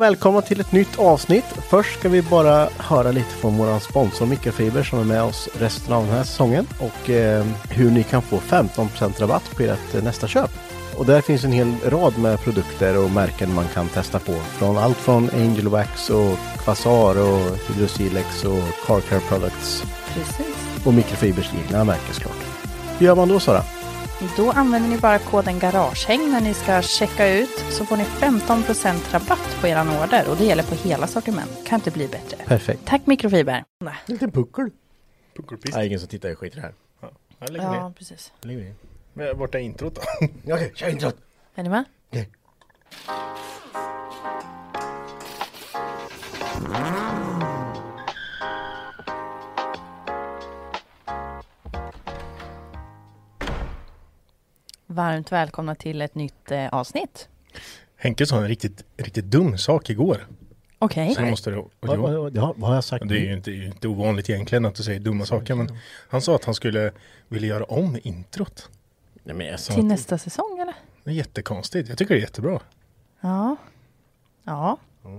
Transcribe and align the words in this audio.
Välkomna 0.00 0.40
till 0.40 0.60
ett 0.60 0.72
nytt 0.72 0.98
avsnitt. 0.98 1.44
Först 1.44 1.98
ska 1.98 2.08
vi 2.08 2.22
bara 2.22 2.68
höra 2.78 3.12
lite 3.12 3.30
från 3.30 3.58
vår 3.58 3.78
sponsor 3.78 4.26
Mikrofiber 4.26 4.82
som 4.82 4.98
är 4.98 5.04
med 5.04 5.22
oss 5.22 5.48
resten 5.58 5.94
av 5.94 6.04
den 6.06 6.14
här 6.14 6.24
säsongen 6.24 6.66
och 6.78 7.10
eh, 7.10 7.46
hur 7.70 7.90
ni 7.90 8.02
kan 8.02 8.22
få 8.22 8.36
15% 8.36 9.20
rabatt 9.20 9.56
på 9.56 9.62
ert 9.62 9.94
eh, 9.94 10.02
nästa 10.02 10.26
köp. 10.26 10.50
Och 10.96 11.06
där 11.06 11.20
finns 11.20 11.44
en 11.44 11.52
hel 11.52 11.74
rad 11.86 12.18
med 12.18 12.40
produkter 12.40 13.04
och 13.04 13.10
märken 13.10 13.54
man 13.54 13.68
kan 13.74 13.88
testa 13.88 14.18
på. 14.18 14.32
Från 14.32 14.78
allt 14.78 14.96
från 14.96 15.30
Angel 15.30 15.68
Wax 15.68 16.10
och 16.10 16.38
Quasar 16.64 17.18
och 17.18 17.56
Hydrosilex 17.68 18.44
och 18.44 18.86
Car 18.86 19.00
Care 19.00 19.20
Products. 19.28 19.82
Precis. 20.14 20.86
Och 20.86 20.94
Mikrofibers 20.94 21.50
egna 21.64 21.84
märken 21.84 22.14
såklart. 22.14 22.46
Hur 22.98 23.06
gör 23.06 23.16
man 23.16 23.28
då 23.28 23.40
Sara? 23.40 23.62
Då 24.36 24.50
använder 24.50 24.88
ni 24.88 24.98
bara 24.98 25.18
koden 25.18 25.58
Garagehäng 25.58 26.30
när 26.30 26.40
ni 26.40 26.54
ska 26.54 26.82
checka 26.82 27.28
ut 27.28 27.64
så 27.70 27.84
får 27.84 27.96
ni 27.96 28.04
15% 28.04 29.12
rabatt 29.12 29.56
på 29.60 29.66
eran 29.66 29.88
order 29.88 30.30
och 30.30 30.36
det 30.36 30.44
gäller 30.44 30.62
på 30.62 30.74
hela 30.74 31.06
sortiment. 31.06 31.66
Kan 31.66 31.78
inte 31.78 31.90
bli 31.90 32.08
bättre. 32.08 32.36
Perfekt. 32.36 32.80
Tack 32.84 33.06
Mikrofiber. 33.06 33.64
En 33.80 33.92
liten 34.06 34.30
puckel. 34.30 34.70
Puckelpist. 35.36 35.76
Nej, 35.76 35.86
ingen 35.86 36.00
som 36.00 36.08
tittar 36.08 36.28
i 36.28 36.34
skit 36.34 36.52
i 36.52 36.56
det 36.56 36.62
här. 36.62 36.74
Ja, 37.00 37.10
jag 37.38 37.50
lägger 37.50 37.70
ner. 37.70 37.76
Ja, 37.76 37.92
precis. 37.98 38.32
Lägg 38.40 38.56
ner. 38.56 38.74
Men 39.12 39.38
Vart 39.38 39.54
är 39.54 39.58
introt 39.58 39.94
då? 39.94 40.02
Okej, 40.54 40.72
kör 40.74 40.88
introt. 40.88 41.16
Är 41.54 41.62
ni 41.62 41.68
med? 41.68 41.84
Okej. 42.10 42.30
Varmt 54.92 55.32
välkomna 55.32 55.74
till 55.74 56.02
ett 56.02 56.14
nytt 56.14 56.50
eh, 56.50 56.68
avsnitt. 56.68 57.28
Henke 57.96 58.26
sa 58.26 58.36
en 58.36 58.48
riktigt, 58.48 58.84
riktigt 58.96 59.24
dum 59.24 59.58
sak 59.58 59.90
igår. 59.90 60.26
Okej. 60.78 61.14
Så 61.14 61.20
jag 61.20 61.30
måste 61.30 61.50
det, 61.50 61.64
Vad, 61.80 61.98
vad, 61.98 62.36
ja, 62.36 62.54
vad 62.56 62.68
har 62.68 62.74
jag 62.74 62.84
sagt? 62.84 63.08
det 63.08 63.14
är 63.14 63.24
ju 63.24 63.32
inte, 63.32 63.52
inte 63.52 63.88
ovanligt 63.88 64.30
egentligen 64.30 64.64
att 64.64 64.74
du 64.74 64.82
säger 64.82 65.00
dumma 65.00 65.24
saker 65.26 65.54
men 65.54 65.78
han 66.08 66.22
sa 66.22 66.34
att 66.34 66.44
han 66.44 66.54
skulle 66.54 66.92
vilja 67.28 67.48
göra 67.48 67.64
om 67.64 67.98
introt. 68.02 68.68
Nej, 69.22 69.36
men 69.36 69.46
jag 69.46 69.60
sa 69.60 69.72
Till 69.72 69.82
att- 69.82 69.86
nästa 69.88 70.18
säsong 70.18 70.58
eller? 70.60 70.74
Det 71.04 71.10
är 71.10 71.14
jättekonstigt. 71.14 71.88
Jag 71.88 71.98
tycker 71.98 72.14
det 72.14 72.20
är 72.20 72.22
jättebra. 72.22 72.60
Ja. 73.20 73.56
Ja, 74.44 74.76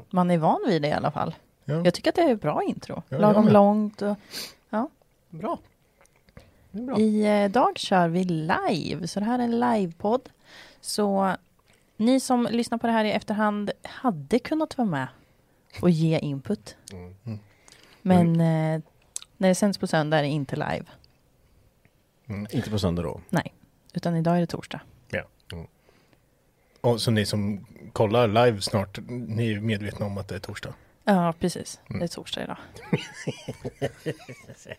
man 0.10 0.32
är 0.32 0.38
van 0.38 0.60
vid 0.68 0.82
det 0.82 0.88
i 0.88 0.92
alla 0.92 1.12
fall. 1.12 1.36
Ja. 1.66 1.82
Jag 1.86 1.94
tycker 1.94 2.10
att 2.10 2.16
det 2.16 2.22
är 2.22 2.34
ett 2.34 2.42
bra 2.42 2.64
intro. 2.64 3.04
Ja, 3.10 3.18
Lagom 3.18 3.48
långt 3.48 4.02
och 4.02 4.16
Bra. 5.30 5.58
Är 6.74 6.82
bra. 6.82 7.00
Idag 7.00 7.78
kör 7.78 8.08
vi 8.08 8.24
live, 8.24 9.08
så 9.08 9.20
det 9.20 9.26
här 9.26 9.40
är 9.40 9.44
en 9.44 9.60
livepodd. 9.60 10.30
Så 10.82 11.36
ni 11.98 12.20
som 12.20 12.48
lyssnar 12.52 12.78
på 12.78 12.88
det 12.88 12.94
här 12.94 13.06
i 13.06 13.12
efterhand 13.12 13.72
hade 13.84 14.40
kunnat 14.40 14.78
vara 14.78 14.88
med 14.88 15.08
och 15.82 15.90
ge 15.90 16.20
input. 16.20 16.78
Mm. 16.92 17.40
Men 18.02 18.28
eh, 18.30 18.82
när 19.38 19.48
det 19.50 19.56
sänds 19.56 19.78
på 19.78 19.88
söndag 19.88 20.18
är 20.18 20.22
det 20.22 20.28
inte 20.28 20.56
live, 20.56 20.86
Inte 22.52 22.70
på 22.70 22.80
söndag 22.80 23.02
då. 23.02 23.22
utan 23.94 24.16
idag 24.16 24.36
är 24.36 24.40
det 24.40 24.48
torsdag. 24.48 24.82
Och 26.82 27.02
så 27.02 27.12
ni 27.12 27.26
som 27.26 27.66
kollar 27.94 28.28
live 28.28 28.62
snart, 28.62 29.00
ni 29.08 29.54
är 29.54 29.60
medvetna 29.60 30.06
om 30.06 30.18
att 30.18 30.28
det 30.28 30.36
är 30.36 30.40
torsdag. 30.40 30.74
Ja, 31.04 31.34
precis. 31.40 31.80
Mm. 31.90 32.00
Det 32.00 32.06
är 32.06 32.08
torsdag 32.08 32.44
idag. 32.44 32.58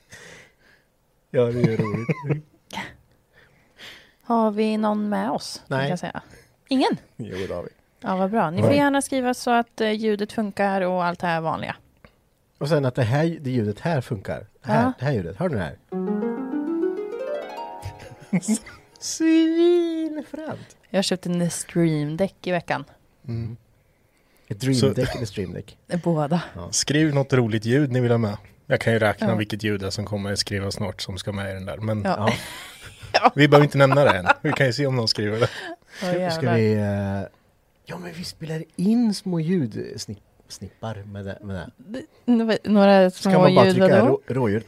Ja, 1.35 1.45
det 1.45 1.61
är 1.63 1.77
roligt. 1.77 2.09
Har 4.23 4.51
vi 4.51 4.77
någon 4.77 5.09
med 5.09 5.31
oss? 5.31 5.63
kan 5.69 5.79
Nej. 5.79 5.91
Jag 5.91 5.99
säga. 5.99 6.23
Ingen? 6.69 6.97
jo, 7.17 7.37
det 7.49 7.55
har 7.55 7.63
vi. 7.63 7.69
Ja, 8.01 8.17
vad 8.17 8.31
bra. 8.31 8.51
Ni 8.51 8.63
får 8.63 8.73
gärna 8.73 9.03
skriva 9.03 9.35
så 9.35 9.51
att 9.51 9.81
eh, 9.81 9.91
ljudet 9.93 10.33
funkar 10.33 10.81
och 10.81 11.05
allt 11.05 11.19
det 11.21 11.27
här 11.27 11.41
vanliga. 11.41 11.77
Och 12.59 12.69
sen 12.69 12.85
att 12.85 12.95
det 12.95 13.03
här 13.03 13.39
det 13.41 13.51
ljudet 13.51 13.81
här 13.81 14.01
funkar. 14.01 14.47
Här, 14.63 14.83
Ja. 14.85 14.93
Det 14.99 15.05
här 15.05 15.13
ljudet, 15.13 15.37
hör 15.37 15.49
du 15.49 15.55
det 15.57 15.61
här? 15.63 15.77
Svinfränt! 19.01 20.77
Jag 20.91 21.05
köpte 21.05 21.31
en 21.31 21.51
Stream 21.51 22.17
Deck 22.17 22.47
i 22.47 22.51
veckan. 22.51 22.85
Ett 24.49 24.61
dream 24.61 24.75
Så- 24.75 24.89
deck 24.93 25.15
eller 25.17 25.27
stream 25.27 25.53
deck? 25.53 25.79
Båda. 26.05 26.43
Skriv 26.71 27.15
något 27.15 27.33
roligt 27.33 27.65
ljud 27.65 27.93
ni 27.93 28.01
vill 28.01 28.11
ha 28.11 28.19
med. 28.19 28.37
Jag 28.67 28.81
kan 28.81 28.93
ju 28.93 28.99
räkna 28.99 29.27
Ja. 29.29 29.35
vilket 29.35 29.63
ljud 29.63 29.93
som 29.93 30.05
kommer 30.07 30.35
skriva 30.35 30.71
snart 30.71 31.01
som 31.03 31.19
ska 31.19 31.33
med 31.33 31.51
i 31.51 31.55
den 31.55 31.67
där. 31.67 31.77
Men 31.77 32.03
Ja. 32.03 32.33
Ja. 33.13 33.33
vi 33.35 33.49
behöver 33.49 33.65
inte 33.65 33.79
nämna 33.79 34.05
det 34.05 34.11
än. 34.19 34.27
Vi 34.43 34.53
kan 34.53 34.67
ju 34.67 34.73
se 34.73 34.87
om 34.87 34.97
någon 34.97 35.09
skriver 35.09 35.41
det. 35.41 35.49
Åh, 36.03 36.09
Ska, 36.09 36.31
ska 36.31 36.53
vi... 36.53 36.75
eh, 36.75 37.23
ja, 37.87 37.99
men 37.99 38.13
vi 38.13 38.25
spelar 38.25 38.65
in 38.77 39.15
små 39.15 39.41
ljudsnippar 39.41 41.03
med 41.07 41.25
det. 41.25 41.39
Med 41.43 41.71
det. 41.77 42.03
Nå- 42.25 42.57
Några 42.65 43.11
Ska 43.11 43.31
små 43.31 43.41
man 43.41 43.55
bara 43.55 43.67
ljud, 43.67 43.75
trycka 43.77 44.01
rå, 44.01 44.21
rådjur? 44.27 44.65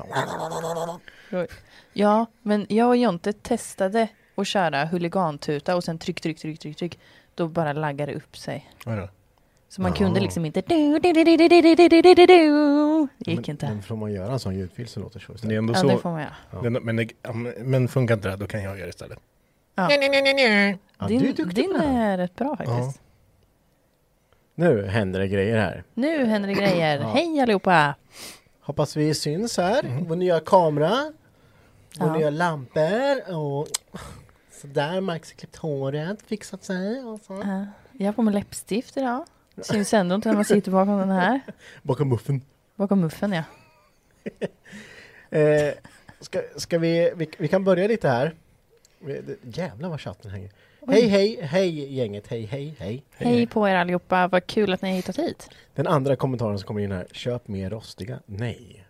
Ja, 1.93 2.27
men 2.43 2.67
jag 2.69 2.89
och 2.89 2.97
Jonte 2.97 3.33
testade 3.33 4.09
att 4.35 4.47
köra 4.47 4.85
huligantuta 4.85 5.77
och 5.77 5.85
sen 5.85 5.99
tryck, 5.99 6.21
tryck, 6.21 6.39
tryck, 6.39 6.61
tryck, 6.61 6.77
tryck. 6.77 6.99
Då 7.35 7.49
bara 7.49 7.73
laggade 7.73 8.13
det 8.13 8.17
upp 8.17 8.37
sig. 8.37 8.71
Vadå? 8.85 9.09
Så 9.77 9.83
man 9.83 9.93
kunde 9.93 10.21
liksom 10.21 10.45
inte... 10.45 10.61
du, 10.61 10.99
du, 10.99 11.13
du, 11.13 11.25
du, 11.25 11.37
du, 11.37 11.49
du, 11.49 11.63
du, 11.63 11.75
du, 11.89 12.03
du, 12.03 12.15
du, 12.15 12.27
du. 12.27 13.07
Det 13.19 13.31
gick 13.31 13.41
men, 13.41 13.51
inte. 13.51 13.67
Men 13.69 13.83
får 13.83 13.97
man 13.97 14.13
göra 14.13 14.33
en 14.33 14.39
sån 14.39 14.55
ljudfil 14.55 14.89
så 14.89 15.01
låter 15.01 15.19
det 15.19 15.25
så 15.27 15.33
Det 15.33 15.37
är 15.37 15.37
istället? 15.37 15.59
ändå 15.59 15.73
Ja, 15.75 15.79
så. 15.81 15.87
det 15.89 15.99
får 15.99 16.11
man 16.11 16.21
göra. 16.21 16.35
Ja. 16.63 16.81
Men, 16.81 16.97
det- 16.97 17.09
ja, 17.23 17.33
men- 17.33 17.53
men 17.71 17.89
funkar 17.89 18.15
inte 18.15 18.29
det, 18.29 18.37
då 18.37 18.47
kan 18.47 18.63
jag 18.63 18.75
göra 18.77 18.87
det 18.87 18.91
istället. 18.91 19.19
Ja. 19.75 19.89
Ja, 19.93 19.99
du 19.99 21.15
är 21.15 21.21
Din, 21.21 21.21
duktig 21.35 21.55
din 21.55 21.73
på 21.73 21.79
det 21.79 21.85
här. 21.87 22.13
är 22.13 22.19
rätt 22.19 22.37
bra 22.37 22.57
faktiskt. 22.57 23.01
Nu 24.55 24.87
händer 24.87 25.21
det 25.21 25.29
grejer 25.29 25.59
här. 25.59 25.85
Nu 25.95 26.25
händer 26.25 26.49
det 26.49 26.55
grejer. 26.55 27.01
Ja. 27.01 27.09
Hej 27.09 27.41
allihopa! 27.41 27.95
Hoppas 28.61 28.97
vi 28.97 29.15
syns 29.15 29.57
här. 29.57 30.03
Vår 30.09 30.17
nya 30.17 30.41
kamera. 30.41 31.13
Vår 31.99 32.09
Ja. 32.09 32.17
nya 32.17 32.31
lampor. 32.31 33.35
Och 33.37 33.69
sådär, 34.63 35.01
Max 35.01 35.31
har 35.33 35.37
klippt 35.37 35.57
håret, 35.57 36.23
fixat 36.23 36.65
sig 36.65 37.01
och 37.05 37.21
så. 37.21 37.43
Ja, 37.45 37.67
Jag 37.93 38.07
har 38.07 38.13
på 38.13 38.23
mig 38.23 38.35
läppstift 38.35 38.97
idag. 38.97 39.25
Syns 39.63 39.95
ändå 39.95 40.15
inte 40.15 40.29
när 40.29 40.35
man 40.37 40.45
sitter 40.45 40.71
bakom 40.71 40.99
den 40.99 41.11
här. 41.11 41.41
Bakom 41.83 42.09
muffen. 42.09 42.41
Bakom 42.77 43.01
muffen 43.01 43.33
ja. 43.33 43.43
Eh, 45.31 45.73
ska, 46.21 46.41
ska 46.57 46.79
vi, 46.79 47.13
vi, 47.17 47.29
vi 47.39 47.49
kan 47.49 47.65
börja 47.65 47.89
lite 47.89 48.09
här. 48.09 48.35
Jävlar 49.43 49.89
vad 49.89 50.01
chatten 50.01 50.31
hänger. 50.31 50.51
Hej 50.89 51.09
hej 51.09 51.39
hej 51.43 51.95
gänget, 51.95 52.27
hej 52.27 52.45
hej 52.45 52.75
hej. 52.79 53.03
Hej 53.17 53.47
på 53.47 53.69
er 53.69 53.75
allihopa, 53.75 54.29
vad 54.29 54.47
kul 54.47 54.73
att 54.73 54.83
ni 54.83 54.89
har 54.89 54.97
hittat 54.97 55.19
hit. 55.19 55.49
Den 55.75 55.87
andra 55.87 56.17
kommentaren 56.17 56.59
som 56.59 56.67
kommer 56.67 56.81
in 56.81 56.93
här, 56.93 57.07
köp 57.13 57.49
mer 57.49 57.71
rostiga. 57.71 58.19
Nej. 58.27 58.87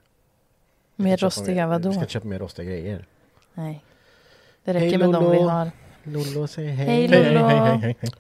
Mer 0.97 1.17
rostiga, 1.17 1.67
vadå? 1.67 1.89
Vi 1.89 1.95
ska 1.95 2.01
inte 2.03 2.13
köpa 2.13 2.27
mer 2.27 2.39
rostiga 2.39 2.71
grejer. 2.71 3.07
Nej. 3.55 3.85
Det 4.65 4.73
Hej, 4.73 4.87
räcker 4.87 4.99
med 4.99 5.13
de 5.13 5.31
vi 5.31 5.37
Lollo. 5.37 5.49
har. 5.49 5.71
Lollo 6.03 6.47
säger 6.47 6.73
hej. 6.73 6.87
Hej, 6.87 7.07
Hej, 7.07 7.23
hej, 7.25 7.35
Lollo. 7.35 7.47
hej, 7.47 7.59
hej, 7.59 7.79
hej, 7.79 7.97
hej. 8.01 8.11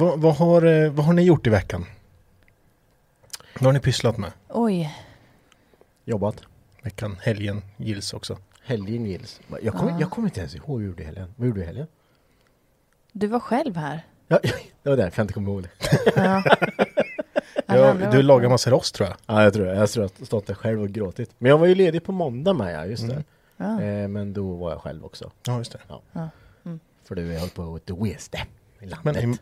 Vad, 0.00 0.20
vad, 0.20 0.34
har, 0.36 0.62
eh, 0.62 0.90
vad 0.90 1.06
har 1.06 1.12
ni 1.12 1.22
gjort 1.22 1.46
i 1.46 1.50
veckan? 1.50 1.86
Vad 3.54 3.62
har 3.62 3.72
ni 3.72 3.80
pysslat 3.80 4.16
med? 4.18 4.32
Oj, 4.48 4.96
Jobbat. 6.04 6.42
Veckan, 6.82 7.16
helgen, 7.22 7.62
gills 7.76 8.12
också. 8.14 8.38
Helgen 8.64 9.06
gills. 9.06 9.40
Jag 9.62 9.74
kommer, 9.74 9.92
Ja. 9.92 10.00
jag 10.00 10.10
kommer 10.10 10.28
inte 10.28 10.40
ens 10.40 10.54
ihåg 10.54 10.66
vad 10.68 10.80
jag 10.82 10.86
gjorde 10.86 11.02
i 11.02 11.06
helgen. 11.06 11.34
Vad 11.36 11.46
gjorde 11.48 11.60
du 11.60 11.64
i 11.64 11.66
helgen? 11.66 11.86
du 13.12 13.26
var 13.26 13.40
själv 13.40 13.76
här. 13.76 14.06
Ja, 14.28 14.38
det 14.82 14.90
var 14.90 14.96
därför 14.96 15.18
jag 15.20 15.24
inte 15.24 15.34
kommer 15.34 15.52
ihåg 15.52 15.62
det. 15.62 15.70
Ja. 16.16 16.42
Ja, 17.66 17.94
du 18.12 18.22
lagar 18.22 18.48
massa 18.48 18.70
rost 18.70 18.94
tror 18.94 19.08
jag. 19.08 19.16
Ja, 19.26 19.42
jag 19.42 19.52
tror 19.54 19.66
det. 19.66 19.74
Jag 19.74 19.90
tror 19.90 20.04
att 20.04 20.14
jag 20.18 20.26
stått 20.26 20.46
där 20.46 20.54
själv 20.54 20.82
och 20.82 20.88
gråtit. 20.88 21.30
Men 21.38 21.50
jag 21.50 21.58
var 21.58 21.66
ju 21.66 21.74
ledig 21.74 22.04
på 22.04 22.12
måndag 22.12 22.52
med, 22.52 22.74
ja, 22.74 22.86
just 22.86 23.08
det. 23.08 23.24
Ja. 23.56 23.82
Eh, 23.82 24.08
men 24.08 24.32
då 24.32 24.54
var 24.54 24.70
jag 24.70 24.80
själv 24.80 25.04
också. 25.04 25.30
Ja, 25.46 25.58
just 25.58 25.72
det. 25.72 25.78
Ja. 26.12 26.28
Mm. 26.64 26.80
För 27.04 27.14
du, 27.14 27.32
jag 27.32 27.40
höll 27.40 27.48
på 27.48 27.74
att 27.74 27.90
resa 27.90 28.38
i 28.80 28.86
landet. 28.86 29.04
Men 29.24 29.34
i, 29.34 29.38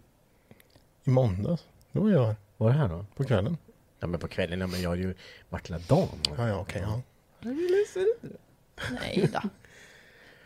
i 1.08 1.10
måndags, 1.10 1.64
då 1.92 2.00
var 2.00 2.10
jag 2.10 2.26
här 2.26 2.36
Var 2.56 2.68
det 2.70 2.76
här 2.78 2.88
då? 2.88 3.04
på 3.16 3.24
kvällen. 3.24 3.56
Ja 4.00 4.06
men 4.06 4.20
på 4.20 4.28
kvällen, 4.28 4.60
ja, 4.60 4.66
men 4.66 4.80
jag 4.82 4.88
har 4.90 4.96
ju 4.96 5.14
varit 5.48 5.68
hela 5.70 5.78
dagen. 5.78 6.08
Ja, 6.36 6.48
ja, 6.48 6.56
okej. 6.60 6.82
ja. 6.86 7.00
Nej 8.90 9.30
då. 9.32 9.40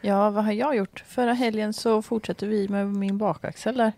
Ja, 0.01 0.31
vad 0.31 0.45
har 0.45 0.53
jag 0.53 0.77
gjort? 0.77 1.05
Förra 1.07 1.33
helgen 1.33 1.73
så 1.73 2.03
fortsatte 2.03 2.47
vi 2.47 2.69
med 2.69 2.87
min 2.87 3.19
bakaxel 3.19 3.77
där. 3.77 3.93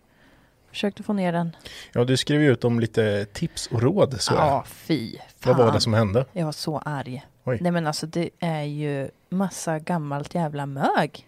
Försökte 0.71 1.03
få 1.03 1.13
ner 1.13 1.33
den. 1.33 1.57
ja, 1.93 2.05
du 2.05 2.17
skrev 2.17 2.43
ju 2.43 2.53
ut 2.53 2.65
om 2.65 2.81
lite 2.81 3.25
tips 3.25 3.67
och 3.67 3.83
råd. 3.83 4.21
Så 4.21 4.35
Ja, 4.35 4.65
fy. 4.67 5.17
Vad 5.45 5.57
var 5.57 5.65
fan. 5.65 5.75
det 5.75 5.81
som 5.81 5.95
hände? 5.95 6.27
Jag 6.33 6.45
var 6.45 6.53
så 6.53 6.79
arg. 6.79 7.27
Oj. 7.45 7.59
Nej 7.61 7.73
men 7.73 7.87
alltså 7.87 8.07
det 8.07 8.31
är 8.39 8.63
ju 8.63 9.11
massa 9.29 9.79
gammalt 9.79 10.35
jävla 10.35 10.67
mög. 10.67 11.27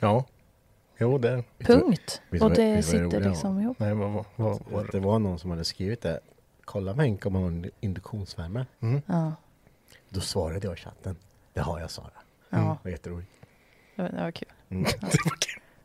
Ja. 0.00 0.24
Jo, 0.98 1.18
det... 1.18 1.44
Punkt. 1.58 2.22
Och 2.40 2.50
det 2.50 2.74
det 2.76 2.82
sitter 2.82 3.04
roliga 3.04 3.28
liksom 3.28 3.60
ihop. 3.60 3.78
Nej, 3.78 3.94
vad 3.94 4.10
vad- 4.12 4.24
vad 4.36 4.60
var 4.70 4.88
Det 4.92 5.00
var 5.00 5.18
någon 5.18 5.38
som 5.38 5.50
hade 5.50 5.64
skrivit 5.64 6.00
det. 6.02 6.20
Kolla 6.64 6.94
med 6.94 7.06
Henke 7.06 7.28
om 7.28 7.34
han 7.34 7.42
har 7.44 7.50
en 7.50 7.70
induktionsvärme. 7.80 8.66
Mm. 8.80 9.02
Ja, 9.06 9.32
Då 10.08 10.20
svarade 10.20 10.66
jag 10.66 10.74
i 10.74 10.80
chatten. 10.80 11.16
Det 11.52 11.60
har 11.60 11.80
jag 11.80 11.90
Sara. 11.90 12.10
ja 12.50 12.58
Det 12.58 12.78
var 12.88 12.90
jätteroligt. 12.90 13.30
det, 13.96 14.02
var, 14.02 14.08
det 14.08 14.22
var 14.22 14.30
kul. 14.30 14.48
Mm. 14.68 14.84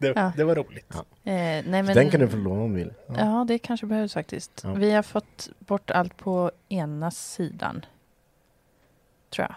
Det, 0.02 0.08
Ja. 0.16 0.32
det 0.38 0.44
var 0.44 0.56
roligt. 0.56 0.86
Ja. 0.94 1.00
Eh, 1.00 1.04
nej, 1.34 1.64
men, 1.66 1.86
Den 1.86 2.10
kan 2.10 2.20
du 2.20 2.28
få 2.28 2.38
låna 2.38 2.62
om 2.62 2.74
du 2.74 2.80
vill. 2.80 2.94
Ja, 3.08 3.46
det 3.48 3.58
kanske 3.60 3.86
behövs 3.86 4.14
faktiskt. 4.14 4.62
Ja. 4.64 4.74
Vi 4.74 4.92
har 4.92 5.04
fått 5.04 5.50
bort 5.60 5.92
allt 5.92 6.18
på 6.18 6.52
ena 6.70 7.12
sidan. 7.12 7.86
Tror 9.30 9.48
jag. 9.50 9.56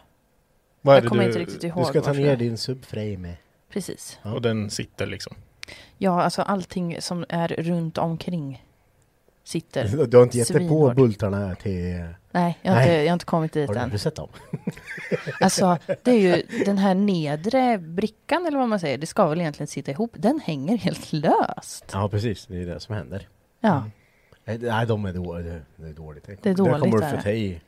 Vad 0.80 0.96
Jag 0.96 1.02
det 1.02 1.08
kommer 1.08 1.22
du, 1.22 1.28
inte 1.28 1.38
riktigt 1.38 1.64
ihåg 1.64 1.82
Du 1.82 1.84
ska 1.84 2.00
ta 2.00 2.12
ner 2.12 2.36
din 2.36 2.58
subframe. 2.58 3.36
Precis. 3.72 4.18
Ja. 4.22 4.32
Och 4.32 4.42
den 4.42 4.70
sitter 4.70 5.06
liksom. 5.06 5.36
Ja, 5.98 6.22
alltså 6.22 6.42
allting 6.42 6.96
som 7.00 7.24
är 7.28 7.48
runt 7.48 7.98
omkring 7.98 8.64
sitter. 9.44 10.06
Du 10.06 10.16
har 10.16 10.24
inte 10.24 10.38
gett 10.38 10.52
dig 10.52 10.68
på 10.68 10.92
bultarna 10.96 11.54
till... 11.54 12.04
Nej, 12.30 12.58
jag 12.62 12.72
har, 12.72 12.78
Nej. 12.78 12.86
Inte, 12.88 12.94
jag 13.02 13.08
har 13.08 13.12
inte 13.12 13.24
kommit 13.24 13.52
dit 13.52 13.68
Har 13.68 13.74
du, 13.74 13.80
har 13.80 13.84
än. 13.86 13.92
du 13.92 13.98
sett 13.98 14.14
dem? 14.16 14.28
Alltså, 15.40 15.78
det 16.02 16.10
är 16.10 16.18
ju 16.18 16.64
den 16.64 16.78
här 16.78 16.94
nedre 16.94 17.78
brickan 17.78 18.46
eller 18.46 18.58
vad 18.58 18.68
man 18.68 18.80
säger. 18.80 18.98
Det 18.98 19.06
ska 19.06 19.28
väl 19.28 19.40
egentligen 19.40 19.66
sitta 19.66 19.90
ihop. 19.90 20.10
Den 20.14 20.40
hänger 20.44 20.76
helt 20.76 21.12
löst. 21.12 21.84
Ja 21.92 22.08
precis, 22.08 22.46
det 22.46 22.62
är 22.62 22.66
det 22.66 22.80
som 22.80 22.94
händer. 22.94 23.28
Ja, 23.60 23.84
Nej, 24.44 24.58
Nej, 24.58 24.86
de 24.86 25.04
är 25.04 25.12
dåliga. 25.12 25.60
Det 25.76 25.88
är 25.88 25.92
dåligt. 25.92 26.24
Det 26.42 26.50
är 26.50 26.54
dåligt, 26.54 26.72
Där 26.72 26.78
kommer 26.80 26.98
du 26.98 27.10
få 27.10 27.16
det. 27.16 27.22
ta 27.22 27.30
i. 27.30 27.60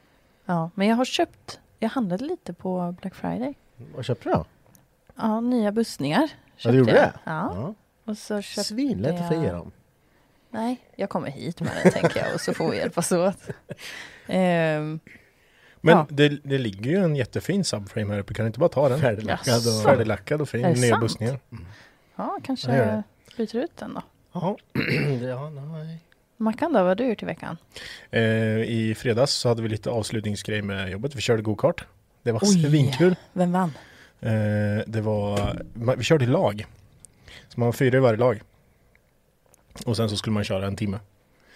ja. 0.46 0.70
Men 0.74 0.86
jag 0.88 0.96
har 0.96 1.04
köpt. 1.04 1.60
Jag 1.78 1.88
handlade 1.88 2.24
lite 2.24 2.52
på 2.52 2.94
Black 3.00 3.14
Friday. 3.14 3.54
Vad 3.94 4.04
köpte 4.04 4.28
du 4.28 4.32
då? 4.34 4.44
Ja, 5.16 5.40
nya 5.40 5.72
bussningar. 5.72 6.22
Ja, 6.22 6.28
köpte 6.56 6.72
du 6.72 6.78
gjorde 6.78 6.92
jag. 6.92 7.02
det? 7.02 7.12
Ja. 7.24 7.74
Och 8.04 8.18
så 8.18 8.40
köpte 8.42 8.64
Svinlätt 8.68 9.20
att 9.20 9.28
få 9.28 9.34
jag- 9.44 9.54
dem. 9.54 9.72
Nej, 10.50 10.80
jag 10.96 11.08
kommer 11.10 11.30
hit 11.30 11.60
med 11.60 11.70
den 11.82 11.92
tänker 11.92 12.24
jag 12.26 12.34
och 12.34 12.40
så 12.40 12.54
får 12.54 12.70
vi 12.70 12.76
hjälpas 12.76 13.12
åt. 13.12 13.36
Ehm, 14.26 15.00
Men 15.80 15.96
Ja. 15.96 16.06
det, 16.10 16.28
det 16.28 16.58
ligger 16.58 16.90
ju 16.90 16.96
en 17.04 17.16
jättefin 17.16 17.64
subframe 17.64 18.12
här 18.12 18.20
uppe. 18.20 18.34
Kan 18.34 18.44
du 18.44 18.46
inte 18.46 18.58
bara 18.58 18.68
ta 18.68 18.88
den? 18.88 19.00
Färdiglackad 19.00 19.56
och... 19.78 19.82
Färdiglackad 19.84 20.40
och 20.40 20.48
fin. 20.48 20.62
Nya 20.72 20.98
bussningar. 20.98 21.38
ja, 22.16 22.38
kanske 22.44 22.76
Ja, 22.76 23.02
byter 23.36 23.56
ut 23.56 23.76
den 23.76 23.94
då. 23.94 24.02
Ja. 24.32 24.56
ja, 25.28 25.50
nej. 25.50 25.98
Mackan 26.36 26.72
då, 26.72 26.78
vad 26.78 26.88
har 26.88 26.94
du 26.94 27.06
gjort 27.08 27.22
i 27.22 27.26
veckan? 27.26 27.56
Eh, 28.10 28.22
I 28.62 28.94
fredags 28.98 29.32
så 29.32 29.48
hade 29.48 29.62
vi 29.62 29.68
lite 29.68 29.90
avslutningsgrej 29.90 30.62
med 30.62 30.90
jobbet. 30.90 31.14
Vi 31.14 31.20
körde 31.20 31.42
go-kart. 31.42 31.84
Det 32.22 32.32
var 32.32 32.40
svinkul. 32.40 33.16
Vem 33.32 33.52
vann? 33.52 33.72
Eh, 34.24 34.82
det 34.86 35.00
var, 35.00 35.62
vi 35.96 36.04
körde 36.04 36.24
i 36.24 36.28
lag. 36.28 36.66
Så 37.48 37.60
man 37.60 37.66
var 37.66 37.72
fyra 37.72 37.96
i 37.96 38.00
varje 38.00 38.16
lag. 38.18 38.42
Och 39.86 39.96
sen 39.96 40.08
så 40.10 40.16
skulle 40.16 40.34
man 40.34 40.44
köra 40.44 40.66
en 40.66 40.76
timme. 40.76 41.00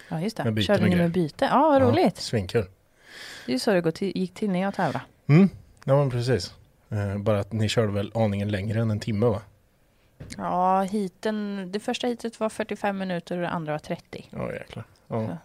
Ja, 0.09 0.21
just 0.21 0.37
det. 0.37 0.61
Körde 0.61 0.85
ni 0.89 0.95
med 0.95 1.11
byte? 1.11 1.45
Ja, 1.45 1.59
vad 1.69 1.81
Ja, 1.81 1.85
roligt. 1.85 2.17
svinkul. 2.17 2.65
Det 3.45 3.51
är 3.51 3.53
ju 3.53 3.59
så 3.59 3.71
det 3.71 4.01
gick 4.01 4.33
till 4.33 4.49
när 4.49 4.61
jag 4.61 4.73
tävlade. 4.73 5.05
Mm, 5.27 5.49
ja 5.83 5.95
men 5.97 6.09
precis. 6.09 6.53
Eh, 6.89 7.17
bara 7.17 7.39
att 7.39 7.51
ni 7.51 7.69
körde 7.69 7.91
väl 7.91 8.11
aningen 8.15 8.51
längre 8.51 8.81
än 8.81 8.91
en 8.91 8.99
timme 8.99 9.25
va? 9.25 9.41
Ja, 10.37 10.81
hiten, 10.81 11.69
det 11.71 11.79
första 11.79 12.07
hitet 12.07 12.39
var 12.39 12.49
45 12.49 12.97
minuter 12.97 13.35
och 13.35 13.41
det 13.41 13.49
andra 13.49 13.71
var 13.71 13.79
30. 13.79 14.27
Ja 14.29 14.53
jäklar. 14.53 14.83
Ja. 15.07 15.21
Ja. 15.23 15.37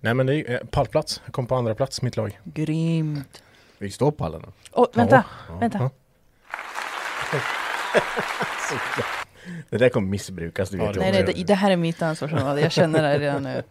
Nej 0.00 0.14
men 0.14 0.26
det 0.26 0.34
är 0.34 0.54
eh, 0.54 0.58
pallplats. 0.70 1.20
Jag 1.24 1.32
kom 1.34 1.46
på 1.46 1.54
andra 1.54 1.74
plats 1.74 2.02
mitt 2.02 2.16
lag. 2.16 2.40
Grymt. 2.44 3.42
Vi 3.78 3.90
står 3.90 4.10
på 4.10 4.24
alla 4.24 4.38
nu. 4.38 4.46
Åh, 4.72 4.86
vänta, 4.94 5.24
Ja. 5.48 5.56
vänta. 5.56 5.90
Det 9.70 9.78
där 9.78 9.88
kommer 9.88 10.08
missbrukas, 10.08 10.70
du 10.70 10.78
Ja, 10.78 10.86
vet 10.86 10.96
Nej, 10.96 11.12
nej, 11.12 11.22
det, 11.22 11.44
det 11.44 11.54
här 11.54 11.70
är 11.70 11.76
mitt 11.76 12.02
ansvarsområde. 12.02 12.60
Jag 12.60 12.72
känner 12.72 13.02
det 13.02 13.18
redan 13.18 13.42
nu. 13.42 13.62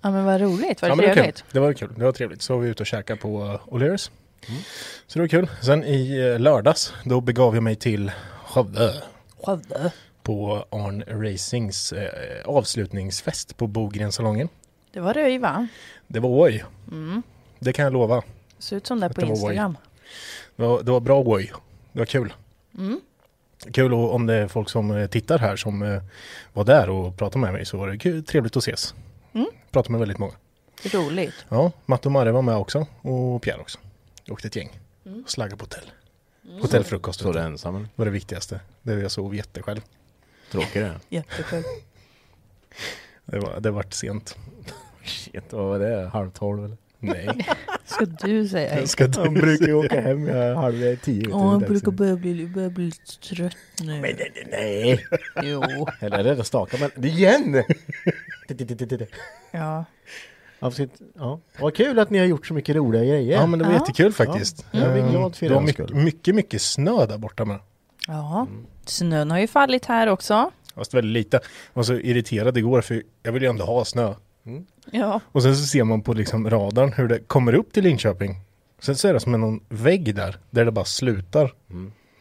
Ja, 0.00 0.10
men 0.10 0.24
vad 0.24 0.40
roligt. 0.40 0.82
Var 0.82 0.88
det 0.88 1.06
Ja, 1.06 1.14
det, 1.14 1.20
var 1.20 1.32
det 1.52 1.60
var 1.60 1.72
kul. 1.72 1.94
Det 1.96 2.04
var 2.04 2.12
trevligt. 2.12 2.42
Så 2.42 2.54
var 2.54 2.60
vi 2.60 2.68
ute 2.68 2.82
och 2.82 2.86
käkade 2.86 3.20
på 3.20 3.58
O'Learys. 3.66 4.10
Så 5.06 5.18
det 5.18 5.20
var 5.20 5.28
kul. 5.28 5.48
Sen 5.60 5.84
i 5.84 6.18
eh, 6.18 6.40
lördags 6.40 6.94
då 7.04 7.20
begav 7.20 7.54
jag 7.54 7.62
mig 7.62 7.76
till 7.76 8.12
Skövde. 8.46 9.02
Skövde. 9.42 9.92
På 10.22 10.66
Arn 10.70 11.04
Racings 11.06 11.92
eh, 11.92 12.08
avslutningsfest 12.44 13.56
på 13.56 13.66
Bogrensalongen. 13.66 14.48
Det 14.92 15.00
var 15.00 15.14
röj 15.14 15.38
va? 15.38 15.68
Det 16.06 16.20
var 16.20 16.44
oj. 16.44 16.64
Mm. 16.90 17.22
Det 17.58 17.72
kan 17.72 17.82
jag 17.82 17.92
lova. 17.92 18.22
Ser 18.62 18.76
ut 18.76 18.86
som 18.86 19.00
det 19.00 19.08
på 19.08 19.20
det. 19.20 19.26
Instagram. 19.26 19.76
Det 20.56 20.62
var, 20.62 20.82
det 20.82 20.90
var 20.90 21.00
bra 21.00 21.22
oj. 21.26 21.52
Det 21.92 21.98
var 21.98 22.06
kul. 22.06 22.32
Mm. 22.78 23.00
Kul 23.72 23.94
och 23.94 24.14
om 24.14 24.26
det 24.26 24.34
är 24.34 24.48
folk 24.48 24.68
som 24.68 24.90
eh, 24.90 25.06
tittar 25.06 25.38
här 25.38 25.56
som 25.56 25.82
eh, 25.82 26.02
var 26.52 26.64
där 26.64 26.90
och 26.90 27.16
pratade 27.16 27.38
med 27.38 27.52
mig 27.52 27.66
så 27.66 27.76
var 27.76 27.88
det 27.88 27.98
kul, 27.98 28.24
trevligt 28.24 28.56
att 28.56 28.62
ses. 28.62 28.94
Mm. 29.32 29.46
Pratade 29.70 29.92
med 29.92 29.98
väldigt 30.00 30.18
många. 30.18 30.32
Roligt. 30.84 31.34
Ja, 31.48 31.72
Matte 31.86 32.08
och 32.08 32.12
Marre 32.12 32.32
var 32.32 32.42
med 32.42 32.56
också 32.56 32.86
och 33.00 33.42
Pierre 33.42 33.60
också. 33.60 33.78
Det 34.26 34.32
åkte 34.32 34.48
ett 34.48 34.56
gäng. 34.56 34.80
Mm. 35.06 35.24
Slagga 35.26 35.56
på 35.56 35.62
hotell. 35.62 35.90
Hotellfrukost. 36.60 37.20
Står 37.20 37.32
vet 37.32 37.42
du 37.42 37.46
ensam? 37.46 37.82
Det 37.82 37.88
var 37.96 38.04
det 38.04 38.10
viktigaste. 38.10 38.60
Det 38.82 39.00
jag 39.00 39.10
sov 39.10 39.34
jättesjälv. 39.34 39.80
Tråkigt 40.50 40.74
det. 40.74 41.00
Jätteskönt. 41.08 41.66
Det 43.24 43.38
var, 43.38 43.60
det 43.60 43.70
vart 43.70 43.92
sent. 43.92 44.36
Shit, 45.04 45.52
vad 45.52 45.64
var 45.64 45.78
det? 45.78 46.08
Halv 46.08 46.30
tolv 46.30 46.64
eller? 46.64 46.76
Nej. 46.98 47.46
Ska 47.84 48.04
du 48.04 48.48
säga? 48.48 48.86
Ska 48.86 49.08
Han 49.16 49.34
brukar 49.34 49.66
ju 49.66 49.74
åka 49.74 50.00
hem 50.00 50.26
ja, 50.28 50.54
halv 50.54 50.96
tio. 50.96 51.28
Åh, 51.32 51.50
han 51.50 51.60
brukar 51.60 51.92
börja 51.92 52.16
bli, 52.16 52.46
börja 52.46 52.70
bli 52.70 52.84
lite 52.84 53.20
trött 53.34 53.56
nu. 53.80 53.92
Men 53.92 54.00
nej, 54.00 54.46
nej. 54.50 55.06
Jo. 55.42 55.62
Eller 56.00 56.18
är 56.18 56.24
det 56.24 56.40
att 56.40 56.46
staka? 56.46 56.76
Men 56.80 56.90
det 56.96 57.08
igen! 57.08 57.62
Ja. 59.50 59.84
Ja. 61.14 61.40
Vad 61.60 61.74
kul 61.74 61.98
att 61.98 62.10
ni 62.10 62.18
har 62.18 62.26
gjort 62.26 62.46
så 62.46 62.54
mycket 62.54 62.76
roliga 62.76 63.04
grejer. 63.04 63.32
Ja 63.40 63.46
men 63.46 63.58
det 63.58 63.64
var 63.64 63.72
Ja. 63.72 63.78
jättekul 63.78 64.12
faktiskt. 64.12 64.66
Ja, 64.70 64.80
jag 64.80 64.92
blir 64.92 65.02
Eh, 65.02 65.10
glad 65.10 65.36
för 65.36 65.48
Det 65.48 65.54
var 65.54 65.62
er 65.62 65.66
mycket, 65.66 65.90
mycket, 65.90 66.34
mycket 66.34 66.62
snö 66.62 67.06
där 67.06 67.18
borta 67.18 67.44
med. 67.44 67.58
Ja. 68.06 68.46
Snön 68.86 69.30
har 69.30 69.38
ju 69.38 69.46
fallit 69.46 69.84
här 69.84 70.06
också. 70.06 70.50
Fast 70.74 70.94
väldigt 70.94 71.12
lite. 71.12 71.36
Jag 71.36 71.42
var 71.72 71.82
så 71.82 71.94
irriterad 71.94 72.58
igår 72.58 72.80
för 72.80 73.02
jag 73.22 73.32
vill 73.32 73.42
ju 73.42 73.48
ändå 73.48 73.64
ha 73.64 73.84
snö. 73.84 74.14
Ja. 74.90 75.20
Och 75.32 75.42
sen 75.42 75.56
så 75.56 75.66
ser 75.66 75.84
man 75.84 76.02
på 76.02 76.12
liksom 76.12 76.50
radarn 76.50 76.92
hur 76.92 77.08
det 77.08 77.18
kommer 77.18 77.54
upp 77.54 77.72
till 77.72 77.84
Linköping. 77.84 78.36
Sen 78.80 78.96
så 78.96 79.08
är 79.08 79.14
det 79.14 79.20
som 79.20 79.34
en 79.34 79.40
någon 79.40 79.60
vägg 79.68 80.14
där, 80.14 80.36
där 80.50 80.64
det 80.64 80.70
bara 80.72 80.84
slutar. 80.84 81.52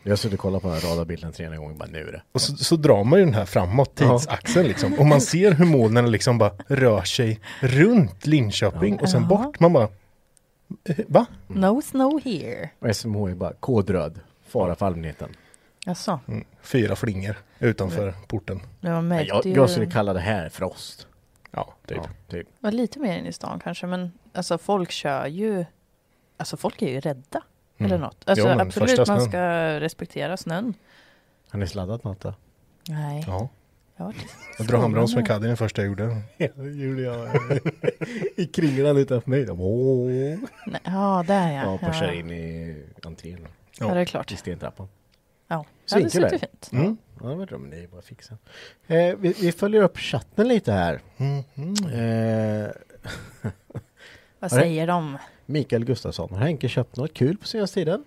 Jag 0.03 0.11
har 0.11 0.15
suttit 0.15 0.33
och 0.33 0.39
kollat 0.39 0.61
på 0.61 0.67
den 0.67 0.77
här 0.77 0.89
radarbilden 0.89 1.31
tre 1.31 1.55
gånger 1.57 1.75
bara 1.75 1.89
nu 1.91 2.07
är 2.07 2.11
det. 2.11 2.21
Och 2.31 2.41
så, 2.41 2.55
så 2.55 2.75
drar 2.75 3.03
man 3.03 3.19
ju 3.19 3.25
den 3.25 3.33
här 3.33 3.45
framåt, 3.45 3.95
tidsaxeln 3.95 4.67
liksom. 4.67 4.93
Och 4.93 5.05
man 5.05 5.21
ser 5.21 5.51
hur 5.51 5.65
molnen 5.65 6.11
liksom 6.11 6.37
bara 6.37 6.51
rör 6.67 7.01
sig 7.01 7.39
runt 7.61 8.27
Linköping 8.27 8.99
och 8.99 9.09
sen 9.09 9.21
Ja. 9.21 9.27
bort. 9.27 9.59
Man 9.59 9.73
bara, 9.73 9.87
eh, 10.89 10.95
va? 11.07 11.25
No 11.47 11.81
snow 11.81 12.19
here. 12.23 12.69
Och 12.79 12.89
SMH 12.95 13.31
är 13.31 13.35
bara 13.35 13.53
kodröd. 13.53 14.19
Fara 14.47 14.75
för 14.75 14.85
allmänheten. 14.85 15.29
Jaså? 15.85 16.19
Mm. 16.27 16.43
Fyra 16.61 16.95
flingor 16.95 17.35
utanför 17.59 18.13
porten. 18.27 18.59
Märkte 19.03 19.27
Jag, 19.49 19.57
jag 19.57 19.69
skulle 19.69 19.91
kalla 19.91 20.13
det 20.13 20.19
här 20.19 20.49
frost. 20.49 21.07
Ja, 21.51 21.73
typ. 21.87 21.97
Ja, 21.97 22.09
typ. 22.27 22.47
var 22.59 22.71
lite 22.71 22.99
mer 22.99 23.17
in 23.17 23.25
i 23.25 23.33
stan 23.33 23.59
kanske, 23.63 23.87
men 23.87 24.11
alltså 24.33 24.57
folk 24.57 24.91
kör 24.91 25.25
ju... 25.27 25.65
Alltså 26.37 26.57
folk 26.57 26.81
är 26.81 26.89
ju 26.89 26.99
rädda. 26.99 27.43
Mm. 27.77 27.91
Eller 27.91 28.01
något. 28.01 28.23
Alltså 28.25 28.47
Ja, 28.47 28.55
men 28.55 28.67
absolut, 28.67 29.07
man 29.07 29.21
ska 29.21 29.39
respektera 29.79 30.37
snön. 30.37 30.73
Har 31.49 31.59
ni 31.59 31.67
sladdat 31.67 32.03
något 32.03 32.19
då? 32.19 32.33
Nej, 32.87 33.23
Ja. 33.27 33.49
jag 34.57 34.67
drog 34.67 34.81
handbroms 34.81 35.15
med 35.15 35.27
Kaddi 35.27 35.47
den 35.47 35.57
första 35.57 35.81
jag 35.81 35.87
gjorde. 35.89 36.21
Ja, 36.37 36.47
jag. 37.01 37.29
I 38.35 38.45
kringlan 38.45 38.97
utanför 38.97 39.29
mig. 39.29 39.49
Åh. 39.49 40.07
Nej, 40.65 40.81
Ja, 40.83 41.23
där 41.27 41.51
ja. 41.51 41.63
Ja, 41.63 41.77
ja. 41.81 41.87
pushar 41.87 42.11
in 42.11 42.31
i 42.31 42.83
entrén. 43.03 43.47
Ja, 43.79 43.93
det 43.93 43.99
är 43.99 44.05
klart. 44.05 44.31
I 44.31 44.35
stentrappan. 44.35 44.87
Ja, 45.47 45.65
ja 45.89 45.97
det 45.97 46.15
är 46.15 46.37
fint. 46.37 46.69
Mm. 46.73 46.97
Ja, 47.23 47.29
det 47.29 47.35
var 47.35 47.45
bra, 47.45 47.57
men 47.57 47.69
det 47.69 47.77
är 47.77 47.87
bara 47.87 48.01
fixa. 48.01 48.37
Eh, 48.87 49.15
vi, 49.17 49.33
vi 49.41 49.51
följer 49.51 49.81
upp 49.81 49.97
chatten 49.97 50.47
lite 50.47 50.71
här. 50.71 51.01
Mm. 51.17 51.43
Mm. 51.55 52.65
Eh, 52.65 52.71
Vad 54.39 54.51
säger 54.51 54.87
de? 54.87 55.17
Mikael 55.45 55.85
Gustafsson. 55.85 56.29
Har 56.31 56.37
Henke 56.37 56.69
köpt 56.69 56.95
något 56.95 57.13
kul 57.13 57.37
på 57.37 57.47
senaste 57.47 57.73
tiden? 57.73 58.03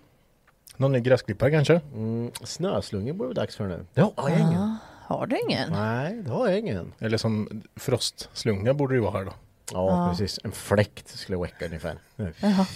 Någon 0.77 0.93
ny 0.93 1.01
gräsklippare 1.01 1.51
kanske? 1.51 1.81
Mm, 1.95 2.31
snöslungor 2.45 3.13
borde 3.13 3.29
vara 3.29 3.35
dags 3.35 3.57
för 3.57 3.67
nu. 3.67 3.87
Det 3.95 4.01
har 4.01 4.13
jag 4.31 4.39
ingen. 4.39 4.53
Ja, 4.53 4.77
har 5.07 5.27
du 5.27 5.39
ingen? 5.49 5.73
Nej, 5.73 6.23
det 6.23 6.31
har 6.31 6.49
jag 6.49 6.59
ingen. 6.59 6.93
Eller 6.99 7.19
som 7.19 7.63
frostslunga 7.77 8.75
borde 8.75 8.95
det 8.95 8.97
ju 8.97 9.03
vara 9.03 9.13
här 9.19 9.25
då. 9.25 9.33
Ja, 9.73 9.89
Ja. 9.91 10.11
precis. 10.11 10.39
En 10.45 10.53
fläkt 10.53 11.09
skulle 11.09 11.39
väcka 11.39 11.67
ungefär. 11.67 11.99
Jaha. 12.17 12.67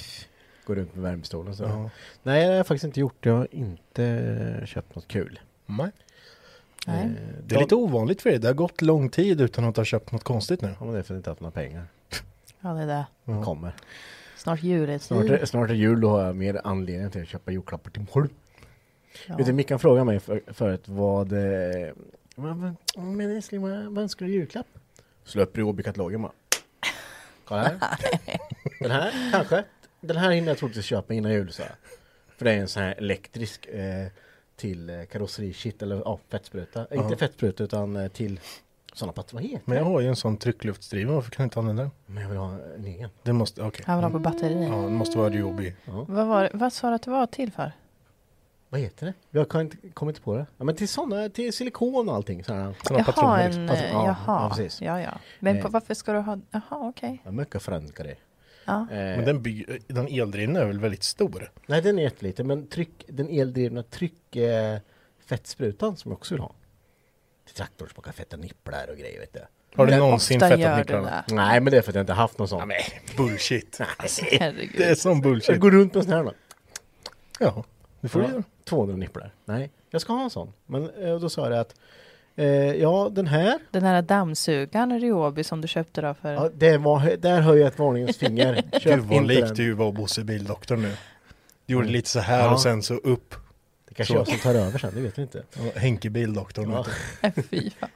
Gå 0.65 0.75
runt 0.75 0.95
med 0.95 1.03
värmestolen 1.05 1.57
så. 1.57 1.63
Ja. 1.65 1.91
Nej, 2.23 2.41
det 2.43 2.47
har 2.51 2.57
jag 2.57 2.67
faktiskt 2.67 2.85
inte 2.85 3.01
gjort. 3.01 3.27
Jag 3.27 3.35
har 3.37 3.49
inte 3.55 4.63
köpt 4.67 4.95
något 4.95 5.09
kul. 5.09 5.41
Nej. 5.67 5.91
Nej. 6.87 7.05
Eh, 7.05 7.11
Det 7.47 7.55
är 7.55 7.61
lite 7.61 7.75
ovanligt 7.75 8.23
för 8.23 8.31
dig. 8.31 8.39
Det 8.39 8.47
har 8.47 8.55
gått 8.55 8.83
lång 8.83 9.09
tid 9.09 9.41
utan 9.41 9.65
att 9.65 9.77
ha 9.77 9.85
köpt 9.85 10.13
något 10.13 10.25
konstigt 10.25 10.63
nu. 10.63 10.75
Ja, 10.79 10.85
men 10.85 10.93
det 10.95 10.99
är 10.99 11.03
för 11.03 11.15
att 11.15 11.19
inte 11.19 11.31
haft 11.31 11.41
några 11.41 11.53
pengar. 11.53 11.85
Ja, 12.61 12.69
det 12.69 12.83
är 12.83 12.87
det. 12.87 13.07
Ja. 13.25 13.45
Kommer. 13.45 13.73
Snart 14.37 14.63
juletid. 14.63 15.03
Snart 15.03 15.25
är, 15.31 15.45
snart 15.45 15.71
är 15.71 15.75
jul, 15.75 16.01
då 16.01 16.09
har 16.11 16.25
jag 16.25 16.37
mer 16.37 16.61
anledning 16.65 17.11
till 17.11 17.23
att 17.23 17.29
köpa 17.29 17.51
julklappar 17.53 17.91
till 17.91 18.01
mig 18.03 18.11
själv. 18.13 18.29
Ja. 19.29 19.37
Vet 19.37 19.47
du, 19.47 19.53
Mickan 19.53 19.79
frågade 19.79 20.05
mig 20.05 20.21
för, 20.21 20.43
förut 20.47 20.83
vad... 20.89 21.33
Eh, 21.33 21.93
vad- 22.35 22.57
vad- 22.57 23.05
men 23.05 23.31
älskling, 23.37 23.61
vad, 23.63 23.85
vad 23.85 24.03
önskar 24.03 24.27
du 24.27 24.33
i 24.33 24.35
julklapp? 24.35 24.67
Upp 25.37 25.59
i 25.59 25.63
Åby-katalogen 25.63 26.23
bara. 26.23 26.33
Kolla 27.45 27.63
här. 27.63 27.79
Den 28.81 28.91
här, 28.91 29.13
kanske. 29.33 29.65
Den 30.01 30.17
här 30.17 30.31
hinner 30.31 30.49
jag 30.49 30.59
troligtvis 30.59 30.85
köpa 30.85 31.15
innan 31.15 31.33
jul, 31.33 31.53
så. 31.53 31.63
För 32.37 32.45
det 32.45 32.53
är 32.53 32.57
en 32.59 32.69
sån 32.69 32.83
här 32.83 32.95
elektrisk 32.99 33.67
eh, 33.67 34.07
till 34.59 34.91
eh, 34.91 35.03
karosserikit, 35.05 35.83
eller 35.83 35.97
ja, 36.05 36.19
fettspruta. 36.29 36.87
Ja. 36.91 36.97
Inte 37.03 37.17
fettspruta, 37.17 37.65
utan 37.65 37.97
eh, 37.97 38.09
till 38.09 38.41
sådana 38.93 39.13
patroner. 39.13 39.43
Vad 39.43 39.51
heter 39.53 39.63
Men 39.65 39.79
jag 39.79 39.85
har 39.85 40.01
ju 40.01 40.09
en 40.09 40.17
sån 40.17 40.37
tryckluftsdriven. 40.37 41.15
Varför 41.15 41.31
kan 41.31 41.43
jag 41.43 41.47
inte 41.47 41.59
använda 41.59 41.83
den? 41.83 41.91
Men 42.07 42.23
jag 42.23 42.31
vill 42.31 42.39
ha 42.39 42.53
en 42.77 42.85
egen. 42.85 43.11
Det 43.23 43.33
måste, 43.33 43.63
okej. 43.63 43.85
Han 43.87 43.97
vill 43.99 44.05
ha 44.05 44.11
på 44.11 44.19
batteri. 44.19 44.65
Ja, 44.71 44.77
det 44.77 44.91
måste 44.91 45.19
vara 45.19 45.31
Ryobi. 45.31 45.75
Ja. 45.85 46.05
Vad, 46.09 46.27
var, 46.27 46.51
vad 46.55 46.73
sa 46.73 46.89
du 46.89 46.95
att 46.95 47.03
det 47.03 47.11
var 47.11 47.27
till 47.27 47.53
för? 47.53 47.73
Vad 48.71 48.81
heter 48.81 49.07
det? 49.07 49.13
Jag 49.39 49.49
kan 49.49 49.61
inte, 49.61 49.77
kommer 49.95 50.13
inte 50.13 50.21
på 50.23 50.37
det. 50.37 50.47
Ja, 50.57 50.65
men 50.65 50.77
till 50.77 50.89
sådana, 50.89 51.29
till 51.29 51.53
silikon 51.53 52.09
och 52.09 52.15
allting. 52.15 52.45
Sådana. 52.45 52.75
Såna 52.85 52.99
Jaha, 53.01 53.05
patroner. 53.13 53.45
en. 53.51 53.69
Patron- 53.69 53.89
ja, 53.93 54.07
jaha. 54.07 54.17
ja, 54.27 54.49
precis. 54.57 54.83
Ja, 54.83 55.01
ja. 55.01 55.11
Men 55.41 55.57
Eh. 55.57 55.63
på, 55.63 55.69
varför 55.69 55.95
ska 55.95 56.13
du 56.13 56.19
ha, 56.19 56.39
jaha, 56.51 56.63
okej. 56.89 57.23
Ja, 57.25 57.31
mycket 57.31 57.63
förankare. 57.63 58.15
Ja. 58.69 58.81
Eh, 58.91 58.97
Men 58.97 59.25
den, 59.25 59.43
by, 59.43 59.65
den 59.87 60.09
eldrivna 60.09 60.61
är 60.61 60.65
väl 60.67 60.81
väldigt 60.81 61.03
stor? 61.03 61.51
Nej, 61.67 61.83
den 61.83 61.99
är 61.99 62.03
jätteliten. 62.03 62.47
Men 62.47 62.67
tryck, 62.67 63.05
den 63.09 63.29
eldrivna 63.29 63.83
tryck 63.83 64.37
eh, 64.37 64.79
fettsprutan 65.27 65.97
som 65.97 66.11
jag 66.11 66.17
också 66.19 66.35
vill 66.35 66.43
ha. 66.43 66.55
Till 67.47 67.55
traktorn 67.55 67.89
som 67.95 68.03
kan 68.03 68.13
fetta 68.13 68.37
nipplar 68.37 68.91
och 68.91 68.97
grejer 68.97 69.21
vet 69.21 69.33
du. 69.33 69.41
Har 69.77 69.87
du 69.87 69.97
någonsin 69.97 70.41
fettat 70.41 70.79
nipplarna? 70.79 71.25
det? 71.29 71.35
Nej, 71.35 71.61
men 71.61 71.71
det 71.71 71.79
är 71.79 71.83
för 71.83 71.91
att 71.91 71.95
jag 71.95 72.03
inte 72.03 72.13
haft 72.13 72.39
någon 72.39 72.49
sån. 72.49 72.69
Nej, 72.69 73.01
bullshit. 73.17 73.81
Alltså, 73.97 74.25
Det 74.31 74.85
är 74.85 74.95
sån 74.95 75.13
Jag 75.13 75.23
bullshit. 75.23 75.61
går 75.61 75.71
runt 75.71 75.95
med 75.95 76.05
sån 76.05 76.13
här 76.13 76.25
då. 76.25 76.33
Ja, 77.41 77.65
det 78.01 78.09
får 78.09 78.21
du 78.21 78.27
Ja, 78.27 78.33
göra. 78.33 78.43
200 78.65 78.97
nipplar. 78.97 79.35
Nej, 79.45 79.71
jag 79.91 80.01
ska 80.01 80.13
ha 80.13 80.23
en 80.25 80.31
sån. 80.31 80.53
Men 80.67 80.91
eh, 80.91 81.19
då 81.19 81.29
sa 81.29 81.51
jag 81.51 81.59
att 81.59 81.75
eh, 82.39 82.47
ja, 82.75 83.09
den 83.13 83.27
här. 83.27 83.59
Den 83.71 83.83
här 83.83 84.03
dammsugaren 84.03 85.01
Ryobi 85.01 85.45
som 85.45 85.61
du 85.61 85.69
köpte 85.69 86.01
då 86.01 86.15
för... 86.15 86.33
Ja, 86.33 86.51
det 86.55 86.79
var, 86.79 87.17
där 87.17 87.41
höjer 87.41 87.61
jag 87.65 87.73
ett 87.73 87.79
varningens 87.79 88.17
finger. 88.17 88.63
Gud 88.83 89.01
vad 89.01 89.27
likt 89.27 89.55
du 89.55 89.73
var 89.73 89.93
Bosse 89.93 90.25
Bildoktorn 90.25 90.83
nu. 90.83 90.93
Du 91.67 91.73
gjorde 91.73 91.85
Mm. 91.85 91.93
lite 91.93 92.09
så 92.09 92.21
här 92.21 92.39
Ja. 92.45 92.53
och 92.53 92.61
sen 92.61 92.83
så 92.83 92.95
upp. 92.95 93.35
Det 93.89 93.95
kanske 93.95 94.15
Så. 94.15 94.19
jag 94.19 94.27
som 94.29 94.39
tar 94.39 94.55
över 94.55 94.79
sen, 94.79 94.91
det 94.95 95.01
vet 95.01 95.19
vi 95.19 95.23
inte. 95.23 95.43
Ja, 95.57 95.81
Henke 95.81 96.11
Bildoktorn. 96.11 96.71
Ja. 96.71 96.87
Fy 97.51 97.71
fan. 97.71 97.89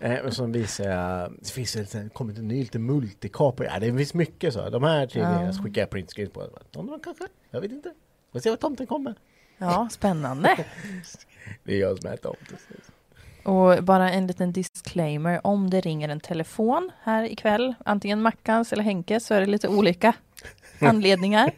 Eh, 0.00 0.10
men 0.22 0.32
så 0.32 0.46
visar 0.46 0.84
jag, 0.84 1.32
det 1.40 1.48
finns 1.50 1.76
en, 1.76 1.86
det 2.04 2.08
kommit 2.12 2.38
en 2.38 2.48
ny 2.48 2.60
lite 2.60 2.78
multikap. 2.78 3.60
Ja, 3.64 3.78
det 3.80 3.96
finns 3.96 4.14
mycket 4.14 4.52
så. 4.54 4.70
De 4.70 4.82
här 4.82 5.06
tre 5.06 5.22
Ja. 5.22 5.52
skickar 5.64 5.82
jag 5.82 5.90
printscreen 5.90 6.30
på. 6.30 6.48
Annan 6.76 7.00
kanske? 7.04 7.24
Jag 7.50 7.60
vet 7.60 7.72
inte. 7.72 7.92
Vi 8.32 8.40
ser 8.40 8.50
var 8.50 8.56
tomten 8.56 8.86
kommer. 8.86 9.14
Ja, 9.58 9.88
spännande. 9.92 10.56
Det 11.64 11.74
är 11.74 11.80
jag 11.80 11.98
som 12.02 12.10
är 12.10 12.16
tomten. 12.16 12.56
Och 13.44 13.84
bara 13.84 14.10
en 14.10 14.26
liten 14.26 14.52
disclaimer. 14.52 15.46
Om 15.46 15.70
det 15.70 15.80
ringer 15.80 16.08
en 16.08 16.20
telefon 16.20 16.90
här 17.02 17.24
ikväll, 17.24 17.74
antingen 17.84 18.22
Mackans 18.22 18.72
eller 18.72 18.82
Henkes, 18.82 19.26
så 19.26 19.34
är 19.34 19.40
det 19.40 19.46
lite 19.46 19.68
olika 19.68 20.12
anledningar. 20.80 21.50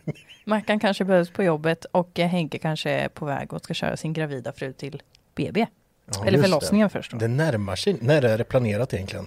Mackan 0.45 0.81
kanske 0.81 1.05
behövs 1.05 1.31
på 1.31 1.43
jobbet 1.43 1.85
och 1.85 2.19
Henke 2.19 2.59
kanske 2.59 2.90
är 2.90 3.09
på 3.09 3.25
väg 3.25 3.52
och 3.52 3.64
ska 3.64 3.75
köra 3.75 3.97
sin 3.97 4.12
gravida 4.12 4.52
fru 4.52 4.73
till 4.73 5.02
BB. 5.35 5.66
Ja, 6.14 6.26
eller 6.26 6.43
förlossningen 6.43 6.90
först 6.90 7.11
då. 7.11 7.19
Det 7.19 7.28
närmar 7.28 7.76
sig. 7.76 7.97
När 8.00 8.23
är 8.23 8.38
det 8.38 8.45
planerat 8.45 8.95
egentligen? 8.95 9.26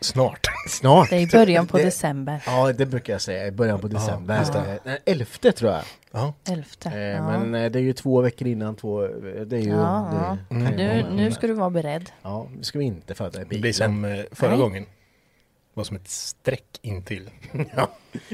Snart. 0.00 0.46
Snart. 0.68 1.10
Det 1.10 1.16
är 1.16 1.20
i 1.20 1.26
början 1.26 1.66
på 1.66 1.76
Det- 1.76 1.84
december. 1.84 2.42
Ja, 2.46 2.72
det 2.72 2.86
brukar 2.86 3.12
jag 3.14 3.20
säga. 3.22 3.46
I 3.46 3.50
början 3.50 3.80
på 3.80 3.88
december. 3.88 4.44
Ja, 4.54 4.60
det. 4.60 4.78
Nej, 4.84 4.98
elfte 5.04 5.52
tror 5.52 5.70
jag. 5.72 5.82
Ja. 6.12 6.34
Elfte. 6.50 6.88
Eh, 6.88 6.98
ja. 6.98 7.38
Men 7.38 7.54
eh, 7.54 7.70
det 7.70 7.78
är 7.78 7.82
ju 7.82 7.92
två 7.92 8.20
veckor 8.20 8.48
innan 8.48 8.76
två... 8.76 9.04
eh, 9.04 9.10
Det 9.46 9.56
är 9.56 9.60
ju... 9.60 9.70
Ja, 9.70 10.08
det, 10.12 10.16
ja. 10.56 10.56
Mm. 10.56 10.74
Nu, 10.76 11.06
nu 11.16 11.32
ska 11.32 11.46
du 11.46 11.52
vara 11.52 11.70
beredd. 11.70 12.10
Ja, 12.22 12.48
nu 12.56 12.62
ska 12.62 12.78
vi 12.78 12.84
inte 12.84 13.14
föda 13.14 13.40
i 13.40 13.42
Det 13.42 13.48
bilen. 13.48 13.60
blir 13.60 13.72
som 13.72 14.04
eh, 14.04 14.24
förra 14.32 14.50
Nej. 14.50 14.58
gången. 14.58 14.82
Det 14.82 15.80
var 15.80 15.84
som 15.84 15.96
ett 15.96 16.08
streck 16.08 16.78
intill. 16.82 17.30
ja, 17.76 17.90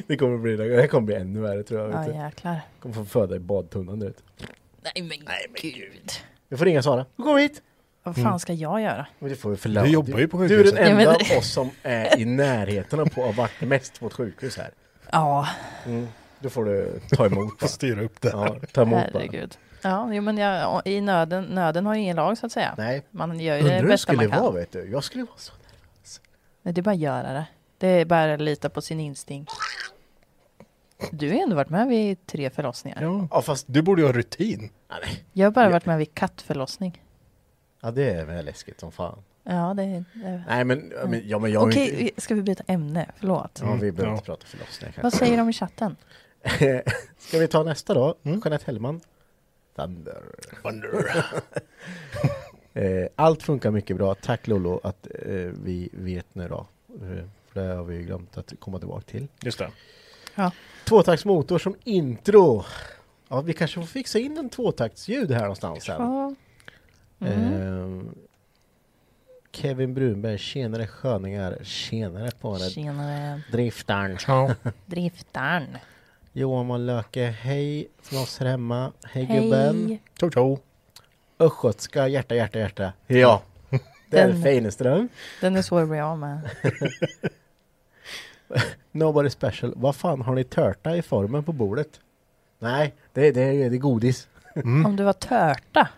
det 0.07 0.17
kommer 0.17 0.39
bli 0.39 0.57
det. 0.57 0.89
kommer 0.89 1.07
bli 1.07 1.15
ännu 1.15 1.41
värre 1.41 1.63
tror 1.63 1.81
jag. 1.81 1.91
Ja, 1.93 1.99
vet 1.99 2.07
du. 2.13 2.15
jäklar. 2.19 2.61
kommer 2.81 2.95
få 2.95 3.05
föda 3.05 3.37
i 3.37 3.39
badtunnan 3.39 3.99
du 4.01 4.07
vet. 4.07 4.23
Nej 4.83 5.03
men, 5.03 5.19
gud. 5.63 6.11
Vi 6.49 6.57
får 6.57 6.65
ringa 6.65 6.83
Sara. 6.83 7.07
Kom 7.17 7.37
hit! 7.39 7.63
Vad 8.03 8.17
fan 8.17 8.41
ska 8.41 8.53
jag 8.53 8.81
göra? 8.81 9.07
Men 9.19 9.29
det 9.31 9.37
får 9.37 9.51
vi 9.51 9.57
förlåta. 9.57 9.87
Du 9.87 9.93
jobbar 9.93 10.19
ju 10.19 10.29
på 10.29 10.37
Du 10.39 10.45
är 10.45 10.49
sjukhuset. 10.49 10.77
den 10.77 10.87
enda 10.87 11.03
Ja, 11.03 11.33
av 11.35 11.39
oss 11.39 11.53
som 11.53 11.71
är 11.83 12.19
i 12.21 12.25
närheten 12.25 13.01
av 13.01 13.07
på 13.07 13.21
att 13.25 13.35
ha 13.37 13.43
varit 13.43 13.61
mest 13.61 14.01
på 14.01 14.07
ett 14.07 14.13
sjukhus 14.13 14.57
här. 14.57 14.71
Ja, 15.11 15.49
Mm. 15.87 16.09
Då 16.39 16.51
får 16.51 16.65
du 16.65 17.01
ta 17.11 17.27
emot 17.27 17.59
bara. 17.61 17.67
Styra 17.69 18.03
upp 18.03 18.21
det. 18.21 18.29
Ja, 18.29 18.57
ta 18.73 18.83
emot 18.83 19.13
bara. 19.13 19.21
herregud. 19.23 19.59
Ja, 19.83 20.09
jo, 20.15 20.23
men 20.23 20.39
jag, 20.39 20.83
i 20.85 21.01
nöden, 21.01 21.45
nöden 21.45 21.87
har 21.87 21.95
ju 21.95 22.01
ingen 22.01 22.17
lag 22.17 22.39
så 22.39 22.47
att 22.47 22.53
säga. 22.53 22.75
Nej, 22.79 23.03
Man 23.11 23.41
gör 23.41 23.55
ju 23.57 23.61
undrar 23.63 23.75
det 23.77 23.81
hur 23.83 23.89
bästa 23.89 24.03
skulle 24.13 24.29
man 24.29 24.31
kan. 24.37 24.43
vara 24.43 24.53
vet 24.53 24.73
du. 24.73 24.91
Jag 24.91 25.05
skulle 25.05 25.25
vara 25.25 25.37
så. 25.39 25.53
Nej, 26.63 26.75
det 26.75 26.81
är 26.81 26.83
bara 26.83 26.91
att 26.91 26.99
göra 26.99 27.33
det. 27.33 27.47
Det 27.79 27.89
är 27.89 28.05
bara 28.05 28.35
att 28.35 28.41
lita 28.41 28.69
på 28.69 28.83
sin 28.83 29.01
instinkt. 29.01 29.53
Du 31.11 31.29
har 31.29 31.35
ju 31.35 31.41
ändå 31.41 31.57
varit 31.57 31.69
med 31.71 31.89
vid 31.89 32.27
tre 32.27 32.51
förlossningar. 32.51 32.99
Ja. 33.03 33.29
Ja 33.31 33.43
fast, 33.43 33.65
Du 33.69 33.83
borde 33.83 34.03
ju 34.03 34.07
ha 34.09 34.13
rutin. 34.15 34.71
Jag 35.33 35.47
har 35.47 35.51
bara 35.51 35.69
varit 35.71 35.87
med 35.87 35.99
vid 35.99 36.15
kattförlossning. 36.15 37.03
Ja 37.83 37.91
det 37.91 38.11
är 38.11 38.25
väl 38.25 38.45
läskigt 38.45 38.81
som 38.81 38.93
fan. 38.93 39.19
Ja, 39.45 39.75
det 39.77 39.83
är... 39.83 40.05
Nej 40.49 40.65
men, 40.65 40.93
ja, 40.97 41.07
men, 41.07 41.23
ja, 41.29 41.39
men 41.39 41.53
jag 41.53 41.63
Okej, 41.63 42.01
inte... 42.01 42.21
ska 42.21 42.35
vi 42.35 42.43
byta 42.43 42.65
ämne? 42.67 43.07
Förlåt. 43.17 43.61
Ja 43.63 43.75
vi 43.75 43.93
behöver 43.93 44.05
Ja. 44.05 44.13
inte 44.13 44.25
prata 44.27 44.47
förlossningar 44.47 44.95
Vad 45.03 45.13
säger 45.13 45.37
de 45.39 45.49
i 45.49 45.53
chatten? 45.53 45.97
Ska 47.19 47.39
vi 47.39 47.49
ta 47.49 47.63
nästa 47.63 47.95
då? 47.95 48.15
Mm. 48.23 48.41
Jeanette 48.45 48.65
Hellman. 48.67 49.01
Thunder. 49.77 50.23
Wonder. 50.65 51.25
Eh, 52.75 53.07
allt 53.17 53.43
funkar 53.43 53.71
mycket 53.71 53.97
bra. 53.97 54.15
Tack 54.15 54.47
Lollo 54.47 54.81
att 54.83 55.07
eh, 55.27 55.33
vi 55.65 55.89
vet 55.93 56.35
nu 56.35 56.49
då. 56.49 56.67
Eh, 57.03 57.25
för 57.53 57.61
det 57.61 57.75
har 57.75 57.85
vi 57.85 58.03
glömt 58.03 58.39
att 58.39 58.53
komma 58.61 58.79
tillbaka 58.79 59.03
till. 59.03 59.29
Just 59.43 59.59
det. 59.59 59.71
Tvåtaktsmotor 60.85 61.59
som 61.59 61.75
intro. 61.85 62.65
Ja, 63.29 63.41
vi 63.41 63.53
kanske 63.53 63.81
får 63.81 63.87
fixa 63.87 64.19
in 64.19 64.39
en 64.39 64.49
tvåtaktsljud 64.51 65.31
här 65.31 65.41
någonstans 65.41 65.85
sen. 65.85 66.03
Ja. 66.03 66.35
Mm. 67.27 67.99
Eh, 68.01 68.13
Kevin 69.53 69.95
Brunberg, 69.95 70.39
tjenare 70.39 70.87
sköningar, 70.87 71.59
tjenare 71.63 72.31
på 72.41 72.59
den. 72.59 72.71
Tjenare. 72.71 73.41
Driftaren. 73.53 74.19
Ja. 74.27 74.55
Driftaren. 74.87 75.67
Johan 76.33 76.69
von 76.69 76.87
Löke, 76.87 77.25
hej 77.27 77.89
från 78.03 78.19
oss 78.23 78.39
här 78.39 78.47
hemma. 78.47 78.93
Hej, 79.05 79.27
gubben. 79.27 79.87
Hej. 79.89 80.03
Ciao, 80.19 80.31
ciao. 80.31 80.59
Östgötska, 81.39 82.09
hjärta, 82.09 82.35
hjärta, 82.35 82.59
hjärta. 82.59 82.93
Ja, 83.07 83.43
det 84.11 84.19
är 84.19 84.29
Den- 84.29 84.43
Feineström. 84.43 85.09
Den 85.41 85.57
är 85.57 85.63
svår 85.63 85.83
att 85.83 85.89
bli 85.89 86.01
av 86.01 86.19
med. 86.19 86.51
Nobody 88.93 89.31
special. 89.31 89.73
Vad 89.77 89.97
fan 89.97 90.23
har 90.23 90.35
ni 90.35 90.45
törta 90.45 90.97
i 90.97 91.03
formen 91.03 91.45
på 91.45 91.53
bordet? 91.53 92.01
Nej, 92.59 92.95
det, 93.13 93.31
det, 93.31 93.69
det 93.69 93.77
är 93.77 93.79
godis. 93.79 94.29
Om 94.55 94.97
det 94.97 95.05
var 95.05 95.13
törta. 95.13 95.89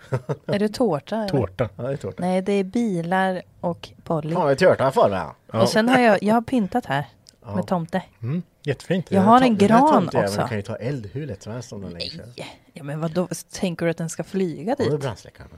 är 0.46 0.58
det 0.58 0.68
tårta? 0.68 1.28
Tårta. 1.28 1.68
Ja, 1.76 1.82
det 1.82 1.92
är 1.92 1.96
tårta. 1.96 2.16
Nej, 2.18 2.42
det 2.42 2.52
är 2.52 2.64
bilar 2.64 3.42
och 3.60 3.88
Polly. 4.04 4.34
Det 4.34 4.40
är 4.40 4.54
tårta 4.54 4.90
för 4.90 5.10
mig. 5.10 5.62
Och 5.62 5.68
sen 5.68 5.88
har 5.88 5.98
jag, 5.98 6.22
jag 6.22 6.34
har 6.34 6.42
pyntat 6.42 6.86
här 6.86 7.06
Ja. 7.46 7.56
med 7.56 7.66
tomte. 7.66 8.02
Mm, 8.22 8.42
jättefint. 8.62 9.10
Jag 9.10 9.20
har 9.20 9.40
en 9.40 9.58
gran 9.58 10.08
också. 10.14 10.46
kan 10.48 10.56
ju 10.56 10.62
ta 10.62 10.76
eld 10.76 11.10
hur 11.12 11.26
lätt 11.26 11.42
som 11.42 11.52
helst 11.52 11.72
om 11.72 11.80
den 11.80 11.92
lägger. 11.92 12.24
Nej, 12.36 12.60
ja, 12.72 12.82
men 12.82 13.00
vadå, 13.00 13.28
tänker 13.52 13.86
du 13.86 13.90
att 13.90 13.96
den 13.96 14.08
ska 14.10 14.24
flyga 14.24 14.74
det 14.78 14.90
dit? 14.90 15.00
brandsläckaren. 15.00 15.48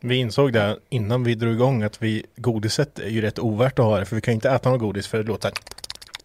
Vi 0.00 0.16
insåg 0.16 0.52
det 0.52 0.78
innan 0.88 1.24
vi 1.24 1.34
drog 1.34 1.52
igång 1.54 1.82
att 1.82 2.02
vi, 2.02 2.26
godiset 2.36 2.98
är 2.98 3.08
ju 3.08 3.20
rätt 3.20 3.38
ovärt 3.38 3.78
att 3.78 3.84
ha 3.84 3.98
det 3.98 4.04
för 4.04 4.16
vi 4.16 4.22
kan 4.22 4.34
inte 4.34 4.50
äta 4.50 4.70
något 4.70 4.80
godis 4.80 5.06
för 5.06 5.18
det 5.18 5.24
låter. 5.24 5.52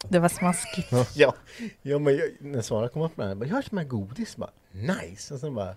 Det 0.10 0.20
var 0.20 0.30
smaskigt. 0.30 0.92
Ja, 1.16 1.34
ja 1.82 2.00
men 2.00 2.16
jag, 2.18 2.28
när 2.40 2.62
Sara 2.62 2.90
kom 2.90 3.02
upp 3.02 3.18
med 3.18 3.28
den, 3.28 3.48
jag 3.48 3.56
har 3.56 3.62
som 3.62 3.78
här 3.78 3.86
godis, 3.86 4.38
bara 4.38 4.50
nice. 4.72 5.34
Och 5.34 5.40
sen 5.40 5.56
bara, 5.56 5.76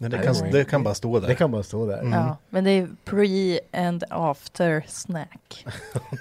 Nej, 0.00 0.10
det, 0.10 0.18
kan, 0.18 0.50
det- 0.50 0.64
kan 0.64 0.82
bara 0.82 0.94
stå 0.94 1.20
där. 1.20 1.28
det 1.28 1.34
kan 1.34 1.50
bara 1.50 1.62
stå 1.62 1.86
där. 1.86 2.02
Ja, 2.12 2.36
men 2.48 2.64
det 2.64 2.70
är 2.70 2.88
pre 3.04 3.60
and 3.72 4.04
after 4.10 4.84
snack. 4.88 5.66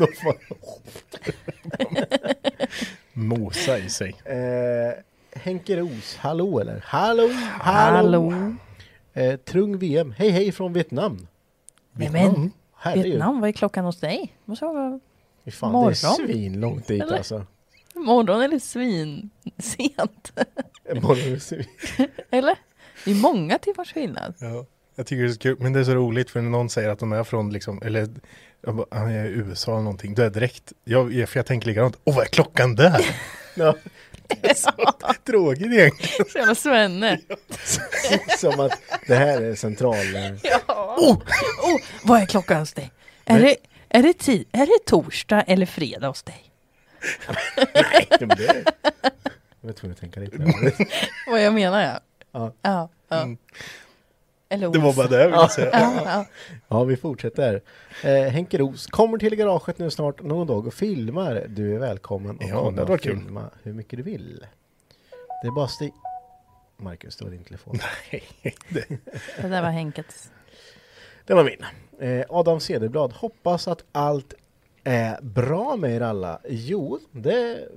Mosa 3.13 3.77
i 3.77 3.89
sig. 3.89 4.15
eh, 4.25 4.93
Henke 5.41 5.75
Ros, 5.75 6.15
hallå 6.15 6.59
eller? 6.59 6.81
Hallå, 6.85 7.29
Hallå. 7.61 8.33
Eh, 9.13 9.35
Trung 9.45 9.77
VM, 9.77 10.13
hej 10.17 10.29
hej 10.29 10.51
från 10.51 10.73
Vietnam. 10.73 11.27
Nej 11.91 12.09
men, 12.09 12.51
Herregud. 12.75 13.05
Vietnam, 13.05 13.41
vad 13.41 13.47
är 13.47 13.51
klockan 13.53 13.85
hos 13.85 13.99
dig? 13.99 14.33
Måste 14.45 14.65
vara 14.65 14.99
Fan, 15.51 15.71
Morgon. 15.71 15.87
det 15.87 15.91
är 16.07 16.27
svinlångt 16.27 16.87
dit 16.87 17.03
Eller? 17.03 17.17
alltså. 17.17 17.45
morgon 17.95 18.41
eller 18.41 18.59
svin 18.59 19.29
sent. 19.57 20.39
Morgon 21.01 21.33
är 21.33 21.39
svin. 21.39 21.65
eller? 22.31 22.55
Det 23.05 23.11
är 23.11 23.15
många 23.15 23.57
timmars 23.57 23.93
skillnad. 23.93 24.33
Ja, 24.39 24.65
jag 24.95 25.05
tycker 25.07 25.23
det 25.23 25.29
är 25.29 25.33
så 25.33 25.39
kul, 25.39 25.57
men 25.59 25.73
det 25.73 25.79
är 25.79 25.83
så 25.83 25.93
roligt 25.95 26.29
för 26.29 26.41
när 26.41 26.49
någon 26.49 26.69
säger 26.69 26.89
att 26.89 26.99
de 26.99 27.11
är 27.13 27.23
från 27.23 27.53
liksom, 27.53 27.81
eller 27.85 28.09
jag, 28.61 28.75
bara, 28.75 28.87
"Ah, 28.91 29.09
jag 29.09 29.13
är 29.13 29.25
i 29.25 29.29
USA 29.33 29.71
eller 29.71 29.81
någonting, 29.81 30.15
då 30.15 30.21
är 30.21 30.29
direkt, 30.29 30.73
jag, 30.83 31.29
för 31.29 31.39
jag 31.39 31.45
tänker 31.45 31.67
likadant, 31.67 31.97
åh 32.03 32.15
vad 32.15 32.23
är 32.25 32.29
klockan 32.29 32.75
där? 32.75 33.05
Ja, 33.55 33.75
så 34.55 34.71
tråkigt 35.25 35.65
egentligen. 35.65 36.25
Så 36.31 36.37
jävla 36.37 36.55
svenne. 36.55 37.19
som 38.39 38.59
att 38.59 38.79
det 39.07 39.15
här 39.15 39.41
är 39.41 39.55
central... 39.55 40.15
eh, 40.15 40.33
Ja. 40.43 40.95
Oh, 40.99 41.15
oh, 41.63 41.81
vad 42.03 42.21
är 42.21 42.25
klockan 42.25 42.59
hos 42.59 42.73
dig? 42.73 42.91
Är, 43.25 43.39
det, 43.39 43.55
är, 43.89 44.03
det 44.03 44.13
ti- 44.13 44.45
är 44.51 44.65
det 44.65 44.85
torsdag 44.85 45.41
eller 45.47 45.65
fredag 45.65 46.07
hos 46.07 46.23
dig? 46.23 46.43
Nej, 47.73 48.07
det... 48.19 48.63
Jag 49.61 49.67
var 49.67 49.73
tvungen 49.73 49.93
att 49.93 49.99
tänka 49.99 50.19
lite. 50.19 50.37
Vad 51.27 51.41
jag 51.43 51.53
menar 51.53 51.81
ja. 51.81 51.99
Ja. 52.33 52.51
Ja. 52.61 52.89
ja. 53.09 53.27
Eller 54.49 54.69
Det 54.69 54.79
var 54.79 54.93
bara 54.93 55.07
det 55.07 55.21
jag 55.21 55.29
ville 55.29 55.49
säga. 55.49 55.69
Ja, 55.73 56.01
ja. 56.05 56.25
Ja, 56.67 56.83
vi 56.83 56.97
fortsätter. 56.97 57.61
Eh, 58.03 58.23
Henke 58.23 58.57
Ros 58.57 58.87
kommer 58.87 59.17
till 59.17 59.35
garaget 59.35 59.77
nu 59.79 59.89
snart 59.91 60.21
någon 60.23 60.47
dag 60.47 60.67
och 60.67 60.73
filmar. 60.73 61.45
Du 61.49 61.75
är 61.75 61.79
välkommen 61.79 62.37
och 62.37 62.43
Ja, 62.43 62.71
det 62.75 62.81
och 62.81 62.89
varit 62.89 63.01
kul. 63.01 63.19
filma 63.19 63.49
hur 63.63 63.73
mycket 63.73 63.97
du 63.97 64.03
vill. 64.03 64.45
Det 65.41 65.47
är 65.47 65.51
bara 65.51 65.67
stig... 65.67 65.93
Marcus, 66.77 67.15
det 67.15 67.23
var 67.25 67.31
din 67.31 67.43
telefon. 67.43 67.79
det, 68.11 68.21
Det 69.41 69.47
där 69.47 69.61
var 69.61 69.69
Henkets. 69.69 70.31
Det 71.25 71.33
var 71.33 71.43
min. 71.43 71.65
Eh, 72.09 72.25
Adam 72.29 72.59
Cederblad, 72.59 73.13
hoppas 73.13 73.67
att 73.67 73.83
allt 73.91 74.33
är 74.83 75.21
bra 75.21 75.75
med 75.75 75.91
er 75.95 76.01
alla. 76.01 76.39
Jo, 76.49 76.99
det, 77.11 77.67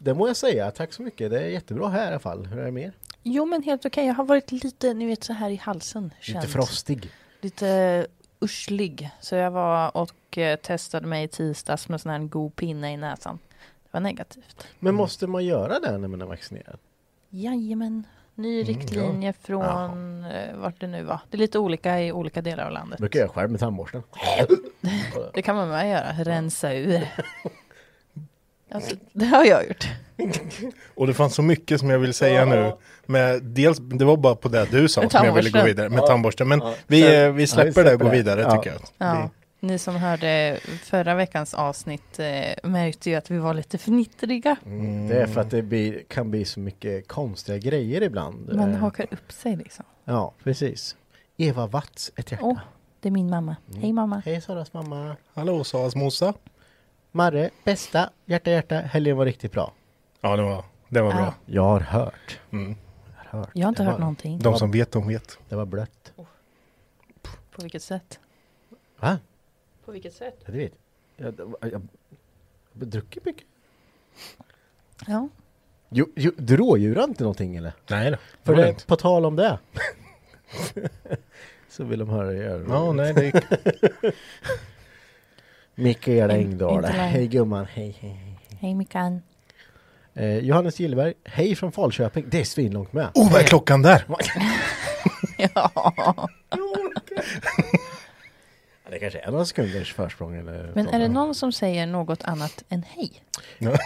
det 0.00 0.14
må 0.14 0.26
jag 0.26 0.36
säga. 0.36 0.70
Tack 0.70 0.92
så 0.92 1.02
mycket. 1.02 1.30
Det 1.30 1.40
är 1.40 1.48
jättebra 1.48 1.88
här 1.88 2.04
i 2.04 2.08
alla 2.08 2.18
fall. 2.18 2.46
Hur 2.46 2.58
är 2.60 2.64
det 2.64 2.70
med 2.72 2.82
er? 2.84 2.92
Jo 3.26 3.46
men 3.46 3.62
helt 3.62 3.86
okej, 3.86 4.06
jag 4.06 4.14
har 4.14 4.24
varit 4.24 4.52
lite, 4.52 4.94
ni 4.94 5.06
vet 5.06 5.24
så 5.24 5.32
här 5.32 5.50
i 5.50 5.56
halsen. 5.56 6.04
Lite 6.04 6.32
känt. 6.32 6.44
frostig. 6.44 7.10
Lite 7.40 8.06
urslig. 8.40 9.10
Så 9.20 9.34
jag 9.34 9.50
var 9.50 9.96
och 9.96 10.38
eh, 10.38 10.56
testade 10.56 11.06
mig 11.06 11.24
i 11.24 11.28
tisdags 11.28 11.88
med 11.88 12.00
sån 12.00 12.12
här 12.12 12.18
god 12.18 12.56
pinne 12.56 12.92
i 12.92 12.96
näsan. 12.96 13.38
Det 13.82 13.88
var 13.90 14.00
negativt. 14.00 14.66
Men 14.78 14.94
måste 14.94 15.26
man 15.26 15.44
göra 15.44 15.80
det 15.80 15.98
när 15.98 16.08
man 16.08 16.22
är 16.22 16.26
vaccinerad? 16.26 16.78
Jajamän. 17.30 18.06
Ny 18.34 18.60
Mm, 18.60 18.66
riktlinje 18.66 19.32
från 19.32 20.24
eh, 20.24 20.56
vart 20.56 20.80
det 20.80 20.86
nu 20.86 21.02
var. 21.02 21.20
Det 21.30 21.36
är 21.36 21.38
lite 21.38 21.58
olika 21.58 22.00
i 22.00 22.12
olika 22.12 22.42
delar 22.42 22.66
av 22.66 22.72
landet. 22.72 22.98
brukar 22.98 23.20
jag 23.20 23.30
själv 23.30 23.50
med 23.50 23.60
tandborsten. 23.60 24.02
Det 25.34 25.42
kan 25.42 25.56
man 25.56 25.68
med 25.68 25.90
göra, 25.90 26.12
rensa 26.12 26.74
ur. 26.74 27.08
Alltså, 28.74 28.96
det 29.12 29.24
har 29.24 29.44
jag 29.44 29.66
gjort. 29.68 29.88
och 30.94 31.06
det 31.06 31.14
fanns 31.14 31.34
så 31.34 31.42
mycket 31.42 31.80
som 31.80 31.90
jag 31.90 31.98
vill 31.98 32.14
säga 32.14 32.44
nu. 32.44 32.72
Med 33.06 33.42
dels, 33.42 33.78
det 33.78 34.04
var 34.04 34.16
bara 34.16 34.34
på 34.34 34.48
det 34.48 34.66
du 34.70 34.88
sa 34.88 35.08
som 35.10 35.24
jag 35.26 35.32
ville 35.34 35.50
gå 35.50 35.62
vidare 35.62 35.88
med 35.88 35.98
Ja. 35.98 36.06
tandborsten. 36.06 36.48
Men 36.48 36.58
Ja. 36.60 36.74
vi, 36.86 37.22
eh, 37.24 37.30
vi 37.32 37.42
ja, 37.42 37.46
släpper 37.46 37.64
vi 37.64 37.72
det 37.74 37.80
och 37.80 37.86
släpper 37.88 38.04
går 38.04 38.10
vidare 38.10 38.40
Ja. 38.40 38.56
tycker 38.56 38.70
jag. 38.70 38.80
Ja. 38.98 39.30
Ni 39.60 39.78
som 39.78 39.96
hörde 39.96 40.58
förra 40.82 41.14
veckans 41.14 41.54
avsnitt 41.54 42.18
eh, 42.18 42.68
märkte 42.70 43.10
ju 43.10 43.16
att 43.16 43.30
vi 43.30 43.38
var 43.38 43.54
lite 43.54 43.78
fnittriga. 43.78 44.56
Mm. 44.66 45.08
Det 45.08 45.16
är 45.22 45.26
för 45.26 45.40
att 45.40 45.50
det 45.50 45.62
blir, 45.62 46.02
kan 46.08 46.30
bli 46.30 46.44
så 46.44 46.60
mycket 46.60 47.08
konstiga 47.08 47.58
grejer 47.58 48.02
ibland. 48.02 48.50
Man 48.54 48.70
Eh, 48.72 48.76
hakar 48.78 49.06
upp 49.10 49.32
sig 49.32 49.56
liksom. 49.56 49.84
Ja, 50.04 50.32
precis. 50.44 50.96
Eva 51.36 51.66
Watts, 51.66 52.12
ett 52.16 52.30
hjärta. 52.32 52.44
Åh, 52.44 52.58
det 53.00 53.08
är 53.08 53.12
min 53.12 53.30
mamma. 53.30 53.56
Hej 53.80 53.92
mamma. 53.92 54.22
Hej 54.26 54.40
Saras 54.40 54.72
mamma. 54.72 55.16
Hallå 55.34 55.64
Saras 55.64 55.94
mosa. 55.96 56.34
Marre, 57.16 57.50
bästa, 57.64 58.10
hjärta 58.24 58.50
hjärta, 58.50 58.74
helgen 58.74 59.16
var 59.16 59.24
riktigt 59.24 59.52
bra. 59.52 59.72
Ja 60.20 60.36
det 60.36 60.42
var, 60.42 60.64
det 60.88 61.02
var 61.02 61.12
bra. 61.12 61.20
Ja. 61.20 61.34
Jag 61.46 61.62
har 61.62 61.80
hört. 61.80 62.40
Mm. 62.50 62.76
Jag 63.06 63.30
har, 63.30 63.38
hört. 63.38 63.50
Jag 63.52 63.66
har 63.66 63.68
inte 63.68 63.82
det 63.82 63.86
hört 63.86 63.92
var, 63.92 64.00
någonting. 64.00 64.38
De 64.38 64.58
som 64.58 64.70
vet, 64.70 64.92
de 64.92 65.08
vet. 65.08 65.38
Det 65.48 65.56
var 65.56 65.66
blött. 65.66 66.12
På 67.22 67.62
vilket 67.62 67.82
sätt? 67.82 68.20
Va? 69.00 69.18
På 69.84 69.92
vilket 69.92 70.14
sätt? 70.14 70.42
Ja, 70.44 70.52
det 70.52 70.58
vet 70.58 70.72
jag. 71.16 71.26
Jag, 71.26 71.54
jag, 71.60 71.82
jag 72.72 72.88
druckit 72.88 73.24
mycket. 73.24 73.46
Ja. 75.06 75.28
Jo, 75.88 76.06
jo, 76.16 76.32
du 76.36 76.56
rådjurar 76.56 77.04
inte 77.04 77.22
någonting 77.22 77.56
eller? 77.56 77.72
Nej 77.86 78.10
då. 78.10 78.16
För 78.42 78.54
det, 78.54 78.68
inte. 78.68 78.86
på 78.86 78.96
tal 78.96 79.24
om 79.24 79.36
det. 79.36 79.58
så 81.68 81.84
vill 81.84 81.98
de 81.98 82.08
höra 82.08 82.32
göra 82.32 82.64
Ja, 82.68 82.92
nej 82.92 83.14
det 83.14 83.24
gick. 83.24 83.34
Mikaela 85.74 86.34
Engdahl. 86.36 86.84
Hej 86.84 87.26
gumman, 87.28 87.66
hej 87.72 87.96
hej. 88.00 88.10
hej. 88.10 88.38
Hej 88.60 88.74
Mickan. 88.74 89.22
Eh, 90.14 90.38
Johannes 90.38 90.80
Gillberg, 90.80 91.14
hej 91.24 91.54
från 91.56 91.72
Falköping. 91.72 92.24
Det 92.28 92.40
är 92.40 92.44
svinlångt 92.44 92.92
med. 92.92 93.08
Oh, 93.14 93.32
vad 93.32 93.40
är 93.40 93.44
klockan 93.46 93.82
där? 93.82 94.04
Ja. 95.54 95.70
Ja, 98.84 98.90
det 98.90 98.98
kanske 98.98 99.18
är 99.18 99.30
några 99.30 99.44
sekunders 99.44 99.92
försprång 99.94 100.36
eller 100.36 100.70
Men 100.74 100.88
är 100.88 100.98
det 100.98 101.08
någon 101.08 101.34
som 101.34 101.52
säger 101.52 101.86
något 101.86 102.24
annat 102.24 102.64
än 102.68 102.82
hej? 102.88 103.12
Ja. 103.58 103.70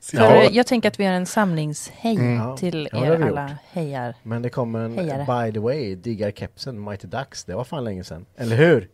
För 0.00 0.16
Ja. 0.16 0.42
jag 0.52 0.66
tänker 0.66 0.88
att 0.88 1.00
vi 1.00 1.04
har 1.04 1.12
en 1.12 1.26
samlingshej 1.26 2.16
Mm. 2.16 2.56
till 2.56 2.88
Ja, 2.92 3.06
er 3.06 3.22
alla 3.22 3.42
gjort. 3.48 3.58
hejar. 3.72 4.14
Men 4.22 4.42
det 4.42 4.50
kom 4.50 4.74
en 4.74 4.98
Hejare. 4.98 5.46
by 5.46 5.52
the 5.52 5.58
way, 5.60 5.94
diggar 5.94 6.30
kepsen, 6.30 6.84
Mighty 6.84 7.06
Ducks. 7.08 7.44
Det 7.44 7.54
var 7.54 7.64
fan 7.64 7.84
länge 7.84 8.04
sedan. 8.04 8.26
Eller 8.36 8.56
hur? 8.56 8.88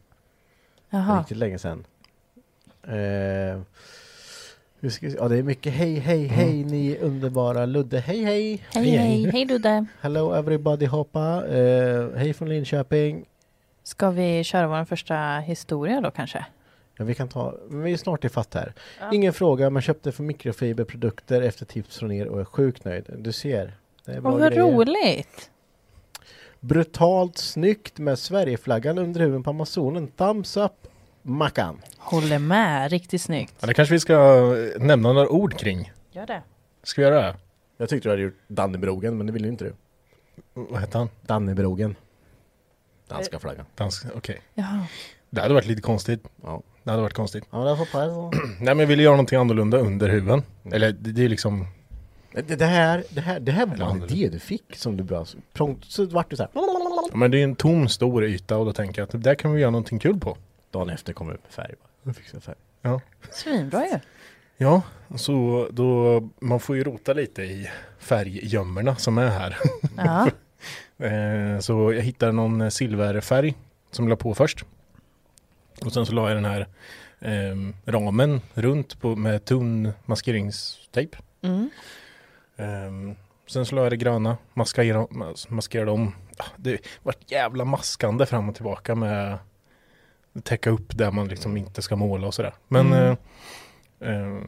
Jaha. 0.91 1.21
Riktigt 1.21 1.37
länge 1.37 1.59
sedan. 1.59 1.85
Eh? 2.89 3.61
Ja, 5.01 5.29
det 5.29 5.37
är 5.39 5.43
mycket 5.43 5.73
hej, 5.73 5.95
hej, 5.99 6.27
hej 6.27 6.65
ni 6.65 6.99
underbara 6.99 7.67
Ludde. 7.67 7.99
Hej, 8.01 8.25
hej! 8.25 8.63
Hej 8.73 8.91
hej, 8.91 9.31
hej 9.33 9.45
Ludde. 9.45 9.87
Hello 10.01 10.35
everybody 10.35 10.87
hoppa. 10.87 11.47
Eh, 11.49 12.09
hej 12.17 12.33
från 12.33 12.49
Linköping. 12.49 13.25
Ska 13.83 14.11
vi 14.11 14.45
köra 14.45 14.69
vår 14.69 14.85
första 14.85 15.39
historia 15.39 16.01
då 16.01 16.11
kanske? 16.11 16.47
Ja, 16.97 17.05
vi 17.05 17.15
kan 17.15 17.29
ta, 17.29 17.55
men 17.69 17.83
vi 17.83 17.93
är 17.93 17.97
snart 17.97 18.25
i 18.25 18.29
fatt 18.29 18.55
här. 18.55 18.73
Ingen 19.13 19.33
fråga, 19.33 19.71
men 19.71 19.83
köpte 19.83 20.13
för 20.13 20.23
mikrofiberprodukter 20.23 21.43
efter 21.43 21.65
tips 21.65 21.99
från 21.99 22.13
er 22.13 22.27
och 22.27 22.41
är 22.41 22.45
sjukt 22.45 22.85
nöjd. 22.85 23.05
Du 23.19 23.33
ser. 23.33 23.73
Det 24.05 24.13
är 24.13 24.21
bra 24.21 24.33
Åh 24.33 24.39
vad 24.39 24.53
grejer. 24.53 24.65
roligt! 24.73 25.51
Brutalt 26.61 27.39
snyggt 27.39 27.99
med 27.99 28.19
Sverigeflaggan 28.19 28.99
under 28.99 29.21
huven 29.21 29.43
på 29.43 29.51
Amazonen. 29.51 30.07
Thumbs 30.09 30.57
up, 30.57 30.73
Mackan. 31.27 31.79
Håller 31.99 32.39
med, 32.39 32.91
riktigt 32.91 33.23
snyggt. 33.23 33.55
Ja, 33.61 33.67
det 33.67 33.75
kanske 33.75 33.95
vi 33.95 34.01
ska 34.01 34.15
eh, 34.15 34.83
nämna 34.83 35.13
några 35.13 35.29
ord 35.29 35.59
kring. 35.59 35.93
Gör 36.13 36.27
det. 36.27 36.43
Ska 36.83 37.01
vi 37.01 37.09
göra 37.09 37.23
det? 37.23 37.37
Jag 37.77 37.89
tyckte 37.89 38.09
du 38.09 38.11
hade 38.13 38.23
gjort 38.23 38.39
Dannebrogen, 38.49 39.17
men 39.17 39.27
det 39.27 39.33
ville 39.33 39.47
ju 39.47 39.53
inte 39.53 39.65
du. 39.65 39.75
Vad 40.55 40.81
hette 40.81 40.99
han? 40.99 41.09
Dannebrogen. 41.21 41.97
Danska 43.09 43.39
flaggan. 43.39 43.67
Dansk, 43.75 44.07
okej. 44.17 44.41
Jaha. 44.55 44.87
Det 45.31 45.41
hade 45.41 45.55
varit 45.55 45.67
lite 45.67 45.83
konstigt. 45.83 46.25
Ja. 46.43 46.63
Det 46.83 46.91
hade 46.91 47.03
varit 47.03 47.15
konstigt. 47.15 47.45
Ja, 47.51 47.59
det 47.59 47.77
får 47.77 47.87
på. 47.87 48.31
Nej 48.61 48.75
men 48.75 48.79
jag 48.79 48.87
ville 48.87 49.03
göra 49.03 49.13
någonting 49.13 49.39
annorlunda 49.39 49.79
under 49.79 50.09
huven. 50.09 50.43
Eller 50.73 50.93
det, 50.93 51.13
det 51.13 51.25
är 51.25 51.29
liksom... 51.29 51.67
Det, 52.33 52.57
det 52.59 52.65
här, 52.67 53.05
det 53.11 53.21
här, 53.21 53.41
det 53.41 53.53
här 53.53 53.67
var 53.67 53.91
en 53.91 54.03
idé 54.03 54.29
du 54.29 54.39
fick 54.39 54.77
som 54.77 54.97
du 54.97 55.03
bra... 55.03 55.27
Prompt, 55.53 55.85
så 55.85 56.05
vart 56.07 56.31
du 56.31 56.37
så 56.37 56.43
här. 56.43 56.51
Ja, 56.55 57.09
Men 57.15 57.31
det 57.31 57.39
är 57.39 57.45
en 57.45 57.57
tom 57.57 57.89
stor 57.89 58.25
yta 58.25 58.57
och 58.57 58.65
då 58.67 58.73
tänker 58.73 59.03
jag 59.03 59.17
att 59.17 59.23
där 59.23 59.35
kan 59.35 59.53
vi 59.53 59.61
göra 59.61 59.71
någonting 59.71 59.99
kul 59.99 60.21
på. 60.21 60.37
Dagen 60.75 60.91
efter 60.91 61.13
kom 61.13 61.27
vi 61.29 61.35
upp 61.35 61.43
med 61.43 61.53
färg. 61.53 61.75
jag 62.33 62.43
färg. 62.43 62.57
Ja. 62.83 63.01
Svinbra 63.31 63.87
ju. 63.87 63.99
Ja, 64.57 64.83
så 65.17 65.69
då 65.73 66.21
man 66.41 66.61
får 66.61 66.77
ju 66.77 66.85
rota 66.85 67.13
lite 67.13 67.43
i 67.43 67.71
färggömmorna 67.99 68.97
som 68.97 69.19
är 69.19 69.29
här. 69.29 69.57
Ja. 69.97 70.29
Eh, 70.99 71.59
så 71.59 71.93
jag 71.93 72.03
hittade 72.03 72.33
någon 72.33 72.61
eh, 72.61 72.69
silverfärg 72.69 73.55
som 73.91 74.05
jag 74.05 74.11
la 74.11 74.17
på 74.17 74.35
först. 74.35 74.65
Och 75.85 75.93
sen 75.93 76.07
så 76.07 76.13
la 76.13 76.29
jag 76.29 76.37
den 76.37 76.45
här 76.45 76.67
eh, 77.21 77.57
ramen 77.93 78.41
runt 78.55 79.01
på, 79.01 79.17
med 79.17 79.45
tunn 79.45 79.93
maskeringstejp. 80.05 81.17
Mm. 81.43 81.71
Ehm, 82.57 83.15
sen 83.47 83.67
så 83.67 83.75
la 83.75 83.83
jag 83.83 83.93
det 83.93 83.97
gröna, 83.97 84.37
maskerade, 84.55 85.07
mas- 85.11 85.51
maskerade 85.51 85.91
om. 85.91 86.15
Ah, 86.39 86.45
Det 86.57 86.81
var 87.03 87.15
jävla 87.27 87.65
maskande 87.65 88.27
fram 88.27 88.49
och 88.49 88.55
tillbaka 88.55 88.95
med 88.95 89.39
täcka 90.43 90.71
upp 90.71 90.99
där 90.99 91.11
man 91.11 91.29
liksom 91.29 91.57
inte 91.57 91.83
ska 91.83 91.97
måla 91.97 92.27
och 92.27 92.35
sådär. 92.35 92.55
Men 92.69 92.93
Mm. 92.93 93.17
eh, 94.01 94.11
eh, 94.15 94.43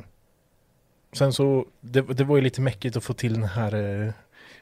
sen 1.13 1.33
så, 1.33 1.67
det, 1.81 2.01
det 2.01 2.25
var 2.25 2.37
ju 2.37 2.43
lite 2.43 2.61
mäckigt 2.61 2.97
att 2.97 3.05
få 3.05 3.13
till 3.13 3.35
den 3.35 3.45
här 3.45 4.03
eh, 4.07 4.13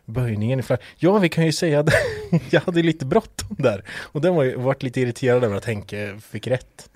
böjningen 0.05 0.59
i 0.61 0.63
flagg. 0.63 0.79
Ja, 0.97 1.19
vi 1.19 1.29
kan 1.29 1.47
ju 1.47 1.53
säga 1.53 1.81
att 1.81 1.89
jag 2.51 2.61
hade 2.61 2.83
lite 2.83 3.07
bråttom 3.07 3.57
där. 3.59 3.85
Och 3.91 4.21
den 4.21 4.35
var 4.35 4.43
ju, 4.43 4.57
varit 4.57 4.83
lite 4.83 5.01
irriterad 5.01 5.45
över 5.45 5.57
att 5.57 5.65
Henke 5.65 6.19
fick 6.21 6.47
rätt. 6.47 6.91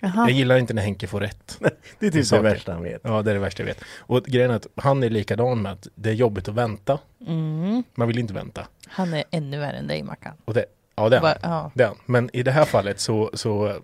Jaha. 0.00 0.12
Jag 0.28 0.30
gillar 0.30 0.58
inte 0.58 0.74
när 0.74 0.82
Henke 0.82 1.06
får 1.06 1.20
rätt. 1.20 1.58
Det 1.98 2.06
är 2.06 2.10
typ 2.10 2.30
det 2.30 2.40
värsta 2.40 2.72
han 2.72 2.82
vet. 2.82 3.00
Ja, 3.04 3.22
det 3.22 3.30
är 3.30 3.34
det 3.34 3.40
värsta 3.40 3.62
jag 3.62 3.66
vet. 3.66 3.80
Och 3.98 4.22
grejen 4.24 4.50
är 4.50 4.54
att 4.54 4.66
han 4.76 5.02
är 5.02 5.10
likadan 5.10 5.62
med 5.62 5.72
att 5.72 5.88
det 5.94 6.10
är 6.10 6.14
jobbigt 6.14 6.48
att 6.48 6.54
vänta. 6.54 6.98
Mm. 7.26 7.82
Man 7.94 8.08
vill 8.08 8.18
inte 8.18 8.34
vänta. 8.34 8.66
Han 8.86 9.14
är 9.14 9.24
ännu 9.30 9.58
värre 9.58 9.76
än 9.76 9.86
dig 9.86 10.02
Mackan. 10.02 10.34
Och 10.44 10.54
det, 10.54 10.64
ja, 10.98 11.10
han. 11.14 11.22
Va- 11.22 11.36
ja. 11.42 11.70
Han. 11.86 11.96
Men 12.06 12.30
i 12.32 12.42
det 12.42 12.50
här 12.52 12.64
fallet 12.64 13.00
så, 13.00 13.30
så 13.34 13.66
eh, 13.66 13.74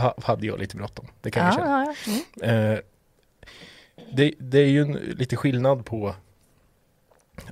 ha- 0.00 0.14
hade 0.22 0.46
jag 0.46 0.58
lite 0.58 0.76
bråttom. 0.76 1.06
Det 1.20 1.30
kan 1.30 1.44
jag 1.44 1.52
Ja, 1.54 1.56
känna. 1.56 1.84
ja, 1.84 1.94
ja. 2.40 2.44
Mm. 2.48 2.72
Eh, 2.74 2.78
det, 4.12 4.34
det 4.38 4.58
är 4.58 4.66
ju 4.68 4.82
en, 4.82 4.92
lite 4.92 5.36
skillnad 5.36 5.84
på 5.86 6.14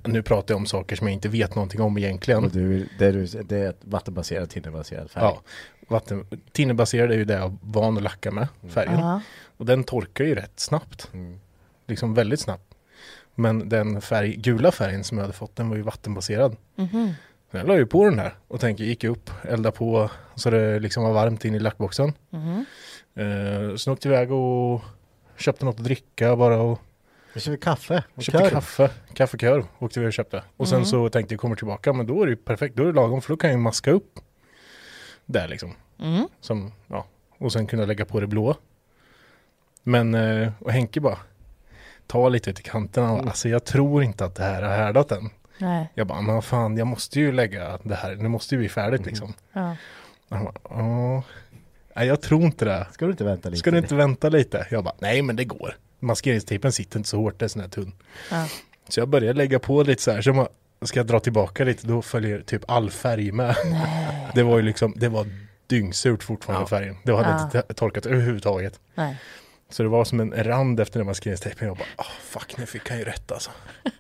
nu 0.05 0.23
pratar 0.23 0.55
jag 0.55 0.59
om 0.61 0.67
saker 0.67 0.97
som 0.97 1.07
jag 1.07 1.15
inte 1.15 1.29
vet 1.29 1.55
någonting 1.55 1.81
om 1.81 1.99
egentligen. 1.99 2.45
Och 2.45 2.51
du, 2.51 2.89
det, 2.99 3.07
är, 3.07 3.13
du- 3.13 3.27
det 3.43 3.57
är 3.59 3.71
ett 3.71 3.81
vattenbaserat, 3.81 4.51
tinnerbaserat 4.51 5.11
färg. 5.11 5.25
Ja, 5.25 5.41
vatten, 5.89 6.27
tinnerbaserad 6.53 7.11
är 7.13 7.17
ju 7.17 7.25
det 7.25 7.35
jag 7.35 7.45
är 7.53 7.57
van 7.63 7.97
att 7.97 8.03
lacka 8.03 8.31
med, 8.31 8.49
färgen. 8.69 8.99
Ja. 9.01 9.21
Och 9.57 9.67
den 9.67 9.85
torkar 9.85 10.25
ju 10.25 10.35
rätt 10.35 10.61
snabbt. 10.61 11.11
Mm. 11.13 11.41
Liksom 11.87 12.15
väldigt 12.15 12.41
snabbt. 12.41 12.75
Men 13.35 13.69
den 13.69 14.01
färg, 14.01 14.37
gula 14.37 14.73
färgen 14.73 15.05
som 15.05 15.19
jag 15.19 15.25
hade 15.25 15.37
fått, 15.37 15.57
den 15.57 15.69
var 15.69 15.77
ju 15.77 15.83
vattenbaserad. 15.83 16.57
Mhm. 16.75 17.15
Så 17.19 17.26
jag 17.51 17.67
la 17.67 17.77
ju 17.77 17.87
på 17.87 18.05
den 18.05 18.17
där 18.17 18.35
och 18.49 18.61
tänkte, 18.61 18.85
gick 18.85 19.05
upp, 19.05 19.31
elda 19.49 19.73
på 19.73 20.11
så 20.35 20.51
det 20.51 20.79
liksom 20.81 21.03
var 21.05 21.13
varmt 21.13 21.45
in 21.45 21.55
i 21.55 21.59
lackboxen. 21.59 22.13
Mhm. 22.31 22.65
Eh, 23.15 23.77
sen 23.77 23.93
åkte 23.93 24.09
jag 24.09 24.15
iväg 24.17 24.33
och 24.33 24.83
köpte 25.37 25.65
något 25.65 25.77
att 25.79 25.85
dricka 25.85 26.37
bara 26.37 26.57
och 26.61 26.81
Vi 27.35 27.41
köper 27.41 27.57
kaffe 27.57 28.05
och 28.15 28.23
köpte 28.23 28.39
kör. 28.39 28.51
kaffe, 28.51 28.91
kaffekör 29.15 29.65
åkte 29.79 30.01
vi 30.01 30.07
och 30.09 30.13
köpte. 30.13 30.43
Och 30.57 30.69
sen 30.69 30.77
Mm. 30.77 30.87
så 30.87 31.09
tänkte 31.09 31.35
jag 31.35 31.41
kommer 31.41 31.57
tillbaka, 31.57 31.93
men 31.93 32.07
då 32.07 32.23
är 32.23 32.27
det 32.27 32.31
ju 32.31 32.37
perfekt, 32.37 32.77
då 32.77 32.83
är 32.83 32.87
det 32.87 32.93
lagom 32.93 33.23
för 33.23 33.29
då 33.33 33.37
kan 33.37 33.51
jag 33.51 33.57
ju 33.57 33.63
maska 33.63 33.91
upp 33.91 34.19
där 35.27 35.49
liksom. 35.49 35.75
Mm. 36.01 36.29
Som, 36.41 36.73
ja, 36.87 37.07
och 37.39 37.53
sen 37.53 37.67
kunna 37.67 37.85
lägga 37.87 38.05
på 38.05 38.21
det 38.21 38.27
blåa. 38.27 38.57
Men, 39.83 40.15
eh, 40.15 40.53
och 40.59 40.73
Henke 40.73 41.01
bara, 41.01 41.19
ta 42.07 42.29
lite 42.29 42.51
ut 42.51 42.61
i 42.61 42.63
kanterna, 42.63 43.11
Mm. 43.13 43.29
alltså 43.29 43.49
jag 43.49 43.65
tror 43.65 44.03
inte 44.03 44.25
att 44.25 44.35
det 44.35 44.43
här 44.43 44.63
har 44.63 44.71
härdat 44.77 45.13
än. 45.13 45.31
Nej. 45.59 45.89
Jag 45.95 46.07
bara, 46.07 46.21
men 46.21 46.43
fan, 46.43 46.77
jag 46.77 46.87
måste 46.87 47.21
ju 47.21 47.33
lägga 47.33 47.79
det 47.83 47.95
här, 47.95 48.15
det 48.15 48.29
måste 48.29 48.55
ju 48.55 48.59
bli 48.59 48.69
färdigt 48.69 49.01
Mm. 49.01 49.09
liksom. 49.09 49.35
Ja. 49.53 49.77
Han 50.29 50.45
bara, 50.45 50.55
"Ja, 50.71 51.23
nej 51.97 52.07
jag 52.09 52.21
tror 52.23 52.43
inte 52.43 52.65
det. 52.65 52.87
Ska 52.93 53.05
du 53.05 53.11
inte 53.11 53.25
vänta 53.25 53.49
lite? 53.49 53.59
Ska 53.59 53.71
du 53.71 53.79
inte 53.79 53.95
vänta 53.95 54.29
lite? 54.29 54.67
Jag 54.71 54.85
bara, 54.85 54.95
nej 54.99 55.23
men 55.23 55.37
det 55.37 55.45
går. 55.45 55.77
Maskeringstejpen 56.01 56.73
sitter 56.73 56.99
inte 56.99 57.09
så 57.09 57.17
hårt, 57.17 57.39
det 57.39 57.45
är 57.45 57.49
sån 57.49 57.63
här 57.63 57.69
tunn. 57.69 57.93
Ja. 58.31 58.49
Så 58.89 59.01
jag 59.01 59.09
började 59.09 59.33
lägga 59.39 59.59
på 59.59 59.83
lite 59.83 60.03
så 60.03 60.11
här, 60.11 60.23
så 60.23 60.29
jag 60.29 60.37
bara, 60.37 60.49
ska 60.83 60.99
jag 60.99 61.07
dra 61.07 61.21
tillbaka 61.21 61.65
lite, 61.65 61.87
då 61.87 62.03
följer 62.03 62.41
typ 62.41 62.63
all 62.71 62.91
färg 62.91 63.33
med. 63.33 63.57
Det 64.35 64.43
var 64.43 64.57
ju 64.57 64.63
liksom, 64.63 64.95
det 64.97 65.09
var 65.09 65.27
dyngsurt 65.67 66.23
fortfarande 66.23 66.63
Ja. 66.63 66.67
färgen. 66.67 66.97
Det 67.05 67.17
hade 67.17 67.29
Ja. 67.29 67.43
inte 67.43 67.75
torkat 67.75 68.07
överhuvudtaget. 68.07 68.81
Nej. 68.95 69.17
Så 69.71 69.83
det 69.83 69.89
var 69.89 70.05
som 70.05 70.21
en 70.21 70.45
rand 70.45 70.81
efter 70.81 70.99
den 71.01 71.07
maskeringstejpen. 71.07 71.69
Jag 71.69 71.77
bara, 71.77 71.87
ah 71.97 72.07
fuck 72.23 72.59
nu 72.59 72.67
fick 72.67 72.89
han 72.91 72.99
ju 72.99 73.05
rätt 73.05 73.33
alltså. 73.33 73.51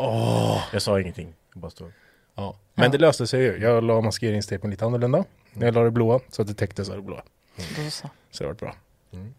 Åh. 0.00 0.62
Jag 0.72 0.82
sa 0.82 1.00
ingenting. 1.00 1.34
Jag 1.52 1.60
bara 1.60 1.70
stod. 1.70 1.92
Ja. 2.34 2.56
Men 2.74 2.90
det 2.90 2.98
löste 2.98 3.26
sig 3.26 3.42
ju. 3.42 3.58
Jag 3.58 3.84
la 3.84 4.00
maskeringstejpen 4.00 4.70
lite 4.70 4.84
annorlunda. 4.84 5.24
Jag 5.52 5.74
la 5.74 5.82
det 5.82 5.90
blåa 5.90 6.20
så 6.30 6.42
att 6.42 6.48
det 6.48 6.54
täcktes 6.54 6.90
av 6.90 6.96
det 6.96 7.02
blåa. 7.02 7.22
Då 7.56 7.90
så. 7.90 8.10
Så 8.30 8.42
det 8.44 8.46
var 8.46 8.54
bra. 8.54 8.74
Mm. 9.12 9.34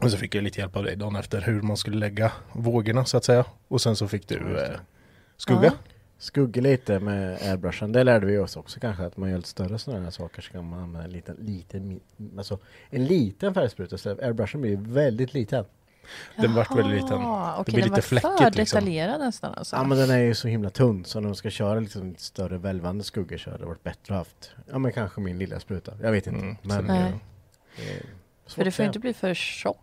Och 0.00 0.10
så 0.10 0.16
fick 0.16 0.34
jag 0.34 0.44
lite 0.44 0.60
hjälp 0.60 0.76
av 0.76 0.84
dig 0.84 0.96
dagen 0.96 1.16
efter 1.16 1.40
hur 1.40 1.62
man 1.62 1.76
skulle 1.76 1.96
lägga 1.96 2.32
vågorna 2.52 3.04
så 3.04 3.16
att 3.16 3.24
säga. 3.24 3.44
Och 3.68 3.80
sen 3.80 3.96
så 3.96 4.08
fick 4.08 4.28
du 4.28 4.58
eh, 4.60 4.78
skugga. 5.36 5.64
Ja. 5.64 5.72
Skugga 6.18 6.62
lite 6.62 7.00
med 7.00 7.42
airbrushen. 7.42 7.92
Det 7.92 8.04
lärde 8.04 8.26
vi 8.26 8.38
oss 8.38 8.56
också 8.56 8.80
kanske. 8.80 9.04
Att 9.04 9.16
man 9.16 9.30
gör 9.30 9.36
lite 9.36 9.48
större 9.48 9.78
sådana 9.78 10.04
här 10.04 10.10
saker 10.10 10.42
så 10.42 10.52
kan 10.52 10.68
man 10.68 10.80
använda 10.80 11.04
en 11.04 11.10
liten, 11.10 11.36
liten, 11.40 12.00
alltså 12.38 12.58
en 12.90 13.04
liten 13.04 13.54
färgspruta. 13.54 14.10
Airbrushen 14.10 14.60
blir 14.60 14.76
väldigt 14.76 15.34
liten. 15.34 15.64
Den 16.36 16.54
vart 16.54 16.76
väldigt 16.76 17.02
liten. 17.02 17.20
Jaha, 17.20 17.62
Det 17.66 17.72
blir 17.72 17.74
den 17.74 17.82
lite 17.82 17.90
var 17.90 18.00
för 18.00 18.08
fläckigt 18.36 18.56
liksom. 18.56 18.78
detaljerad 18.80 19.20
nästan 19.20 19.54
alltså. 19.54 19.76
Ja 19.76 19.84
men 19.84 19.98
den 19.98 20.10
är 20.10 20.18
ju 20.18 20.34
så 20.34 20.48
himla 20.48 20.70
tunn 20.70 21.04
så 21.04 21.20
när 21.20 21.28
de 21.28 21.34
ska 21.34 21.50
köra 21.50 21.80
liksom 21.80 22.08
lite 22.08 22.22
större 22.22 22.58
välvande 22.58 23.04
skuggor 23.04 23.36
så 23.36 23.50
hade 23.50 23.62
det 23.62 23.66
varit 23.66 23.82
bättre 23.82 24.14
att 24.14 24.18
haft, 24.18 24.50
ja 24.70 24.78
men 24.78 24.92
kanske 24.92 25.20
min 25.20 25.38
lilla 25.38 25.60
spruta. 25.60 25.92
Jag 26.02 26.12
vet 26.12 26.26
inte. 26.26 26.40
Mm, 26.40 26.56
men 26.62 26.86
så 26.86 26.92
Nej. 26.92 27.12
svårt 28.46 28.54
För 28.54 28.64
det 28.64 28.70
får 28.70 28.84
inte 28.84 28.98
bli 28.98 29.14
för 29.14 29.34
tjockt. 29.34 29.80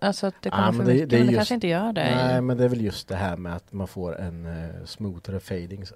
Alltså 0.00 0.26
att 0.26 0.34
det 0.42 0.50
kommer 0.50 0.64
Ja, 0.66 0.72
för 0.72 0.78
men 0.78 0.86
det- 0.86 0.92
mycket, 0.92 1.10
det 1.10 1.16
är 1.16 1.18
men 1.18 1.26
det 1.26 1.32
just- 1.32 1.38
kanske 1.38 1.54
inte 1.54 1.66
gör 1.68 1.92
det. 1.92 2.14
Nej 2.26 2.40
men 2.40 2.56
det 2.56 2.64
är 2.64 2.68
väl 2.68 2.80
just 2.84 3.08
det 3.08 3.16
här 3.16 3.36
med 3.36 3.56
att 3.56 3.72
man 3.72 3.88
får 3.88 4.18
en 4.20 4.46
uh, 4.46 4.84
smoothare 4.84 5.40
fading. 5.40 5.86
så- 5.86 5.94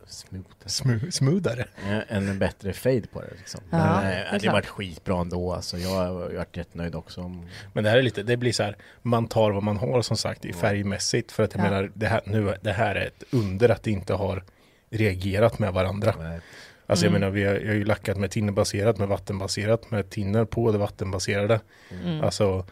Smoothare. 1.11 1.65
En 2.09 2.39
bättre 2.39 2.73
fade 2.73 3.03
på 3.13 3.21
det 3.21 3.29
liksom. 3.39 3.61
Ja, 3.71 3.77
men, 3.79 4.05
det 4.05 4.13
eh, 4.13 4.19
är 4.19 4.33
det 4.33 4.39
klart. 4.39 4.45
har 4.45 4.53
varit 4.53 4.67
skitbra 4.67 5.21
ändå 5.21 5.53
alltså. 5.53 5.79
Jag 5.79 5.89
har 5.91 6.13
varit 6.37 6.57
jättenöjd 6.57 6.95
också. 6.95 7.21
Om, 7.21 7.47
Men 7.73 7.85
det 7.85 7.91
här 7.91 7.99
är 7.99 8.03
lite, 8.03 8.23
det 8.23 8.37
blir 8.37 8.53
så 8.53 8.63
här, 8.63 8.77
man 9.03 9.27
tar 9.29 9.51
vad 9.51 9.63
man 9.63 9.77
har 9.77 10.03
som 10.03 10.17
sagt 10.17 10.45
i 10.45 10.53
färgmässigt. 10.53 11.33
För 11.33 11.43
att 11.43 11.55
jag 11.55 11.65
Ja. 11.67 11.71
menar, 11.71 11.91
det 11.95 12.07
här, 12.07 12.21
nu, 12.27 12.55
det 12.61 12.73
här 12.73 12.95
är 12.95 13.07
ett 13.07 13.23
under 13.31 13.69
att 13.69 13.83
det 13.83 13.91
inte 13.91 14.15
har 14.15 14.45
reagerat 14.91 15.59
med 15.59 15.73
varandra. 15.73 16.15
nej. 16.19 16.41
Alltså 16.87 17.07
Mm. 17.07 17.15
jag 17.15 17.21
menar, 17.21 17.33
vi 17.33 17.45
har, 17.45 17.55
jag 17.55 17.67
har 17.69 17.75
ju 17.75 17.85
lackat 17.85 18.17
med 18.19 18.31
tinnerbaserat, 18.31 18.99
med 18.99 19.09
vattenbaserat, 19.09 19.91
med 19.91 20.11
tinner 20.11 20.45
på 20.45 20.73
det 20.73 20.79
vattenbaserade. 20.79 21.61
Mm. 22.05 22.21
Alltså, 22.25 22.67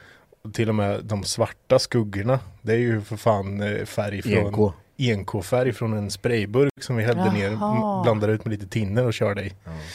till 0.53 0.69
och 0.69 0.75
med 0.75 1.05
de 1.05 1.25
svarta 1.25 1.79
skuggorna, 1.79 2.41
det 2.63 2.73
är 2.73 2.77
ju 2.79 3.01
för 3.01 3.17
fan 3.17 3.61
eh, 3.63 3.85
färg 3.85 4.23
från 4.23 4.33
ENK. 4.33 4.75
ENK-färg 4.97 5.73
från 5.73 5.93
en 5.93 6.11
sprayburk 6.11 6.73
som 6.81 6.97
vi 6.97 7.03
hällde 7.05 7.33
ner, 7.33 7.51
Jaha. 7.51 7.97
m- 7.97 8.03
blandade 8.03 8.33
ut 8.33 8.45
med 8.45 8.53
lite 8.53 8.67
tinner 8.67 9.07
och 9.07 9.15
körde 9.15 9.43
i. 9.45 9.53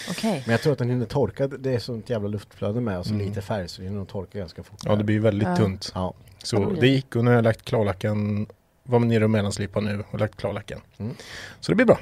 Okej. 0.09 0.43
Men 0.45 0.51
jag 0.51 0.61
tror 0.61 0.73
att 0.73 0.79
den 0.79 0.89
hinner 0.89 1.05
torka. 1.05 1.47
Det 1.47 1.73
är 1.75 1.79
sånt 1.79 2.09
jävla 2.09 2.27
luftflöde 2.27 2.81
med 2.81 2.99
och 2.99 3.05
så 3.05 3.13
Mm. 3.13 3.27
lite 3.27 3.41
färg 3.41 3.67
så 3.67 3.81
det 3.81 3.85
hinner 3.87 3.97
nog 3.99 4.07
torka 4.07 4.39
ganska 4.39 4.63
fort. 4.63 4.79
Ja, 4.85 4.95
det 4.95 5.03
blir 5.03 5.19
väldigt 5.19 5.47
Ja. 5.47 5.55
tunt. 5.55 5.91
Ja. 5.95 6.13
Så 6.43 6.55
Ja, 6.55 6.81
det 6.81 6.87
gick 6.87 7.15
och 7.15 7.23
nu 7.23 7.31
har 7.31 7.35
jag 7.35 7.43
lagt 7.43 7.65
klarlacken, 7.65 8.47
var 8.83 8.99
nere 8.99 9.23
och 9.23 9.29
mellanslipa 9.29 9.79
nu 9.79 10.03
och 10.11 10.19
lagt 10.19 10.35
klarlacken. 10.37 10.79
Mm. 10.97 11.15
Så 11.59 11.71
det 11.71 11.75
blir 11.75 11.85
bra. 11.85 11.99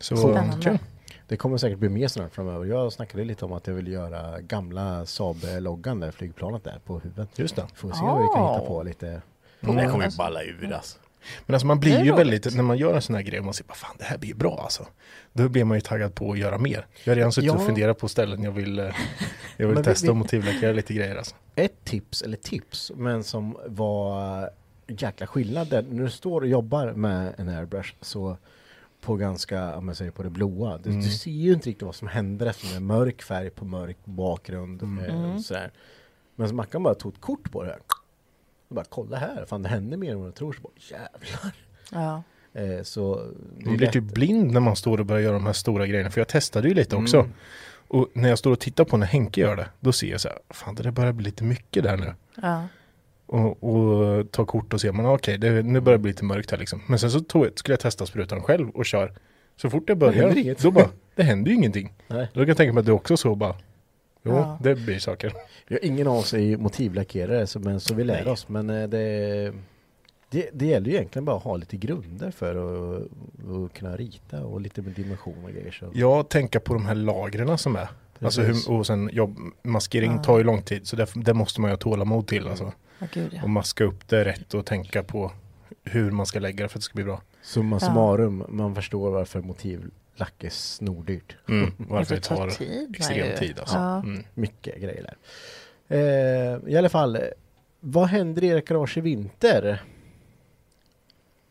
Så 0.00 0.16
Spännande. 0.16 0.62
kul. 0.64 0.78
Det 1.32 1.36
kommer 1.36 1.56
säkert 1.58 1.78
bli 1.78 1.88
mer 1.88 2.08
snart 2.08 2.34
framöver. 2.34 2.64
Jag 2.66 2.92
snackade 2.92 3.24
lite 3.24 3.44
om 3.44 3.52
att 3.52 3.66
jag 3.66 3.74
vill 3.74 3.88
göra 3.88 4.40
gamla 4.40 5.04
Saab-loggan 5.06 6.00
där, 6.00 6.10
flygplanet 6.10 6.64
där 6.64 6.78
på 6.86 6.98
huvudet. 6.98 7.28
Just 7.38 7.56
det. 7.56 7.66
Får 7.74 7.92
se 7.92 8.02
vad 8.04 8.22
vi 8.22 8.28
kan 8.34 8.42
Ah. 8.42 8.54
hitta 8.54 8.66
på 8.66 8.82
lite. 8.82 9.06
Mm. 9.60 9.76
Det 9.76 9.86
kommer 9.88 10.04
ju 10.10 10.16
balla 10.16 10.42
ur 10.42 10.72
alltså. 10.72 10.98
Men 11.46 11.54
alltså 11.54 11.66
man 11.66 11.80
blir 11.80 11.92
ju 11.92 11.98
roligt. 12.12 12.18
väldigt, 12.18 12.56
när 12.56 12.62
man 12.62 12.78
gör 12.78 12.94
en 12.94 13.02
sån 13.02 13.14
här 13.14 13.22
grej 13.22 13.38
och 13.38 13.44
man 13.44 13.54
säger, 13.54 13.68
vad 13.68 13.76
fan 13.76 13.96
det 13.98 14.04
här 14.04 14.18
blir 14.18 14.34
bra 14.34 14.60
alltså. 14.62 14.86
Då 15.32 15.48
blir 15.48 15.64
man 15.64 15.76
ju 15.76 15.80
taggad 15.80 16.14
på 16.14 16.32
att 16.32 16.38
göra 16.38 16.58
mer. 16.58 16.86
Jag 17.04 17.10
har 17.10 17.16
redan 17.16 17.32
suttit 17.32 17.46
Ja. 17.48 17.54
och 17.54 17.66
funderat 17.66 17.98
på 17.98 18.08
ställen 18.08 18.42
jag 18.42 18.52
vill, 18.52 18.78
eh, 18.78 18.86
jag 19.56 19.66
vill 19.68 19.76
vi- 19.76 19.82
testa 19.84 20.04
vi- 20.06 20.10
och 20.12 20.16
motivlackera 20.16 20.72
lite 20.72 20.94
grejer 20.94 21.16
alltså. 21.16 21.34
Ett 21.54 21.84
tips, 21.84 22.22
eller 22.22 22.36
tips, 22.36 22.92
men 22.96 23.24
som 23.24 23.56
var 23.66 24.50
jäkla 24.86 25.26
skillnad 25.26 25.68
där. 25.70 25.82
När 25.90 26.02
du 26.04 26.10
står 26.10 26.40
och 26.40 26.46
jobbar 26.48 26.92
med 26.92 27.34
en 27.38 27.48
airbrush 27.48 27.94
så 28.00 28.36
på 29.02 29.16
ganska, 29.16 29.76
om 29.76 29.88
jag 29.88 29.96
säger 29.96 30.10
på 30.10 30.22
det 30.22 30.30
blåa. 30.30 30.78
Du, 30.78 30.90
Mm. 30.90 31.02
du 31.02 31.08
ser 31.10 31.30
ju 31.30 31.52
inte 31.52 31.68
riktigt 31.68 31.86
vad 31.86 31.94
som 31.94 32.08
händer 32.08 32.46
eftersom 32.46 32.70
det 32.70 32.76
är 32.76 32.98
mörk 32.98 33.22
färg 33.22 33.50
på 33.50 33.64
mörk 33.64 33.96
bakgrund. 34.04 34.82
Mm. 34.82 35.04
Eh, 35.04 35.14
Mm. 35.24 35.38
sådär. 35.40 35.72
Men 36.36 36.48
så 36.48 36.54
Mackan 36.54 36.82
bara 36.82 36.94
tog 36.94 37.12
ett 37.14 37.20
kort 37.20 37.50
på 37.52 37.62
det 37.62 37.68
här. 37.70 37.78
Och 38.68 38.74
bara 38.74 38.84
kolla 38.88 39.16
här, 39.16 39.44
fan 39.44 39.62
det 39.62 39.68
händer 39.68 39.96
mer 39.96 40.12
än 40.12 40.18
vad 40.18 40.28
du 40.28 40.32
tror. 40.32 40.52
Så 40.52 40.60
bara 40.62 40.72
jävlar. 40.90 41.54
Ja. 41.92 42.22
Eh, 42.60 42.82
så 42.82 43.30
Man 43.60 43.76
blir 43.76 43.78
lätt- 43.86 43.92
typ 43.92 44.04
blind 44.04 44.52
när 44.52 44.60
man 44.60 44.76
står 44.76 45.00
och 45.00 45.06
börjar 45.06 45.22
göra 45.22 45.32
de 45.34 45.46
här 45.46 45.52
stora 45.52 45.86
grejerna. 45.86 46.10
För 46.10 46.20
jag 46.20 46.28
testade 46.28 46.68
ju 46.68 46.74
lite 46.74 46.96
också. 46.96 47.18
Mm. 47.18 47.32
Och 47.88 48.08
när 48.12 48.28
jag 48.28 48.38
står 48.38 48.50
och 48.52 48.60
tittar 48.60 48.84
på 48.84 48.96
när 48.96 49.06
Henke 49.06 49.40
gör 49.40 49.56
det, 49.56 49.68
då 49.80 49.92
ser 49.92 50.10
jag 50.10 50.20
så 50.20 50.28
här, 50.28 50.38
fan 50.50 50.74
det 50.74 50.82
där 50.82 50.90
börjar 50.90 51.12
bli 51.12 51.24
lite 51.24 51.44
mycket 51.44 51.82
där 51.84 51.96
nu. 51.96 52.14
Ja. 52.42 52.62
Och, 53.32 53.62
och 53.64 54.30
tar 54.30 54.44
kort 54.44 54.72
och 54.72 54.80
ser 54.80 54.92
man, 54.92 55.06
okej 55.06 55.38
det, 55.38 55.62
nu 55.62 55.80
börjar 55.80 55.98
det 55.98 56.02
bli 56.02 56.10
lite 56.10 56.24
mörkt 56.24 56.50
här 56.50 56.58
liksom. 56.58 56.82
Men 56.86 56.98
sen 56.98 57.10
så 57.10 57.20
tog, 57.20 57.44
jag- 57.46 57.58
skulle 57.58 57.72
jag 57.72 57.80
testa 57.80 58.06
sprutan 58.06 58.42
själv 58.42 58.68
och 58.70 58.86
kör. 58.86 59.12
Så 59.56 59.70
fort 59.70 59.84
jag 59.88 59.98
börjar, 59.98 60.62
då 60.62 60.70
bara, 60.70 60.88
det 61.14 61.22
händer 61.22 61.50
ju 61.50 61.56
ingenting. 61.56 61.92
Nej. 62.08 62.28
Då 62.34 62.40
kan 62.40 62.48
jag 62.48 62.56
tänka 62.56 62.72
mig 62.72 62.80
att 62.80 62.86
du 62.86 62.92
också 62.92 63.16
så 63.16 63.34
bara, 63.34 63.54
jo 64.22 64.32
Ja. 64.32 64.58
det 64.62 64.74
blir 64.74 64.98
saker. 64.98 65.32
Jag 65.68 65.78
har 65.80 65.84
ingen 65.84 66.06
av 66.06 66.16
oss 66.16 66.34
är 66.34 66.56
motivlackerare 66.56 67.46
så, 67.46 67.58
men, 67.58 67.80
så 67.80 67.94
vi 67.94 68.04
lär 68.04 68.22
Nej. 68.24 68.32
oss. 68.32 68.48
Men 68.48 68.70
eh, 68.70 68.88
det, 68.88 69.52
Det, 70.30 70.50
det 70.52 70.66
gäller 70.66 70.86
ju 70.90 70.92
egentligen 70.96 71.24
bara 71.24 71.36
att 71.36 71.42
ha 71.42 71.56
lite 71.56 71.76
grunder 71.76 72.30
för 72.30 72.54
att, 72.56 73.02
att 73.66 73.72
kunna 73.72 73.96
rita 73.96 74.44
och 74.44 74.60
lite 74.60 74.82
med 74.82 74.92
dimension 74.92 75.44
och 75.44 75.50
grejer. 75.50 75.70
Så. 75.70 75.90
Jag 75.94 76.28
tänker 76.28 76.58
på 76.58 76.74
de 76.74 76.86
här 76.86 76.94
lagren 76.94 77.58
som 77.58 77.76
är. 77.76 77.88
Alltså 78.20 78.42
hur, 78.42 78.70
och 78.70 78.86
sen 78.86 79.10
jobb, 79.12 79.36
maskering 79.62 80.12
Ja. 80.12 80.22
tar 80.22 80.38
ju 80.38 80.44
lång 80.44 80.62
tid 80.62 80.86
så 80.86 80.96
det, 80.96 81.06
det 81.14 81.34
måste 81.34 81.60
man 81.60 81.70
ju 81.70 81.72
ha 81.72 81.78
tålamod 81.78 82.26
till 82.26 82.48
alltså. 82.48 82.72
Ja, 83.02 83.08
gud 83.12 83.32
ja. 83.34 83.42
Och 83.42 83.50
maska 83.50 83.84
upp 83.84 84.08
det 84.08 84.24
rätt 84.24 84.54
och 84.54 84.66
tänka 84.66 85.02
på 85.02 85.32
hur 85.84 86.10
man 86.10 86.26
ska 86.26 86.38
lägga 86.40 86.62
det 86.64 86.68
för 86.68 86.78
att 86.78 86.80
det 86.80 86.84
ska 86.84 86.94
bli 86.94 87.04
bra. 87.04 87.22
Summa 87.42 87.76
Ja. 87.76 87.80
summarum, 87.80 88.44
man 88.48 88.74
förstår 88.74 89.10
varför 89.10 89.40
motivlack 89.40 90.44
är 90.44 90.50
snordyrt. 90.50 91.36
Mm. 91.48 91.70
Varför 91.78 92.14
det 92.14 92.20
tar 92.20 92.50
tid, 92.50 92.96
extrem 92.96 93.36
tid 93.38 93.58
alltså. 93.58 93.76
Ja. 93.76 93.98
Mm. 94.02 94.24
Mycket 94.34 94.80
grejer 94.80 95.02
där. 95.02 95.16
Eh, 95.88 96.72
I 96.72 96.76
alla 96.76 96.88
fall, 96.88 97.18
vad 97.80 98.06
händer 98.08 98.44
i 98.44 98.50
ert 98.50 98.68
garage 98.68 98.98
i 98.98 99.00
vinter? 99.00 99.82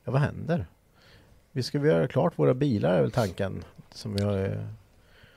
Ja, 0.04 0.12
vad 0.12 0.22
händer? 0.22 0.66
Vi 1.52 1.64
ska 1.64 1.78
göra 1.78 2.08
klart 2.08 2.40
våra 2.40 2.54
bilar 2.54 2.94
är 2.94 3.02
väl 3.02 3.12
tanken 3.12 3.64
som 3.92 4.16
vi 4.16 4.24
har 4.24 4.46
eh, 4.46 4.66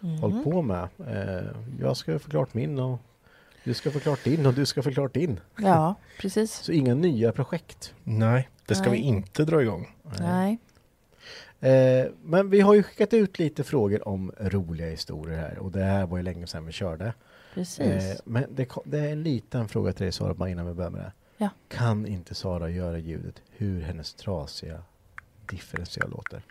Mhm. 0.00 0.18
hållit 0.18 0.44
på 0.44 0.62
med. 0.62 0.88
Eh, 1.08 1.44
jag 1.80 1.96
ska 1.96 2.18
få 2.18 2.30
klart 2.30 2.54
min 2.54 2.78
och 2.78 2.98
du 3.64 3.74
ska 3.74 3.90
få 3.90 4.00
klart 4.00 4.24
din 4.24 4.46
och 4.46 4.54
du 4.54 4.66
ska 4.66 4.82
få 4.82 4.90
klart 4.90 5.14
din. 5.14 5.40
Ja, 5.56 5.94
precis. 6.20 6.52
Så 6.52 6.72
inga 6.72 6.94
nya 6.94 7.32
projekt. 7.32 7.94
Nej, 8.04 8.48
det 8.66 8.74
ska 8.74 8.90
Nej. 8.90 9.00
vi 9.00 9.06
inte 9.06 9.44
dra 9.44 9.62
igång. 9.62 9.96
Nej. 10.20 10.58
Eh, 11.60 12.06
men 12.22 12.50
vi 12.50 12.60
har 12.60 12.74
ju 12.74 12.82
skickat 12.82 13.14
ut 13.14 13.38
lite 13.38 13.64
frågor 13.64 14.08
om 14.08 14.32
roliga 14.38 14.90
historier 14.90 15.38
här 15.38 15.58
och 15.58 15.72
det 15.72 15.82
här 15.82 16.06
var 16.06 16.16
ju 16.16 16.22
länge 16.22 16.46
sedan 16.46 16.66
vi 16.66 16.72
körde. 16.72 17.14
Precis. 17.54 17.80
Eh, 17.80 18.16
men 18.24 18.44
det, 18.50 18.68
det 18.84 18.98
är 18.98 19.12
en 19.12 19.22
liten 19.22 19.68
fråga 19.68 19.92
till 19.92 20.02
dig 20.02 20.12
Sara, 20.12 20.34
bara 20.34 20.48
innan 20.48 20.66
vi 20.66 20.74
börjar 20.74 20.90
med 20.90 21.00
det. 21.00 21.12
Ja. 21.36 21.48
Kan 21.68 22.06
inte 22.06 22.34
Sara 22.34 22.70
göra 22.70 22.98
ljudet 22.98 23.42
hur 23.50 23.82
hennes 23.82 24.14
trasiga 24.14 24.82
differential 25.46 26.10
låter? 26.10 26.42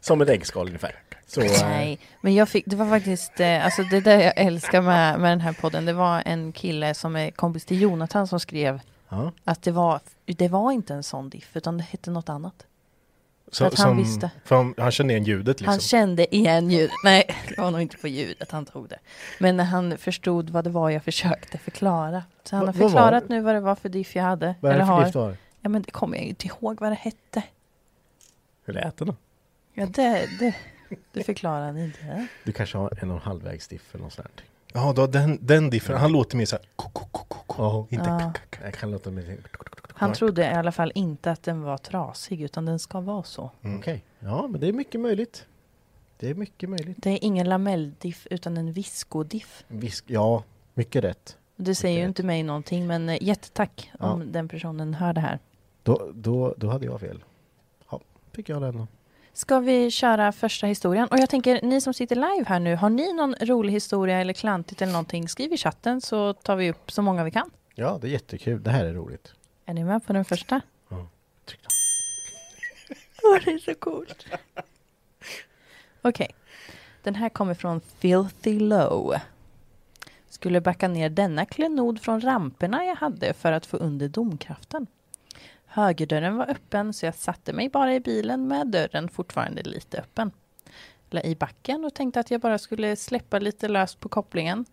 Som 0.00 0.20
ett 0.20 0.28
äggskal 0.28 0.66
ungefär. 0.66 1.02
Så, 1.34 1.40
eh, 1.40 1.50
Nej, 1.62 1.98
men 2.20 2.34
jag 2.34 2.48
fick, 2.48 2.64
det 2.66 2.76
var 2.76 2.86
faktiskt, 2.86 3.40
eh, 3.40 3.64
alltså 3.64 3.82
det 3.82 4.00
där 4.00 4.20
jag 4.20 4.32
älskar 4.36 4.82
med, 4.82 5.20
med 5.20 5.32
den 5.32 5.40
här 5.40 5.52
podden, 5.52 5.84
det 5.84 5.92
var 5.92 6.22
en 6.26 6.52
kille 6.52 6.94
som 6.94 7.16
är 7.16 7.30
kompis 7.30 7.64
till 7.64 7.80
Jonathan 7.80 8.26
som 8.26 8.40
skrev 8.40 8.80
ja. 9.08 9.32
att 9.44 9.62
det 9.62 9.70
var, 9.70 10.00
det 10.26 10.48
var 10.48 10.72
inte 10.72 10.94
en 10.94 11.02
sån 11.02 11.28
diff, 11.30 11.56
utan 11.56 11.76
det 11.78 11.82
hette 11.82 12.10
något 12.10 12.28
annat. 12.28 12.66
Så, 13.52 13.64
att 13.64 13.78
han 13.78 13.96
visste. 13.96 14.30
För 14.44 14.56
han, 14.56 14.74
han 14.78 14.90
kände 14.90 15.12
igen 15.12 15.24
ljudet 15.24 15.60
liksom. 15.60 15.70
Han 15.70 15.80
kände 15.80 16.34
igen 16.34 16.70
ljudet. 16.70 16.90
Nej, 17.04 17.24
det 17.48 17.60
var 17.60 17.70
nog 17.70 17.80
inte 17.80 17.96
på 17.96 18.08
ljudet 18.08 18.50
han 18.50 18.66
tog 18.66 18.88
det. 18.88 18.98
Men 19.38 19.56
när 19.56 19.64
han 19.64 19.98
förstod 19.98 20.50
vad 20.50 20.64
det 20.64 20.70
var 20.70 20.90
jag 20.90 21.04
försökte 21.04 21.58
förklara. 21.58 22.22
Så 22.44 22.56
han 22.56 22.66
Va- 22.66 22.72
har 22.72 22.78
förklarat 22.88 23.28
nu 23.28 23.40
vad 23.40 23.54
det 23.54 23.60
var 23.60 23.74
för 23.74 23.88
diff 23.88 24.16
jag 24.16 24.22
hade. 24.22 24.54
Vad 24.60 24.72
är 24.72 24.78
det 24.78 24.86
för 24.86 24.92
har. 24.92 25.04
diff 25.04 25.12
du 25.12 25.18
har? 25.18 25.36
Ja, 25.60 25.68
men 25.68 25.82
det 25.82 25.90
kommer 25.90 26.16
jag 26.16 26.26
inte 26.26 26.46
ihåg 26.46 26.80
vad 26.80 26.90
det 26.90 26.98
hette. 27.00 27.42
Hur 28.64 28.74
lät 28.74 28.96
det 28.96 29.04
då? 29.04 29.14
Ja, 29.74 29.86
det, 29.86 30.28
det, 30.38 30.54
det 31.12 31.24
förklarar 31.24 31.66
han 31.66 31.78
inte. 31.78 32.26
Du 32.44 32.52
kanske 32.52 32.78
har 32.78 32.98
en 33.02 33.10
och 33.10 33.16
en 33.16 33.22
halvvägs 33.22 33.68
diff 33.68 33.94
eller 33.94 34.04
något 34.04 34.12
sånt. 34.12 34.42
Ja, 34.72 34.92
då, 34.96 35.06
den, 35.06 35.38
den 35.40 35.70
differen, 35.70 36.00
han 36.00 36.12
låter 36.12 36.36
mer 36.36 36.44
såhär 36.46 36.64
ko, 36.76 36.88
ko, 36.92 37.06
ko, 37.12 37.24
ko, 37.28 37.38
ko. 37.46 37.62
Ja. 37.62 37.86
Inte 37.96 38.10
Ja. 38.10 38.32
k- 38.34 38.40
k- 38.50 38.58
Jag 38.64 38.74
kan 38.74 38.90
låta 38.90 39.10
mig... 39.10 39.38
Han 39.94 40.12
trodde 40.12 40.42
i 40.42 40.54
alla 40.54 40.72
fall 40.72 40.92
inte 40.94 41.30
att 41.30 41.42
den 41.42 41.62
var 41.62 41.78
trasig, 41.78 42.40
utan 42.42 42.64
den 42.64 42.78
ska 42.78 43.00
vara 43.00 43.22
så. 43.22 43.50
Mm. 43.62 43.78
Okej, 43.78 44.04
ja 44.18 44.46
men 44.46 44.60
det 44.60 44.68
är 44.68 44.72
mycket 44.72 45.00
möjligt. 45.00 45.46
Det 46.18 46.30
är 46.30 46.34
mycket 46.34 46.68
möjligt. 46.68 46.96
Det 47.00 47.10
är 47.10 47.18
ingen 47.24 47.48
lamelldiff, 47.48 48.26
utan 48.30 48.56
en 48.56 48.72
viscodiff. 48.72 49.64
Visk, 49.68 50.04
ja, 50.06 50.42
mycket 50.74 51.04
rätt. 51.04 51.36
Det 51.56 51.74
säger 51.74 51.94
ju 51.96 52.02
rätt. 52.02 52.08
inte 52.08 52.22
mig 52.22 52.42
någonting, 52.42 52.86
men 52.86 53.08
eh, 53.08 53.22
jättetack 53.22 53.90
Ja. 54.00 54.10
om 54.10 54.32
den 54.32 54.48
personen 54.48 54.94
hör 54.94 55.12
det 55.12 55.20
här. 55.20 55.38
Då, 55.82 56.10
då, 56.14 56.54
då 56.56 56.70
hade 56.70 56.86
jag 56.86 57.00
fel. 57.00 57.24
Ja, 57.90 58.00
fick 58.32 58.48
jag 58.48 58.62
den 58.62 58.76
då. 58.76 58.86
Ska 59.34 59.60
vi 59.60 59.90
köra 59.90 60.32
första 60.32 60.66
historien? 60.66 61.08
Och 61.08 61.18
jag 61.18 61.30
tänker, 61.30 61.60
ni 61.62 61.80
som 61.80 61.94
sitter 61.94 62.16
live 62.16 62.44
här 62.46 62.60
nu, 62.60 62.76
har 62.76 62.90
ni 62.90 63.12
någon 63.12 63.34
rolig 63.34 63.72
historia 63.72 64.20
eller 64.20 64.32
klantigt 64.32 64.82
eller 64.82 64.92
någonting, 64.92 65.28
skriv 65.28 65.52
i 65.52 65.56
chatten 65.56 66.00
så 66.00 66.32
tar 66.32 66.56
vi 66.56 66.70
upp 66.70 66.90
så 66.90 67.02
många 67.02 67.24
vi 67.24 67.30
kan. 67.30 67.50
Ja, 67.74 67.98
det 68.00 68.06
är 68.06 68.10
jättekul. 68.10 68.62
Det 68.62 68.70
här 68.70 68.84
är 68.84 68.92
roligt. 68.94 69.34
Är 69.66 69.74
ni 69.74 69.84
med 69.84 70.06
på 70.06 70.12
den 70.12 70.24
första? 70.24 70.60
Tryck 71.44 71.60
då. 71.62 71.68
Åh, 73.28 73.38
det 73.44 73.50
är 73.50 73.58
så 73.58 73.74
coolt. 73.74 74.26
Okej. 76.02 76.30
Den 77.02 77.14
här 77.14 77.28
kommer 77.28 77.54
från 77.54 77.80
Filthy 77.80 78.60
Low. 78.60 79.14
Skulle 80.28 80.60
backa 80.60 80.88
ner 80.88 81.10
denna 81.10 81.46
klenod 81.46 82.00
från 82.00 82.20
ramperna 82.20 82.84
jag 82.84 82.96
hade 82.96 83.34
för 83.34 83.52
att 83.52 83.66
få 83.66 83.76
under 83.76 84.08
domkraften. 84.08 84.86
Högerdörren 85.74 86.36
var 86.36 86.50
öppen 86.50 86.92
så 86.92 87.06
jag 87.06 87.14
satte 87.14 87.52
mig 87.52 87.68
bara 87.68 87.94
i 87.94 88.00
bilen 88.00 88.48
med 88.48 88.66
dörren 88.66 89.08
fortfarande 89.08 89.62
lite 89.62 89.98
öppen. 89.98 90.30
La 91.10 91.22
i 91.22 91.34
backen 91.34 91.84
och 91.84 91.94
tänkte 91.94 92.20
att 92.20 92.30
jag 92.30 92.40
bara 92.40 92.58
skulle 92.58 92.96
släppa 92.96 93.38
lite 93.38 93.68
löst 93.68 94.00
på 94.00 94.08
kopplingen. 94.08 94.64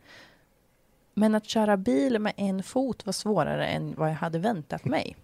Men 1.13 1.35
att 1.35 1.45
köra 1.45 1.77
bil 1.77 2.19
med 2.19 2.33
en 2.37 2.63
fot 2.63 3.05
var 3.05 3.13
svårare 3.13 3.67
än 3.67 3.95
vad 3.95 4.09
jag 4.09 4.15
hade 4.15 4.39
väntat 4.39 4.85
mig 4.85 5.15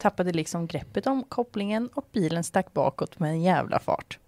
tappade 0.00 0.32
liksom 0.32 0.66
greppet 0.66 1.06
om 1.06 1.24
kopplingen 1.24 1.88
och 1.94 2.08
bilen 2.12 2.44
stack 2.44 2.72
bakåt 2.72 3.18
med 3.18 3.30
en 3.30 3.42
jävla 3.42 3.78
fart. 3.78 4.18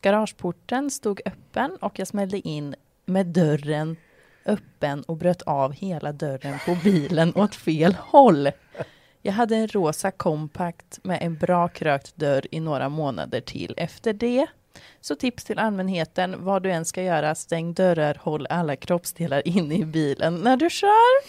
Garageporten 0.00 0.90
stod 0.90 1.20
öppen 1.24 1.76
och 1.76 1.98
jag 1.98 2.08
smällde 2.08 2.48
in 2.48 2.74
med 3.04 3.26
dörren 3.26 3.96
öppen 4.44 5.02
och 5.02 5.16
bröt 5.16 5.42
av 5.42 5.72
hela 5.72 6.12
dörren 6.12 6.58
på 6.66 6.76
bilen 6.84 7.32
åt 7.34 7.54
fel 7.54 7.94
håll. 7.94 8.50
Jag 9.22 9.32
hade 9.32 9.56
en 9.56 9.68
rosa 9.68 10.10
kompakt 10.10 10.98
med 11.02 11.18
en 11.22 11.36
bra 11.36 11.68
krökt 11.68 12.16
dörr 12.16 12.46
i 12.50 12.60
några 12.60 12.88
månader 12.88 13.40
till 13.40 13.74
efter 13.76 14.12
det. 14.12 14.46
Så 15.00 15.14
tips 15.14 15.44
till 15.44 15.58
allmänheten, 15.58 16.34
vad 16.44 16.62
du 16.62 16.70
än 16.72 16.84
ska 16.84 17.02
göra, 17.02 17.34
stäng 17.34 17.74
dörrar, 17.74 18.16
håll 18.20 18.46
alla 18.50 18.76
kroppsdelar 18.76 19.48
inne 19.48 19.74
i 19.74 19.84
bilen 19.84 20.34
när 20.34 20.56
du 20.56 20.70
kör. 20.70 21.20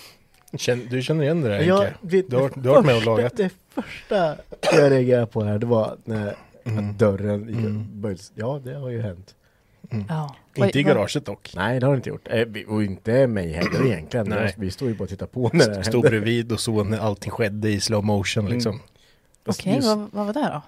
Du 0.90 1.02
känner 1.02 1.24
igen 1.24 1.42
det 1.42 1.50
där 1.50 1.62
Jag 1.62 1.78
Henke? 1.78 1.94
vet- 2.02 2.30
Du 2.30 2.36
har, 2.38 2.50
det 2.50 2.62
du 2.62 2.70
har 2.70 2.76
varit 2.76 2.86
med 2.86 2.96
och 2.96 3.06
lagat. 3.06 3.38
Det 3.38 3.50
första 3.70 4.36
jag 4.62 4.92
reagerade 4.92 5.26
på 5.28 5.44
här, 5.44 5.60
det 5.60 5.66
var 5.66 5.98
när 6.06 6.36
Mm. 6.66 6.90
att 6.90 7.00
dörren 7.00 7.50
Mm. 7.50 8.18
Ja, 8.36 8.62
det 8.64 8.74
har 8.74 8.90
ju 8.90 9.02
hänt. 9.02 9.36
Ja. 10.10 10.36
Inte 10.56 10.80
i 10.80 10.84
garaget 10.84 11.26
dock. 11.26 11.52
Nej, 11.56 11.80
det 11.80 11.86
har 11.86 11.94
det 11.94 11.98
inte 11.98 12.10
gjort. 12.10 12.28
Eh, 12.32 12.46
vi- 12.48 12.66
Och 12.68 12.84
inte 12.84 13.28
mig 13.28 13.52
heller 13.54 13.86
egentligen. 13.86 14.30
Nej. 14.30 14.54
Vi 14.58 14.72
står 14.72 14.88
ju 14.88 14.94
bara 14.96 15.04
och 15.04 15.10
tittar 15.10 15.26
på 15.26 15.50
när 15.54 15.68
det 15.70 15.84
Stod 15.84 16.02
bredvid 16.04 16.52
och 16.52 16.60
såg 16.60 16.88
när 16.88 17.00
allting 17.00 17.32
skedde 17.32 17.70
i 17.70 17.80
slow 17.80 18.04
motion 18.04 18.50
liksom. 18.50 18.72
Mm. 18.72 18.86
Okej, 19.46 19.76
just- 19.76 19.88
vad, 19.88 20.10
vad 20.12 20.26
var 20.26 20.34
det 20.34 20.40
då? 20.40 20.62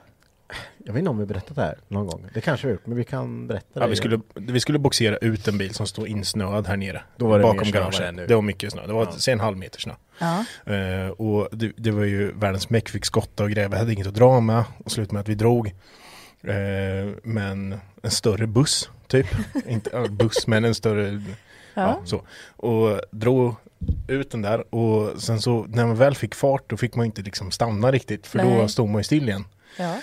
Jag 0.85 0.93
vet 0.93 0.99
inte 0.99 1.09
om 1.09 1.17
vi 1.17 1.25
berättat 1.25 1.55
det 1.55 1.61
här 1.61 1.77
någon 1.87 2.07
gång. 2.07 2.25
Det 2.33 2.41
kanske 2.41 2.67
vi 2.67 2.71
har 2.71 2.75
gjort, 2.75 2.85
men 2.87 2.97
vi 2.97 3.03
kan 3.03 3.47
berätta 3.47 3.67
Ja, 3.73 3.81
det. 3.81 3.87
vi, 3.87 3.95
skulle, 3.95 4.19
vi 4.35 4.59
skulle 4.59 4.79
boxera 4.79 5.17
ut 5.17 5.47
en 5.47 5.57
bil 5.57 5.73
som 5.73 5.87
stod 5.87 6.07
insnöad 6.07 6.67
här 6.67 6.77
nere. 6.77 7.01
Då 7.17 7.27
var 7.27 7.37
det 7.39 7.43
bakom 7.43 7.63
det 7.63 7.71
garaget. 7.71 8.27
Det 8.27 8.35
var 8.35 8.41
mycket 8.41 8.71
snö. 8.71 8.87
Det 8.87 8.93
var, 8.93 9.07
Ja. 9.27 9.31
en 9.33 9.39
halv 9.39 9.57
meter 9.57 9.79
snö. 9.79 9.93
Ja. 10.19 10.45
Eh, 10.73 11.07
och 11.09 11.47
det, 11.51 11.71
det 11.77 11.91
var 11.91 12.03
ju 12.03 12.31
världens 12.31 12.69
meck, 12.69 12.89
fick 12.89 13.05
skotta 13.05 13.43
och 13.43 13.49
gräva, 13.51 13.77
hade 13.77 13.93
inget 13.93 14.07
att 14.07 14.13
dra 14.15 14.39
med 14.39 14.63
och 14.85 14.91
slutade 14.91 15.13
med 15.13 15.21
att 15.21 15.29
vi 15.29 15.35
drog. 15.35 15.67
Eh, 16.43 16.53
men 17.23 17.75
en 18.03 18.11
större 18.11 18.47
buss, 18.47 18.89
typ. 19.23 19.27
Inte 19.67 20.07
buss, 20.09 20.47
men 20.47 20.65
en 20.65 20.75
större, 20.75 21.21
ja. 21.73 21.81
Ja. 21.81 21.99
så. 22.05 22.21
Och 22.57 22.99
drog 23.11 23.55
ut 24.07 24.31
den 24.31 24.41
där 24.41 24.75
och 24.75 25.21
sen 25.21 25.41
så 25.41 25.65
när 25.69 25.85
man 25.85 25.95
väl 25.95 26.15
fick 26.15 26.35
fart 26.35 26.63
då 26.69 26.77
fick 26.77 26.95
man 26.95 27.05
inte 27.05 27.21
liksom 27.21 27.51
stanna 27.51 27.91
riktigt 27.91 28.27
för 28.27 28.39
då 28.39 28.45
Nej. 28.45 28.69
stod 28.69 28.89
man 28.89 28.99
ju 28.99 29.03
still 29.03 29.29
igen. 29.29 29.45
ja. 29.77 29.95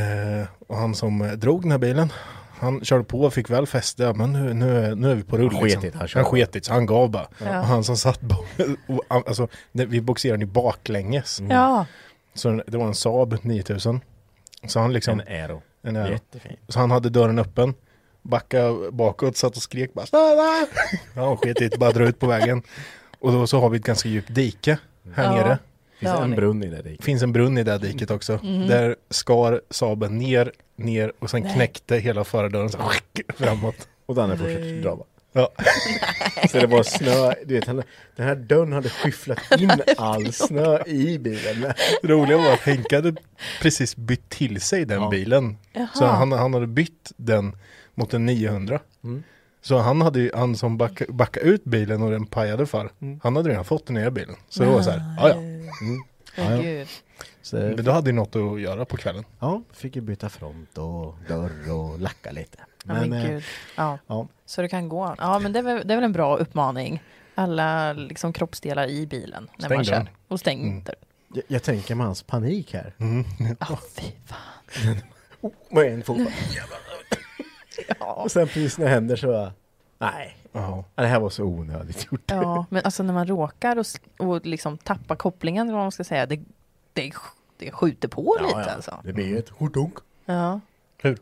Eh, 0.00 0.46
och 0.66 0.76
han 0.76 0.94
som 0.94 1.22
eh, 1.22 1.32
drog 1.32 1.62
den 1.62 1.70
här 1.70 1.78
bilen 1.78 2.12
han 2.58 2.84
körde 2.84 3.04
på 3.04 3.20
och 3.20 3.34
fick 3.34 3.50
väl 3.50 3.66
fäste, 3.66 4.12
men 4.12 4.32
nu, 4.32 4.54
nu, 4.54 4.78
är- 4.84 4.94
nu 4.94 5.10
är 5.10 5.14
vi 5.14 5.22
på 5.22 5.36
rull. 5.36 5.52
Han 5.52 5.60
sket 5.62 5.84
i 5.84 5.90
det, 5.90 5.98
han 5.98 6.08
han, 6.14 6.24
sket 6.24 6.64
så 6.64 6.72
han 6.72 6.86
gav 6.86 7.10
bara. 7.10 7.26
Ja. 7.44 7.60
Och 7.60 7.66
han 7.66 7.84
som 7.84 7.96
satt 7.96 8.20
och, 8.86 9.04
alltså, 9.28 9.48
vi 9.72 10.00
boxerade 10.00 10.44
ju 10.44 10.50
baklänges. 10.50 11.40
ja. 11.50 11.86
Så 12.34 12.62
det 12.66 12.76
var 12.78 12.86
en 12.86 12.94
Saab 12.94 13.36
9000. 13.42 14.00
Så 14.66 14.80
han 14.80 14.92
liksom, 14.92 15.20
En 15.20 15.26
Aero. 15.28 15.62
en, 15.82 15.96
Aero. 15.96 16.12
Jättefin. 16.12 16.56
så 16.68 16.80
han 16.80 16.90
hade 16.90 17.08
dörren 17.10 17.38
öppen. 17.38 17.74
Backade 18.28 18.90
bakåt, 18.92 19.36
satt 19.36 19.56
och 19.56 19.62
skrek 19.62 19.94
bara 19.94 20.06
"Stanna!" 20.06 20.66
Ja, 21.14 21.36
sket 21.36 21.60
i 21.60 21.68
det, 21.68 21.78
bara 21.78 21.90
dra 21.92 22.08
ut 22.08 22.18
på 22.18 22.26
vägen. 22.26 22.62
Och 23.18 23.32
då 23.32 23.46
så 23.46 23.60
har 23.60 23.70
vi 23.70 23.78
ett 23.78 23.84
ganska 23.84 24.08
djupt 24.08 24.34
dike 24.34 24.78
här 25.14 25.24
Ja. 25.24 25.30
nere. 25.34 25.58
Finns 25.98 26.12
Ja, 26.12 26.24
en 26.24 26.30
ni- 26.30 26.36
brunn 26.36 26.62
i 26.62 26.66
det 26.66 26.82
diket. 26.82 27.04
finns 27.04 27.22
en 27.22 27.32
brunn 27.32 27.58
i 27.58 27.62
det 27.62 27.78
diket 27.78 28.10
också. 28.10 28.38
Mhm. 28.42 28.66
Där 28.68 28.96
skar 29.10 29.60
Saaben 29.70 30.18
ner, 30.18 30.52
ner 30.76 31.12
och 31.18 31.30
sen 31.30 31.42
Nej. 31.42 31.54
knäckte 31.54 31.96
hela 31.96 32.24
förardörren 32.24 32.70
så 32.70 32.78
framåt. 33.38 33.88
Och 34.06 34.14
Danne 34.14 34.36
fortsätter 34.36 34.82
dra 34.82 34.96
bara. 34.96 35.06
Ja. 35.32 35.48
Så 36.50 36.58
det 36.58 36.66
var 36.66 36.82
snö, 36.82 37.32
du 37.46 37.54
vet, 37.54 37.66
han, 37.66 37.82
den 38.16 38.26
här 38.26 38.34
dörren 38.34 38.72
hade 38.72 38.88
skyfflat 38.88 39.38
in 39.60 39.70
all 39.96 40.32
snö 40.32 40.82
i 40.86 41.18
bilen. 41.18 41.60
Det 42.02 42.08
roliga 42.08 42.36
var 42.38 42.52
att 42.52 42.60
Henke 42.60 42.96
hade 42.96 43.14
precis 43.62 43.96
bytt 43.96 44.28
till 44.28 44.60
sig 44.60 44.84
den 44.84 45.02
Ja. 45.02 45.08
bilen. 45.08 45.56
Jaha. 45.72 45.88
Så 45.94 46.04
han, 46.04 46.32
han 46.32 46.54
hade 46.54 46.66
bytt 46.66 47.12
den 47.16 47.56
mot 47.96 48.14
en 48.14 48.26
900. 48.26 48.80
Mm. 49.04 49.22
Så 49.60 49.78
han 49.78 50.00
hade 50.00 50.20
ju, 50.20 50.30
han 50.34 50.56
som 50.56 50.78
backa, 50.78 51.04
backade 51.08 51.46
ut 51.46 51.64
bilen 51.64 52.02
och 52.02 52.10
den 52.10 52.26
pajade 52.26 52.66
för, 52.66 52.90
han 53.22 53.36
hade 53.36 53.50
redan 53.50 53.64
fått 53.64 53.86
den 53.86 53.94
nya 53.94 54.10
bilen. 54.10 54.36
Så 54.48 54.62
det 54.62 54.68
var 54.68 54.82
så 54.82 54.90
här, 54.90 55.14
ja 55.18 55.28
ja. 55.28 55.34
Mm. 55.34 56.02
Ja, 56.36 56.62
gud. 56.62 56.88
Så, 57.42 57.56
Men 57.56 57.84
då 57.84 57.90
hade 57.92 58.10
ju 58.10 58.16
något 58.16 58.36
att 58.36 58.60
göra 58.60 58.84
på 58.84 58.96
kvällen. 58.96 59.24
ja, 59.38 59.62
fick 59.72 59.96
ju 59.96 60.02
byta 60.02 60.28
front 60.28 60.78
och 60.78 61.14
dörr 61.28 61.72
och 61.72 61.98
lacka 62.00 62.30
lite. 62.32 62.58
Men 62.84 63.12
eh, 63.12 63.26
gud. 63.30 63.42
Ja. 63.76 63.98
ja. 64.06 64.28
Så 64.46 64.62
det 64.62 64.68
kan 64.68 64.88
gå. 64.88 65.14
Ja, 65.18 65.38
men 65.38 65.52
det 65.52 65.58
är 65.58 65.62
väl, 65.62 65.82
det 65.88 65.94
är 65.94 65.96
väl 65.96 66.04
en 66.04 66.12
bra 66.12 66.36
uppmaning. 66.36 67.02
Alla 67.34 67.92
liksom 67.92 68.32
kroppsdelar 68.32 68.88
i 68.88 69.06
bilen 69.06 69.48
när 69.58 69.64
Stäng 69.66 69.76
man 69.78 69.84
kör. 69.84 69.92
dörren. 69.92 70.08
Och 70.28 70.40
stäng 70.40 70.62
Mm. 70.68 70.82
jag, 71.34 71.44
jag 71.48 71.62
tänker 71.62 71.94
med 71.94 72.06
hans 72.06 72.22
panik 72.22 72.74
här. 72.74 72.94
Ja, 73.60 73.78
fy 73.96 74.02
fan. 74.26 74.96
Med 75.70 75.92
en 75.92 76.02
fot. 76.02 76.18
Ja. 78.00 78.12
Och 78.14 78.32
sen 78.32 78.46
precis 78.46 78.78
när 78.78 78.84
det 78.84 78.90
händer 78.90 79.16
så 79.16 79.26
bara, 79.26 79.52
nej, 79.98 80.36
Ja. 80.52 80.84
det 80.94 81.06
här 81.06 81.20
var 81.20 81.30
så 81.30 81.44
onödigt 81.44 82.06
gjort. 82.12 82.22
ja, 82.26 82.66
men 82.70 82.84
alltså 82.84 83.02
när 83.02 83.14
man 83.14 83.26
råkar 83.26 83.76
och, 83.78 83.86
och 84.28 84.46
liksom 84.46 84.78
tappar 84.78 85.16
kopplingen, 85.16 85.66
vad 85.72 85.76
man 85.82 85.92
ska 85.92 86.04
säga, 86.04 86.26
det, 86.26 86.40
det, 86.92 87.12
det 87.56 87.70
skjuter 87.70 88.08
på 88.08 88.36
lite 88.42 88.74
alltså. 88.74 89.00
Det 89.04 89.12
blir 89.12 89.26
ju 89.26 89.38
ett 89.38 89.48
hordunk. 89.48 89.94
Ja. 90.24 90.60
Hur? 90.98 91.18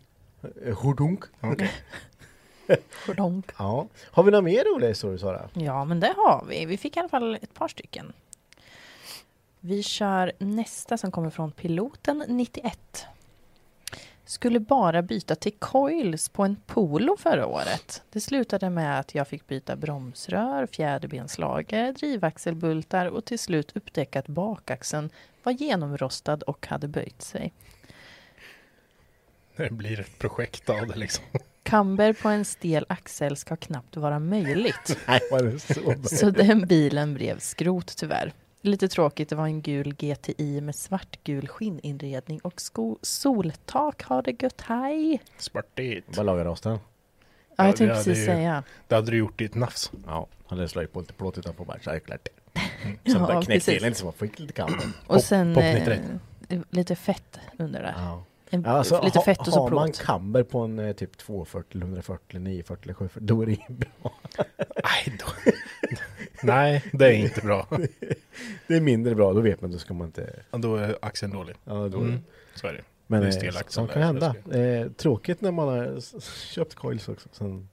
Hordunk. 0.75 1.25
Okej. 1.41 1.71
Donk. 3.17 3.47
Ja. 3.59 3.87
Har 4.11 4.23
vi 4.23 4.31
några 4.31 4.43
mer 4.43 4.65
roliga 4.75 4.89
historier 4.89 5.19
Sara? 5.19 5.49
Ja, 5.53 5.85
men 5.85 6.01
det 6.01 6.15
har 6.17 6.45
vi. 6.49 6.65
Vi 6.67 6.77
fick 6.77 6.97
i 6.97 7.01
alla 7.01 7.09
fall 7.09 7.35
ett 7.43 7.55
par 7.55 7.69
stycken. 7.69 8.13
Vi 9.61 9.83
kör 9.83 10.33
nästa 10.39 10.97
som 10.99 11.11
kommer 11.11 11.31
från 11.31 11.51
piloten 11.53 12.25
91. 12.29 13.07
Skulle 14.27 14.61
bara 14.61 15.03
byta 15.03 15.35
till 15.35 15.53
coils 15.59 16.29
på 16.29 16.43
en 16.43 16.57
Polo 16.67 17.17
förra 17.17 17.47
året. 17.47 18.03
Det 18.11 18.21
slutade 18.21 18.71
med 18.71 19.01
att 19.01 19.15
jag 19.15 19.29
fick 19.29 19.47
byta 19.47 19.77
bromsrör, 19.77 20.67
fjäderbenslager, 20.67 21.93
drivaxelbultar 21.93 23.07
och 23.07 23.25
till 23.25 23.39
slut 23.39 23.77
upptäcka 23.77 24.19
att 24.19 24.29
bakaxeln 24.29 25.11
var 25.43 25.53
genomrostad 25.53 26.43
och 26.43 26.67
hade 26.67 26.89
böjt 26.89 27.23
sig. 27.23 27.53
Det 29.57 29.73
blir 29.73 30.01
ett 30.01 30.19
projekt 30.19 30.71
av 30.71 30.87
det 30.87 30.97
liksom. 30.97 31.25
Camber 31.63 32.13
på 32.13 32.29
en 32.29 32.45
stel 32.45 32.87
axel 32.89 33.37
ska 33.37 33.57
knappt 33.57 33.97
vara 33.97 34.19
möjligt. 34.19 34.99
Nej, 35.09 35.21
var 35.31 35.43
det 35.43 35.59
så? 35.59 36.17
Så 36.17 36.31
den 36.31 36.67
bilen 36.67 37.15
blev 37.15 37.39
skrot 37.39 37.97
tyvärr. 37.97 38.33
Lite 38.65 38.89
tråkigt, 38.89 39.29
det 39.29 39.37
var 39.37 39.45
en 39.47 39.63
gul 39.63 39.95
GTI 39.95 40.61
med 40.61 40.75
svartgul 40.75 41.49
skinninredning 41.49 42.41
och 42.41 42.61
sko- 42.61 42.99
soltak. 43.03 44.03
Har 44.03 44.23
det 44.23 44.43
gött, 44.43 44.61
hej! 44.61 45.23
Spartigt. 45.39 46.17
Vad 46.17 46.27
lagar 46.27 46.45
rosten? 46.45 46.73
Ja, 46.73 46.79
Ja, 47.57 47.65
jag 47.65 47.75
det 47.75 47.79
tänkte 47.79 47.95
precis 47.97 48.19
ju- 48.19 48.27
säga. 48.27 48.63
Det 48.89 48.95
hade 48.95 49.11
du 49.11 49.17
gjort 49.17 49.41
i 49.41 49.45
ett 49.45 49.55
nafs. 49.55 49.93
Ja, 50.07 50.27
han 50.47 50.59
hade 50.59 50.69
slagit 50.69 50.93
på 50.93 51.01
lite 51.01 51.13
plåt 51.13 51.39
utanpå 51.39 51.65
bara, 51.65 51.79
så 51.81 51.91
är 51.91 51.95
det 51.95 52.01
klart. 52.01 52.29
Sen 52.55 52.99
Ja, 53.03 53.19
bara 53.19 53.43
knäckte 53.43 53.73
elen 53.77 53.95
så 53.95 54.05
man 54.05 54.13
fick 54.15 54.39
lite 54.39 54.53
kampen. 54.53 54.93
Och 55.07 55.15
Pop- 55.17 55.23
sen 55.23 55.55
pop 55.55 55.63
eh, 55.65 55.75
91. 55.75 56.01
lite 56.71 56.97
fett 56.97 57.39
under 57.59 57.83
där. 57.83 57.95
Ja. 57.97 58.25
En, 58.51 58.63
Ja, 58.63 58.71
alltså, 58.71 59.03
lite 59.05 59.19
ha, 59.19 59.25
fett 59.25 59.39
och 59.41 59.47
så 59.47 59.61
har 59.61 59.71
man 59.71 59.89
plåt. 59.89 60.01
kamber 60.03 60.43
på 60.43 60.59
en 60.59 60.79
eh, 60.79 60.93
typ 60.93 61.19
240, 61.19 61.81
140, 61.81 62.39
940 62.41 62.83
eller 62.85 62.95
740, 62.95 63.27
då 63.27 63.43
är 63.43 63.47
det 63.47 63.59
bra. 63.69 64.13
Nej, 64.85 65.19
då. 65.19 65.27
Nej, 66.45 66.85
det 66.93 67.07
är 67.07 67.13
inte 67.13 67.41
bra. 67.41 67.69
Det 68.67 68.77
är 68.77 68.81
mindre 68.81 69.15
bra, 69.15 69.33
då 69.33 69.41
vet 69.41 69.61
man, 69.61 69.71
då 69.71 69.79
ska 69.79 69.95
man 69.95 70.07
inte... 70.07 70.43
Ja, 70.51 70.59
Då 70.59 70.77
är 70.77 70.99
axeln 71.03 71.33
dålig. 71.33 71.57
Ja, 71.65 71.73
då, 71.89 71.99
Mm. 71.99 72.25
Så 72.55 72.67
är 72.67 72.73
det. 72.73 72.83
Men 73.07 73.21
Det 73.21 73.29
är 73.29 73.57
eh, 73.57 73.63
sånt 73.69 73.93
kan 73.93 74.03
hända. 74.03 74.35
Eh, 74.53 74.91
tråkigt 74.91 75.41
när 75.41 75.51
man 75.51 75.69
har 75.69 76.01
köpt 76.55 76.75
coils 76.75 77.09
också. 77.09 77.29
Sen, 77.33 77.69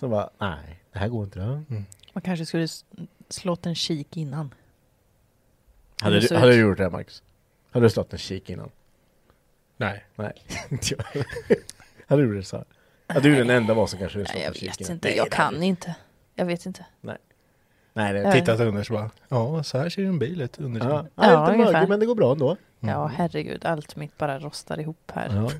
sen 0.00 0.10
bara, 0.10 0.30
nej, 0.38 0.80
det 0.92 0.98
här 0.98 1.08
går 1.08 1.24
inte. 1.24 1.38
Då. 1.38 1.62
Man 2.12 2.22
kanske 2.22 2.46
skulle 2.46 2.68
slått 3.28 3.66
en 3.66 3.74
kik 3.74 4.16
innan. 4.16 4.54
Hade, 6.00 6.20
du, 6.20 6.36
hade 6.36 6.52
du 6.52 6.60
gjort 6.60 6.78
det 6.78 6.90
Max? 6.90 7.22
Hade 7.70 7.86
du 7.86 7.90
slått 7.90 8.12
en 8.12 8.18
kik 8.18 8.50
innan? 8.50 8.70
Nej. 9.76 10.04
Nej, 10.16 10.32
inte 10.70 10.94
jag. 10.94 11.24
Hade 12.06 12.22
du 12.22 12.28
gjort 12.28 12.36
det 12.36 12.42
så? 12.48 12.64
Ja, 13.06 13.20
du 13.20 13.34
är 13.34 13.38
den 13.38 13.50
enda 13.50 13.74
var 13.74 13.86
som 13.86 13.98
kanske 13.98 14.24
slått 14.24 14.36
jag 14.36 14.46
en 14.46 14.54
kik 14.54 14.68
vet 14.70 14.80
innan. 14.80 14.92
inte. 14.92 15.08
Nej, 15.08 15.16
Jag 15.16 15.26
det 15.26 15.30
kan 15.30 15.62
inte. 15.62 15.94
Jag 16.34 16.46
vet 16.46 16.66
inte. 16.66 16.86
Nej, 17.00 17.16
det 17.96 18.20
Ja. 18.22 18.32
Tittat 18.32 18.60
under 18.60 18.82
så 18.82 18.92
bara, 18.92 19.10
ja 19.28 19.62
så 19.62 19.78
här 19.78 19.88
ser 19.88 20.04
en 20.04 20.18
bil 20.18 20.40
ut 20.40 20.58
under 20.60 20.88
Ja, 20.88 21.06
ja, 21.14 21.30
Ja, 21.30 21.40
lite 21.50 21.52
ungefär. 21.62 21.86
men 21.86 22.00
det 22.00 22.06
går 22.06 22.14
bra 22.14 22.32
ändå. 22.32 22.56
Ja, 22.80 23.06
herregud. 23.06 23.64
Allt 23.64 23.96
mitt 23.96 24.18
bara 24.18 24.38
rostar 24.38 24.80
ihop 24.80 25.10
här. 25.14 25.36
Ja. 25.36 25.50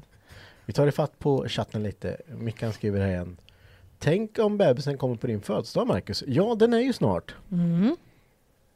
Vi 0.64 0.72
tar 0.72 0.86
ifatt 0.86 1.18
på 1.18 1.44
chatten 1.48 1.82
lite. 1.82 2.16
Mickan 2.26 2.72
skriver 2.72 3.00
här 3.00 3.08
igen. 3.08 3.36
Tänk 3.98 4.38
om 4.38 4.56
bebisen 4.58 4.98
kommer 4.98 5.16
på 5.16 5.26
din 5.26 5.40
födelsedag 5.40 5.86
Marcus. 5.86 6.24
Ja, 6.26 6.54
den 6.54 6.72
är 6.74 6.78
ju 6.78 6.92
snart. 6.92 7.34
Mm. 7.52 7.96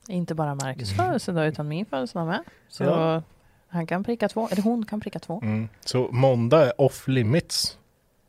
Inte 0.09 0.35
bara 0.35 0.55
Marcus 0.55 0.96
födelsedag 0.96 1.46
utan 1.46 1.68
min 1.68 1.87
födelsedag 1.87 2.27
med. 2.27 2.40
Så 2.68 2.85
Ja. 2.85 3.23
han 3.68 3.87
kan 3.87 4.05
pricka 4.05 4.29
två, 4.29 4.49
eller 4.49 4.62
hon 4.62 4.85
kan 4.87 5.01
pricka 5.01 5.18
två. 5.18 5.40
Mm. 5.42 5.68
Så 5.85 6.09
måndag 6.12 6.66
är 6.66 6.81
off 6.81 7.09
limits. 7.09 7.79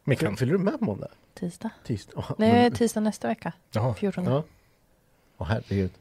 Mickan. 0.03 0.37
Fyller 0.37 0.51
du 0.53 0.59
med 0.59 0.79
på 0.79 0.85
måndag? 0.85 1.07
Tisdag. 1.33 1.69
Tisdag? 1.85 2.13
Oh, 2.19 2.31
Nej, 2.37 2.71
tisdag 2.71 2.99
nästa 3.01 3.27
vecka. 3.27 3.53
Jaha. 3.71 3.93
14. 3.93 4.25
Ja. 4.25 4.43
Åh 5.41 5.47
herregud. 5.47 5.91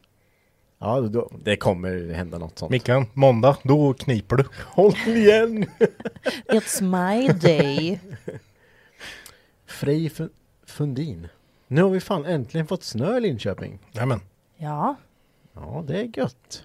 Ja, 0.79 1.01
då, 1.01 1.31
det 1.45 1.57
kommer 1.57 2.13
hända 2.15 2.39
något 2.39 2.59
sånt. 2.59 2.71
Mickan, 2.71 3.07
måndag, 3.13 3.57
då 3.63 3.95
kniper 3.95 4.37
du. 4.37 4.45
Håll 4.67 4.95
igen! 5.07 5.67
It's 6.49 6.83
my 6.83 7.29
day. 7.29 8.01
Frej 9.67 10.09
Fu- 10.11 10.31
Fundin. 10.67 11.29
Nu 11.67 11.83
har 11.83 11.91
vi 11.91 12.01
fan 12.01 12.25
äntligen 12.25 12.67
fått 12.67 12.83
snö 12.85 13.17
i 13.17 13.21
Linköping. 13.21 13.79
Nämen, 13.93 14.21
Ja, 14.57 14.97
Ja, 15.55 15.85
det 15.87 16.01
är 16.01 16.19
gött. 16.19 16.65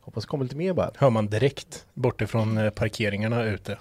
Hoppas 0.00 0.24
det 0.24 0.28
kommer 0.28 0.44
lite 0.44 0.56
mer 0.56 0.72
bara. 0.72 0.90
hör 0.96 1.10
man 1.10 1.26
direkt 1.26 1.86
bortifrån 1.94 2.58
eh, 2.58 2.70
parkeringarna 2.70 3.44
ute. 3.44 3.78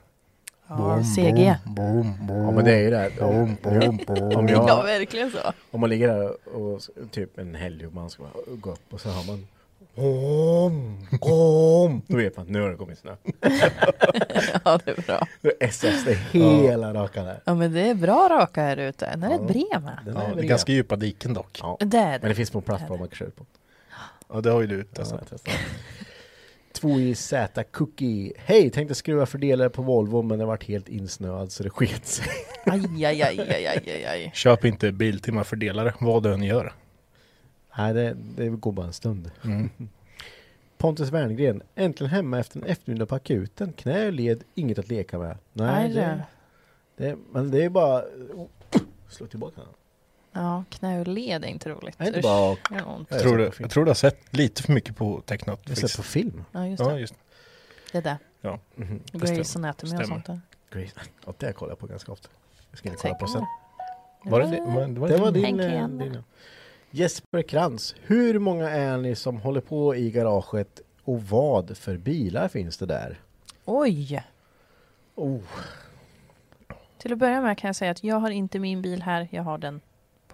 Boom, 0.67 1.03
CG. 1.03 1.56
Boom, 1.65 2.27
boom, 2.27 2.45
ja 2.45 2.51
men 2.51 2.65
det 2.65 2.73
är 2.73 2.82
ju 2.82 2.89
det. 2.89 3.12
Boom, 3.19 3.58
boom, 3.63 3.99
boom. 4.08 4.39
Om 4.39 4.47
jag, 4.47 4.69
ja 4.69 4.82
verkligen 4.82 5.32
så. 5.32 5.38
Om 5.71 5.80
man 5.80 5.89
ligger 5.89 6.08
där 6.08 6.56
och 6.56 6.82
typ 7.12 7.38
en 7.38 7.56
helg 7.56 7.88
och 7.88 7.93
man 7.93 8.10
ska 8.10 8.23
gå 8.47 8.71
upp 8.71 8.93
och 8.93 9.01
så 9.01 9.10
har 9.10 9.23
man 9.27 9.47
Om, 9.95 11.08
om. 11.21 12.01
Då 12.08 12.17
vet 12.17 12.38
man 12.38 12.45
nu 12.47 12.62
har 12.62 12.69
det 12.69 12.75
kommit 12.75 12.99
snö. 12.99 13.15
ja 14.65 14.80
det 14.86 14.91
är 14.91 15.01
bra. 15.08 15.27
Då 15.41 15.51
SS 15.60 16.06
det 16.06 16.13
hela 16.13 16.93
rakan 16.93 17.25
här. 17.25 17.39
Ja 17.45 17.56
men 17.56 17.73
det 17.73 17.82
är 17.82 17.95
bra 17.95 18.27
raka 18.30 18.62
här 18.62 18.77
ute. 18.77 19.10
Den 19.12 19.23
är 19.23 19.32
ja. 19.32 19.38
bred 19.38 19.84
med. 19.84 19.97
Ja, 20.15 20.36
det 20.36 20.41
är 20.41 20.47
ganska 20.47 20.71
djupa 20.71 20.95
diken 20.95 21.34
dock. 21.34 21.60
Ja. 21.62 21.77
Det 21.80 21.97
är 21.97 22.12
det. 22.12 22.19
Men 22.21 22.30
det 22.30 22.36
finns 22.36 22.49
små 22.49 22.62
platser 22.62 22.89
man 22.89 22.97
kan 22.97 23.10
köra 23.10 23.30
på. 23.30 23.45
Ja 24.30 24.41
det 24.41 24.51
har 24.51 24.62
ju 24.62 24.67
du 24.67 24.84
testat. 24.84 25.34
Ja, 25.45 25.51
2JZ 26.81 27.63
Cookie. 27.63 28.33
Hej, 28.37 28.69
tänkte 28.69 28.95
skruva 28.95 29.25
fördelare 29.25 29.69
på 29.69 29.81
Volvo 29.81 30.21
men 30.21 30.39
den 30.39 30.47
vart 30.47 30.63
helt 30.63 30.89
insnöad 30.89 31.51
så 31.51 31.63
det 31.63 31.69
sket 31.69 32.05
sig. 32.05 32.25
Aj, 32.65 33.05
aj, 33.05 33.21
aj, 33.21 33.39
aj, 33.39 33.67
aj, 33.87 34.05
aj. 34.05 34.31
Köp 34.33 34.65
inte 34.65 34.91
Biltema 34.91 35.43
fördelare, 35.43 35.93
vad 35.99 36.23
du 36.23 36.33
än 36.33 36.43
gör. 36.43 36.73
Nej, 37.77 37.93
det, 37.93 38.13
det 38.35 38.49
går 38.49 38.71
bara 38.71 38.85
en 38.85 38.93
stund. 38.93 39.31
Mm. 39.43 39.69
Pontus 40.77 41.11
Werngren, 41.11 41.61
äntligen 41.75 42.11
hemma 42.11 42.39
efter 42.39 42.59
en 42.59 42.65
eftermiddag 42.65 43.05
på 43.05 43.15
akuten. 43.15 43.73
Knä 43.73 44.07
och 44.07 44.13
led, 44.13 44.43
inget 44.55 44.79
att 44.79 44.89
leka 44.89 45.19
med. 45.19 45.37
Nej, 45.53 45.85
aj, 45.85 45.93
det, 45.93 46.23
det, 46.97 47.17
men 47.31 47.51
det 47.51 47.63
är 47.63 47.69
bara... 47.69 48.03
Slå 49.09 49.27
tillbaka 49.27 49.61
den. 49.61 49.69
Ja, 50.38 50.63
knä 50.69 51.00
och 51.00 51.08
led 51.08 51.43
är 51.43 51.47
inte 51.47 51.69
roligt. 51.69 51.97
Det 51.97 52.04
är 52.08 52.17
Usch, 52.17 52.23
bara... 52.23 52.56
det 52.69 52.76
gör 52.76 52.89
ont. 52.95 53.08
Jag, 53.12 53.17
Jag 53.17 53.23
tror 53.23 53.38
du, 53.38 53.52
jag 53.60 53.69
tror 53.69 53.86
du 53.86 53.89
har 53.89 53.95
sett 53.95 54.38
lite 54.38 54.63
för 54.63 54.73
mycket 54.73 54.95
på 54.95 55.21
tecknat. 55.26 55.60
Jag 55.63 55.69
har 55.71 55.76
sett 55.76 55.97
på 55.97 56.04
film. 56.04 56.43
Ja, 56.52 56.67
just 56.67 56.80
Ja, 56.84 56.89
det. 56.89 57.00
just 57.00 57.13
Det 57.91 57.97
är 57.97 58.02
det. 58.02 58.17
ja. 58.41 58.60
Mhm. 58.76 59.00
Grey's 59.12 59.58
Anatomy 59.58 59.69
och 59.71 59.88
Stämmer. 59.88 60.04
sånt 60.04 60.26
där. 60.26 60.39
Grace. 60.71 60.93
Ja, 61.26 61.34
det 61.38 61.54
kollar 61.54 61.71
jag 61.71 61.80
på 61.80 61.88
ganska 61.88 62.12
ofta. 62.12 62.30
Jag 62.71 62.78
ska 62.80 62.89
kolla 62.95 63.13
på 63.15 63.28
sen. 63.28 63.45
Var 64.23 64.39
det, 64.39 64.47
det, 64.47 64.62
var, 64.62 64.88
det 64.88 65.00
var, 65.00 65.08
Det 65.10 65.17
var 65.17 65.32
din- 65.32 65.43
din, 65.43 65.45
Henke 65.45 65.63
eh, 65.65 65.73
igen. 65.73 65.97
din. 65.97 66.23
Jesper 66.91 67.41
Krantz, 67.41 67.95
hur 68.02 68.39
många 68.39 68.69
är 68.69 68.97
ni 68.97 69.15
som 69.15 69.38
håller 69.38 69.62
på 69.62 69.95
i 69.95 70.12
garaget 70.12 70.82
och 71.04 71.23
vad 71.23 71.78
för 71.78 71.97
bilar 71.97 72.47
finns 72.47 72.78
det 72.78 72.86
där? 72.86 73.20
Oj! 73.66 74.24
Oh, 75.16 75.39
Till 76.97 77.14
att 77.14 77.20
börja 77.20 77.41
med 77.41 77.57
kan 77.57 77.68
jag 77.68 77.76
säga 77.76 77.91
att 77.91 78.03
jag 78.03 78.16
har 78.20 78.30
inte 78.30 78.59
min 78.59 78.82
bil 78.82 79.01
här. 79.01 79.28
Jag 79.32 79.43
har 79.43 79.57
den 79.57 79.82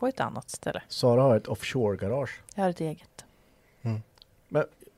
på 0.04 0.08
ett 0.08 0.20
annat 0.20 0.50
ställe. 0.50 0.82
Sara 0.88 1.22
har 1.22 1.38
ett 1.38 1.48
offshore-garage. 1.48 2.42
Jag 2.56 2.64
har 2.64 2.70
ett 2.70 2.82
eget. 2.82 3.26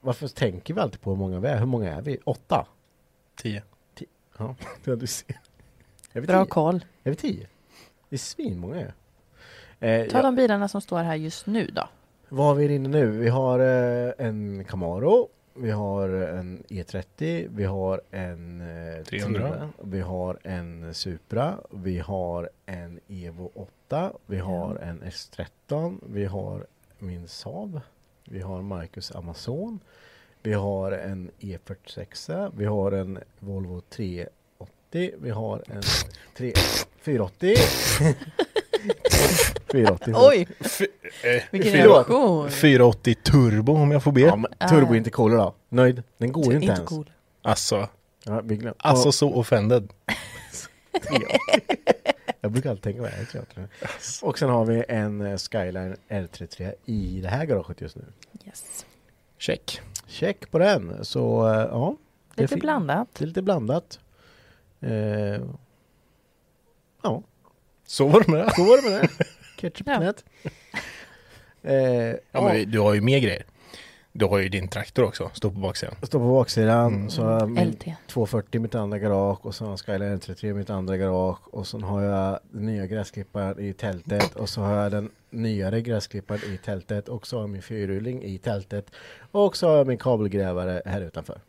Varför 0.01 0.27
tänker 0.27 0.73
vi 0.73 0.81
alltid 0.81 1.01
på 1.01 1.09
hur 1.09 1.17
många 1.17 1.39
vi 1.39 1.47
är? 1.47 1.57
Hur 1.59 1.65
många 1.65 1.93
är 1.95 2.01
vi? 2.01 2.17
Åtta? 2.23 2.67
Tio. 3.35 3.63
Ja, 4.37 4.55
det 4.83 4.95
du 4.95 5.07
ser. 5.07 5.39
Är 6.13 6.21
vi 6.21 6.27
Bra 6.27 6.43
tio? 6.45 6.49
koll. 6.49 6.85
Är 7.03 7.09
vi 7.09 7.15
tio? 7.15 7.47
Det 8.09 8.15
är 8.15 8.17
svinmånga 8.17 8.75
ju. 8.79 8.87
Eh, 9.87 10.07
Ta 10.09 10.17
ja, 10.17 10.23
de 10.23 10.35
bilarna 10.35 10.67
som 10.67 10.81
står 10.81 10.99
här 10.99 11.15
just 11.15 11.45
nu 11.45 11.67
då. 11.67 11.89
Vad 12.29 12.45
har 12.47 12.55
vi 12.55 12.75
inne 12.75 12.89
nu? 12.89 13.05
Vi 13.11 13.29
har 13.29 13.59
eh, 13.59 14.11
en 14.17 14.65
Camaro. 14.65 15.29
Vi 15.57 15.71
har 15.71 16.09
en 16.09 16.63
E30. 16.69 17.47
Vi 17.55 17.63
har 17.63 18.01
en 18.11 18.61
eh, 18.61 19.03
300. 19.03 19.69
Vi 19.81 20.01
har 20.01 20.37
en 20.43 20.93
Supra. 20.93 21.57
Vi 21.69 21.99
har 21.99 22.49
en 22.65 22.99
Evo 23.07 23.51
8, 23.55 24.11
vi 24.25 24.37
har 24.37 24.75
en 24.75 25.03
S13, 25.03 25.99
vi 26.05 26.25
har 26.25 26.65
min 26.99 27.27
Saab, 27.27 27.81
vi 28.25 28.39
har 28.39 28.61
Marcus 28.61 29.11
Amazon, 29.11 29.79
vi 30.41 30.53
har 30.53 30.91
en 30.91 31.31
E46, 31.39 32.51
vi 32.57 32.65
har 32.65 32.91
en 32.91 33.19
Volvo 33.39 33.81
380, 33.89 35.11
vi 35.17 35.29
har 35.29 35.63
en 35.67 35.81
3, 36.37 36.53
480. 37.01 37.55
480. 39.71 40.13
Oj, 40.17 40.47
Eh, 41.23 41.43
vilken 41.51 41.71
fyra- 41.71 41.83
relation! 41.83 42.49
480 42.51 43.15
turbo 43.15 43.73
om 43.73 43.91
jag 43.91 44.03
får 44.03 44.11
be. 44.11 44.21
Ja, 44.21 44.35
men 44.35 44.69
turbo 44.69 44.95
inte 44.95 45.09
cool 45.09 45.31
då. 45.31 45.55
Nöjd? 45.69 46.03
Den 46.17 46.31
går 46.31 46.45
ju 46.45 46.51
inte, 46.53 46.63
Inte 46.65 46.73
ens. 46.73 46.89
cool. 46.89 47.09
Alltså, 47.41 47.87
Ja, 48.25 48.41
vi 48.43 48.55
glöm- 48.57 48.73
alltså 48.77 49.11
så 49.11 49.33
offended. 49.33 49.93
Jag 52.41 52.51
brukar 52.51 52.69
alltid 52.69 52.83
tänka 52.83 52.99
på 53.01 53.05
det. 53.05 53.11
här, 53.11 53.25
tror 53.25 53.45
jag. 53.55 53.67
Och 54.29 54.39
sen 54.39 54.49
har 54.49 54.65
vi 54.65 54.83
en 54.87 55.21
eh, 55.21 55.37
Skyline 55.37 55.95
R33 56.09 56.73
i 56.85 57.19
det 57.21 57.27
här 57.29 57.45
garaget 57.45 57.81
just 57.81 57.95
nu. 57.95 58.03
Yes. 58.47 58.85
Check. 59.37 59.81
Check 60.07 60.51
på 60.51 60.59
den. 60.59 61.05
Så 61.05 61.47
eh, 61.47 61.53
ja. 61.59 61.95
det 62.35 62.41
är 62.41 62.43
Lite 62.43 62.53
fint. 62.53 62.61
blandat. 62.61 63.07
Det 63.17 63.23
är 63.23 63.27
lite 63.27 63.41
blandat. 63.41 63.99
Eh, 64.81 64.91
ja, 67.03 67.21
Så 67.87 68.07
var 68.07 68.19
det 68.21 68.27
med 68.31 68.39
det. 68.45 68.51
så 68.55 68.63
var 68.63 68.81
det 68.81 68.89
med 68.89 69.01
det. 69.01 69.25
Ketchup 69.55 69.87
Ja. 69.87 70.13
Eh, 71.63 71.73
Ja, 71.73 72.15
ja, 72.31 72.41
men 72.41 72.55
vi- 72.55 72.65
du 72.65 72.79
har 72.79 72.93
ju 72.93 73.01
mer 73.01 73.19
grejer. 73.19 73.43
Du 74.11 74.25
har 74.25 74.37
ju 74.37 74.49
din 74.49 74.67
traktor 74.67 75.03
också, 75.03 75.29
står 75.33 75.49
på 75.49 75.59
baksidan. 75.59 75.95
Står 76.01 76.19
på 76.19 76.25
baksidan. 76.31 76.93
Mm. 76.95 77.09
Så 77.09 77.23
har 77.23 77.31
jag 77.39 77.49
min 77.49 77.67
LT. 77.71 77.95
240 78.07 78.55
i 78.55 78.59
mitt 78.59 78.75
andra 78.75 78.99
garage 78.99 79.45
och 79.45 79.55
så 79.55 79.63
har 79.65 79.71
jag 79.71 79.79
Skyline 79.79 80.17
R33 80.19 80.45
i 80.45 80.53
mitt 80.53 80.69
andra 80.69 80.97
garage 80.97 81.47
och 81.53 81.67
så 81.67 81.79
har 81.79 82.01
jag 82.01 82.39
den 82.51 82.65
nya 82.65 82.85
gräsklipparen 82.87 83.59
i 83.59 83.73
tältet 83.73 84.35
och 84.35 84.49
så 84.49 84.61
har 84.61 84.75
jag 84.83 84.91
den 84.91 85.09
nyare 85.29 85.81
gräsklipparen 85.81 86.41
i 86.53 86.57
tältet 86.57 87.07
och 87.09 87.27
så 87.27 87.35
har 87.37 87.43
jag 87.43 87.49
min 87.49 87.61
fyrhjuling 87.61 88.23
i 88.23 88.37
tältet 88.37 88.91
och 89.31 89.57
så 89.57 89.67
har 89.67 89.77
jag 89.77 89.87
min 89.87 89.97
kabelgrävare 89.97 90.81
här 90.85 91.01
utanför. 91.01 91.39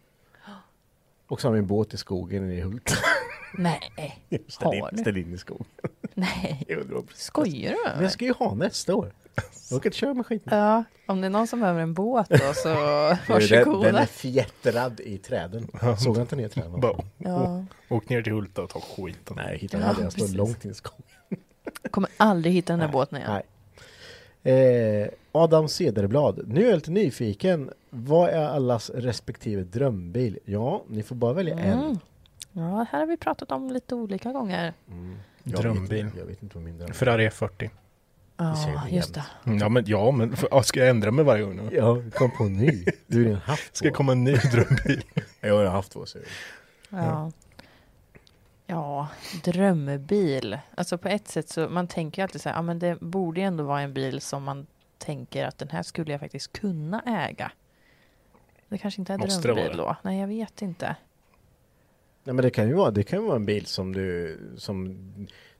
Och 1.28 1.40
så 1.40 1.48
har 1.48 1.54
jag 1.54 1.60
min 1.60 1.68
båt 1.68 1.94
i 1.94 1.96
skogen 1.96 2.50
i 2.50 2.60
Hult. 2.60 2.92
Nej, 3.54 3.80
ställ, 4.48 4.74
in, 4.74 4.84
du? 4.92 4.98
ställ 4.98 5.16
in 5.16 5.34
i 5.34 5.38
skogen. 5.38 5.66
nej. 6.14 6.66
Skojar 7.14 7.70
du 7.72 7.76
med 7.76 7.78
Men 7.86 7.94
mig? 7.96 8.02
jag 8.04 8.12
ska 8.12 8.24
ju 8.24 8.32
ha 8.32 8.54
nästa 8.54 8.94
år. 8.94 9.12
Jag 9.70 9.82
kan 9.82 9.88
inte 9.88 9.98
köra 9.98 10.14
med 10.14 10.26
skiten. 10.26 10.58
Ja, 10.58 10.84
om 11.06 11.20
det 11.20 11.26
är 11.26 11.30
någon 11.30 11.46
som 11.46 11.60
behöver 11.60 11.80
en 11.80 11.94
båt 11.94 12.28
då 12.28 12.52
så 12.54 12.68
Den, 13.28 13.80
den 13.82 13.94
är 13.96 14.06
fjättrad 14.06 15.00
i 15.00 15.18
träden. 15.18 15.68
Såg 15.98 16.16
jag 16.16 16.22
inte 16.22 16.36
ner 16.36 16.48
träden? 16.48 16.80
Bara, 16.80 16.96
Ja, 17.18 17.64
Åk 17.88 18.08
ner 18.08 18.22
till 18.22 18.32
Hulta 18.32 18.62
och 18.62 18.70
ta 18.70 18.80
skiten. 18.80 19.36
Nej, 19.36 19.58
hittade 19.58 19.82
Ja, 19.82 19.88
aldrig. 19.88 20.04
Jag 20.04 20.12
står 20.12 20.20
precis. 20.22 20.36
långt 20.36 20.64
in 20.64 20.70
i 20.70 20.74
skogen. 20.74 21.02
kommer 21.90 22.10
aldrig 22.16 22.54
hitta 22.54 22.72
den 22.72 22.80
där 22.80 22.88
båten 22.88 23.18
igen. 23.18 23.30
Nej. 23.32 23.42
Eh, 25.02 25.08
Adam 25.32 25.68
Cederblad. 25.68 26.40
Nu 26.48 26.60
är 26.62 26.66
jag 26.66 26.74
lite 26.74 26.90
nyfiken. 26.90 27.70
Vad 27.90 28.28
är 28.30 28.44
allas 28.46 28.90
respektive 28.90 29.62
drömbil? 29.62 30.38
Ja, 30.44 30.84
ni 30.88 31.02
får 31.02 31.16
bara 31.16 31.32
välja 31.32 31.58
en. 31.58 31.98
Mm. 32.56 32.68
Ja, 32.68 32.86
här 32.92 32.98
har 32.98 33.06
vi 33.06 33.16
pratat 33.16 33.52
om 33.52 33.70
lite 33.70 33.94
olika 33.94 34.32
gånger. 34.32 34.74
Jag 35.42 35.60
Drömbil. 35.62 36.04
Vet, 36.04 36.16
jag 36.16 36.24
vet 36.24 36.42
inte 36.42 36.54
vad 36.56 36.64
min 36.64 36.76
drömbil 36.78 36.94
Ferrari 36.94 37.28
F40. 37.28 37.48
Det 37.58 38.56
ser 38.56 38.70
Ja, 38.72 38.82
vi 38.90 38.96
just 38.96 39.14
det. 39.14 39.24
Mm, 39.44 39.58
Ja 39.58 39.68
men, 39.68 39.84
ja, 39.86 40.10
men 40.10 40.36
för, 40.36 40.62
ska 40.62 40.80
jag 40.80 40.88
ändra 40.88 41.10
mig 41.10 41.24
varje 41.24 41.42
gång 41.42 41.56
nu? 41.56 41.68
Ja, 41.76 42.02
kom 42.14 42.30
på 42.30 42.44
en 42.44 42.52
ny. 42.56 42.84
Du 43.06 43.18
har 43.18 43.24
redan 43.24 43.40
haft 43.40 43.76
Ska 43.76 43.88
två. 43.88 43.94
komma 43.94 44.12
en 44.12 44.24
ny 44.24 44.32
drömbil? 44.34 45.02
Jag 45.40 45.54
har 45.56 45.64
haft 45.64 45.92
två. 45.92 46.06
Så. 46.06 46.18
Ja. 46.90 47.32
Ja, 48.66 49.08
drömbil. 49.44 50.58
Alltså 50.74 50.98
på 50.98 51.08
ett 51.08 51.28
sätt 51.28 51.48
så 51.48 51.68
man 51.68 51.88
tänker 51.88 52.22
ju 52.22 52.24
alltid 52.24 52.40
så 52.40 52.48
här, 52.48 52.56
ja 52.56 52.62
men 52.62 52.78
det 52.78 53.00
borde 53.00 53.40
ju 53.40 53.46
ändå 53.46 53.64
vara 53.64 53.80
en 53.80 53.94
bil 53.94 54.20
som 54.20 54.42
man 54.42 54.66
tänker 54.98 55.44
att 55.46 55.58
den 55.58 55.68
här 55.68 55.82
skulle 55.82 56.12
jag 56.12 56.20
faktiskt 56.20 56.52
kunna 56.52 57.02
äga. 57.06 57.52
Det 58.68 58.78
kanske 58.78 59.00
inte 59.00 59.12
är 59.14 59.18
Måste 59.18 59.42
drömbil 59.42 59.76
då? 59.76 59.96
Nej, 60.02 60.20
jag 60.20 60.28
vet 60.28 60.62
inte. 60.62 60.96
Nej 62.26 62.34
men 62.34 62.42
det 62.42 62.50
kan 62.50 62.68
ju 62.68 62.74
vara, 62.74 62.90
det 62.90 63.02
kan 63.02 63.24
vara 63.24 63.36
en 63.36 63.46
bil 63.46 63.66
som 63.66 63.92
du, 63.92 64.38
som 64.56 64.98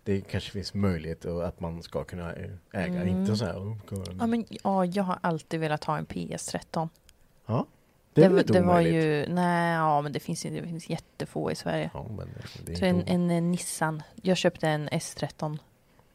det 0.05 0.21
kanske 0.21 0.51
finns 0.51 0.75
möjlighet 0.75 1.25
att 1.25 1.43
att 1.43 1.61
man 1.61 1.83
ska 1.83 2.05
kunna 2.05 2.33
äga. 2.73 3.03
Mm. 3.03 3.09
Inte 3.09 3.37
så 3.37 3.45
här. 3.45 3.59
oh. 3.59 3.77
Ja, 4.19 4.27
men 4.27 4.45
ja, 4.49 4.85
jag 4.85 5.03
har 5.03 5.19
alltid 5.21 5.61
velat 5.61 5.85
ha 5.85 5.99
en 5.99 6.07
PS13. 6.07 6.89
Ja, 7.47 7.67
Det, 8.13 8.21
det 8.21 8.27
är 8.27 8.39
inte 8.39 8.53
det 8.53 8.61
var 8.61 8.81
ju, 8.81 9.27
nej, 9.29 9.75
ja 9.75 10.03
men 10.03 10.13
det 10.13 10.21
finns, 10.21 10.43
det 10.43 10.63
finns 10.63 10.91
jättefå 10.91 11.51
i 11.51 11.55
Sverige. 11.55 11.91
Ja, 11.95 12.07
men 12.17 12.29
det 12.65 12.73
är 12.73 12.77
Så 12.77 12.87
inte 12.87 13.11
en, 13.11 13.21
en, 13.21 13.31
en 13.31 13.51
Nissan. 13.51 14.03
Jag 14.23 14.37
köpte 14.37 14.69
en 14.69 14.89
S13. 14.89 15.59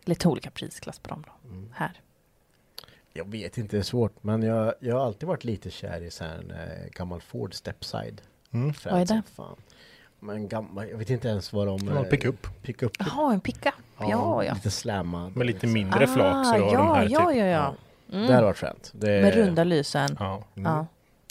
Lite 0.05 0.27
olika 0.27 0.51
prisklass 0.51 0.99
på 0.99 1.09
dem 1.09 1.23
då. 1.27 1.49
Mm. 1.49 1.69
Här. 1.75 2.01
Jag 3.13 3.31
vet 3.31 3.57
inte, 3.57 3.75
det 3.75 3.79
är 3.79 3.83
svårt. 3.83 4.23
Men 4.23 4.43
jag, 4.43 4.73
jag 4.79 4.95
har 4.95 5.05
alltid 5.05 5.27
varit 5.27 5.43
lite 5.43 5.71
kär 5.71 6.01
i 6.01 6.11
så 6.11 6.23
här 6.23 6.37
en 6.37 6.51
eh, 6.51 6.89
gammal 6.91 7.21
Ford 7.21 7.53
Stepside. 7.53 8.21
Mm. 8.51 8.73
Vad 8.85 9.01
är 9.01 9.05
det? 9.05 9.21
Fan. 9.35 9.57
Men 10.23 10.47
gammal, 10.47 10.89
jag 10.89 10.97
vet 10.97 11.09
inte 11.09 11.27
ens 11.27 11.53
vad 11.53 11.67
de... 11.67 11.77
Gammal 11.77 12.03
eh, 12.03 12.09
pickup. 12.09 12.47
Pickup. 12.61 12.91
Jaha, 12.99 13.33
en 13.33 13.41
pickup. 13.41 13.73
Ja, 13.99 14.43
ja. 14.43 14.53
Lite 14.53 14.71
slammad. 14.71 15.35
Med 15.37 15.47
lite 15.47 15.67
mindre 15.67 16.07
flak 16.07 16.45
så 16.45 16.53
Ah, 16.53 16.57
ja, 16.57 16.77
de 16.77 16.87
här 16.87 17.07
ja, 17.09 17.19
typ. 17.29 17.37
ja, 17.37 17.45
ja. 17.45 17.73
Det 18.07 18.17
har 18.17 18.25
Mm. 18.27 18.43
varit 18.43 18.57
fränt. 18.57 18.91
Det 18.95 19.11
är 19.11 19.21
Med 19.21 19.33
runda 19.35 19.63
lysen. 19.63 20.15
Ja, 20.19 20.43
Ja. 20.53 20.85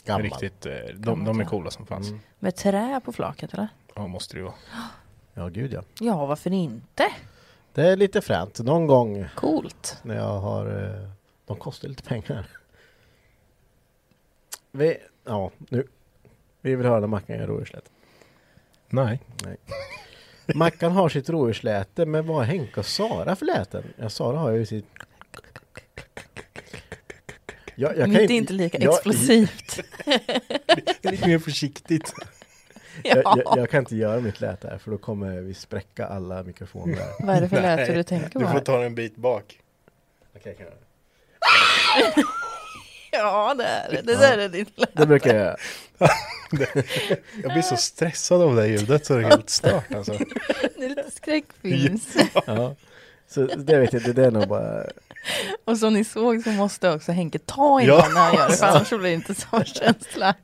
gammal. 0.05 0.21
riktigt. 0.21 0.65
eh, 0.65 0.71
De, 0.95 1.25
de 1.25 1.39
är 1.39 1.45
coola 1.45 1.71
som 1.71 1.85
fanns. 1.85 2.07
Mm. 2.09 2.19
Med 2.39 2.55
trä 2.55 3.01
på 3.05 3.11
flaket 3.13 3.53
eller? 3.53 3.67
Ja, 3.95 4.07
måste 4.07 4.33
det 4.35 4.39
ju 4.39 4.43
vara. 4.43 4.55
Ja, 5.33 5.47
gud 5.47 5.73
ja. 5.73 5.81
Ja, 5.99 6.25
varför 6.25 6.53
inte? 6.53 7.07
Det 7.73 7.81
är 7.87 7.95
lite 7.95 8.21
fränt. 8.21 8.59
Någon 8.59 8.87
gång 8.87 9.25
Coolt. 9.35 9.99
när 10.03 10.15
jag 10.15 10.39
har... 10.39 10.65
eh, 10.83 11.09
De 11.45 11.57
kostar 11.57 11.87
lite 11.87 12.03
pengar. 12.03 12.45
Vi, 14.71 14.97
ja, 15.25 15.51
nu. 15.69 15.87
Vi 16.61 16.75
vill 16.75 16.85
höra 16.87 16.99
när 16.99 17.07
Mackan 17.07 17.37
gör 17.37 17.47
rådjursläte. 17.47 17.89
Nej. 18.91 19.19
Mackan 20.55 20.91
har 20.91 21.09
sitt 21.09 21.29
rådjursläte, 21.29 22.05
men 22.05 22.27
vad 22.27 22.35
har 22.37 22.43
Henke 22.43 22.79
och 22.79 22.85
Sara 22.85 23.35
för 23.35 23.45
läten? 23.45 23.83
Ja, 23.97 24.09
Sara 24.09 24.37
har 24.37 24.51
ju 24.51 24.65
sitt... 24.65 24.85
Jag, 27.75 27.97
jag 27.97 28.09
Mitt 28.09 28.17
är 28.29 28.31
inte 28.33 28.53
lika 28.53 28.77
jag- 28.77 28.93
explosivt. 28.93 29.79
Lite 31.01 31.27
mer 31.27 31.39
försiktigt. 31.39 32.13
Jag, 33.03 33.17
ja. 33.17 33.37
jag, 33.45 33.57
jag 33.57 33.69
kan 33.69 33.79
inte 33.79 33.95
göra 33.95 34.19
mitt 34.19 34.41
läte 34.41 34.67
här 34.67 34.77
för 34.77 34.91
då 34.91 34.97
kommer 34.97 35.41
vi 35.41 35.53
spräcka 35.53 36.05
alla 36.05 36.43
mikrofoner. 36.43 36.97
Vad 37.19 37.35
är 37.35 37.41
det 37.41 37.49
för 37.49 37.61
Nej, 37.61 37.77
läte 37.77 37.93
du 37.93 38.03
tänker 38.03 38.39
Du 38.39 38.45
får 38.45 38.53
på? 38.53 38.59
ta 38.59 38.83
en 38.83 38.95
bit 38.95 39.15
bak. 39.15 39.59
Okej, 40.35 40.41
jag 40.43 40.57
kan 40.57 40.65
göra 40.65 40.75
det. 40.75 42.23
Ja, 43.17 43.53
det 43.57 43.63
är 43.63 43.91
det. 43.91 44.01
Det 44.01 44.15
där 44.15 44.37
är 44.37 44.49
ditt 44.49 44.79
läte. 44.79 44.91
Det 44.95 45.05
brukar 45.05 45.35
jag 45.35 45.43
göra. 45.45 45.57
Jag 47.43 47.51
blir 47.53 47.61
så 47.61 47.75
stressad 47.77 48.41
av 48.41 48.55
det 48.55 48.61
här 48.61 48.69
ljudet 48.69 49.05
så 49.05 49.13
det 49.13 49.19
är 49.19 49.29
helt 49.29 49.49
stört 49.49 49.93
alltså. 49.93 50.11
Det 50.77 50.85
är 50.85 50.89
lite 50.89 51.11
skräckfilms. 51.11 52.15
Ja. 52.45 52.75
Så 53.29 53.41
det 53.41 53.79
vet 53.79 53.93
jag, 53.93 54.15
det 54.15 54.25
är 54.25 54.31
nog 54.31 54.47
bara... 54.47 54.83
Och 55.65 55.77
som 55.77 55.93
ni 55.93 56.03
såg 56.03 56.43
så 56.43 56.49
måste 56.49 56.91
också 56.91 57.11
Henke 57.11 57.39
ta 57.39 57.81
i 57.81 57.85
Ja. 57.85 58.07
när 58.13 58.19
han 58.21 58.33
gör 58.35 58.49
det, 58.49 58.55
för 58.55 58.65
annars 58.65 58.87
så 58.87 58.97
blir 58.97 59.09
det 59.09 59.15
inte 59.15 59.35
samma 59.35 59.65
känsla. 59.65 60.35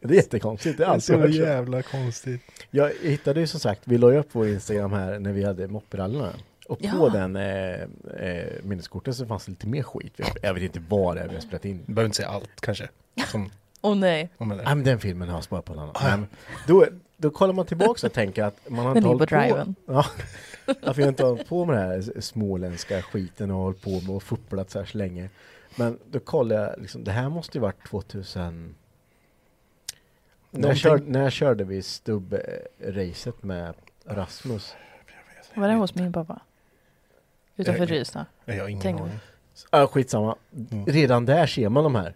Det 0.00 0.14
är 0.14 0.16
jättekonstigt. 0.16 0.78
Det 0.78 0.84
är 0.84 0.88
alltid 0.88 1.02
så 1.04 1.26
jävla 1.26 1.82
konstigt. 1.82 2.40
Jag 2.70 2.92
hittade 3.02 3.40
ju 3.40 3.46
som 3.46 3.60
sagt, 3.60 3.80
vi 3.84 3.98
la 3.98 4.12
ju 4.12 4.18
upp 4.18 4.28
vår 4.32 4.48
Instagram 4.48 4.92
här 4.92 5.18
när 5.18 5.32
vi 5.32 5.44
hade 5.44 5.68
mopperallerna. 5.68 6.32
Och 6.68 6.78
på 6.78 6.84
Ja. 6.86 7.08
den 7.08 7.36
eh, 7.36 7.80
eh, 8.28 8.52
minneskorten 8.62 9.14
så 9.14 9.26
fanns 9.26 9.44
det 9.44 9.50
lite 9.50 9.66
mer 9.66 9.82
skit. 9.82 10.12
Jag, 10.16 10.28
jag 10.42 10.54
vet 10.54 10.62
inte 10.62 10.82
vad 10.88 11.16
det 11.16 11.22
är 11.22 11.28
vi 11.28 11.34
har 11.34 11.40
spelat 11.40 11.64
in. 11.64 11.84
Du 11.86 11.92
behöver 11.94 12.06
inte 12.06 12.16
säga 12.16 12.28
allt 12.28 12.60
kanske. 12.60 12.88
Som, 13.26 13.50
Åh 13.80 13.96
nej. 13.96 14.30
om 14.38 14.48
Nej 14.48 14.58
eller. 14.58 14.74
men 14.74 14.84
den 14.84 15.00
filmen 15.00 15.28
har 15.28 15.36
jag 15.36 15.44
sparat 15.44 15.64
på 15.64 15.72
en 15.72 15.78
annan. 15.78 15.94
Men 16.02 16.26
då, 16.66 16.86
då 17.16 17.30
kollar 17.30 17.52
man 17.54 17.66
tillbaka 17.66 18.06
och 18.06 18.12
tänker 18.12 18.44
att 18.44 18.70
man 18.70 18.86
har 18.86 18.96
inte 18.96 19.08
hållit 19.08 19.28
på 19.30 19.36
driven. 19.36 19.74
Ja, 19.86 20.04
att 20.82 20.98
vi 20.98 21.02
har 21.02 21.08
inte 21.08 21.24
hållit 21.24 21.48
på 21.48 21.64
med 21.64 21.76
den 21.76 21.84
här 21.90 22.20
småländska 22.20 23.02
skiten 23.02 23.50
och 23.50 23.56
hållit 23.58 23.82
på 23.82 23.90
med 23.90 24.10
och 24.10 24.22
fupplat 24.22 24.70
så 24.70 24.78
här 24.78 24.86
så 24.86 24.98
länge. 24.98 25.30
Men 25.76 25.98
då 26.10 26.20
kollar 26.20 26.56
jag, 26.56 26.80
liksom, 26.80 27.04
det 27.04 27.12
här 27.12 27.28
måste 27.28 27.58
ju 27.58 27.62
varit 27.62 27.88
2000... 27.88 28.74
När, 30.50 30.60
Någonting. 30.60 30.80
körde, 30.80 31.04
när 31.06 31.30
körde 31.30 31.64
vi 31.64 31.82
stubbracet 31.82 33.42
med 33.42 33.74
Rasmus? 34.04 34.74
Var 35.54 35.68
det 35.68 35.74
hos 35.74 35.94
min 35.94 36.12
pappa? 36.12 36.40
Utanför 37.62 37.86
Rysna? 37.86 38.26
Jag 38.44 38.60
har 38.60 38.68
ingen 38.68 38.82
Tänk- 38.82 39.00
aning. 39.00 39.18
Ja, 39.70 39.86
skitsamma. 39.86 40.36
Mm. 40.70 40.86
Redan 40.86 41.26
där 41.26 41.46
ser 41.46 41.68
man 41.68 41.84
de 41.84 41.94
här. 41.94 42.14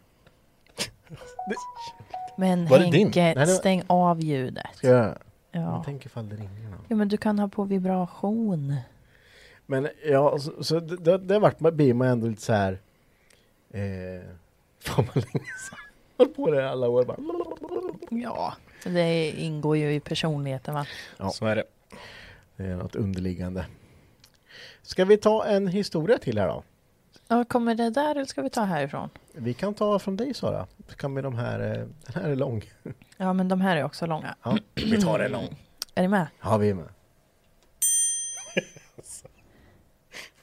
Men 2.37 2.67
Var 2.67 2.79
det 2.79 2.85
din? 2.85 2.93
Henke, 2.95 3.21
Nej, 3.23 3.35
det 3.35 3.41
var- 3.41 3.47
stäng 3.47 3.83
av 3.87 4.21
ljudet. 4.21 4.67
Ska 4.75 4.89
jag? 4.89 5.17
Ja. 5.53 5.61
Jag 5.61 5.85
tänker 5.85 6.07
ifall 6.07 6.29
det 6.29 6.37
ringer 6.37 6.69
någon. 6.71 6.85
ja, 6.89 6.97
men 6.97 7.09
du 7.09 7.17
kan 7.17 7.39
ha 7.39 7.49
på 7.49 7.65
vibration. 7.65 8.77
Men 9.67 9.89
ja, 10.07 10.39
så, 10.39 10.65
så 10.65 10.81
det, 10.81 10.97
det, 10.97 11.19
det 11.19 11.35
har 11.35 11.41
varit, 11.41 11.61
man 11.61 11.77
blir 11.77 11.95
man 11.95 12.09
ändå 12.09 12.27
lite 12.27 12.43
så 12.43 12.53
här. 12.53 12.79
Eh, 13.71 13.81
fan 14.81 15.05
vad 15.15 15.25
länge 15.25 15.47
sedan. 15.69 16.33
På 16.37 16.51
det 16.51 16.71
alla 16.71 16.89
år 16.89 17.05
bara. 17.05 17.17
Ja, 18.11 18.55
det 18.85 19.31
ingår 19.31 19.77
ju 19.77 19.95
i 19.95 20.01
personligheten 20.01 20.75
va? 20.75 20.87
Ja. 21.17 21.31
Så 21.31 21.47
är 21.47 21.57
det. 21.57 21.65
Det 22.57 22.65
är 22.65 22.77
något 22.77 22.97
underliggande. 22.97 23.67
Ska 24.87 25.05
vi 25.05 25.17
ta 25.17 25.45
en 25.45 25.67
historia 25.67 26.19
till 26.19 26.39
här 26.39 26.49
då? 26.49 26.63
Ja, 27.29 27.45
kommer 27.45 27.75
det 27.75 27.91
där 27.91 28.11
eller 28.11 28.25
ska 28.25 28.43
vi 28.43 28.51
ta 28.51 28.63
härifrån? 28.63 29.11
Vi 29.33 29.55
kan 29.55 29.75
ta 29.75 29.99
från 29.99 30.17
dig 30.17 30.35
Sara. 30.35 30.67
Kan 30.97 31.15
vi 31.15 31.23
de 31.23 31.35
här, 31.35 31.61
eh, 31.61 31.87
den 32.07 32.23
här 32.23 32.31
är 32.31 32.37
lång. 32.37 32.65
Ja, 33.17 33.33
men 33.33 33.49
de 33.49 33.61
här 33.61 33.77
är 33.77 33.85
också 33.85 34.07
långa. 34.07 34.37
Ja, 34.43 34.59
vi 34.75 35.01
tar 35.03 35.19
en 35.19 35.33
lång. 35.33 35.63
Är 35.95 36.03
ni 36.03 36.09
med? 36.09 36.27
Ja, 36.43 36.57
vi 36.57 36.71
är 36.71 36.75
med. 36.75 36.89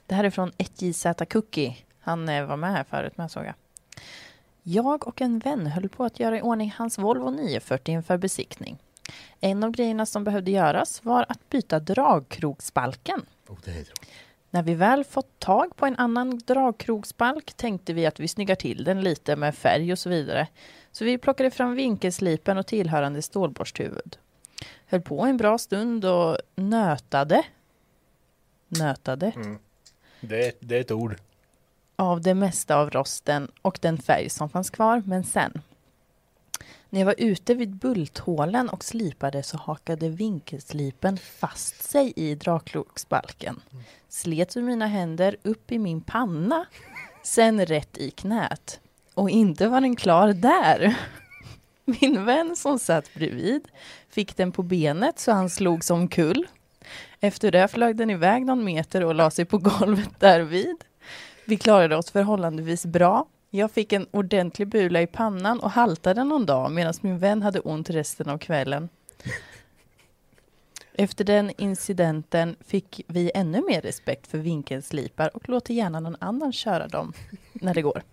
Det 0.07 0.15
här 0.15 0.23
är 0.23 0.29
från 0.29 0.51
1JZ 0.51 1.25
Cookie. 1.25 1.77
Han 1.99 2.29
eh, 2.29 2.45
var 2.45 2.57
med 2.57 2.71
här 2.71 2.83
förut 2.83 3.17
med 3.17 3.31
såg 3.31 3.45
jag. 3.45 3.53
Jag 4.63 5.07
och 5.07 5.21
en 5.21 5.39
vän 5.39 5.67
höll 5.67 5.89
på 5.89 6.03
att 6.03 6.19
göra 6.19 6.37
i 6.37 6.41
ordning 6.41 6.73
hans 6.77 6.97
Volvo 6.97 7.29
940 7.29 7.93
inför 7.93 8.17
besiktning. 8.17 8.77
En 9.39 9.63
av 9.63 9.71
grejerna 9.71 10.05
som 10.05 10.23
behövde 10.23 10.51
göras 10.51 11.05
var 11.05 11.25
att 11.29 11.49
byta 11.49 11.79
dragkrogsbalken. 11.79 13.25
Oh, 13.47 13.57
det 13.65 13.71
är 13.71 13.83
tråkigt. 13.83 14.09
När 14.53 14.63
vi 14.63 14.73
väl 14.75 15.03
fått 15.03 15.39
tag 15.39 15.75
på 15.75 15.85
en 15.85 15.95
annan 15.95 16.37
dragkrogsbalk 16.37 17.53
tänkte 17.53 17.93
vi 17.93 18.05
att 18.05 18.19
vi 18.19 18.27
snyggar 18.27 18.55
till 18.55 18.83
den 18.83 19.01
lite 19.01 19.35
med 19.35 19.55
färg 19.55 19.91
och 19.91 19.99
så 19.99 20.09
vidare. 20.09 20.47
Så 20.91 21.05
vi 21.05 21.17
plockade 21.17 21.51
fram 21.51 21.75
vinkelslipen 21.75 22.57
och 22.57 22.67
tillhörande 22.67 23.21
stålborsthuvud. 23.21 24.17
Höll 24.85 25.01
på 25.01 25.21
en 25.25 25.37
bra 25.37 25.57
stund 25.57 26.05
och 26.05 26.37
nötade. 26.55 27.43
Nötade 28.67 29.31
Det, 30.21 30.47
är- 30.47 30.53
det 30.59 30.75
är 30.77 30.81
ett 30.81 30.91
ord. 30.91 31.15
av 31.95 32.21
det 32.21 32.33
mesta 32.33 32.75
av 32.75 32.89
rosten 32.89 33.51
och 33.61 33.79
den 33.81 33.97
färg 33.97 34.29
som 34.29 34.49
fanns 34.49 34.69
kvar, 34.69 35.03
men 35.05 35.23
sen. 35.23 35.61
När 36.93 36.99
jag 36.99 37.05
var 37.05 37.15
ute 37.17 37.53
vid 37.53 37.75
bulthålen 37.75 38.69
och 38.69 38.83
slipade 38.83 39.43
så 39.43 39.57
hakade 39.57 40.09
vinkelslipen 40.09 41.17
fast 41.17 41.83
sig 41.83 42.13
i 42.15 42.35
drakloksbalken. 42.35 43.61
Slet 44.09 44.57
ur 44.57 44.61
mina 44.61 44.87
händer 44.87 45.35
upp 45.43 45.71
i 45.71 45.79
min 45.79 46.01
panna, 46.01 46.65
sen 47.23 47.65
rätt 47.65 47.97
i 47.97 48.11
knät. 48.11 48.79
Och 49.13 49.29
inte 49.29 49.67
var 49.67 49.81
den 49.81 49.95
klar 49.95 50.33
där. 50.33 50.97
Min 51.85 52.25
vän 52.25 52.55
som 52.55 52.79
satt 52.79 53.13
bredvid 53.13 53.67
fick 54.09 54.37
den 54.37 54.51
på 54.51 54.63
benet 54.63 55.19
så 55.19 55.31
han 55.31 55.49
slog 55.49 55.83
som 55.83 56.07
kull. 56.07 56.47
Efter 57.19 57.51
det 57.51 57.67
flög 57.67 57.95
den 57.95 58.09
iväg 58.09 58.45
någon 58.45 58.63
meter 58.63 59.03
och 59.03 59.15
la 59.15 59.31
sig 59.31 59.45
på 59.45 59.57
golvet 59.57 60.19
därvid. 60.19 60.83
Vi 61.45 61.57
klarade 61.57 61.95
oss 61.95 62.11
förhållandevis 62.11 62.85
bra. 62.85 63.25
Jag 63.55 63.71
fick 63.71 63.93
en 63.93 64.07
ordentlig 64.11 64.67
bula 64.67 65.01
i 65.01 65.07
pannan 65.07 65.59
och 65.59 65.71
haltade 65.71 66.23
någon 66.23 66.45
dag 66.45 66.71
medan 66.71 66.93
min 67.01 67.19
vän 67.19 67.41
hade 67.41 67.59
ont 67.59 67.89
resten 67.89 68.29
av 68.29 68.37
kvällen. 68.37 68.89
Efter 70.93 71.23
den 71.23 71.51
incidenten 71.57 72.55
fick 72.65 73.01
vi 73.07 73.31
ännu 73.35 73.61
mer 73.61 73.81
respekt 73.81 74.27
för 74.27 74.37
vinkelslipar 74.37 75.35
och 75.35 75.49
låter 75.49 75.73
gärna 75.73 75.99
någon 75.99 76.15
annan 76.19 76.53
köra 76.53 76.87
dem 76.87 77.13
när 77.53 77.73
det 77.73 77.81
går. 77.81 78.03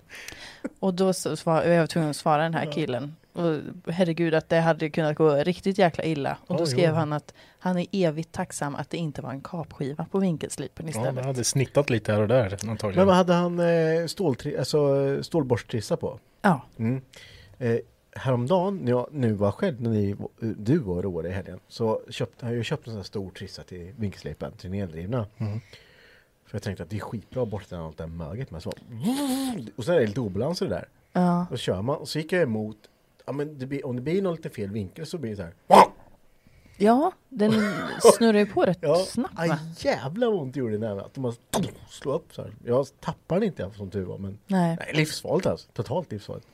Och 0.79 0.95
då 0.95 1.13
så 1.13 1.37
svar, 1.37 1.63
jag 1.63 1.81
var 1.81 1.87
tvungen 1.87 2.11
att 2.11 2.17
svara 2.17 2.43
den 2.43 2.55
här 2.55 2.73
killen. 2.73 3.17
Och 3.33 3.57
herregud 3.93 4.35
att 4.35 4.49
det 4.49 4.61
hade 4.61 4.91
kunnat 4.91 5.17
gå 5.17 5.35
riktigt 5.35 5.79
jäkla 5.79 6.05
illa. 6.05 6.37
Och 6.47 6.57
då 6.57 6.63
Oj, 6.63 6.71
skrev 6.71 6.91
oj. 6.93 6.99
han 6.99 7.13
att 7.13 7.35
han 7.59 7.79
är 7.79 7.87
evigt 7.93 8.33
tacksam 8.33 8.75
att 8.75 8.91
det 8.91 8.97
inte 8.97 9.23
var 9.23 9.31
en 9.31 9.41
kapskiva 9.41 10.07
på 10.11 10.19
vinkelslipen 10.19 10.87
Ja, 10.87 10.91
istället. 10.91 11.15
det 11.17 11.23
hade 11.23 11.45
snittat 11.45 11.91
lite 11.91 12.13
här 12.13 12.21
och 12.21 12.29
där 12.29 12.59
antagligen. 12.69 12.97
Men 13.01 13.07
vad 13.07 13.17
hade 13.17 13.33
han 13.33 13.59
eh, 13.59 13.65
ståltri- 14.07 14.59
alltså, 14.59 15.23
stålborsttrissa 15.23 15.97
på? 15.97 16.19
Ja. 16.43 16.63
Mm. 16.77 17.01
Eh, 17.59 17.77
häromdagen, 18.13 18.77
när 18.79 18.91
jag 18.91 19.07
nu 19.13 19.33
var 19.33 19.53
själv, 19.53 19.81
när 19.81 19.91
ni, 19.91 20.17
du 20.41 20.79
var 20.79 21.07
och 21.07 21.27
i 21.27 21.31
helgen, 21.31 21.61
så 21.69 22.01
köpte 22.11 22.47
jag 22.47 22.65
köpt 22.65 22.87
en 22.87 22.93
sån 22.93 22.99
här 22.99 23.05
stor 23.05 23.31
trissa 23.31 23.63
till 23.63 23.93
vinkelslipen, 23.97 24.53
till 24.53 24.71
den 24.71 24.81
eldrivna. 24.81 25.27
Mm. 25.39 25.61
För 26.47 26.55
jag 26.57 26.63
tänkte 26.63 26.83
att 26.83 26.91
det 26.91 26.97
är 26.97 27.01
skitbra 27.01 27.43
att 27.43 27.49
borsta 27.49 27.79
allt 27.79 27.97
det 27.99 28.05
här 28.05 28.11
möget 28.11 28.51
med. 28.51 28.63
Så, 28.63 28.73
och 29.77 29.85
sen 29.85 29.95
är 29.95 30.01
det 30.01 30.07
lite 30.07 30.21
obalans 30.21 30.63
i 30.63 30.65
det 30.65 30.71
där. 30.71 30.89
Ja. 31.13 31.41
Och 31.43 31.49
så 31.51 31.57
kör 31.57 31.83
man, 31.83 31.97
och 31.97 32.09
så 32.09 32.19
gick 32.19 32.33
jag 32.33 32.43
emot, 32.43 32.77
ja 33.31 33.35
men 33.35 33.59
det 33.59 33.67
blir, 33.67 33.87
om 33.87 33.97
det 33.97 34.03
blir 34.03 34.23
någon 34.23 34.35
lite 34.37 34.51
fel 34.51 34.71
vinkel 34.71 35.07
så 35.07 35.19
blir 35.19 35.31
det 35.31 35.37
så 35.37 35.43
här. 35.43 35.53
Ja, 36.77 37.13
den 37.29 37.53
snurrar 38.17 38.39
ju 38.39 38.47
på 38.47 38.63
rätt 38.63 38.79
Ja, 38.83 38.97
snabbt 38.97 39.35
aj, 39.39 39.51
vad 40.11 40.25
ont 40.25 40.55
det 40.55 40.61
gjorde 40.61 40.75
i 40.75 40.79
näven. 40.79 41.05
Att 41.05 41.17
man 41.17 41.35
slår 41.89 42.15
upp 42.15 42.35
så 42.35 42.43
här. 42.43 42.53
Jag 42.65 42.87
tappar 43.01 43.35
den 43.41 43.45
inte 43.45 43.71
som 43.77 43.91
tur 43.91 44.05
var, 44.05 44.19
men 44.19 44.39
Nej. 44.47 44.77
nej, 44.81 44.91
livsfarligt 44.95 45.47
alltså. 45.47 45.69
Totalt 45.73 46.13
livsfarligt. 46.13 46.47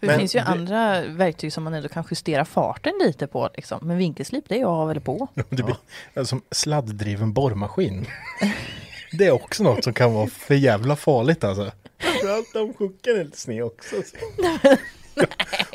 För 0.00 0.06
det 0.06 0.12
Men 0.12 0.18
finns 0.18 0.34
ju 0.36 0.38
det- 0.38 0.44
andra 0.46 1.06
verktyg 1.06 1.52
som 1.52 1.64
man 1.64 1.74
ändå 1.74 1.88
kan 1.88 2.04
justera 2.10 2.44
farten 2.44 2.92
lite 3.04 3.26
på. 3.26 3.48
Liksom. 3.56 3.78
Men 3.82 3.98
vinkelslip, 3.98 4.44
det 4.48 4.54
är 4.54 4.60
jag 4.60 4.86
väl 4.86 5.00
på. 5.00 5.28
Det 5.34 5.62
blir 5.62 5.76
ja. 6.14 6.24
som 6.24 6.42
sladddriven 6.50 7.32
borrmaskin. 7.32 8.06
Det 9.12 9.26
är 9.26 9.30
också 9.30 9.62
något 9.62 9.84
som 9.84 9.92
kan 9.94 10.14
vara 10.14 10.26
för 10.26 10.54
jävla 10.54 10.96
farligt 10.96 11.44
alltså. 11.44 11.72
Framförallt 11.98 12.56
om 12.56 12.74
chocken 12.74 13.16
är 13.20 13.24
lite 13.24 13.38
sned 13.40 13.62
också. 13.64 13.96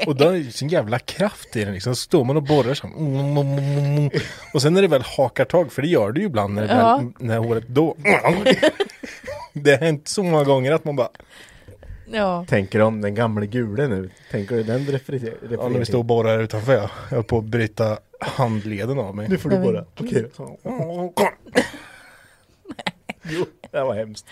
Och 0.07 0.15
då 0.15 0.29
är 0.29 0.33
det 0.39 0.51
sån 0.51 0.67
jävla 0.67 0.99
kraft 0.99 1.55
i 1.55 1.63
den 1.63 1.73
liksom. 1.73 1.95
Så 1.95 2.01
står 2.01 2.23
man 2.23 2.37
och 2.37 2.43
borrar 2.43 2.73
så 2.73 2.87
här. 2.87 2.95
Mm, 2.95 3.37
mm, 3.37 3.59
mm. 3.97 4.09
Och 4.53 4.61
sen 4.61 4.73
när 4.73 4.81
det 4.81 4.87
väl 4.87 5.01
hakar 5.01 5.45
tag, 5.45 5.71
för 5.71 5.81
det 5.81 5.87
gör 5.87 6.11
det 6.11 6.19
ju 6.19 6.25
ibland 6.25 6.53
när, 6.53 6.67
det 6.67 6.73
Ja. 6.73 6.97
väl, 6.97 7.27
när 7.27 7.37
håret 7.37 7.67
då. 7.67 7.95
Det 9.53 9.71
har 9.71 9.77
hänt 9.77 10.07
så 10.07 10.23
många 10.23 10.43
gånger 10.43 10.71
att 10.71 10.85
man 10.85 10.95
bara, 10.95 11.09
Ja. 12.11 12.45
Tänker 12.49 12.79
om 12.81 13.01
den 13.01 13.15
gamla 13.15 13.45
gule 13.45 13.87
nu. 13.87 14.09
Tänker 14.31 14.55
du 14.55 14.63
den 14.63 14.85
refererar 14.85 15.33
ja, 15.51 15.69
när 15.69 15.79
vi 15.79 15.85
står 15.85 15.99
och 15.99 16.05
borrar 16.05 16.39
utanför 16.39 16.73
ja. 16.73 16.89
Jag 17.09 17.15
höll 17.15 17.23
på 17.23 17.37
att 17.37 17.43
bryta 17.43 17.97
handleden 18.19 18.99
av 18.99 19.15
mig. 19.15 19.27
Nu 19.29 19.37
får 19.37 19.49
du 19.49 19.59
borra. 19.59 19.85
Okej 19.99 20.25
då. 20.37 21.13
Jo, 23.23 23.45
det 23.71 23.83
var 23.83 23.95
hemskt. 23.95 24.25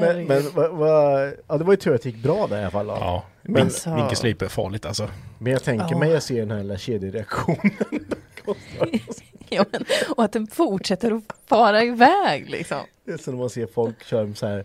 Men, 0.00 0.26
men 0.26 0.42
vad, 0.54 0.70
vad, 0.70 1.32
ja, 1.48 1.58
det 1.58 1.64
var 1.64 1.72
ju 1.72 1.76
tur 1.76 1.94
att 1.94 2.02
det 2.02 2.08
gick 2.10 2.22
bra 2.22 2.46
där 2.46 2.56
i 2.58 2.60
alla 2.60 2.70
fall. 2.70 2.86
då. 2.86 2.92
Ja, 2.92 3.24
Men- 3.42 3.62
Alltså- 3.62 3.94
vinkelslip 3.94 4.42
är 4.42 4.48
farligt 4.48 4.86
alltså. 4.86 5.08
Men 5.38 5.52
jag 5.52 5.62
tänker 5.64 5.86
Ja. 5.90 5.98
mig 5.98 6.16
att 6.16 6.22
se 6.24 6.40
den 6.40 6.50
här 6.50 6.58
lilla 6.62 6.78
kedjereaktionen. 6.78 7.76
ja 9.48 9.64
men, 9.72 9.84
och 10.16 10.24
att 10.24 10.32
den 10.32 10.46
fortsätter 10.46 11.12
att 11.12 11.22
fara 11.46 11.84
iväg 11.84 12.50
liksom. 12.50 12.78
Det 13.04 13.12
är 13.12 13.16
som 13.16 13.34
när 13.34 13.40
man 13.40 13.50
ser 13.50 13.66
folk 13.66 14.04
köra 14.04 14.34
så 14.34 14.46
här, 14.46 14.58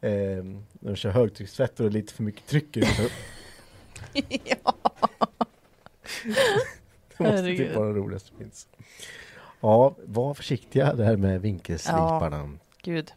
eh, 0.00 0.10
när 0.80 0.90
de 0.90 0.96
kör 0.96 1.10
högtryckstvätt 1.10 1.80
och 1.80 1.84
det 1.84 1.90
är 1.90 1.92
lite 2.00 2.14
för 2.14 2.22
mycket 2.22 2.46
tryck 2.46 2.76
i 2.76 2.82
ja. 4.44 4.74
Det 7.18 7.24
måste 7.24 7.36
Herregud. 7.36 7.66
typ 7.68 7.76
vara 7.76 7.88
det 7.88 7.94
roligaste 7.94 8.28
som 8.28 8.38
finns. 8.38 8.68
Ja, 9.60 9.94
var 10.04 10.34
försiktiga 10.34 10.94
det 10.94 11.04
här 11.04 11.16
med 11.16 11.40
vinkelsliparna. 11.40 12.50
Gud. 12.82 13.12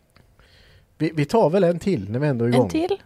Vi, 0.97 1.11
vi 1.15 1.25
tar 1.25 1.49
väl 1.49 1.63
en 1.63 1.79
till 1.79 2.11
när 2.11 2.19
vi 2.19 2.27
ändå 2.27 2.45
är 2.45 2.49
igång. 2.49 2.63
En 2.63 2.69
till? 2.69 3.01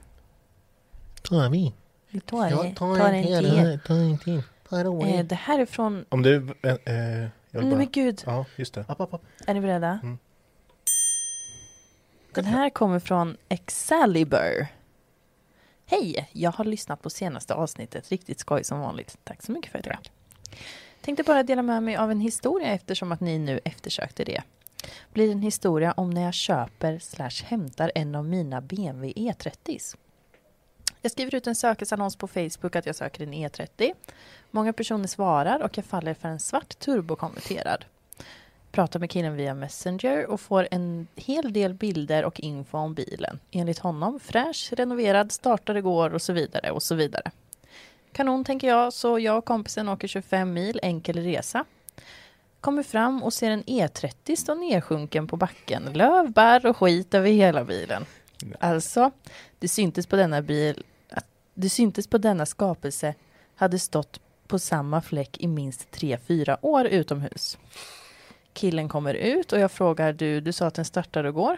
Tar 1.22 1.50
vi? 1.50 1.74
Vi 2.10 2.20
tar, 2.20 2.50
tar, 2.50 2.74
tar 2.74 3.14
en 3.14 3.24
till. 3.24 3.80
Ta 3.86 3.94
en 3.94 4.18
till. 4.18 4.44
Eh, 4.72 5.26
det 5.26 5.36
här 5.36 5.60
är 5.60 5.66
från... 5.66 6.06
Om 6.10 6.22
du, 6.22 6.36
eh, 6.62 6.72
eh, 6.72 7.30
jag 7.52 7.62
Nej 7.62 7.72
bara, 7.72 7.78
men 7.78 7.90
gud. 7.92 8.24
ja 8.26 8.46
just 8.56 8.74
det. 8.74 8.86
App, 8.88 9.02
app, 9.02 9.14
app. 9.14 9.22
Är 9.48 9.54
ni 9.54 9.62
beredda? 9.62 10.00
Mm. 10.04 10.18
Den 12.34 12.46
här 12.46 12.70
kommer 12.70 13.00
från 13.00 13.38
Excalibur. 13.50 14.68
Hej! 15.86 16.30
Jag 16.32 16.52
har 16.52 16.66
lyssnat 16.66 17.02
på 17.02 17.10
senaste 17.10 17.54
avsnittet. 17.54 18.10
Riktigt 18.10 18.40
skoj 18.40 18.64
som 18.64 18.80
vanligt. 18.80 19.18
Tack 19.24 19.44
så 19.44 19.52
mycket 19.52 19.72
för 19.72 19.82
det. 19.82 19.98
Tänkte 21.02 21.24
bara 21.24 21.44
dela 21.44 21.62
med 21.62 21.84
mig 21.84 21.96
av 21.96 22.12
en 22.12 22.20
historia 22.20 22.68
eftersom 22.68 23.12
att 23.12 23.20
ni 23.20 23.40
nu 23.40 23.60
eftersökte 23.64 24.24
det. 24.24 24.44
Blir 25.14 25.32
en 25.32 25.42
historia 25.42 25.92
om 25.92 26.10
när 26.10 26.22
jag 26.22 26.34
köper 26.34 27.00
slash 27.00 27.44
hämtar 27.46 27.92
en 27.96 28.16
av 28.16 28.26
mina 28.26 28.62
BMW 28.62 29.14
E30s. 29.16 29.98
Jag 31.02 31.12
skriver 31.12 31.36
ut 31.36 31.48
en 31.48 31.56
sökesannons 31.56 32.16
på 32.16 32.28
Facebook 32.28 32.76
att 32.76 32.86
jag 32.86 32.96
söker 32.96 33.24
en 33.24 33.34
E30. 33.34 33.94
Många 34.52 34.74
personer 34.74 35.08
svarar 35.08 35.64
och 35.64 35.78
jag 35.78 35.86
faller 35.86 36.14
för 36.14 36.30
en 36.30 36.40
svart 36.40 36.80
turbokonverterad 36.80 37.86
pratar 38.72 39.00
med 39.00 39.10
killen 39.10 39.36
via 39.36 39.54
Messenger 39.54 40.26
och 40.26 40.42
får 40.42 40.68
en 40.72 41.08
hel 41.16 41.54
del 41.54 41.74
bilder 41.74 42.26
och 42.26 42.40
info 42.40 42.78
om 42.78 42.94
bilen. 42.94 43.40
Enligt 43.52 43.80
honom 43.80 44.20
fräsch, 44.20 44.74
renoverad, 44.74 45.32
startade 45.32 45.80
igår 45.80 46.14
och 46.14 46.22
så 46.22 46.34
vidare 46.34 46.72
och 46.72 46.84
så 46.84 46.96
vidare. 46.96 47.32
Kanon 48.12 48.44
tänker 48.44 48.68
jag, 48.68 48.94
så 48.94 49.20
jag 49.20 49.38
och 49.38 49.46
kompisen 49.46 49.90
åker 49.90 50.08
25 50.08 50.54
mil 50.54 50.80
enkel 50.84 51.24
resa. 51.24 51.66
Kommer 52.62 52.84
fram 52.84 53.24
och 53.24 53.34
ser 53.34 53.52
en 53.52 53.64
E30 53.64 54.36
stå 54.36 54.56
nedsjunken 54.56 55.28
på 55.28 55.38
backen. 55.38 55.90
Löv, 55.94 56.32
bär 56.32 56.66
och 56.66 56.78
skit 56.78 57.14
över 57.14 57.30
hela 57.30 57.64
bilen. 57.64 58.06
Alltså, 58.60 59.12
det 59.60 59.68
syntes 59.68 60.08
på 60.08 60.16
denna 60.16 60.42
bil 60.42 60.84
att 61.10 61.26
det 61.54 61.70
syntes 61.70 62.08
på 62.08 62.18
denna 62.18 62.46
skapelse 62.46 63.16
hade 63.56 63.80
stått 63.80 64.20
på 64.48 64.60
samma 64.60 65.02
fläck 65.02 65.38
i 65.40 65.48
minst 65.48 65.88
3-4 65.92 66.58
år 66.62 66.86
utomhus. 66.86 67.58
Killen 68.54 68.90
kommer 68.90 69.14
ut 69.14 69.54
och 69.54 69.60
jag 69.60 69.72
frågar 69.72 70.14
du, 70.14 70.42
du 70.42 70.54
sa 70.54 70.68
att 70.68 70.74
den 70.74 70.86
startade 70.86 71.30
igår? 71.30 71.58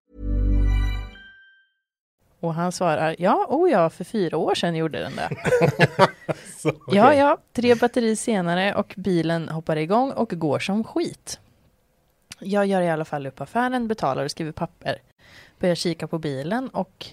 Och 2.41 2.53
han 2.53 2.71
svarar, 2.71 3.15
ja, 3.19 3.45
oh 3.49 3.71
ja, 3.71 3.89
för 3.89 4.03
fyra 4.03 4.37
år 4.37 4.55
sedan 4.55 4.75
gjorde 4.75 4.99
den 4.99 5.15
det. 5.15 5.29
Ja, 6.87 7.13
ja, 7.13 7.37
tre 7.53 7.75
batteri 7.75 8.15
senare 8.15 8.75
och 8.75 8.93
bilen 8.97 9.49
hoppar 9.49 9.75
igång 9.75 10.11
och 10.11 10.29
går 10.29 10.59
som 10.59 10.83
skit. 10.83 11.39
Jag 12.39 12.65
gör 12.65 12.81
i 12.81 12.89
alla 12.89 13.05
fall 13.05 13.27
upp 13.27 13.41
affären, 13.41 13.87
betalar 13.87 14.23
och 14.23 14.31
skriver 14.31 14.51
papper. 14.51 15.01
Börjar 15.59 15.75
kika 15.75 16.07
på 16.07 16.19
bilen 16.19 16.69
och 16.69 17.05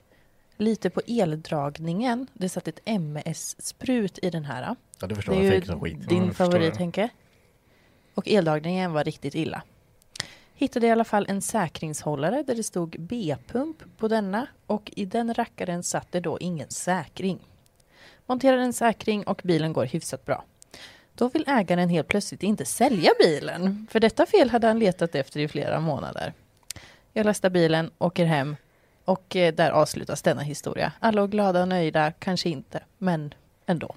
lite 0.57 0.91
på 0.91 1.01
eldragningen. 1.07 2.27
Det 2.33 2.49
satt 2.49 2.69
ett 2.69 2.81
MS-sprut 2.85 4.19
i 4.23 4.31
den 4.31 4.45
här. 4.45 4.77
Ja, 5.01 5.07
det 5.07 5.15
förstår 5.15 5.33
det 5.33 5.41
är 5.41 5.45
jag. 5.45 5.55
ju 5.55 5.63
som 5.63 5.81
skit. 5.81 6.09
Din 6.09 6.29
förstår 6.29 6.45
favorit. 6.45 6.77
Henke. 6.77 7.09
Och 8.15 8.29
eldragningen 8.29 8.93
var 8.93 9.05
riktigt 9.05 9.35
illa. 9.35 9.63
Hittade 10.61 10.87
i 10.87 10.91
alla 10.91 11.05
fall 11.05 11.27
en 11.29 11.43
säkringshållare 11.43 12.43
där 12.43 12.55
det 12.55 12.63
stod 12.63 12.97
B-pump 12.99 13.77
på 13.99 14.09
denna 14.09 14.47
och 14.67 14.93
i 14.97 15.05
den 15.05 15.35
rackaren 15.35 15.83
satt 15.83 16.13
det 16.13 16.21
då 16.21 16.39
ingen 16.39 16.71
säkring. 16.71 17.39
Monterar 18.27 18.59
en 18.59 18.73
säkring 18.73 19.25
och 19.25 19.41
bilen 19.45 19.73
går 19.73 19.85
hyfsat 19.85 20.25
bra. 20.25 20.45
Då 21.15 21.29
vill 21.29 21.45
ägaren 21.47 21.89
helt 21.89 22.09
plötsligt 22.09 22.43
inte 22.43 22.65
sälja 22.65 23.11
bilen, 23.19 23.87
för 23.91 24.01
detta 24.01 24.27
fel 24.27 24.51
hade 24.51 24.67
han 24.67 24.79
letat 24.79 25.15
efter 25.15 25.41
i 25.41 25.49
flera 25.49 25.81
månader. 25.81 26.33
Jag 27.13 27.27
lastar 27.27 27.51
bilen, 27.51 27.91
åker 27.99 28.25
hem 28.25 28.57
och 29.05 29.37
eh, 29.37 29.55
där 29.55 29.71
avslutas 29.71 30.23
denna 30.23 30.43
historia. 30.43 30.93
Alla 31.01 31.23
är 31.23 31.27
glada 31.27 31.63
och 31.63 31.69
nöjda, 31.69 32.13
kanske 32.13 32.49
inte, 32.49 32.83
men 32.99 33.35
ändå. 33.67 33.95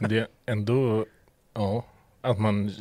Det 0.00 0.18
är 0.18 0.26
ändå, 0.46 1.06
ja, 1.54 1.84
att 2.20 2.38
man, 2.38 2.72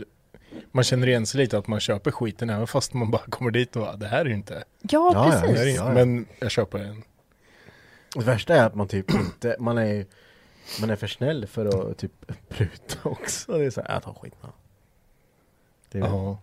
man 0.72 0.84
känner 0.84 1.08
igen 1.08 1.26
sig 1.26 1.42
lite 1.42 1.58
att 1.58 1.68
man 1.68 1.80
köper 1.80 2.12
skiten 2.12 2.50
även 2.50 2.68
fast 2.68 2.94
man 2.94 3.12
bara 3.12 3.22
kommer 3.30 3.52
dit 3.52 3.76
och 3.76 3.82
bara, 3.82 3.96
det 3.96 4.08
här 4.08 4.22
är 4.22 4.26
ju 4.26 4.34
inte, 4.34 4.64
Ja, 4.82 5.12
Ja, 5.14 5.32
precis. 5.32 5.50
inte 5.50 5.70
Ja, 5.70 5.88
ja. 5.88 5.94
men 5.94 6.26
jag 6.40 6.52
köper 6.52 6.80
en. 6.80 7.04
Det 8.16 8.24
värsta 8.24 8.56
är 8.56 8.66
att 8.66 8.76
man 8.76 8.88
typ 8.88 9.12
inte, 9.14 9.56
man 9.60 9.78
är 9.78 10.06
man 10.82 10.90
är 10.90 10.96
för 10.96 11.08
snäll 11.08 11.48
för 11.48 11.92
att 11.92 11.98
typ 11.98 12.12
pruta 12.50 13.10
också. 13.10 13.58
Det 13.58 13.66
är 13.66 13.70
så 13.70 13.82
här, 13.82 13.94
jag 13.94 14.04
tar 14.04 14.14
skit 14.14 14.34
nu. 14.44 14.50
Det 15.92 15.98
är, 15.98 16.02
Ja, 16.02 16.38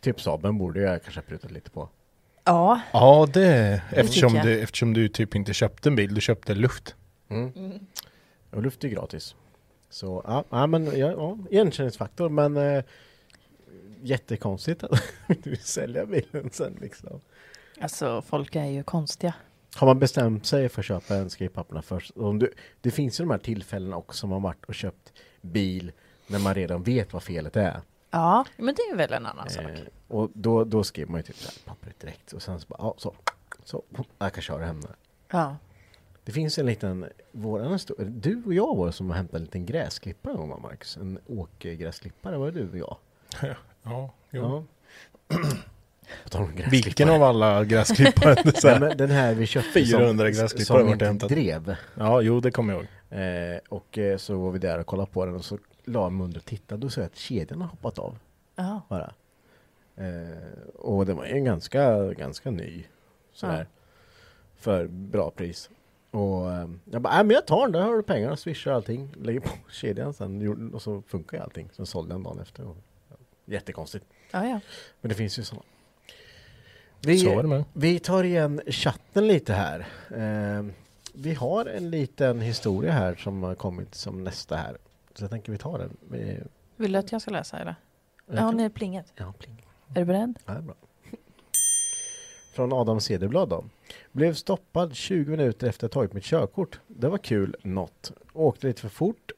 Typ 0.00 0.20
Saaben 0.20 0.58
borde 0.58 0.80
jag 0.80 1.02
kanske 1.02 1.20
prutat 1.20 1.50
lite 1.50 1.70
på. 1.70 1.88
Ja, 2.44 2.80
ja 2.92 3.28
det, 3.32 3.82
eftersom 3.90 4.32
du, 4.32 4.60
eftersom 4.60 4.92
du 4.94 5.08
typ 5.08 5.34
inte 5.34 5.54
köpte 5.54 5.88
en 5.88 5.96
bil, 5.96 6.14
du 6.14 6.20
köpte 6.20 6.54
luft. 6.54 6.94
Mm. 7.28 7.72
Och 8.50 8.62
luft 8.62 8.84
är 8.84 8.88
gratis. 8.88 9.34
Så 9.90 10.22
ja, 10.26 10.44
ja 10.50 10.66
men 10.66 10.84
ja, 10.98 11.10
ja, 11.12 11.38
igenkänningsfaktor 11.50 12.28
men 12.28 12.56
eh, 12.56 12.84
jättekonstigt 14.02 14.84
att 14.84 15.02
du 15.42 15.50
vill 15.50 15.62
sälja 15.62 16.06
bilen 16.06 16.50
sen 16.52 16.78
liksom. 16.80 17.20
alltså 17.80 18.22
folk 18.22 18.56
är 18.56 18.66
ju 18.66 18.82
konstiga. 18.82 19.34
Har 19.76 19.86
man 19.86 19.98
bestämt 19.98 20.46
sig 20.46 20.68
för 20.68 20.80
att 20.80 20.86
köpa 20.86 21.14
en 21.14 21.30
skriv 21.30 21.48
papperna 21.48 21.82
först. 21.82 22.16
Om 22.16 22.38
du, 22.38 22.52
det 22.80 22.90
finns 22.90 23.20
ju 23.20 23.24
de 23.24 23.30
här 23.30 23.38
tillfällena 23.38 23.96
också 23.96 24.18
som 24.18 24.30
man 24.30 24.42
varit 24.42 24.64
och 24.64 24.74
köpt 24.74 25.12
bil 25.40 25.92
när 26.26 26.38
man 26.38 26.54
redan 26.54 26.82
vet 26.82 27.12
vad 27.12 27.22
felet 27.22 27.56
är. 27.56 27.80
Ja, 28.10 28.44
men 28.56 28.74
det 28.74 28.82
är 28.82 28.96
väl 28.96 29.12
en 29.12 29.26
annan 29.26 29.50
sak. 29.50 29.64
Eh, 29.64 29.78
och 30.08 30.30
då, 30.34 30.64
då 30.64 30.84
skriver 30.84 31.10
man 31.10 31.18
ju 31.18 31.22
typ 31.22 31.44
här 31.44 31.54
pappret 31.64 32.00
direkt 32.00 32.32
och 32.32 32.42
sen 32.42 32.60
så 32.60 32.66
bara, 32.68 32.78
ja 32.78 32.94
så, 32.98 33.14
så, 33.64 33.82
jag 34.18 34.32
kan 34.32 34.42
köra 34.42 34.64
hem 34.64 34.80
nu. 34.80 34.88
Ja. 35.30 35.56
Det 36.24 36.32
finns 36.32 36.58
en 36.58 36.66
liten, 36.66 37.06
våran 37.32 37.78
du 37.98 38.42
och 38.46 38.54
jag 38.54 38.76
var 38.76 38.86
det 38.86 38.92
som 38.92 39.10
har 39.10 39.16
hämtat 39.16 39.34
en 39.34 39.44
liten 39.44 39.66
gräsklippare 39.66 40.32
en 40.32 40.48
gång 40.48 40.62
Marcus? 40.62 40.96
En 40.96 41.18
åkergräsklippare, 41.26 42.38
var 42.38 42.50
det 42.50 42.60
du 42.60 42.70
och 42.70 42.78
jag? 42.78 42.96
Ja, 43.42 43.54
jo. 43.84 44.10
Ja. 44.30 44.64
Om 46.32 46.46
gräsklippare. 46.46 46.70
Vilken 46.70 47.08
av 47.08 47.22
alla 47.22 47.64
gräsklippare? 47.64 48.34
Det 48.34 48.64
Nej, 48.64 48.80
men 48.80 48.96
den 48.96 49.10
här 49.10 49.34
vi 49.34 49.46
köpte 49.46 49.72
400 49.84 50.24
som, 50.32 50.40
gräsklippare 50.40 50.64
som 50.78 50.86
vart 50.86 50.92
inte 50.92 51.04
hämtat. 51.06 51.28
drev. 51.28 51.76
Ja, 51.94 52.20
jo 52.20 52.40
det 52.40 52.50
kommer 52.50 52.72
jag 52.72 52.80
ihåg. 52.82 53.20
Eh, 53.20 53.58
och 53.68 53.98
eh, 53.98 54.16
så 54.16 54.38
var 54.38 54.50
vi 54.50 54.58
där 54.58 54.78
och 54.78 54.86
kollade 54.86 55.10
på 55.10 55.26
den 55.26 55.34
och 55.34 55.44
så 55.44 55.58
la 55.84 56.02
jag 56.02 56.12
mig 56.12 56.24
under 56.24 56.38
och 56.38 56.44
tittade 56.44 56.86
och 56.86 56.92
såg 56.92 57.04
att 57.04 57.16
kedjan 57.16 57.60
har 57.60 57.68
hoppat 57.68 57.98
av. 57.98 58.18
Ja. 58.56 58.80
Bara. 58.88 59.12
Eh, 59.96 60.74
och 60.78 61.06
den 61.06 61.16
var 61.16 61.24
ju 61.26 61.32
en 61.32 61.44
ganska, 61.44 62.12
ganska 62.12 62.50
ny. 62.50 62.84
Sådär. 63.32 63.58
Ja. 63.58 63.64
För 64.56 64.86
bra 64.86 65.30
pris. 65.30 65.70
Och 66.10 66.52
eh, 66.52 66.68
jag 66.90 67.02
bara, 67.02 67.14
nej 67.14 67.24
men 67.24 67.34
jag 67.34 67.46
tar 67.46 67.62
den, 67.62 67.72
där 67.72 67.80
har 67.82 67.96
du 67.96 68.02
pengar, 68.02 68.36
swishar 68.36 68.72
allting, 68.72 69.14
lägger 69.22 69.40
på 69.40 69.48
kedjan 69.70 70.14
sen 70.14 70.40
gjorde- 70.40 70.74
och 70.74 70.82
så 70.82 71.02
funkar 71.06 71.36
ju 71.36 71.42
allting. 71.42 71.68
Sen 71.72 71.86
sålde 71.86 72.10
jag 72.10 72.16
den 72.18 72.22
dagen 72.24 72.38
efter. 72.40 72.64
Och, 72.64 72.76
ja, 72.76 72.82
jättekonstigt. 73.44 74.04
Ja, 74.30 74.46
ja. 74.46 74.60
Men 75.00 75.08
det 75.08 75.14
finns 75.14 75.38
ju 75.38 75.42
sådana. 75.42 75.64
Så 77.00 77.08
är 77.10 77.14
det 77.36 77.42
Vi, 77.42 77.48
med. 77.48 77.64
vi 77.72 77.98
tar 77.98 78.24
igen 78.24 78.60
chatten 78.66 79.26
lite 79.26 79.52
här. 79.52 79.86
Eh, 80.10 80.66
vi 81.14 81.34
har 81.34 81.66
en 81.66 81.90
liten 81.90 82.40
historia 82.40 82.92
här 82.92 83.14
som 83.14 83.42
har 83.42 83.54
kommit 83.54 83.94
som 83.94 84.24
nästa 84.24 84.56
här. 84.56 84.76
Så 85.14 85.24
jag 85.24 85.30
tänker 85.30 85.52
vi 85.52 85.58
tar 85.58 85.78
den. 85.78 85.96
Vi, 86.10 86.38
Vill 86.76 86.92
du 86.92 86.98
att 86.98 87.12
jag 87.12 87.22
ska 87.22 87.30
läsa 87.30 87.58
eller? 87.58 87.74
jag 88.26 88.36
Ja, 88.36 88.40
kan- 88.40 88.56
ni 88.56 88.62
är 88.62 88.68
plinget. 88.68 89.12
Ja, 89.16 89.34
pling. 89.38 89.66
Är 89.88 89.94
du 89.94 90.04
beredd? 90.04 90.38
Ja, 90.46 90.54
bra. 90.60 90.74
Från 92.54 92.72
Adam 92.72 93.00
Cederblad 93.00 93.48
då. 93.48 93.64
Blev 94.12 94.34
stoppad 94.34 94.94
20 94.94 95.30
minuter 95.30 95.68
efter 95.68 95.86
att 95.86 95.94
ha 95.94 96.00
tagit 96.00 96.12
mitt 96.12 96.24
körkort. 96.24 96.80
Det 96.86 97.08
var 97.08 97.18
kul, 97.18 97.56
något. 97.62 98.12
Åkte 98.32 98.66
lite 98.66 98.80
för 98.80 98.88
fort. 98.88 99.32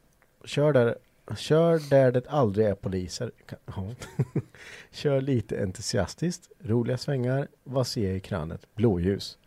Kör 0.45 0.73
där, 0.73 0.99
kör 1.37 1.91
där 1.91 2.13
det 2.13 2.29
aldrig 2.29 2.67
är 2.67 2.75
poliser. 2.75 3.31
Ja. 3.67 3.95
kör 4.91 5.21
lite 5.21 5.63
entusiastiskt. 5.63 6.51
Roliga 6.61 6.99
svängar. 6.99 7.49
Vad 7.65 7.87
ser 7.87 8.07
jag 8.09 8.17
i 8.17 8.21
kranet? 8.21 8.67
Blåljus. 8.75 9.39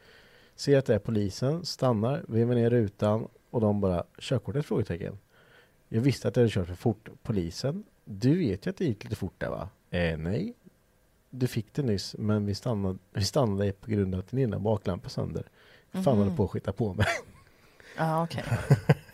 Ser 0.55 0.77
att 0.77 0.85
det 0.85 0.95
är 0.95 0.99
polisen. 0.99 1.65
Stannar. 1.65 2.25
Vevar 2.27 2.55
ner 2.55 2.69
rutan. 2.69 3.27
Och 3.49 3.61
de 3.61 3.81
bara 3.81 4.03
körkortet? 4.19 4.65
Frågetecken. 4.65 5.17
Jag 5.89 6.01
visste 6.01 6.27
att 6.27 6.35
jag 6.35 6.41
hade 6.43 6.51
kört 6.51 6.67
för 6.67 6.75
fort. 6.75 7.09
Polisen. 7.23 7.83
Du 8.05 8.37
vet 8.39 8.65
ju 8.65 8.69
att 8.69 8.77
det 8.77 8.85
gick 8.85 9.03
lite 9.03 9.15
fort 9.15 9.33
där 9.37 9.49
va? 9.49 9.69
Eh, 9.89 10.17
nej. 10.17 10.53
Du 11.29 11.47
fick 11.47 11.73
det 11.73 11.81
nyss, 11.81 12.15
men 12.19 12.45
vi 12.45 12.55
stannade, 12.55 12.97
vi 13.13 13.23
stannade 13.23 13.71
på 13.71 13.91
grund 13.91 14.13
av 14.15 14.19
att 14.19 14.27
din 14.31 14.39
ena 14.39 14.59
baklampa 14.59 15.09
sönder. 15.09 15.43
Fan 15.91 16.03
Mhm. 16.03 16.17
håller 16.17 16.35
på 16.35 16.43
att 16.43 16.49
skita 16.51 16.71
på 16.71 16.93
mig. 16.93 17.05
Ja, 17.97 18.23
okej. 18.23 18.43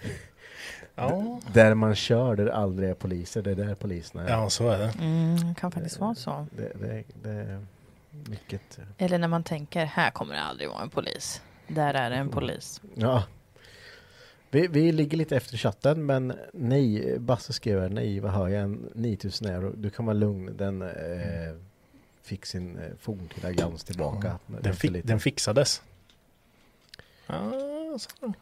Ja, 0.96 1.40
där 1.54 1.74
man 1.74 1.96
kör, 1.96 2.36
där 2.36 2.46
det 2.46 2.54
aldrig 2.56 2.90
är 2.90 2.94
poliser, 2.94 3.42
det 3.42 3.52
är 3.52 3.56
där 3.56 3.76
poliserna 3.76 4.24
är. 4.28 4.32
ja 4.32 4.50
så 4.50 4.70
är 4.70 4.78
det. 4.78 4.94
Mm, 5.00 5.36
det 5.48 5.56
kan 5.60 5.72
faktiskt 5.72 6.00
vara 6.00 6.16
så. 6.16 6.48
Det, 6.52 6.72
det, 6.80 7.04
det 7.24 7.30
är 7.30 7.66
mycket... 8.10 8.80
Eller 8.98 9.18
när 9.18 9.28
man 9.28 9.44
tänker, 9.44 9.86
här 9.86 10.12
kommer 10.12 10.36
det 10.36 10.42
aldrig 10.42 10.70
vara 10.70 10.82
en 10.82 10.90
polis. 10.90 11.42
Där 11.68 11.94
är 11.94 12.10
det 12.10 12.16
en 12.16 12.30
polis. 12.30 12.82
Ja. 12.96 13.24
Vi, 14.52 14.68
vi 14.68 14.92
ligger 14.92 15.18
lite 15.18 15.38
efter 15.38 15.58
chatten, 15.58 16.06
men 16.06 16.34
nej, 16.54 17.20
Basse 17.20 17.54
skrev 17.54 17.82
här, 17.82 17.90
nej, 17.90 18.20
vad 18.20 18.32
hör 18.32 18.48
jag, 18.48 18.64
en 18.64 18.90
9000 18.94 19.48
euro, 19.48 19.74
du 19.78 19.90
kan 19.90 20.06
vara 20.06 20.14
lugn, 20.14 20.58
den 20.58 20.82
eh, 20.82 20.90
fick 22.24 22.46
sin 22.46 22.78
eh, 22.78 22.84
forntida 23.00 23.52
glans 23.52 23.84
tillbaka. 23.84 24.40
Den, 24.48 24.58
Efter 24.58 24.72
fi- 24.74 24.90
lite- 24.90 25.08
den 25.08 25.20
fixades. 25.20 25.82
Ja, 27.28 27.52
så. 28.00 28.34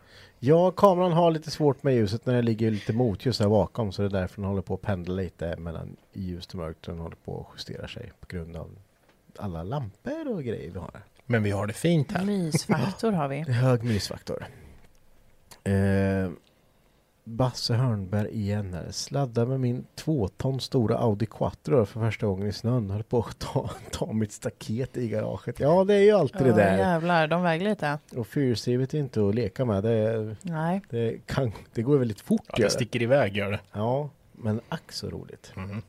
Ja, 0.43 0.71
kameran 0.71 1.11
har 1.11 1.31
lite 1.31 1.51
svårt 1.51 1.83
med 1.83 1.95
ljuset 1.95 2.25
när 2.25 2.33
det 2.33 2.41
ligger 2.41 2.71
lite 2.71 2.93
motljus 2.93 3.39
här 3.39 3.49
bakom 3.49 3.91
så 3.91 4.01
det 4.01 4.07
är 4.07 4.21
därför 4.21 4.41
den 4.41 4.49
håller 4.49 4.61
på 4.61 4.73
att 4.73 4.81
pendla 4.81 5.13
lite 5.13 5.55
mellan 5.57 5.95
ljust 6.13 6.51
och 6.51 6.59
mörkt. 6.59 6.85
Den 6.85 6.99
håller 6.99 7.15
på 7.15 7.39
att 7.39 7.55
justera 7.57 7.87
sig 7.87 8.11
på 8.19 8.27
grund 8.27 8.55
av 8.55 8.69
alla 9.37 9.63
lampor 9.63 10.27
och 10.35 10.43
grejer 10.43 10.71
vi 10.71 10.79
har. 10.79 11.03
Men 11.25 11.43
vi 11.43 11.51
har 11.51 11.67
det 11.67 11.73
fint 11.73 12.11
här. 12.11 12.25
Mysfaktor 12.25 13.11
har 13.11 13.27
vi. 13.27 13.41
Hög 13.51 13.83
mysfaktor. 13.83 14.45
Eh, 15.63 16.29
Basse 17.23 17.73
Hörnberg 17.73 18.29
igen 18.29 18.73
här. 18.73 18.91
Sladdar 18.91 19.45
med 19.45 19.59
min 19.59 19.85
två 19.95 20.27
ton 20.27 20.59
stora 20.59 20.97
Audi 20.97 21.25
Quattro 21.25 21.85
för 21.85 21.99
första 21.99 22.25
gången 22.27 22.47
i 22.47 22.53
snön. 22.53 22.89
Höll 22.89 23.03
på 23.03 23.19
att 23.19 23.39
ta, 23.39 23.69
ta 23.91 24.13
mitt 24.13 24.31
staket 24.31 24.97
i 24.97 25.07
garaget. 25.07 25.59
Ja, 25.59 25.83
det 25.83 25.93
är 25.93 25.99
ju 26.01 26.11
alltid 26.11 26.41
det 26.41 26.47
Ja, 26.49 26.55
där. 26.55 26.77
jävlar, 26.77 27.27
de 27.27 27.41
väger 27.43 27.65
lite. 27.69 27.99
Och 28.15 28.27
fyrhjulsdrivet 28.27 28.93
är 28.93 28.99
inte 28.99 29.27
att 29.27 29.35
leka 29.35 29.65
med. 29.65 29.83
Det, 29.83 30.35
Nej. 30.41 30.81
det, 30.89 31.25
kan, 31.25 31.51
det 31.73 31.81
går 31.81 31.97
väldigt 31.97 32.21
fort. 32.21 32.45
Ja, 32.47 32.63
det 32.63 32.69
sticker 32.69 33.01
iväg 33.01 33.35
gör 33.37 33.51
det. 33.51 33.59
Ja, 33.73 34.09
men 34.31 34.61
ack 34.69 34.91
så 34.91 35.09
roligt. 35.09 35.51
Mhm. 35.55 35.81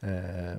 Eh, 0.00 0.58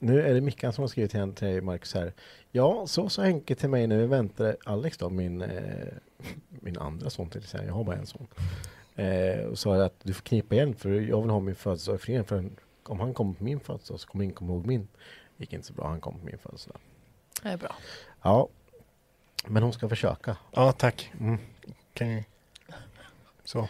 nu 0.00 0.22
är 0.22 0.34
det 0.34 0.40
Mickan 0.40 0.72
som 0.72 0.82
har 0.82 0.88
skrivit 0.88 1.10
till, 1.10 1.34
till 1.34 1.48
dig 1.48 1.60
Marcus 1.60 1.94
här. 1.94 2.12
Ja, 2.52 2.86
så 2.86 3.08
sa 3.08 3.22
Henke 3.22 3.54
till 3.54 3.68
mig 3.68 3.86
när 3.86 3.98
vi 3.98 4.06
väntade 4.06 4.56
Alex 4.64 4.98
då, 4.98 5.10
min, 5.10 5.42
eh, 5.42 5.86
min 6.48 6.78
andra 6.78 7.10
son 7.10 7.30
till 7.30 7.42
säga. 7.42 7.64
Jag 7.64 7.72
har 7.72 7.84
bara 7.84 7.96
en 7.96 8.06
son. 8.06 8.26
Eh, 8.96 9.44
och 9.44 9.58
sa 9.58 9.84
att 9.84 9.94
du 10.02 10.14
får 10.14 10.22
knipa 10.22 10.54
igen 10.54 10.74
för 10.74 10.90
jag 10.90 11.20
vill 11.22 11.30
ha 11.30 11.40
min 11.40 11.54
födelsedag 11.54 12.00
i. 12.08 12.22
För 12.22 12.50
om 12.82 13.00
han 13.00 13.14
kommer 13.14 13.34
på 13.34 13.44
min 13.44 13.60
födelsedag 13.60 14.00
så 14.00 14.08
kommer 14.08 14.24
ingen 14.24 14.34
komma 14.34 14.52
ihåg 14.52 14.66
min. 14.66 14.88
gick 15.36 15.52
inte 15.52 15.66
så 15.66 15.72
bra, 15.72 15.88
han 15.88 16.00
kom 16.00 16.18
på 16.18 16.24
min 16.24 16.38
födelsedag. 16.38 16.78
Det 17.42 17.48
är 17.48 17.56
bra. 17.56 17.76
Ja, 18.22 18.48
men 19.46 19.62
hon 19.62 19.72
ska 19.72 19.88
försöka. 19.88 20.36
Ja, 20.52 20.72
tack. 20.72 21.12
Mm. 21.20 21.38
Kan. 21.92 22.22
Så. 23.44 23.68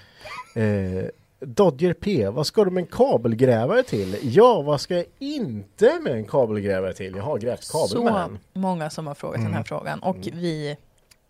Eh, 0.60 1.04
Dodger 1.40 1.92
P, 1.92 2.28
vad 2.28 2.46
ska 2.46 2.64
du 2.64 2.70
med 2.70 2.80
en 2.82 2.86
kabelgrävare 2.86 3.82
till? 3.82 4.16
Ja, 4.22 4.62
vad 4.62 4.80
ska 4.80 4.94
jag 4.96 5.04
inte 5.18 5.98
med 6.02 6.12
en 6.12 6.24
kabelgrävare 6.24 6.92
till? 6.94 7.14
Jag 7.16 7.22
har 7.22 7.38
grävt 7.38 7.72
kabel 7.72 8.02
med 8.04 8.12
Så 8.12 8.18
den. 8.18 8.38
många 8.52 8.90
som 8.90 9.06
har 9.06 9.14
frågat 9.14 9.36
den 9.36 9.46
här 9.46 9.52
Mm. 9.52 9.64
frågan. 9.64 9.98
Och 10.02 10.16
vi 10.32 10.76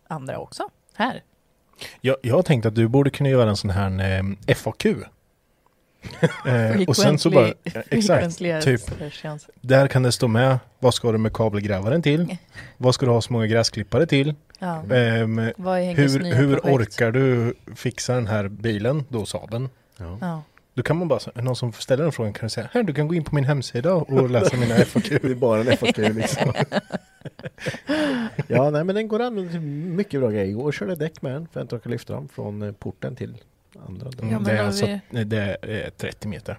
andra 0.08 0.38
också. 0.38 0.68
Här. 0.94 1.22
Jag, 2.00 2.16
jag 2.22 2.34
har 2.34 2.42
tänkt 2.42 2.66
att 2.66 2.74
du 2.74 2.88
borde 2.88 3.10
kunna 3.10 3.28
göra 3.28 3.50
en 3.50 3.56
sån 3.56 3.70
här 3.70 4.18
eh, 4.48 4.54
FAQ. 4.54 4.86
eh, 4.86 6.82
och 6.88 6.96
sen 6.96 7.18
så 7.18 7.30
bara, 7.30 7.46
eh, 7.46 7.52
exakt, 7.90 8.38
typ, 8.64 8.80
där 9.60 9.86
kan 9.88 10.02
det 10.02 10.12
stå 10.12 10.28
med, 10.28 10.58
vad 10.78 10.94
ska 10.94 11.12
du 11.12 11.18
med 11.18 11.32
kabelgrävaren 11.32 12.02
till? 12.02 12.36
Vad 12.76 12.94
ska 12.94 13.06
du 13.06 13.12
ha 13.12 13.20
så 13.22 13.32
många 13.32 13.46
gräsklippare 13.46 14.06
till? 14.06 14.34
Ja. 14.58 14.74
Henkes 14.74 16.14
hur 16.14 16.34
hur 16.34 16.56
projekt? 16.56 16.66
orkar 16.76 17.10
du 17.12 17.54
fixa 17.76 18.14
den 18.14 18.26
här 18.26 18.48
bilen, 18.48 19.04
då 19.08 19.26
Saaben? 19.26 19.68
Ja. 20.20 20.42
Då 20.74 20.82
kan 20.82 20.96
man 20.96 21.08
bara, 21.08 21.20
någon 21.42 21.56
som 21.56 21.72
ställer 21.72 22.02
den 22.02 22.12
frågan 22.12 22.32
kan 22.32 22.46
du 22.46 22.50
säga, 22.50 22.68
här 22.72 22.82
du 22.82 22.94
kan 22.94 23.08
gå 23.08 23.14
in 23.14 23.24
på 23.24 23.34
min 23.34 23.44
hemsida 23.44 23.94
och 23.94 24.30
läsa 24.30 24.56
mina 24.56 24.74
FAQ. 24.76 25.08
Det 25.08 25.24
är 25.24 25.34
bara 25.34 25.60
en 25.60 25.76
FAQ 25.76 25.96
liksom. 26.14 26.52
ja, 28.46 28.70
nej 28.70 28.84
men 28.84 28.94
den 28.94 29.08
går 29.08 29.20
an 29.22 29.48
till 29.50 29.60
mycket 29.60 30.20
bra 30.20 30.30
grejer. 30.30 30.46
Igår 30.46 30.64
och 30.64 30.74
körde 30.74 30.94
däck 30.94 31.22
med 31.22 31.32
den 31.32 31.48
för 31.52 31.60
att 31.60 31.64
inte 31.64 31.74
orka 31.76 31.88
lyfta 31.88 32.12
dem 32.12 32.28
från 32.28 32.62
eh, 32.62 32.72
porten 32.72 33.16
till 33.16 33.36
andra. 33.86 34.06
Mm, 34.18 34.30
Ja, 34.32 34.38
men 34.38 34.44
det, 34.44 34.52
är 34.52 34.62
alltså, 34.66 34.86
vi- 35.10 35.24
det 35.24 35.56
är 35.62 35.90
30 35.90 36.28
meter. 36.28 36.56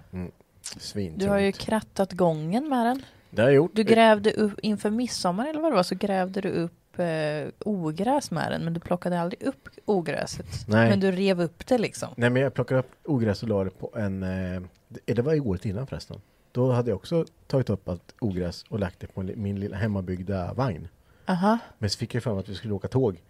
Svin. 0.62 1.18
Du 1.18 1.28
har 1.28 1.38
ju 1.38 1.52
krattat 1.52 2.12
gången 2.12 2.68
med 2.68 2.86
den. 2.86 3.02
Det 3.30 3.42
har 3.42 3.48
jag 3.48 3.56
gjort. 3.56 3.70
Du 3.74 3.84
grävde 3.84 4.32
upp 4.32 4.58
inför 4.62 4.90
midsommar 4.90 5.48
eller 5.48 5.60
vad 5.60 5.72
det 5.72 5.76
var 5.76 5.82
så 5.82 5.94
grävde 5.94 6.40
du 6.40 6.48
upp 6.48 6.72
eh, 7.00 7.48
ogräs 7.64 8.30
med 8.30 8.52
den 8.52 8.64
men 8.64 8.72
du 8.74 8.80
plockade 8.80 9.20
aldrig 9.20 9.42
upp 9.42 9.68
ogräset. 9.84 10.46
Nej. 10.66 10.90
Men 10.90 11.00
du 11.00 11.10
rev 11.12 11.40
upp 11.40 11.66
det 11.66 11.78
liksom. 11.78 12.08
Nej 12.16 12.30
men 12.30 12.42
jag 12.42 12.54
plockade 12.54 12.80
upp 12.80 12.90
ogräs 13.04 13.42
och 13.42 13.48
la 13.48 13.64
det 13.64 13.70
på 13.70 13.90
en... 13.96 14.22
Eh, 14.22 14.62
det- 14.88 15.14
det 15.14 15.22
var 15.22 15.34
i 15.34 15.40
året 15.40 15.64
innan 15.66 15.86
förresten. 15.86 16.20
Då 16.52 16.72
hade 16.72 16.90
jag 16.90 16.96
också 16.96 17.24
tagit 17.46 17.70
upp 17.70 17.88
allt 17.88 18.14
ogräs 18.20 18.64
och 18.68 18.78
lagt 18.78 19.00
det 19.00 19.06
på 19.06 19.22
min 19.22 19.60
lilla 19.60 19.76
hemmabyggda 19.76 20.52
vagn. 20.52 20.88
Aha. 21.26 21.58
Men 21.78 21.90
så 21.90 21.98
fick 21.98 22.14
jag 22.14 22.22
för 22.22 22.30
mig 22.30 22.40
att 22.40 22.48
vi 22.48 22.54
skulle 22.54 22.74
åka 22.74 22.88
tåg. 22.88 23.22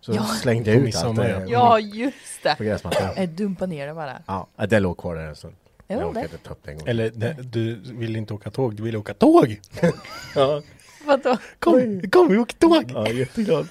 Så 0.00 0.12
Ja. 0.12 0.22
slängde 0.24 0.74
jag 0.74 0.88
ut 0.88 0.96
allt 0.96 1.16
det 1.16 1.46
Ja 1.48 1.78
just 1.78 2.42
det. 2.42 2.54
på 2.56 2.64
gräsmattan. 2.64 3.10
Jag 3.16 3.28
dumpa 3.28 3.66
ner 3.66 3.86
det 3.86 3.94
bara. 3.94 4.22
Ja, 4.26 4.46
det 4.68 4.80
låg 4.80 4.96
kvar 4.98 5.16
där 5.16 5.22
en 5.26 5.36
stund. 5.36 5.54
Jo, 5.88 5.98
jag 6.00 6.08
orkade 6.08 6.26
det. 6.26 6.32
inte 6.32 6.48
ta 6.48 6.52
upp 6.52 6.58
det 6.64 6.70
en 6.70 6.78
gång. 6.78 6.88
Eller 6.88 7.10
det, 7.10 7.36
du 7.42 7.74
vill 7.74 8.16
inte 8.16 8.34
åka 8.34 8.50
tåg, 8.50 8.74
du 8.76 8.82
vill 8.82 8.96
åka 8.96 9.14
tåg! 9.14 9.60
Ja, 10.34 10.62
Vadå? 11.06 11.36
Kom, 11.58 12.02
kom 12.10 12.28
vi 12.28 12.38
åker 12.38 12.56
tåg! 12.56 12.90
ja 12.94 13.08
jätteglad. 13.08 13.68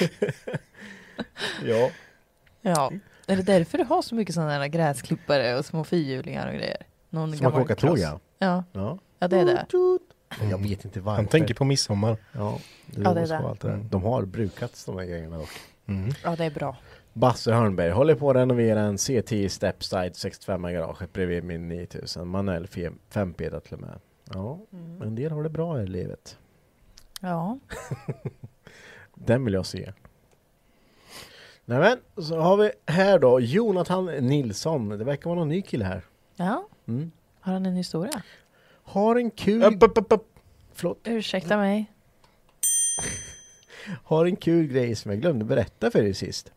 ja. 1.64 1.90
Ja. 2.60 2.92
Är 3.26 3.36
det 3.36 3.42
därför 3.42 3.78
du 3.78 3.84
har 3.84 4.02
så 4.02 4.14
mycket 4.14 4.34
sådana 4.34 4.52
här 4.52 4.68
gräsklippare 4.68 5.58
och 5.58 5.64
små 5.64 5.84
fyrhjulingar 5.84 6.46
och 6.48 6.54
grejer? 6.54 6.86
Någon 7.10 7.36
Så 7.36 7.42
man 7.42 7.52
gammal 7.52 7.66
kan 7.66 7.74
åka 7.74 7.74
tåg 7.74 7.98
ja. 7.98 8.20
Ja. 8.38 8.64
Ja. 8.72 8.98
Ja 9.18 9.28
det 9.28 9.38
är 9.38 9.44
det. 9.44 9.66
Jag 10.50 10.58
vet 10.58 10.84
inte 10.84 11.00
varför. 11.00 11.16
Han 11.16 11.26
tänker 11.26 11.54
på 11.54 11.64
midsommar. 11.64 12.16
Ja, 12.32 12.58
det, 12.86 13.02
Ja, 13.02 13.14
det 13.14 13.20
är 13.20 13.26
det. 13.26 13.38
allt 13.38 13.60
det 13.60 13.68
där. 13.68 13.76
De 13.90 14.02
har 14.02 14.22
brukats 14.24 14.84
de 14.84 14.98
här 14.98 15.04
grejerna 15.04 15.38
dock. 15.38 15.50
Mm. 15.86 16.12
Ja 16.24 16.36
det 16.36 16.44
är 16.44 16.50
bra. 16.50 16.76
Basse 17.12 17.52
Hörnberg 17.52 17.90
håller 17.90 18.14
på 18.14 18.30
att 18.30 18.36
renovera 18.36 18.80
en 18.80 18.96
C10 18.96 19.48
Stepside 19.48 20.16
65 20.16 20.66
i 20.66 20.72
garaget 20.72 21.12
bredvid 21.12 21.44
min 21.44 21.68
9000. 21.68 22.28
Manuell 22.28 22.66
5P 22.66 23.60
till 23.60 23.74
och 23.74 23.80
med. 23.80 23.98
Ja, 24.34 24.58
Mm. 24.72 25.02
en 25.02 25.14
del 25.14 25.32
har 25.32 25.42
det 25.42 25.48
bra 25.50 25.82
i 25.82 25.86
livet. 25.86 26.38
Ja. 27.20 27.58
Den 29.14 29.44
vill 29.44 29.54
jag 29.54 29.66
se. 29.66 29.92
Nämen, 31.64 31.98
så 32.16 32.36
har 32.40 32.56
vi 32.56 32.70
här 32.86 33.18
då 33.18 33.40
Jonathan 33.40 34.06
Nilsson. 34.06 34.88
Det 34.88 35.04
verkar 35.04 35.30
vara 35.30 35.38
någon 35.38 35.48
ny 35.48 35.62
kille 35.62 35.84
här. 35.84 36.04
Ja. 36.36 36.68
Mm. 36.88 37.10
Har 37.40 37.52
han 37.52 37.66
en 37.66 37.76
historia? 37.76 38.22
Har 38.84 39.16
en 39.16 39.30
kul... 39.30 39.62
Upp, 39.64 39.82
upp, 39.82 39.98
upp, 39.98 40.12
upp. 40.12 40.28
Förlåt. 40.72 40.98
Ursäkta 41.04 41.56
mig. 41.56 41.92
Har 44.04 44.26
en 44.26 44.36
kul 44.36 44.66
grej 44.66 44.94
som 44.96 45.10
jag 45.10 45.20
glömde 45.20 45.44
berätta 45.44 45.90
för 45.90 46.02
er 46.02 46.12
sist. 46.12 46.52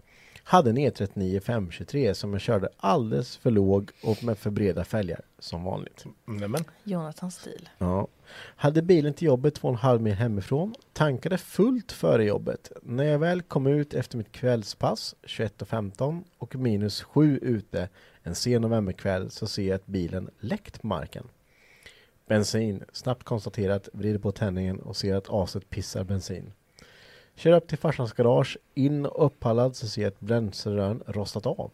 Hade 0.48 0.70
en 0.70 0.78
E 0.78 0.90
E39 0.90 1.40
523 1.40 2.16
som 2.16 2.34
jag 2.34 2.42
körde 2.42 2.70
alldeles 2.78 3.38
för 3.38 3.52
låg 3.52 3.92
och 4.04 4.24
med 4.24 4.38
för 4.38 4.50
breda 4.50 4.84
fälgar 4.84 5.22
som 5.40 5.64
vanligt. 5.64 6.06
Nämen. 6.26 6.64
Jonathans 6.84 7.36
stil. 7.36 7.70
Ja. 7.78 8.08
Hade 8.36 8.82
bilen 8.82 9.14
till 9.14 9.28
jobbet 9.28 9.56
två 9.56 9.68
och 9.68 9.74
en 9.74 9.80
halv 9.80 10.02
mil 10.02 10.14
hemifrån. 10.14 10.76
Tankade 10.94 11.38
fullt 11.38 11.92
före 11.92 12.26
jobbet. 12.26 12.72
När 12.82 13.04
jag 13.04 13.20
väl 13.20 13.42
kom 13.42 13.68
ut 13.68 13.94
efter 13.94 14.18
mitt 14.18 14.32
kvällspass 14.32 15.16
21.15 15.24 16.24
och 16.38 16.56
minus 16.56 17.04
7 17.04 17.40
ute 17.42 17.90
en 18.24 18.36
sen 18.36 18.62
novemberkväll 18.62 19.32
så 19.32 19.48
ser 19.48 19.68
jag 19.68 19.76
att 19.76 19.86
bilen 19.86 20.30
läckt 20.40 20.84
marken. 20.84 21.28
Bensin. 22.28 22.84
Snabbt 22.92 23.24
konstaterat, 23.24 23.90
vrider 23.94 24.20
på 24.20 24.32
tändningen 24.32 24.80
och 24.80 24.96
ser 24.96 25.16
att 25.16 25.30
aset 25.30 25.70
pissar 25.70 26.04
bensin. 26.04 26.52
Kör 27.36 27.52
upp 27.52 27.68
till 27.68 27.78
farsans 27.78 28.14
garage, 28.14 28.58
in 28.74 29.06
och 29.06 29.26
uppallad 29.26 29.76
så 29.76 29.88
ser 29.88 30.02
jag 30.02 30.08
att 30.08 30.20
bränslerören 30.20 31.04
rostat 31.08 31.46
av. 31.46 31.72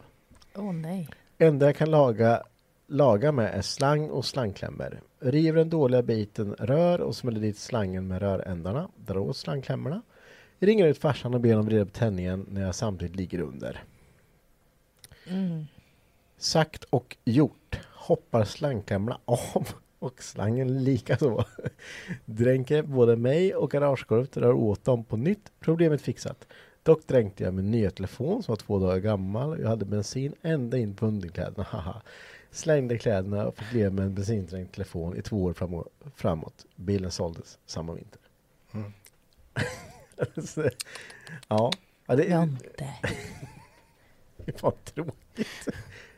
Åh 0.56 0.74
nej. 0.74 1.10
Enda 1.38 1.66
jag 1.66 1.76
kan 1.76 1.92
laga, 1.92 2.44
laga 2.88 3.32
med 3.32 3.54
är 3.54 3.62
slang 3.62 4.10
och 4.10 4.26
slangklämmor. 4.26 5.02
River 5.20 5.58
den 5.58 5.70
dåliga 5.70 6.02
biten 6.02 6.56
rör 6.60 7.02
och 7.02 7.16
smäller 7.16 7.40
dit 7.40 7.58
slangen 7.58 8.08
med 8.08 8.22
rörändarna. 8.22 8.90
Drar 8.96 9.18
åt 9.18 9.38
slangklämmorna. 9.38 10.02
Ringer 10.60 10.88
ut 10.88 10.98
farsan 10.98 11.34
och 11.34 11.42
ber 11.42 11.50
honom 11.50 11.66
vrida 11.66 11.86
på 11.86 11.92
tändningen 11.92 12.46
när 12.50 12.62
jag 12.62 12.76
samtidigt 12.76 13.16
ligger 13.16 13.42
under. 13.42 13.84
Mm. 15.28 15.66
Sagt 16.38 16.84
och 16.84 17.18
gjort. 17.26 17.80
Hoppar 17.94 18.44
slangklämmorna 18.44 19.20
av 19.26 19.68
och 20.02 20.24
slangen 20.24 20.84
likaså. 20.84 21.46
Dränker 22.26 22.84
både 22.84 23.16
mig 23.16 23.56
och 23.56 23.72
garagegolvet 23.72 24.38
rör 24.38 24.54
åt 24.54 24.84
dem 24.84 25.04
på 25.04 25.18
nytt. 25.18 25.52
Problemet 25.60 26.02
fixat. 26.02 26.48
Dock 26.84 27.08
dränkte 27.08 27.44
jag 27.44 27.54
min 27.54 27.72
nya 27.72 27.92
telefon 27.92 28.44
som 28.44 28.52
var 28.52 28.58
två 28.58 28.80
dagar 28.80 28.98
gammal. 28.98 29.60
Jag 29.60 29.70
hade 29.70 29.86
bensin 29.86 30.36
ända 30.42 30.78
in 30.78 30.96
på 30.96 31.06
underkläderna. 31.06 31.64
Haha. 31.64 32.02
Slängde 32.52 32.98
kläderna 32.98 33.48
och 33.48 33.56
fick 33.56 33.74
leva 33.74 33.94
med 33.94 34.06
en 34.06 34.16
bensindränkt 34.16 34.74
telefon 34.74 35.18
i 35.18 35.22
två 35.22 35.44
år 35.44 35.54
framåt. 36.16 36.66
Bilen 36.76 37.12
såldes 37.12 37.60
samma 37.66 37.94
vinter. 37.94 38.22
Mm. 38.74 38.94
Ja. 41.48 41.72
ja 42.06 42.16
det, 42.16 42.24
det 44.46 44.64
var 44.64 44.72
tråkigt. 44.72 45.68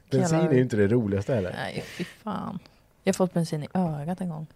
Bensin 0.09 0.38
är 0.38 0.53
ju 0.53 0.61
inte 0.61 0.75
det 0.75 0.88
roligaste 0.88 1.36
heller. 1.36 1.51
Nej 1.51 1.84
fy 1.88 2.03
fan. 2.03 2.59
Jag 3.04 3.14
har 3.14 3.16
fått 3.16 3.34
bensin 3.34 3.64
i 3.64 3.68
ögat 3.74 4.22
en 4.22 4.30
gång. 4.30 4.47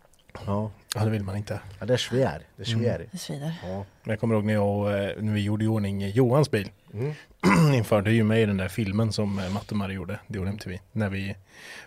Ja, 0.45 0.71
Ja, 0.95 1.03
det 1.03 1.09
vill 1.09 1.23
man 1.23 1.37
inte. 1.37 1.59
ja 1.79 1.85
det 1.85 1.93
är 1.93 1.97
svär. 1.97 2.41
Det 2.55 2.63
är 2.63 2.65
svär. 2.65 3.07
Det 3.11 3.17
svider. 3.17 3.53
Ja. 3.63 3.85
Men 4.03 4.09
jag 4.11 4.19
kommer 4.19 4.35
ihåg 4.35 4.43
när, 4.45 4.53
jag, 4.53 5.03
eh, 5.09 5.21
när 5.23 5.33
vi 5.33 5.41
gjorde 5.41 5.65
i 5.65 5.67
ordning 5.67 6.09
Johans 6.09 6.51
bil. 6.51 6.71
Mm. 6.93 7.13
Införde 7.73 8.11
ju 8.11 8.23
mig 8.23 8.41
i 8.41 8.45
den 8.45 8.57
där 8.57 8.67
filmen 8.67 9.13
som 9.13 9.39
eh, 9.39 9.49
Matte 9.49 9.71
och 9.71 9.77
Marie 9.77 9.95
gjorde, 9.95 10.19
det 10.27 10.37
gjorde 10.37 10.49
MTV. 10.49 10.79
När 10.91 11.09
vi 11.09 11.35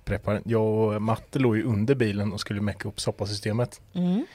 preppade. 0.05 0.41
Jag 0.45 0.63
och 0.67 1.03
Matte 1.03 1.39
låg 1.39 1.57
ju 1.57 1.65
under 1.65 1.95
bilen 1.95 2.33
och 2.33 2.41
skulle 2.41 2.61
mecka 2.61 2.89
upp 2.89 3.01
soppasystemet. 3.01 3.81
Mm. 3.95 4.27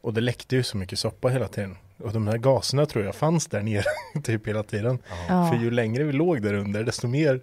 Och 0.00 0.14
det 0.14 0.20
läckte 0.20 0.56
ju 0.56 0.62
så 0.62 0.76
mycket 0.76 0.98
soppa 0.98 1.28
hela 1.28 1.48
tiden. 1.48 1.76
Och 1.98 2.12
de 2.12 2.28
här 2.28 2.38
gaserna 2.38 2.86
tror 2.86 3.04
jag 3.04 3.14
fanns 3.14 3.46
där 3.46 3.62
nere 3.62 3.84
typ 4.22 4.48
hela 4.48 4.62
tiden. 4.62 4.98
Ja. 5.28 5.50
För 5.50 5.58
ju 5.58 5.70
längre 5.70 6.04
vi 6.04 6.12
låg 6.12 6.42
där 6.42 6.54
under 6.54 6.84
desto 6.84 7.08
mer 7.08 7.40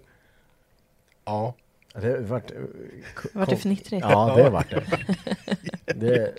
Ja, 1.24 1.54
Det 1.92 2.20
vart... 2.20 2.50
eh, 2.50 2.56
Vart 3.32 3.48
det 3.48 3.56
fnittrigt? 3.56 4.06
Ja, 4.08 4.34
det 4.36 4.50
vart 4.50 4.70
det. 4.70 4.84
det 5.94 6.34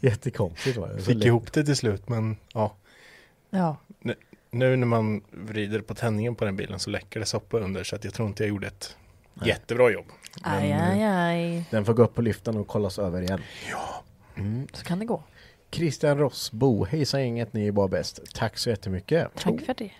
jättekonstigt 0.00 0.76
var 0.76 0.88
det. 0.88 1.02
Fick 1.02 1.16
lätt. 1.16 1.24
ihop 1.24 1.52
det 1.52 1.64
till 1.64 1.76
slut 1.76 2.08
men 2.08 2.36
ja. 2.52 2.74
Ja. 3.50 3.76
När 4.00 4.14
nu 4.50 4.76
när 4.76 4.86
man 4.86 5.22
vrider 5.30 5.80
på 5.80 5.94
tändningen 5.94 6.34
på 6.34 6.44
den 6.44 6.56
bilen 6.56 6.78
så 6.78 6.90
läcker 6.90 7.20
det 7.20 7.26
soppa 7.26 7.58
under 7.58 7.84
så 7.84 7.96
att 7.96 8.04
jag 8.04 8.14
tror 8.14 8.28
inte 8.28 8.42
jag 8.42 8.48
gjorde 8.48 8.66
ett 8.66 8.96
jättebra 9.44 9.90
jobb. 9.90 10.06
Aj, 10.42 10.72
aj, 10.72 11.02
aj. 11.02 11.64
Den 11.70 11.84
får 11.84 11.94
gå 11.94 12.02
upp 12.02 12.14
på 12.14 12.22
lyften 12.22 12.56
och 12.56 12.66
kollas 12.66 12.98
över 12.98 13.22
igen. 13.22 13.40
Ja. 13.70 14.02
Mm. 14.36 14.66
Så 14.72 14.84
kan 14.84 14.98
det 14.98 15.04
gå. 15.04 15.22
Christian 15.70 16.18
Rossbo, 16.18 16.84
hejsan 16.84 17.20
gänget, 17.20 17.52
ni 17.52 17.66
är 17.66 17.72
bara 17.72 17.88
bäst. 17.88 18.20
Tack 18.34 18.58
så 18.58 18.70
jättemycket. 18.70 19.28
Tack 19.34 19.60
för 19.66 19.74
det. 19.74 19.90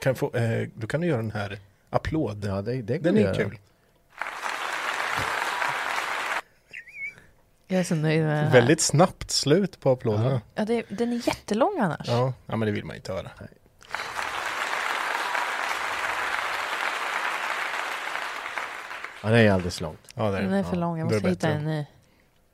Kan 0.00 0.14
få, 0.14 0.34
eh, 0.36 0.68
då 0.74 0.86
kan 0.86 1.00
du 1.00 1.06
göra 1.06 1.16
den 1.22 1.30
här 1.30 1.58
applåd. 1.90 2.44
Ja, 2.44 2.62
det, 2.62 2.82
det 2.82 2.98
Den 2.98 3.18
är 3.18 3.34
kul. 3.34 3.58
Jag 7.70 7.80
är 7.80 7.84
så 7.84 7.94
nöjd 7.94 8.22
med 8.22 8.36
den 8.36 8.44
här. 8.44 8.52
Väldigt 8.52 8.80
snabbt 8.80 9.30
slut 9.30 9.80
på 9.80 9.90
applåderna. 9.90 10.40
Ja, 10.54 10.64
det, 10.64 10.84
den 10.88 11.12
är 11.12 11.28
jättelång 11.28 11.78
annars. 11.80 12.08
Ja. 12.08 12.32
ja, 12.46 12.56
men 12.56 12.66
det 12.66 12.72
vill 12.72 12.84
man 12.84 12.96
inte 12.96 13.12
höra. 13.12 13.30
Ja, 19.22 19.28
det 19.28 19.38
är 19.38 19.50
alldeles 19.50 19.80
långt. 19.80 20.00
Ja, 20.14 20.30
det 20.30 20.40
Den 20.40 20.52
är 20.52 20.62
för 20.62 20.76
lång, 20.76 20.98
jag 20.98 21.08
är 21.08 21.14
måste 21.14 21.28
hitta 21.28 21.48
en 21.48 21.64
ny. 21.64 21.86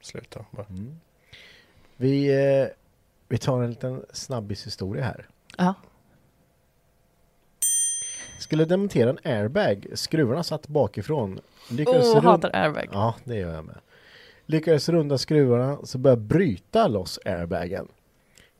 Sluta 0.00 0.44
bara. 0.50 0.66
Mm. 0.66 1.00
Vi, 1.96 2.26
eh, 2.60 2.66
vi 3.28 3.38
tar 3.38 3.62
en 3.62 3.70
liten 3.70 4.04
snabbishistoria 4.12 5.04
här. 5.04 5.26
Ja. 5.56 5.74
Skulle 8.44 8.64
demontera 8.64 9.10
en 9.10 9.18
airbag. 9.24 9.86
Skruvarna 9.94 10.42
satt 10.42 10.68
bakifrån. 10.68 11.40
Lyckades 11.70 12.14
rund- 12.14 12.24
hatar 12.24 12.50
airbag. 12.56 12.88
Ja, 12.92 13.14
det 13.24 13.36
gör 13.36 13.54
jag 13.54 13.64
med. 13.64 13.78
Lyckades 14.46 14.88
runda 14.88 15.18
skruvarna 15.18 15.78
så 15.84 15.98
började 15.98 16.20
jag 16.20 16.28
bryta 16.28 16.86
loss 16.88 17.18
airbagen. 17.24 17.88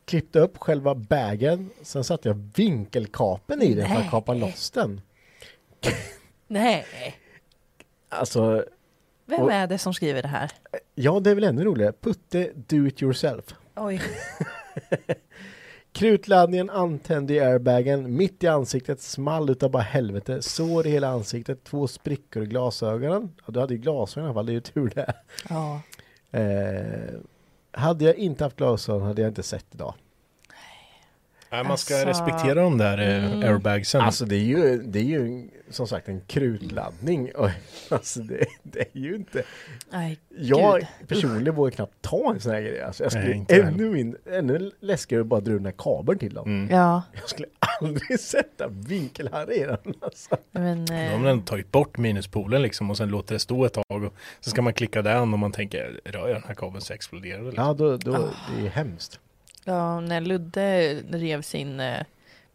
Klippte 0.05 0.39
upp 0.41 0.59
själva 0.59 0.95
bagen. 0.95 1.71
Sen 1.83 2.05
satte 2.05 2.29
jag 2.29 2.51
vinkelkapen 2.57 3.63
i 3.63 3.75
den 3.75 3.89
för 3.89 3.97
att 3.97 4.11
kapa 4.11 4.35
loss 4.35 4.71
den. 4.71 5.01
Nej. 6.47 6.87
Alltså, 8.09 8.65
Vem 9.27 9.41
Och- 9.43 9.53
är 9.53 9.67
det 9.67 9.79
som 9.79 9.95
skriver 9.95 10.23
det 10.23 10.29
här? 10.29 10.51
ja 10.95 11.21
det 11.21 11.31
är 11.31 11.35
väl 11.35 11.45
ännu 11.45 11.65
roligare. 11.65 11.93
Putte 12.01 12.51
do 12.55 12.87
it 12.87 13.03
yourself. 13.03 13.45
Oj. 13.77 14.03
Krutladdningen 15.95 16.71
antände 16.71 17.35
i 17.35 17.41
airbagen. 17.41 18.17
Mitt 18.17 18.45
i 18.45 18.47
ansiktet 18.47 19.01
small 19.01 19.51
utav 19.51 19.71
bara 19.71 19.83
helvete. 19.83 20.43
Sår 20.43 20.87
i 20.87 20.91
hela 20.91 21.09
ansiktet. 21.09 21.65
Två 21.65 21.87
sprickor 21.87 22.43
i 22.43 22.47
glasögonen. 22.47 23.33
Ja, 23.47 23.53
du 23.53 23.61
hade 23.61 23.75
ju 23.75 23.81
glasögon 23.81 24.25
i 24.25 24.27
alla 24.27 24.35
fall. 24.35 24.47
Det 24.47 24.53
är 24.53 24.55
ju 24.55 24.61
tur 24.61 24.93
det. 24.95 25.13
Ja. 25.49 25.81
Eh, 26.39 27.21
hade 27.73 28.05
jag 28.05 28.15
inte 28.15 28.45
haft 28.45 28.57
glasögon 28.57 29.03
hade 29.03 29.23
jag 29.23 29.31
inte 29.31 29.43
sett 29.43 29.67
idag. 29.73 29.95
Nej, 31.51 31.65
man 31.65 31.79
ska 31.79 31.95
Alltså, 31.95 32.09
respektera 32.09 32.63
de 32.63 32.79
där 32.79 32.99
eh, 32.99 33.25
mm. 33.25 33.55
airbagsen. 33.55 34.01
Alltså 34.01 34.25
det 34.25 34.37
är 34.37 34.45
ju, 34.45 34.83
det 34.83 34.99
är 34.99 35.05
ju 35.05 35.49
som 35.71 35.87
sagt 35.87 36.09
en 36.09 36.21
krutladdning. 36.21 37.35
Och, 37.35 37.51
alltså 37.89 38.21
det, 38.21 38.47
det 38.63 38.81
är 38.81 38.99
ju 38.99 39.15
inte... 39.15 39.43
Nej, 39.91 40.19
Jag 40.39 40.81
gud. 40.81 41.09
personligen 41.09 41.55
vågar 41.55 41.71
knappt 41.71 41.93
ta 42.03 42.31
en 42.35 42.41
sån 42.41 42.53
här 42.53 42.61
grej. 42.61 42.81
Alltså 42.83 43.03
jag 43.05 43.13
Nej, 43.15 43.23
skulle 43.23 43.35
inte 43.37 43.55
jag 43.57 43.67
ännu, 43.67 43.91
min, 43.91 44.17
ännu 44.33 44.71
läskigare 44.81 45.21
att 45.21 45.27
bara 45.27 45.41
dra 45.41 45.53
den 45.53 45.65
här 45.65 45.75
kabeln 45.79 46.19
till 46.19 46.35
dem. 46.35 46.47
Mm. 46.49 46.77
Ja, 46.77 47.03
Jag 47.13 47.29
skulle 47.29 47.49
aldrig 47.81 48.21
sätta 48.21 48.69
vinkelharr 48.69 49.53
i 49.53 49.59
den. 49.65 49.95
Alltså. 50.01 50.37
men... 50.51 50.85
De 50.85 50.95
Eh, 50.95 51.19
har 51.21 51.29
ändå 51.29 51.45
tagit 51.45 51.73
bort 51.73 51.99
minuspolen 51.99 52.63
liksom 52.63 52.91
och 52.91 52.97
sen 52.97 53.09
låter 53.09 53.35
det 53.35 53.39
stå 53.39 53.65
ett 53.65 53.73
tag 53.73 54.05
och 54.05 54.15
så 54.41 54.51
ska 54.51 54.63
man 54.63 54.73
klicka 54.75 55.03
den 55.03 55.33
och 55.33 55.39
man 55.39 55.53
tänker 55.53 56.01
rör 56.05 56.29
jag 56.29 56.37
den 56.37 56.45
här 56.49 56.55
kabeln 56.55 56.81
så 56.81 56.93
exploderar 56.93 57.39
det. 57.39 57.45
Liksom. 57.45 57.65
Ja, 57.65 57.75
då, 57.75 57.97
då, 57.97 58.15
Ah. 58.17 58.31
det 58.57 58.67
är 58.67 58.71
hemskt. 58.71 59.21
ja, 59.65 60.01
när 60.01 60.21
Ludde 60.21 60.95
rev 61.11 61.43
sin 61.43 61.81
eh, 61.81 62.03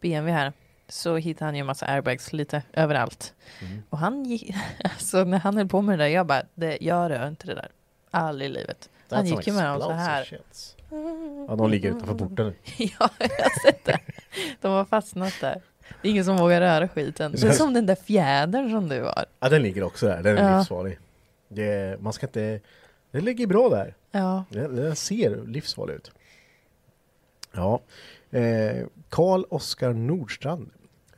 BMW 0.00 0.32
här 0.32 0.52
så 0.90 1.16
hittade 1.16 1.44
han 1.44 1.54
ju 1.54 1.60
en 1.60 1.66
massa 1.66 1.86
airbags 1.86 2.32
lite 2.32 2.62
överallt. 2.72 3.34
Mm. 3.60 3.82
Och 3.90 3.98
han 3.98 4.24
gick, 4.24 4.54
alltså 4.84 5.24
när 5.24 5.38
han 5.38 5.56
höll 5.56 5.68
på 5.68 5.82
med 5.82 5.98
det 5.98 6.04
där, 6.04 6.08
jag 6.10 6.26
bara, 6.26 6.42
det, 6.54 6.78
jag 6.80 7.10
rör 7.10 7.28
inte 7.28 7.46
det 7.46 7.54
där. 7.54 7.68
Aldrig 8.10 8.50
i 8.50 8.52
livet. 8.54 8.90
Han 9.10 9.24
That's 9.24 9.36
gick 9.36 9.46
ju 9.46 9.52
med 9.52 9.64
dem 9.70 9.80
så 9.80 9.90
här. 9.90 10.40
Ja, 11.48 11.56
de 11.56 11.70
ligger 11.70 11.90
utanför 11.90 12.14
porten. 12.14 12.54
ja, 12.78 13.08
jag 13.18 13.28
har 13.28 13.62
sett 13.62 13.84
det. 13.84 13.98
De 14.60 14.72
har 14.72 14.84
fastnat 14.84 15.34
där. 15.40 15.62
Det 16.02 16.08
är 16.08 16.12
ingen 16.12 16.24
som 16.24 16.36
vågar 16.36 16.60
röra 16.60 16.88
skiten. 16.88 17.32
Det 17.32 17.42
är 17.42 17.52
som 17.52 17.74
den 17.74 17.86
där 17.86 17.94
fjädern 17.94 18.70
som 18.70 18.88
du 18.88 19.02
har. 19.02 19.24
Ja, 19.40 19.48
den 19.48 19.62
ligger 19.62 19.82
också 19.82 20.06
där. 20.06 20.22
Den 20.22 20.38
är 20.38 20.50
Ja. 20.50 20.58
livsfarlig. 20.58 20.98
Det, 21.48 22.00
man 22.00 22.12
ska 22.12 22.26
inte... 22.26 22.60
Den 23.10 23.24
ligger 23.24 23.46
bra 23.46 23.68
där. 23.68 23.94
Ja, 24.10 24.44
Den, 24.50 24.76
den 24.76 24.96
ser 24.96 25.46
livsfarlig 25.46 25.94
ut. 25.94 26.10
Ja. 27.52 27.80
Eh, 28.30 28.86
Karl 29.08 29.44
Oskar 29.50 29.92
Nordstrand. 29.92 30.70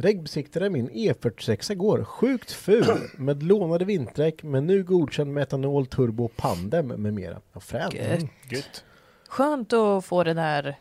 Regbesiktade 0.03 0.71
min 0.71 0.91
E46 0.91 1.73
igår. 1.73 2.05
Sjukt 2.05 2.51
ful 2.53 3.11
med 3.17 3.43
lånade 3.43 3.85
vinterdäck 3.85 4.43
men 4.43 4.67
nu 4.67 4.85
godkänd 4.85 5.33
med 5.33 5.43
etanol, 5.43 5.87
turbo, 5.87 6.29
pandem 6.29 6.87
med 6.87 7.15
mera. 7.15 7.41
Ja, 7.53 7.61
fränt. 7.61 7.95
Gött. 7.95 8.07
Mm, 8.07 8.29
gött. 8.51 8.85
skönt 9.29 9.73
att 9.73 10.05
få 10.05 10.25
det 10.25 10.35
där 10.35 10.79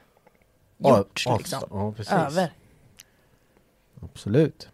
gjort 0.78 1.24
ja, 1.26 1.38
liksom. 1.38 1.64
Ja, 1.72 1.92
precis. 1.92 2.14
Över. 2.14 2.54
Absolut. 4.02 4.70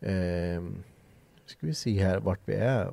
Ehm, 0.00 0.84
ska 1.46 1.66
vi 1.66 1.74
se 1.74 2.04
här 2.04 2.20
vart 2.20 2.40
vi 2.44 2.54
är. 2.54 2.92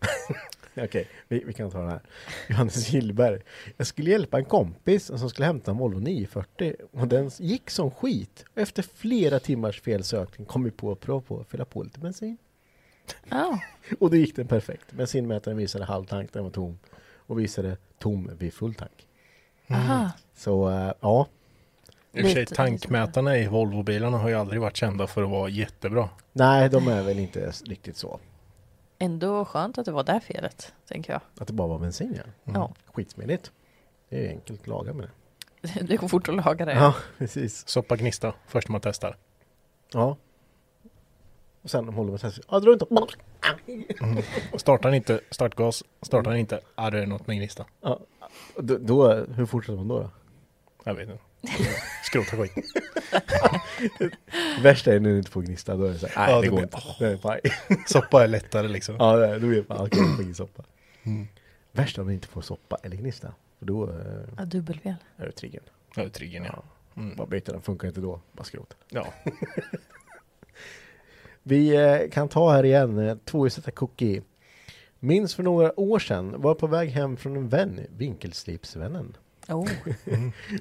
Okej, 0.84 1.08
vi, 1.28 1.42
vi 1.46 1.52
kan 1.52 1.70
ta 1.70 1.78
den 1.78 1.90
här. 1.90 2.00
Johannes 2.48 2.92
Gillberg. 2.92 3.40
Jag 3.76 3.86
skulle 3.86 4.10
hjälpa 4.10 4.38
en 4.38 4.44
kompis 4.44 5.06
som 5.06 5.30
skulle 5.30 5.46
hämta 5.46 5.70
en 5.70 5.76
Volvo 5.76 5.98
940 5.98 6.74
och 6.92 7.08
den 7.08 7.30
gick 7.38 7.70
som 7.70 7.90
skit. 7.90 8.44
Efter 8.54 8.82
flera 8.82 9.38
timmars 9.40 9.80
felsökning 9.80 10.46
kom 10.46 10.64
vi 10.64 10.70
på 10.70 10.92
att 10.92 11.00
prova 11.00 11.20
på 11.20 11.40
att 11.40 11.48
fylla 11.48 11.64
på 11.64 11.82
lite 11.82 12.00
bensin. 12.00 12.36
Ja, 13.28 13.60
Och 13.98 14.10
då 14.10 14.16
gick 14.16 14.36
den 14.36 14.48
perfekt. 14.48 14.92
Bensinmätaren 14.92 15.56
visade 15.56 15.84
halv 15.84 16.04
tank, 16.04 16.32
den 16.32 16.44
var 16.44 16.50
tom. 16.50 16.78
Och 17.26 17.38
visade 17.38 17.76
tom 17.98 18.30
vid 18.38 18.54
full 18.54 18.74
tank. 18.74 19.06
aha. 19.70 20.10
Så 20.34 20.70
äh, 20.70 20.92
ja, 21.00 21.26
I 22.12 22.20
och 22.20 22.24
för 22.24 22.32
sig, 22.32 22.46
tankmätarna 22.46 23.38
i 23.38 23.46
Volvo-bilarna 23.46 24.18
har 24.18 24.28
ju 24.28 24.34
aldrig 24.34 24.60
varit 24.60 24.76
kända 24.76 25.06
för 25.06 25.22
att 25.22 25.30
vara 25.30 25.48
jättebra. 25.48 26.08
nej 26.32 26.68
de 26.68 26.88
är 26.88 27.02
väl 27.02 27.18
inte 27.18 27.52
riktigt 27.64 27.96
så. 27.96 28.20
Ändå 29.02 29.44
skönt 29.44 29.78
att 29.78 29.84
det 29.84 29.92
var 29.92 30.04
där 30.04 30.20
felet, 30.20 30.74
tänker 30.88 31.12
jag. 31.12 31.22
Att 31.38 31.46
det 31.46 31.52
bara 31.52 31.68
var 31.68 31.78
bensin 31.78 32.14
ja. 32.16 32.52
Ja, 32.54 32.72
Skitsmidigt. 32.86 33.52
Det 34.08 34.26
är 34.26 34.30
enkelt 34.30 34.60
att 34.60 34.66
laga 34.66 34.92
med 34.92 35.08
det. 35.60 35.82
det 35.88 35.96
går 35.96 36.08
fort 36.08 36.28
att 36.28 36.34
laga 36.34 36.64
det. 36.64 36.72
Ja, 36.72 36.94
precis. 37.18 37.68
Soppa 37.68 37.96
gnista 37.96 38.34
först 38.46 38.68
man 38.68 38.80
testar. 38.80 39.16
Ja. 39.92 40.16
Och 41.62 41.70
sen 41.70 41.88
håller 41.88 42.10
med 42.10 42.20
test. 42.20 42.40
Ja, 42.48 42.60
dra 42.60 42.72
inte. 42.72 42.86
Startar 44.56 44.88
den 44.88 44.94
inte 44.94 45.20
startgas, 45.30 45.84
startar 46.02 46.30
den 46.30 46.40
inte, 46.40 46.60
ja 46.76 46.90
det 46.90 47.02
är 47.02 47.06
något 47.06 47.26
med 47.26 47.36
gnista. 47.36 47.66
Ja. 47.80 48.00
Då, 48.56 48.78
då, 48.78 49.14
hur 49.14 49.46
fortsätter 49.46 49.76
man 49.76 49.88
då? 49.88 49.98
då? 49.98 50.10
Jag 50.84 50.94
vet 50.94 51.08
inte. 51.08 51.22
Skrota 52.04 52.36
skit. 52.36 52.52
Värsta 54.62 54.92
är 54.94 55.00
när 55.00 55.10
du 55.10 55.18
inte 55.18 55.30
får 55.30 55.42
gnista. 55.42 55.76
Då 55.76 55.84
är 55.84 55.92
det 55.92 55.98
så 55.98 56.06
här, 56.06 56.26
nej 56.26 56.34
Ja, 56.34 56.40
det 56.40 56.48
går 56.48 56.56
blir- 56.56 56.64
inte. 56.64 56.78
Det 56.98 57.06
är 57.06 57.16
paj. 57.16 57.40
Soppa 57.86 58.24
är 58.24 58.28
lättare 58.28 58.68
liksom. 58.68 58.96
Ja, 58.98 59.16
det 59.16 59.26
är- 59.26 59.38
då 59.40 59.46
vet 59.46 59.68
man 59.68 59.78
okej, 59.86 59.98
jag 60.00 60.14
får 60.14 60.22
ingen 60.22 60.34
soppa. 60.34 60.62
Mm. 61.02 61.26
Värst 61.72 61.98
om 61.98 62.04
man 62.04 62.14
inte 62.14 62.28
får 62.28 62.40
soppa 62.42 62.78
eller 62.82 62.96
gnista. 62.96 63.34
För 63.58 63.66
då 63.66 63.90
eh, 63.90 63.96
Ja, 64.38 64.44
dubbelfel. 64.44 64.94
är 65.16 65.26
det 65.26 65.32
triggern. 65.32 65.62
Ja, 65.96 66.08
triggern 66.08 66.44
ja. 66.44 66.62
Mm. 66.96 67.16
Bara 67.16 67.26
byta 67.26 67.52
den, 67.52 67.62
funkar 67.62 67.88
inte 67.88 68.00
då, 68.00 68.20
bara 68.32 68.44
skrota. 68.44 68.74
Ja. 68.88 69.06
Vi 71.42 71.74
eh, 71.76 72.10
kan 72.10 72.28
ta 72.28 72.52
här 72.52 72.64
igen, 72.64 72.98
eh, 72.98 73.16
tvåhjulsdrivna 73.24 73.72
cookie. 73.72 74.22
Minns 74.98 75.34
för 75.34 75.42
några 75.42 75.80
år 75.80 75.98
sedan, 75.98 76.34
var 76.40 76.54
på 76.54 76.66
väg 76.66 76.88
hem 76.90 77.16
från 77.16 77.36
en 77.36 77.48
vän, 77.48 77.80
vinkelslipsvännen. 77.96 79.16
Oh. 79.48 79.68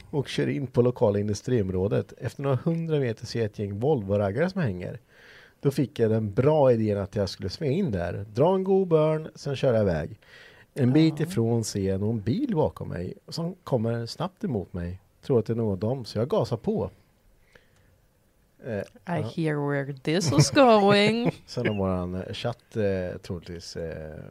och 0.10 0.28
kör 0.28 0.50
in 0.50 0.68
på 0.68 0.82
lokala 0.82 1.20
industriområdet. 1.20 2.14
Efter 2.18 2.44
några 2.44 2.56
hundra 2.56 3.00
meter 3.00 3.26
ser 3.26 3.40
jag 3.40 3.46
ett 3.46 3.60
gäng 3.60 3.80
Volvo-raggare 3.80 4.50
som 4.50 4.62
hänger. 4.62 5.00
Då 5.60 5.72
fick 5.72 6.00
jag 6.00 6.12
den 6.12 6.34
bra 6.34 6.72
idén 6.72 6.98
att 6.98 7.16
jag 7.16 7.30
skulle 7.30 7.50
svänga 7.50 7.72
in 7.72 7.92
där, 7.92 8.26
dra 8.34 8.56
en 8.56 8.64
god 8.64 8.88
börn, 8.88 9.30
sen 9.36 9.56
köra 9.56 9.82
iväg. 9.82 10.20
En 10.74 10.94
bit 10.94 11.20
ifrån 11.20 11.64
ser 11.64 11.90
jag 11.90 12.00
någon 12.00 12.20
bil 12.22 12.56
bakom 12.56 12.90
mig 12.90 13.14
som 13.28 13.56
kommer 13.64 14.06
snabbt 14.06 14.44
emot 14.44 14.74
mig. 14.74 15.00
Tror 15.22 15.40
att 15.40 15.46
det 15.46 15.54
är 15.54 15.58
någon 15.58 15.72
av 15.72 15.78
dem, 15.78 16.06
så 16.06 16.18
jag 16.18 16.30
gasar 16.30 16.58
på. 16.58 16.90
Eh, 18.66 18.78
I 18.78 18.84
ja. 19.06 19.14
hear 19.14 19.70
where 19.70 19.94
this 19.94 20.32
is 20.34 20.52
going. 20.52 21.32
Sen 21.46 21.68
har 21.68 21.76
våran 21.76 22.24
chatt 22.34 22.76
eh, 22.76 23.18
troligtvis 23.22 23.76
eh, 23.76 24.24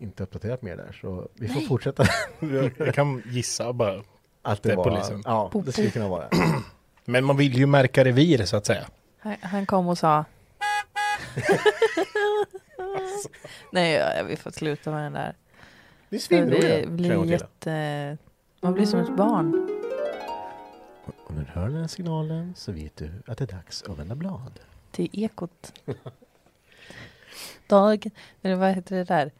inte 0.00 0.22
uppdaterat 0.22 0.62
mer 0.62 0.76
där, 0.76 0.98
så 1.00 1.28
vi 1.34 1.48
får 1.48 1.54
Nej. 1.54 1.66
fortsätta. 1.68 2.04
Jag, 2.40 2.72
jag 2.78 2.94
kan 2.94 3.22
gissa 3.26 3.72
bara. 3.72 4.02
att 4.42 4.62
Det 4.62 4.68
det 4.68 4.76
var, 4.76 4.84
polisen. 4.84 5.22
Ja, 5.24 5.50
det 5.64 5.72
skulle 5.72 5.90
kunna 5.90 6.08
vara. 6.08 6.28
Men 7.04 7.24
man 7.24 7.36
vill 7.36 7.58
ju 7.58 7.66
märka 7.66 8.04
revir 8.04 8.44
så 8.44 8.56
att 8.56 8.66
säga. 8.66 8.86
Han, 9.18 9.36
han 9.42 9.66
kom 9.66 9.88
och 9.88 9.98
sa 9.98 10.24
Nej, 13.72 13.92
ja, 13.92 14.22
vi 14.28 14.36
får 14.36 14.50
sluta 14.50 14.90
med 14.90 15.02
den 15.04 15.12
där. 15.12 15.34
Det 16.08 16.16
är 16.16 16.20
svinroliga. 16.20 16.86
blir 16.86 17.24
jätte... 17.24 18.16
Man 18.60 18.74
blir 18.74 18.86
som 18.86 19.00
ett 19.00 19.16
barn. 19.16 19.68
När 21.28 21.44
du 21.44 21.50
hör 21.60 21.68
den 21.68 21.80
här 21.80 21.86
signalen 21.86 22.54
så 22.56 22.72
vet 22.72 22.96
du 22.96 23.10
att 23.26 23.38
det 23.38 23.44
är 23.44 23.56
dags 23.56 23.82
att 23.82 23.98
vända 23.98 24.14
blad. 24.14 24.60
Till 24.90 25.10
Ekot. 25.12 25.72
Dag, 27.66 28.10
eller 28.42 28.56
vad 28.56 28.74
heter 28.74 28.96
det 28.96 29.04
där? 29.04 29.30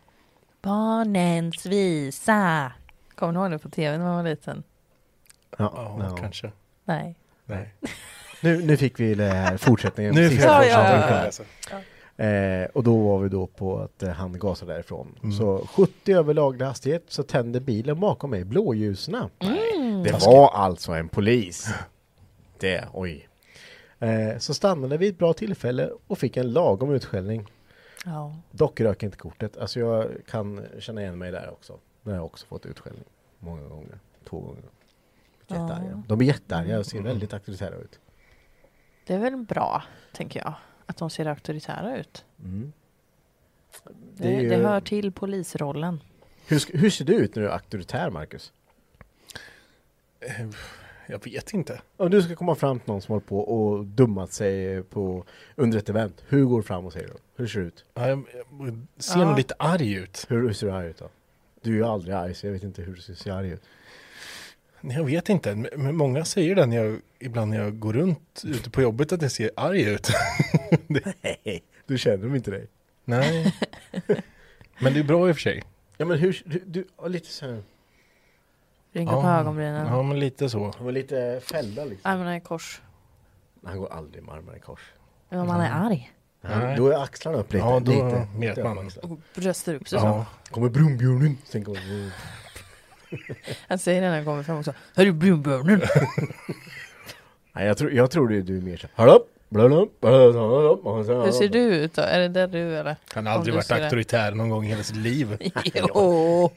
Barnens 0.62 1.66
visa. 1.66 2.72
Kommer 3.14 3.32
ni 3.32 3.38
ihåg 3.38 3.50
det 3.50 3.58
på 3.58 3.68
tv 3.70 3.98
när 3.98 4.04
man 4.04 4.16
var 4.16 4.30
liten? 4.30 4.62
Ja, 5.58 5.96
Ja, 6.00 6.16
kanske. 6.20 6.52
Nej. 6.84 7.16
Nej. 7.44 7.74
Nu, 8.42 8.62
nu 8.62 8.76
fick 8.76 9.00
vi 9.00 9.14
det 9.14 9.24
här 9.24 9.56
fortsättningen. 9.56 10.14
Nu 10.14 10.28
fick 10.28 10.40
jag 10.40 10.66
Ja, 10.68 11.30
ja. 11.70 12.24
Eh, 12.24 12.68
och 12.74 12.84
då 12.84 12.98
var 12.98 13.18
vi 13.18 13.28
då 13.28 13.46
på 13.46 13.78
att 13.78 14.02
eh, 14.02 14.10
han 14.10 14.38
gasade 14.38 14.72
därifrån. 14.72 15.14
Mm. 15.22 15.32
Så 15.32 15.66
70 15.66 16.12
över 16.12 16.34
laglig 16.34 16.66
hastighet 16.66 17.04
så 17.08 17.22
tände 17.22 17.60
bilen 17.60 18.00
bakom 18.00 18.30
mig 18.30 18.44
blåljusen. 18.44 19.14
Mm. 19.38 20.02
Det 20.02 20.12
var 20.26 20.50
alltså 20.54 20.92
en 20.92 21.08
polis. 21.08 21.68
Det, 22.58 22.84
oj. 22.92 23.28
Eh, 23.98 24.38
så 24.38 24.54
stannade 24.54 24.96
vi 24.96 25.08
ett 25.08 25.18
bra 25.18 25.32
tillfälle 25.32 25.90
och 26.06 26.18
fick 26.18 26.36
en 26.36 26.52
lagom 26.52 26.94
utskällning. 26.94 27.46
Ja. 28.04 28.34
Dock 28.50 28.80
rök 28.80 29.02
inte 29.02 29.16
kortet. 29.16 29.56
Alltså 29.56 29.80
jag 29.80 30.06
kan 30.26 30.66
känna 30.78 31.00
igen 31.00 31.18
mig 31.18 31.32
där 31.32 31.50
också. 31.50 31.78
Där 32.02 32.10
har 32.12 32.18
jag 32.18 32.26
också 32.26 32.46
fått 32.46 32.66
utskällning. 32.66 33.04
Många 33.38 33.68
gånger. 33.68 33.98
Två 34.28 34.40
gånger. 34.40 34.62
Jättearga. 35.46 36.02
De 36.06 36.20
är 36.20 36.24
jättearga 36.24 36.78
och 36.78 36.86
ser 36.86 37.02
väldigt 37.02 37.32
auktoritära 37.32 37.74
ut. 37.74 38.00
Det 39.06 39.14
är 39.14 39.18
väl 39.18 39.36
bra, 39.36 39.82
tänker 40.12 40.40
jag. 40.40 40.54
Att 40.86 40.96
de 40.96 41.10
ser 41.10 41.26
auktoritära 41.26 41.96
ut. 41.96 42.24
Mm. 42.44 42.72
Det, 44.16 44.28
Det 44.28 44.42
ju- 44.42 44.48
det 44.48 44.56
hör 44.56 44.80
till 44.80 45.12
polisrollen. 45.12 46.00
Hur, 46.46 46.78
hur 46.78 46.90
ser 46.90 47.04
du 47.04 47.14
ut 47.14 47.34
när 47.34 47.42
du 47.42 47.48
är 47.48 47.52
auktoritär, 47.52 48.10
Marcus? 48.10 48.52
Jag 51.10 51.24
vet 51.24 51.52
inte. 51.54 51.80
Om 51.96 52.10
du 52.10 52.22
ska 52.22 52.36
komma 52.36 52.54
fram 52.54 52.80
till 52.80 52.88
någon 52.92 53.02
som 53.02 53.12
håller 53.12 53.26
på 53.26 53.40
och 53.40 53.84
dummat 53.84 54.32
sig 54.32 54.82
på, 54.82 55.24
under 55.56 55.78
ett 55.78 55.88
event. 55.88 56.24
Hur 56.28 56.44
går 56.44 56.56
du 56.56 56.62
fram 56.62 56.86
och 56.86 56.92
säger 56.92 57.08
då? 57.08 57.14
Hur 57.36 57.46
ser 57.46 57.60
du 57.60 57.66
ut? 57.66 57.84
Ja, 57.94 58.08
Jag 58.08 58.24
jag 58.60 58.78
ser 58.98 59.18
Ja. 59.20 59.24
nog 59.28 59.36
lite 59.36 59.54
arg 59.58 59.92
ut. 59.94 60.26
Hur, 60.28 60.42
hur 60.42 60.52
ser 60.52 60.66
du 60.66 60.72
arg 60.72 60.86
ut 60.86 60.98
då? 60.98 61.08
Du 61.62 61.70
är 61.72 61.74
ju 61.76 61.84
aldrig 61.84 62.14
arg 62.14 62.34
så 62.34 62.46
jag 62.46 62.52
vet 62.52 62.62
inte 62.62 62.82
hur 62.82 62.94
du 63.06 63.14
ser 63.14 63.32
arg 63.32 63.50
ut. 63.50 63.62
Nej, 64.80 64.96
Jag 64.96 65.04
vet 65.04 65.28
inte. 65.28 65.54
Men- 65.54 65.96
många 65.96 66.24
säger 66.24 66.54
det 66.54 66.66
när 66.66 66.76
jag, 66.84 67.00
ibland 67.18 67.50
när 67.50 67.58
jag 67.58 67.78
går 67.78 67.92
runt 67.92 68.42
ute 68.46 68.70
på 68.70 68.82
jobbet 68.82 69.12
att 69.12 69.22
jag 69.22 69.30
ser 69.32 69.50
arg 69.56 69.82
ut. 69.82 70.08
Nej, 70.86 71.62
du 71.86 71.98
känner 71.98 72.16
de 72.24 72.34
inte 72.36 72.50
dig. 72.50 72.66
Nej. 73.04 73.54
Men 74.82 74.94
det 74.94 75.00
är 75.00 75.04
bra 75.04 75.28
i 75.28 75.32
och 75.32 75.36
för 75.36 75.40
sig. 75.40 75.62
Ja 75.96 76.06
men 76.06 76.18
hur, 76.18 76.42
du, 76.46 76.62
du 76.66 77.08
lite 77.08 77.28
så 77.28 77.46
här. 77.46 77.62
Rynka 78.92 79.12
på 79.12 79.28
ögonbrynen. 79.28 79.86
Ja, 79.86 80.02
men 80.02 80.20
lite 80.20 80.48
så. 80.48 80.72
Han 80.76 80.84
var 80.84 80.92
lite 80.92 81.40
fällda 81.44 81.84
liksom. 81.84 82.10
Armarna 82.10 82.36
i 82.36 82.40
kors. 82.40 82.80
Han 83.66 83.78
går 83.78 83.92
aldrig 83.92 84.24
med 84.24 84.34
armarna 84.34 84.56
i 84.56 84.60
kors. 84.60 84.80
Men 85.28 85.40
om 85.40 85.46
man 85.46 85.60
är 85.60 85.70
arg. 85.86 86.12
Han, 86.42 86.58
Nej. 86.58 86.76
då 86.76 86.88
är 86.88 87.02
axlarna 87.02 87.38
upp 87.38 87.52
lite. 87.52 87.66
Ja, 87.66 87.80
då 87.80 87.92
lite, 87.92 88.26
vet 88.36 88.64
man. 88.64 88.90
Och 89.02 89.18
bröstar 89.34 89.74
upp 89.74 89.88
sig 89.88 90.00
så. 90.00 90.06
Ja. 90.06 90.26
Kommer 90.50 90.68
brunbjörnen. 90.68 91.38
Sen 91.44 91.64
kommer... 91.64 92.12
Han 93.68 93.78
säger 93.78 94.00
det 94.00 94.08
när 94.08 94.16
han 94.16 94.24
kommer 94.24 94.42
fram 94.42 94.58
också. 94.58 94.74
Hörru 94.94 95.12
brunbjörnen. 95.12 95.80
Nej, 97.52 97.66
jag 97.66 97.78
tror, 97.78 97.92
jag 97.92 98.10
tror 98.10 98.28
det 98.28 98.36
är 98.36 98.42
du 98.42 98.56
är 98.56 98.62
mer 98.62 98.76
så. 98.76 98.86
Hallå? 98.94 99.24
Hur 99.52 101.32
ser 101.32 101.48
du 101.48 101.58
ut 101.58 101.94
då? 101.94 102.02
Är 102.02 102.18
det 102.18 102.28
där 102.28 102.46
du 102.46 102.76
eller? 102.76 102.96
Han 103.14 103.26
har 103.26 103.34
aldrig 103.34 103.54
du 103.54 103.56
varit 103.56 103.68
det. 103.68 103.74
auktoritär 103.74 104.32
någon 104.32 104.48
gång 104.48 104.64
i 104.64 104.68
hela 104.68 104.82
sitt 104.82 104.96
liv. 104.96 105.38
Jo. 105.74 106.50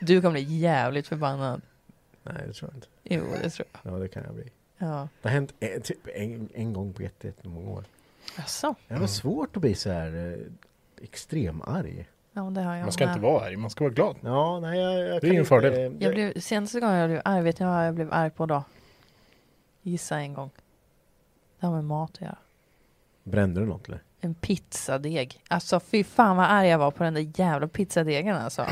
Du 0.00 0.20
kommer 0.20 0.32
bli 0.32 0.56
jävligt 0.58 1.08
förbannad. 1.08 1.62
Nej, 2.24 2.42
det 2.46 2.52
tror 2.52 2.70
jag 2.70 2.76
inte. 2.76 2.86
Jo, 3.02 3.24
det 3.42 3.50
tror 3.50 3.66
jag. 3.82 3.92
Ja, 3.94 3.98
det 3.98 4.08
kan 4.08 4.22
jag 4.24 4.34
bli. 4.34 4.44
Ja. 4.78 5.08
Det 5.22 5.28
har 5.28 5.34
hänt 5.34 5.54
en, 5.60 5.82
typ 5.82 6.08
en, 6.14 6.48
en 6.54 6.72
gång 6.72 6.92
på 6.92 7.02
jätte- 7.02 7.26
jättemånga 7.26 7.70
år. 7.70 7.84
Jaså? 8.36 8.74
Det 8.88 8.94
var 8.94 9.06
svårt 9.06 9.56
att 9.56 9.62
bli 9.62 9.74
så 9.74 9.90
här 9.90 10.32
eh, 10.32 11.04
extremarg. 11.04 12.08
Ja, 12.32 12.42
det 12.42 12.60
har 12.60 12.74
jag 12.74 12.82
Man 12.82 12.92
ska 12.92 13.06
med. 13.06 13.12
inte 13.12 13.22
vara 13.22 13.44
arg, 13.46 13.56
man 13.56 13.70
ska 13.70 13.84
vara 13.84 13.94
glad. 13.94 14.16
Ja, 14.20 14.60
nej, 14.60 14.80
jag, 14.80 15.08
jag 15.08 15.20
Det 15.20 15.26
är 15.28 15.32
ingen 15.32 15.44
fördel. 15.44 15.72
eh, 15.74 16.02
Jag 16.02 16.14
blev, 16.14 16.40
senaste 16.40 16.80
gången 16.80 16.96
jag 16.96 17.10
blev 17.10 17.22
arg, 17.24 17.42
vet 17.42 17.58
ni 17.60 17.66
vad 17.66 17.86
jag 17.86 17.94
blev 17.94 18.12
arg 18.12 18.30
på 18.30 18.46
då? 18.46 18.64
Gissa 19.82 20.16
en 20.18 20.34
gång. 20.34 20.50
Det 21.60 21.66
har 21.66 21.74
med 21.74 21.84
mat 21.84 22.10
att 22.14 22.20
göra. 22.20 22.36
Brände 23.24 23.60
du 23.60 23.66
något 23.66 23.88
eller? 23.88 24.02
En 24.20 24.34
pizzadeg. 24.34 25.40
Alltså 25.48 25.80
fy 25.80 26.04
fan 26.04 26.36
vad 26.36 26.46
arg 26.46 26.68
jag 26.68 26.78
var 26.78 26.90
på 26.90 27.04
den 27.04 27.14
där 27.14 27.32
jävla 27.40 27.68
pizzadegen 27.68 28.36
alltså. 28.36 28.66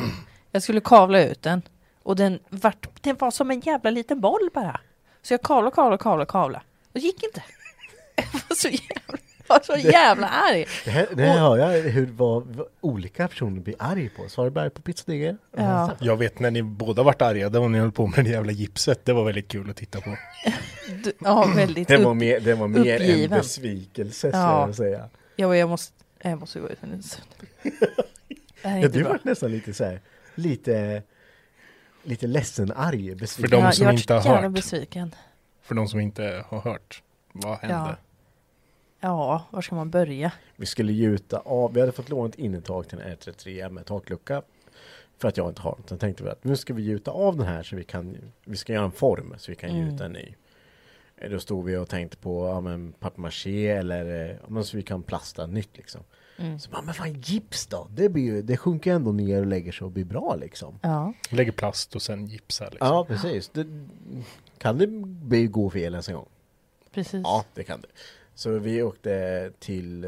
Jag 0.50 0.62
skulle 0.62 0.80
kavla 0.80 1.22
ut 1.24 1.42
den. 1.42 1.62
Och 2.02 2.16
den, 2.16 2.38
vart, 2.48 2.88
den 3.00 3.16
var 3.16 3.30
som 3.30 3.50
en 3.50 3.60
jävla 3.60 3.90
liten 3.90 4.20
boll 4.20 4.50
bara. 4.54 4.80
Så 5.22 5.32
jag 5.34 5.42
kavlade, 5.42 5.74
kavlade, 5.74 6.02
kavlade, 6.02 6.30
kavlade. 6.30 6.64
Och 6.86 6.92
det 6.92 7.00
gick 7.00 7.22
inte. 7.22 7.42
Jag 8.16 8.24
var 8.48 8.56
så 8.56 8.68
jävla, 8.68 9.18
var 9.46 9.60
så 9.64 9.76
jävla 9.88 10.28
arg. 10.28 10.66
Det 10.84 10.90
här, 10.90 11.06
det 11.14 11.22
här 11.22 11.38
hör 11.38 11.56
jag 11.58 11.82
hur 11.82 12.06
vad, 12.06 12.46
vad 12.46 12.66
olika 12.80 13.28
personer 13.28 13.60
blir 13.60 13.74
arg 13.78 14.08
på. 14.08 14.42
Arg 14.60 14.70
på 14.70 14.82
pizzadegen? 14.82 15.38
Ja. 15.56 15.90
Jag 16.00 16.16
vet 16.16 16.38
när 16.40 16.50
ni 16.50 16.62
båda 16.62 17.02
vart 17.02 17.22
arga, 17.22 17.48
det 17.48 17.58
var 17.58 17.68
när 17.68 17.72
ni 17.72 17.78
höll 17.78 17.92
på 17.92 18.06
med 18.06 18.24
det 18.24 18.30
jävla 18.30 18.52
gipset. 18.52 19.04
Det 19.04 19.12
var 19.12 19.24
väldigt 19.24 19.48
kul 19.48 19.70
att 19.70 19.76
titta 19.76 20.00
på. 20.00 20.16
Du, 21.04 21.12
ja, 21.18 21.52
väldigt 21.56 21.88
Det 21.88 21.96
var 21.96 22.10
upp, 22.10 22.16
mer, 22.16 22.40
det 22.40 22.54
var 22.54 22.68
mer 22.68 22.94
en 22.96 23.00
uppgiven. 23.02 23.38
besvikelse, 23.38 24.30
Ja. 24.32 24.38
ja. 24.38 24.66
jag 24.66 24.74
säga. 24.76 25.08
jag, 25.36 25.56
jag, 25.56 25.68
måste, 25.68 25.92
jag 26.22 26.40
måste 26.40 26.60
gå 26.60 26.68
ut 26.68 26.78
en 26.82 27.02
stund. 27.02 27.26
Det 28.62 28.68
här 28.68 28.78
är 28.78 28.82
Ja, 28.82 28.88
du 28.88 29.02
bra. 29.02 29.08
var 29.08 29.20
nästan 29.22 29.50
lite 29.50 29.74
så 29.74 29.84
här, 29.84 30.00
lite, 30.34 31.02
lite 32.02 32.26
ledsen, 32.26 32.72
arg, 32.76 33.14
besviken. 33.14 33.50
För 33.50 33.56
de 33.66 33.72
som 33.72 33.84
jag 33.86 33.94
inte 33.94 34.14
har 34.14 34.42
hört. 34.42 34.52
besviken. 34.52 35.14
För 35.62 35.74
de 35.74 35.88
som 35.88 36.00
inte 36.00 36.44
har 36.48 36.60
hört. 36.60 37.02
Vad 37.32 37.58
hände? 37.58 37.74
Ja. 37.76 37.96
Ja, 39.00 39.46
var 39.50 39.62
ska 39.62 39.74
man 39.74 39.90
börja? 39.90 40.32
Vi 40.56 40.66
skulle 40.66 40.92
gjuta 40.92 41.38
av, 41.38 41.72
vi 41.74 41.80
hade 41.80 41.92
fått 41.92 42.08
låna 42.08 42.28
ett 42.28 42.34
innertak 42.34 42.86
till 42.88 42.98
en 42.98 43.16
R33 43.16 43.70
med 43.70 43.86
taklucka. 43.86 44.42
För 45.18 45.28
att 45.28 45.36
jag 45.36 45.48
inte 45.48 45.62
har 45.62 45.70
något. 45.70 45.88
Sen 45.88 45.98
tänkte 45.98 46.24
vi 46.24 46.30
att 46.30 46.44
nu 46.44 46.56
ska 46.56 46.74
vi 46.74 46.82
gjuta 46.82 47.10
av 47.10 47.36
den 47.36 47.46
här 47.46 47.62
så 47.62 47.76
vi 47.76 47.84
kan, 47.84 48.16
vi 48.44 48.56
ska 48.56 48.72
göra 48.72 48.84
en 48.84 48.92
form 48.92 49.34
så 49.38 49.50
vi 49.52 49.56
kan 49.56 49.70
Mm. 49.70 49.90
gjuta 49.90 50.04
en 50.04 50.12
ny. 50.12 50.34
Eh, 51.16 51.30
Då 51.30 51.40
stod 51.40 51.64
vi 51.64 51.76
och 51.76 51.88
tänkte 51.88 52.16
på, 52.16 52.46
ja 52.48 52.60
men 52.60 52.92
papier-maché 52.92 53.68
eller, 53.78 54.04
eh, 54.30 54.30
ja, 54.42 54.46
men 54.48 54.64
så 54.64 54.76
vi 54.76 54.82
kan 54.82 55.02
plasta 55.02 55.46
nytt 55.46 55.76
liksom. 55.76 56.00
Mm. 56.38 56.58
Så 56.58 56.70
bara, 56.70 56.82
men 56.82 56.94
fan 56.94 57.12
gips 57.20 57.66
då? 57.66 57.86
Det, 57.90 58.08
blir 58.08 58.22
ju, 58.22 58.42
det 58.42 58.56
sjunker 58.56 58.90
ju 58.90 58.96
ändå 58.96 59.12
ner 59.12 59.40
och 59.40 59.46
lägger 59.46 59.72
sig 59.72 59.84
och 59.84 59.90
blir 59.90 60.04
bra 60.04 60.34
liksom. 60.36 60.78
Ja. 60.82 61.12
Lägger 61.30 61.52
plast 61.52 61.94
och 61.96 62.02
sen 62.02 62.26
gipsar 62.26 62.70
liksom. 62.70 62.88
Ja, 62.88 63.04
precis. 63.04 63.48
Det, 63.48 63.66
kan 64.58 64.78
det 64.78 64.86
bli 65.02 65.46
gå 65.46 65.70
fel 65.70 65.92
ens 65.92 66.08
en 66.08 66.14
gång? 66.14 66.28
Precis. 66.92 67.20
Ja, 67.24 67.44
det 67.54 67.64
kan 67.64 67.80
det. 67.80 67.88
Så 68.34 68.50
vi 68.58 68.82
åkte 68.82 69.52
till, 69.58 70.06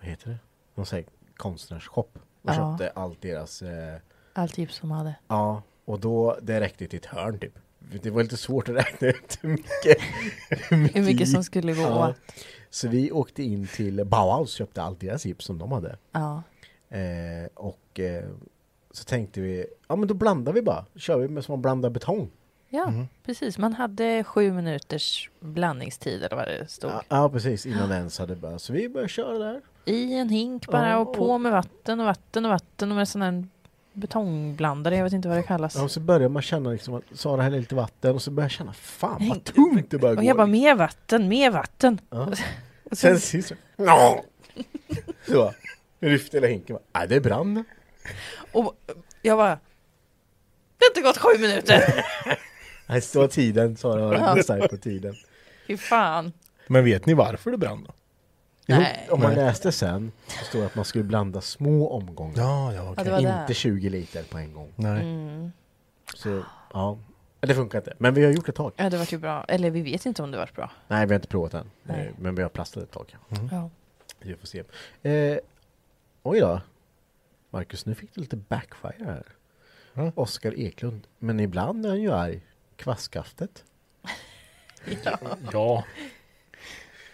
vad 0.00 0.08
heter 0.10 0.28
det? 0.30 0.38
Någon 0.74 0.86
sån 0.86 0.96
här 0.96 1.04
konstnärsshop. 1.36 2.18
Och 2.42 2.50
Ja. 2.50 2.54
köpte 2.54 2.90
allt 3.00 3.22
deras, 3.22 3.62
eh, 3.62 3.96
Allt 4.32 4.54
tips 4.54 4.80
de 4.80 4.90
hade. 4.90 5.14
ja. 5.28 5.62
Och 5.84 6.00
då, 6.00 6.38
det 6.42 6.60
räckte 6.60 6.86
till 6.86 6.96
ett 6.98 7.06
hörn 7.06 7.38
typ. 7.38 7.58
Det 8.02 8.10
var 8.10 8.22
lite 8.22 8.36
svårt 8.36 8.68
att 8.68 8.74
räkna 8.76 9.08
ut 9.08 9.38
hur 9.42 9.48
mycket, 9.48 9.98
Hur 10.94 11.02
mycket 11.02 11.28
som 11.28 11.40
gick. 11.40 11.46
skulle 11.46 11.72
gå 11.74 11.80
Ja. 11.82 12.08
åt. 12.08 12.16
Så 12.70 12.88
vi 12.88 13.12
åkte 13.12 13.42
in 13.42 13.66
till 13.66 14.04
Bauhaus 14.04 14.52
och 14.52 14.58
köpte 14.58 14.82
allt 14.82 15.00
deras 15.00 15.26
gips 15.26 15.44
som 15.44 15.58
de 15.58 15.72
hade. 15.72 15.96
Ja. 16.12 16.42
Eh, 16.96 17.48
och 17.54 18.00
eh, 18.00 18.24
så 18.90 19.04
tänkte 19.04 19.40
vi, 19.40 19.66
ja 19.88 19.96
men 19.96 20.08
då 20.08 20.14
blandar 20.14 20.52
vi 20.52 20.62
bara. 20.62 20.84
Kör 20.96 21.18
vi 21.18 21.28
med 21.28 21.44
som 21.44 21.52
man 21.52 21.62
blandar 21.62 21.90
betong. 21.90 22.30
Ja, 22.68 22.92
precis. 23.26 23.58
Man 23.58 23.72
hade 23.72 24.24
sju 24.24 24.52
minuters 24.52 25.30
blandningstid 25.40 26.22
eller 26.22 26.36
vad 26.36 26.48
det 26.48 26.70
stod. 26.70 26.90
Ja, 26.90 27.02
ja 27.08 27.28
precis, 27.30 27.66
innan 27.66 27.88
den 27.88 27.98
ens 27.98 28.18
hade 28.18 28.36
börjat. 28.36 28.62
Så 28.62 28.72
vi 28.72 28.88
började 28.88 29.08
köra 29.08 29.38
där. 29.38 29.60
I 29.84 30.14
en 30.14 30.28
hink 30.28 30.66
bara 30.66 30.90
Ja, 30.90 30.96
och 30.98 31.14
på 31.16 31.30
och- 31.30 31.40
med 31.40 31.52
vatten 31.52 32.00
och 32.00 32.06
vatten 32.06 32.44
och 32.44 32.50
vatten 32.50 32.90
och 32.90 32.96
med 32.96 33.08
sån 33.08 33.22
här 33.22 33.46
betongblandare. 34.00 34.96
Jag 34.96 35.04
vet 35.04 35.12
inte 35.12 35.28
vad 35.28 35.36
det 35.36 35.42
kallas. 35.42 35.74
Ja, 35.76 35.82
och 35.82 35.90
så 35.90 36.00
började 36.00 36.28
man 36.28 36.42
känna 36.42 36.70
liksom 36.70 36.94
att 36.94 37.02
Sara 37.12 37.42
hällde 37.42 37.58
lite 37.58 37.74
vatten 37.74 38.14
och 38.14 38.22
så 38.22 38.30
började 38.30 38.44
jag 38.44 38.50
känna 38.50 38.72
fan 38.72 39.28
vad 39.28 39.44
tungt 39.44 39.90
det 39.90 39.98
börjar 39.98 40.16
Och 40.16 40.22
gå. 40.22 40.28
jag 40.28 40.36
bara 40.36 40.46
mer 40.46 40.74
vatten, 40.74 41.28
mer 41.28 41.50
vatten. 41.50 42.00
Ja. 42.10 42.32
Och 42.90 42.98
Sen 42.98 43.20
sist 43.20 43.48
så, 43.48 43.54
så 45.26 45.52
lyfte 46.00 46.36
hela 46.36 46.46
hinken. 46.46 46.78
Nej, 46.94 47.08
det 47.08 47.20
brann. 47.20 47.64
och 48.52 48.74
jag 49.22 49.38
bara 49.38 49.48
Det 50.78 50.84
har 50.84 50.90
inte 50.90 51.00
gått 51.00 51.18
sju 51.18 51.38
minuter! 51.38 52.04
Nej, 52.86 53.00
så 53.00 53.20
var 53.20 53.28
tiden, 53.28 53.76
Sara 53.76 54.06
var 54.06 54.68
på 54.68 54.76
tiden. 54.76 55.14
Fy 55.66 55.76
fan. 55.76 56.32
Men 56.66 56.84
vet 56.84 57.06
ni 57.06 57.14
varför 57.14 57.50
det 57.50 57.58
brann 57.58 57.84
då? 57.84 57.92
Jo, 58.70 58.76
Nej. 58.76 59.08
om 59.10 59.20
man 59.20 59.34
Nej. 59.34 59.44
läste 59.44 59.72
sen 59.72 60.12
så 60.26 60.44
står 60.44 60.60
det 60.60 60.66
att 60.66 60.74
man 60.74 60.84
skulle 60.84 61.04
blanda 61.04 61.40
små 61.40 61.88
omgångar. 61.90 62.34
Ja, 62.36 62.74
ja, 62.74 62.94
Ja, 62.96 63.04
det 63.04 63.10
var 63.10 63.18
inte 63.18 63.44
det. 63.46 63.54
20 63.54 63.88
liter 63.88 64.22
på 64.22 64.38
en 64.38 64.52
gång. 64.54 64.72
Nej. 64.76 65.02
Mm. 65.02 65.52
Så 66.16 66.42
ja, 66.72 66.98
det 67.40 67.54
funkar 67.54 67.78
inte. 67.78 67.94
Men 67.98 68.14
vi 68.14 68.24
har 68.24 68.32
gjort 68.32 68.48
ett 68.48 68.54
tag. 68.54 68.72
Ja, 68.76 68.90
det 68.90 68.96
var 68.98 69.06
ju 69.12 69.18
bra. 69.18 69.44
Eller 69.48 69.70
vi 69.70 69.82
vet 69.82 70.06
inte 70.06 70.22
om 70.22 70.30
det 70.30 70.38
var 70.38 70.50
bra. 70.54 70.70
Nej, 70.88 71.06
vi 71.06 71.12
har 71.12 71.16
inte 71.18 71.28
provat 71.28 71.54
än. 71.54 71.70
Nej. 71.82 72.06
Eh, 72.06 72.12
Men 72.18 72.34
vi 72.34 72.42
har 72.42 72.48
plastat 72.48 72.82
ett 72.82 72.90
tag. 72.90 73.16
Ja. 73.50 73.70
Vi 74.18 74.34
får 74.36 74.46
se. 74.46 74.62
Eh, 75.02 75.38
oj 76.22 76.40
då. 76.40 76.60
Marcus, 77.50 77.86
nu 77.86 77.94
fick 77.94 78.14
du 78.14 78.20
lite 78.20 78.36
backfire 78.36 79.04
här. 79.04 79.22
Ja. 79.94 80.12
Oskar 80.14 80.58
Eklund. 80.58 81.06
Men 81.18 81.40
ibland 81.40 81.86
är 81.86 81.90
han 81.90 82.00
ju 82.00 82.12
arg. 82.12 82.40
Kvastskaftet. 82.76 83.64
Ja. 85.52 85.84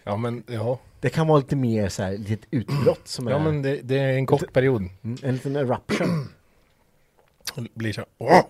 Ja 0.04 0.16
men 0.16 0.44
ja. 0.46 0.78
Det 1.07 1.11
kan 1.11 1.26
vara 1.26 1.38
lite 1.38 1.57
mer 1.57 1.88
så 1.88 2.02
här, 2.02 2.12
litet 2.18 2.46
utbrott 2.50 3.09
som 3.09 3.28
Ja 3.28 3.36
är 3.36 3.40
men 3.40 3.62
det, 3.62 3.80
det 3.82 3.98
är 3.98 4.12
en 4.12 4.26
kort 4.26 4.52
period. 4.52 4.88
Mm, 5.02 5.18
en 5.22 5.34
liten 5.34 5.57
eruption. 5.57 6.28
Det 7.54 7.74
blir 7.74 7.92
så 7.92 8.00
här, 8.00 8.09
Åh! 8.18 8.42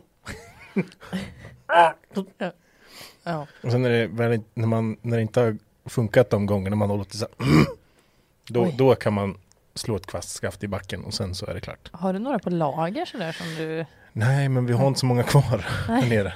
Ja. 3.24 3.46
Och 3.62 3.70
sen 3.70 3.84
är 3.84 3.90
det 3.90 4.07
väl, 4.07 4.40
när, 4.54 4.66
man, 4.66 4.96
när 5.02 5.16
det 5.16 5.22
inte 5.22 5.40
har 5.40 5.59
funkat 5.84 6.30
de 6.30 6.46
gångerna 6.46 6.76
man 6.76 6.90
har 6.90 6.96
låtit 6.96 7.14
så 7.14 7.26
här, 7.38 7.66
då, 8.48 8.72
då 8.78 8.94
kan 8.94 9.12
man 9.12 9.38
slå 9.74 9.96
ett 9.96 10.07
kvastskaft 10.07 10.64
i 10.64 10.68
backen 10.68 11.04
och 11.04 11.14
sen 11.14 11.34
så 11.34 11.46
är 11.46 11.54
det 11.54 11.61
klart. 11.61 11.90
Har 11.92 12.12
du 12.12 12.18
några 12.18 12.38
på 12.38 12.50
lager 12.50 13.04
sådär 13.04 13.32
som 13.32 13.54
du... 13.54 13.84
Nej 14.12 14.48
men 14.48 14.66
vi 14.66 14.72
har 14.72 14.88
inte 14.88 15.00
så 15.00 15.07
många 15.07 15.22
kvar 15.22 15.42
här 15.42 15.88
Nej. 15.88 16.09
nere. 16.09 16.34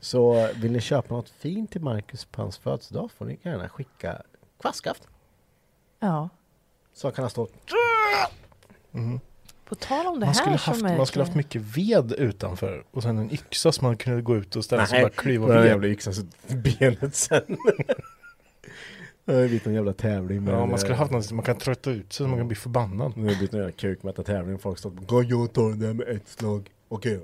Så 0.00 0.48
vill 0.56 0.72
ni 0.72 0.80
köpa 0.80 1.14
något 1.14 1.28
fint 1.28 1.70
till 1.70 1.80
Marcus 1.80 2.24
på 2.24 2.42
hans 2.42 2.58
födelsedag 2.58 3.10
får 3.18 3.24
ni 3.24 3.38
gärna 3.42 3.68
skicka 3.68 4.22
kvastskaft. 4.60 5.08
Ja. 6.00 6.28
Så 6.94 7.10
kan 7.10 7.22
han 7.22 7.30
stå 7.30 7.48
På 9.64 9.74
tal 9.74 10.06
om 10.06 10.14
det 10.14 10.26
Man 10.26 10.26
här 10.26 10.32
skulle, 10.34 10.56
haft, 10.56 10.82
är... 10.82 10.96
man 10.96 11.06
skulle 11.06 11.24
haft 11.24 11.36
mycket 11.36 11.62
ved 11.62 12.12
utanför 12.12 12.84
och 12.90 13.02
sen 13.02 13.18
en 13.18 13.30
yxa 13.32 13.72
som 13.72 13.86
man 13.86 13.96
kunde 13.96 14.22
gå 14.22 14.36
ut 14.36 14.56
och 14.56 14.64
ställa 14.64 14.86
sig 14.86 15.04
och 15.04 15.10
bara 15.10 15.16
klyva 15.22 15.46
den 15.46 15.56
ved. 15.56 15.66
jävla 15.66 15.86
yxan 15.88 16.14
så 16.14 16.22
benet 16.48 17.14
sen. 17.14 17.42
Det 19.24 19.32
har 19.32 19.40
blivit 19.40 19.64
någon 19.64 19.74
jävla 19.74 19.92
tävling 19.92 20.44
med 20.44 20.54
Ja, 20.54 20.66
man 20.66 20.78
skulle 20.78 20.94
haft 20.94 21.12
något 21.12 21.24
som 21.24 21.36
man 21.36 21.44
kan 21.46 21.58
trötta 21.58 21.90
ut 21.90 22.12
sig 22.12 22.24
så 22.24 22.28
man 22.28 22.38
kan 22.38 22.48
bli 22.48 22.56
förbannad. 22.56 23.12
Nu 23.16 23.22
har 23.22 23.30
det 23.30 23.36
blivit 23.36 23.52
någon 23.52 23.60
jävla 23.60 23.76
kukmätartävling. 23.76 24.58
Folk 24.58 24.78
står 24.78 24.90
på 24.90 25.04
Kan 25.04 25.28
jag 25.28 25.52
ta 25.52 25.68
den 25.68 25.78
där 25.78 25.92
med 25.92 26.08
ett 26.08 26.28
slag? 26.28 26.70
Okej 26.88 27.16
då. 27.16 27.22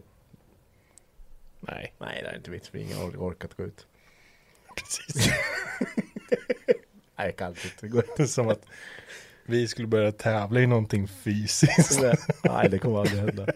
Nej. 1.61 1.93
Nej 1.99 2.23
det 2.23 2.29
är 2.29 2.37
inte 2.37 2.51
vits 2.51 2.69
för 2.69 2.79
ingen 2.79 2.97
har 2.97 3.05
orkat 3.09 3.55
gå 3.55 3.63
ut. 3.63 3.87
Precis. 4.77 5.31
Nej 7.17 7.27
jag 7.27 7.37
kan 7.37 7.49
inte. 7.49 7.69
Det 7.81 7.89
går 7.89 8.05
är 8.17 8.27
som 8.27 8.49
att 8.49 8.63
vi 9.47 9.69
skulle 9.69 9.89
börja 9.89 10.13
tävla 10.13 10.61
i 10.61 10.67
någonting 10.67 11.09
fysiskt. 11.09 11.93
inte. 11.93 12.17
Nej 12.45 12.69
det 12.69 12.79
kommer 12.79 12.99
aldrig 13.01 13.21
hända. 13.21 13.47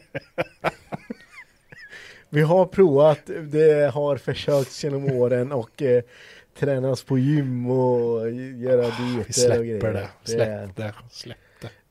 Vi 2.29 2.41
har 2.43 2.67
provat, 2.67 3.21
det 3.27 3.93
har 3.95 4.17
försökts 4.17 4.85
genom 4.85 5.05
åren 5.07 5.53
och 5.53 5.83
eh, 5.83 6.03
tränas 6.59 7.03
på 7.03 7.19
gym 7.19 7.71
och 7.71 8.31
göra 8.31 8.93
Vi 8.99 9.15
dieter 9.15 9.29
och 9.29 9.35
släpper 9.35 9.65
grejer. 9.65 9.93
det. 9.93 10.09
Släpp 10.25 10.77
det. 10.77 10.95
Släpp 11.11 11.39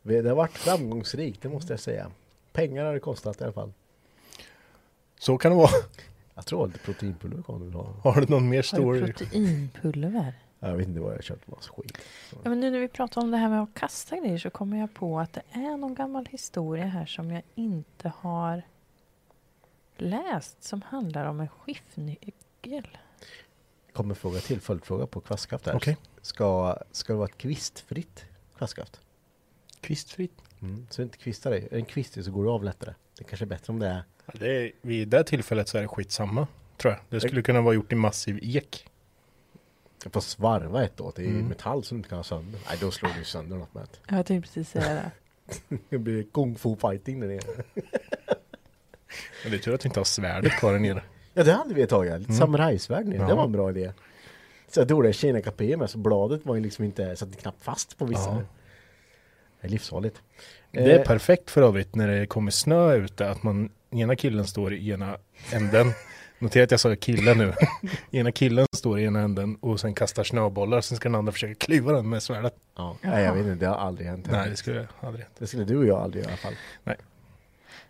det. 0.03 0.21
Det 0.21 0.29
har 0.29 0.35
varit 0.35 0.57
framgångsrikt, 0.57 1.41
det 1.41 1.49
måste 1.49 1.73
jag 1.73 1.79
säga. 1.79 2.11
Pengar 2.53 2.85
har 2.85 2.93
det 2.93 2.99
kostat 2.99 3.41
i 3.41 3.43
alla 3.43 3.53
fall. 3.53 3.73
Så 5.21 5.37
kan 5.37 5.51
det 5.51 5.57
vara. 5.57 5.69
Jag 6.35 6.45
tror 6.45 6.67
lite 6.67 6.79
proteinpulver 6.79 7.41
kommer 7.43 7.65
du 7.65 7.71
ha. 7.71 7.95
Har 8.03 8.21
du 8.21 8.27
någon 8.27 8.49
mer 8.49 8.57
Har 8.57 8.61
du 8.61 8.63
story? 8.63 9.13
proteinpulver? 9.13 10.33
Jag 10.59 10.77
vet 10.77 10.87
inte 10.87 10.99
vad 10.99 11.11
jag 11.11 11.17
har 11.17 11.21
köpt, 11.21 11.47
massa 11.47 11.71
skit. 11.73 11.97
Ja, 12.31 12.49
men 12.49 12.59
nu 12.59 12.71
när 12.71 12.79
vi 12.79 12.87
pratar 12.87 13.21
om 13.21 13.31
det 13.31 13.37
här 13.37 13.49
med 13.49 13.61
att 13.63 13.73
kasta 13.73 14.17
grejer 14.17 14.37
så 14.37 14.49
kommer 14.49 14.77
jag 14.79 14.93
på 14.93 15.19
att 15.19 15.33
det 15.33 15.41
är 15.51 15.77
någon 15.77 15.95
gammal 15.95 16.25
historia 16.25 16.85
här 16.85 17.05
som 17.05 17.31
jag 17.31 17.43
inte 17.55 18.11
har 18.17 18.61
läst 19.97 20.63
som 20.63 20.81
handlar 20.81 21.25
om 21.25 21.39
en 21.39 21.47
skiftnyckel. 21.47 22.97
Kommer 23.93 24.15
fråga 24.15 24.39
till, 24.39 24.61
följdfråga 24.61 25.07
på 25.07 25.21
kvastskaft 25.21 25.65
här. 25.65 25.75
Okej. 25.75 25.97
Ska, 26.21 26.77
ska 26.91 27.13
det 27.13 27.17
vara 27.17 27.27
ett 27.29 27.37
kvistfritt 27.37 28.25
kvastskaft? 28.57 28.99
Kvistfritt. 29.81 30.41
Mm. 30.61 30.87
Så 30.89 31.01
det 31.01 31.03
inte 31.03 31.17
kvistar 31.17 31.51
dig. 31.51 31.59
Är 31.65 31.69
det 31.69 31.75
en 31.75 31.85
kvistig 31.85 32.25
så 32.25 32.31
går 32.31 32.43
du 32.43 32.49
av 32.49 32.63
lättare. 32.63 32.93
Det 33.17 33.23
kanske 33.23 33.45
är 33.45 33.47
bättre 33.47 33.73
om 33.73 33.79
det 33.79 33.87
är 33.87 34.03
Ja, 34.25 34.33
det 34.39 34.47
är, 34.65 34.71
vid 34.81 35.07
det 35.07 35.23
tillfället 35.23 35.67
så 35.67 35.77
är 35.77 35.81
det 35.81 35.87
skitsamma. 35.87 36.47
Tror 36.77 36.93
jag. 36.93 37.01
Det 37.09 37.19
skulle 37.19 37.41
kunna 37.41 37.61
vara 37.61 37.73
gjort 37.75 37.91
i 37.91 37.95
massiv 37.95 38.39
ek. 38.41 38.87
Jag 40.03 40.13
får 40.13 40.21
svarva 40.21 40.83
ett 40.83 41.01
år. 41.01 41.13
Det 41.15 41.23
är 41.23 41.27
Mm. 41.27 41.45
metall 41.45 41.83
som 41.83 41.97
du 41.97 41.99
inte 41.99 42.09
kan 42.09 42.17
ha 42.19 42.23
sönder. 42.23 42.59
Nej, 42.69 42.77
då 42.81 42.91
slår 42.91 43.09
du 43.19 43.23
sönder 43.25 43.57
något 43.57 43.73
med 43.73 43.83
det. 43.83 44.15
Jag 44.15 44.25
tänkte 44.25 44.47
precis 44.47 44.69
säga 44.69 44.93
det. 44.93 45.11
Det 45.89 45.97
blir 45.97 46.23
kung 46.23 46.55
fu 46.55 46.75
fighting 46.75 47.19
där 47.19 47.27
nere. 47.27 47.63
Men 49.43 49.51
det 49.51 49.57
är 49.57 49.59
tur 49.59 49.73
att 49.73 49.85
vi 49.85 49.89
inte 49.89 49.99
har 49.99 50.05
svärdet 50.05 50.51
kvar 50.51 50.71
där 50.73 50.79
nere. 50.79 51.03
Ja, 51.33 51.43
det 51.43 51.53
hade 51.53 51.73
vi 51.73 51.81
ett 51.81 51.89
tag. 51.89 52.05
ja. 52.05 52.17
Lite 52.17 52.29
Mm. 52.29 52.39
samurajsvärd 52.39 53.05
nere. 53.07 53.17
Det 53.17 53.29
Ja. 53.29 53.35
var 53.35 53.43
en 53.43 53.51
bra 53.51 53.69
idé. 53.69 53.91
Så 54.67 54.79
jag 54.79 54.87
tog 54.87 55.03
det 55.03 55.13
Kina 55.13 55.41
Capé 55.41 55.77
med, 55.77 55.89
så 55.89 55.97
bladet 55.97 56.45
var 56.45 56.55
ju 56.55 56.61
liksom 56.61 56.85
inte, 56.85 57.15
satt 57.15 57.37
knappt 57.37 57.63
fast 57.63 57.97
på 57.97 58.05
vissa. 58.05 58.29
Ja. 58.29 58.41
Det 59.61 59.67
är 59.67 59.69
livsfarligt. 59.69 60.21
Det 60.71 60.91
är 60.91 60.99
Eh, 60.99 61.05
perfekt 61.05 61.51
för 61.51 61.61
övrigt 61.61 61.95
när 61.95 62.07
det 62.07 62.25
kommer 62.25 62.51
snö 62.51 62.93
ute 62.95 63.29
att 63.29 63.43
man 63.43 63.69
ena 63.91 64.15
killen 64.15 64.47
står 64.47 64.73
i 64.73 64.89
ena 64.89 65.17
änden. 65.53 65.91
Notera 66.39 66.63
att 66.63 66.71
jag 66.71 66.79
sa 66.79 66.95
killen 66.95 67.37
nu. 67.37 67.53
ena 68.11 68.31
killen 68.31 68.65
står 68.75 68.99
i 68.99 69.03
ena 69.03 69.19
änden 69.21 69.55
och 69.55 69.79
sen 69.79 69.93
kastar 69.93 70.23
snöbollar. 70.23 70.81
Sen 70.81 70.97
ska 70.97 71.09
den 71.09 71.15
andra 71.15 71.31
försöka 71.31 71.55
klyva 71.55 71.91
den 71.93 72.09
med 72.09 72.23
svärdet. 72.23 72.55
Ja. 72.75 72.97
Nej, 73.01 73.23
jag 73.23 73.33
vet 73.33 73.45
inte, 73.45 73.65
det 73.65 73.67
har 73.71 73.75
aldrig 73.77 74.07
hänt. 74.07 74.27
Nej, 74.31 74.49
det 74.49 74.55
skulle 74.55 74.87
aldrig 74.99 75.23
hänt. 75.25 75.35
Det 75.39 75.47
skulle 75.47 75.63
du 75.63 75.77
och 75.77 75.85
jag 75.85 75.99
aldrig 76.01 76.23
i 76.23 76.27
alla 76.27 76.37
fall. 76.37 76.53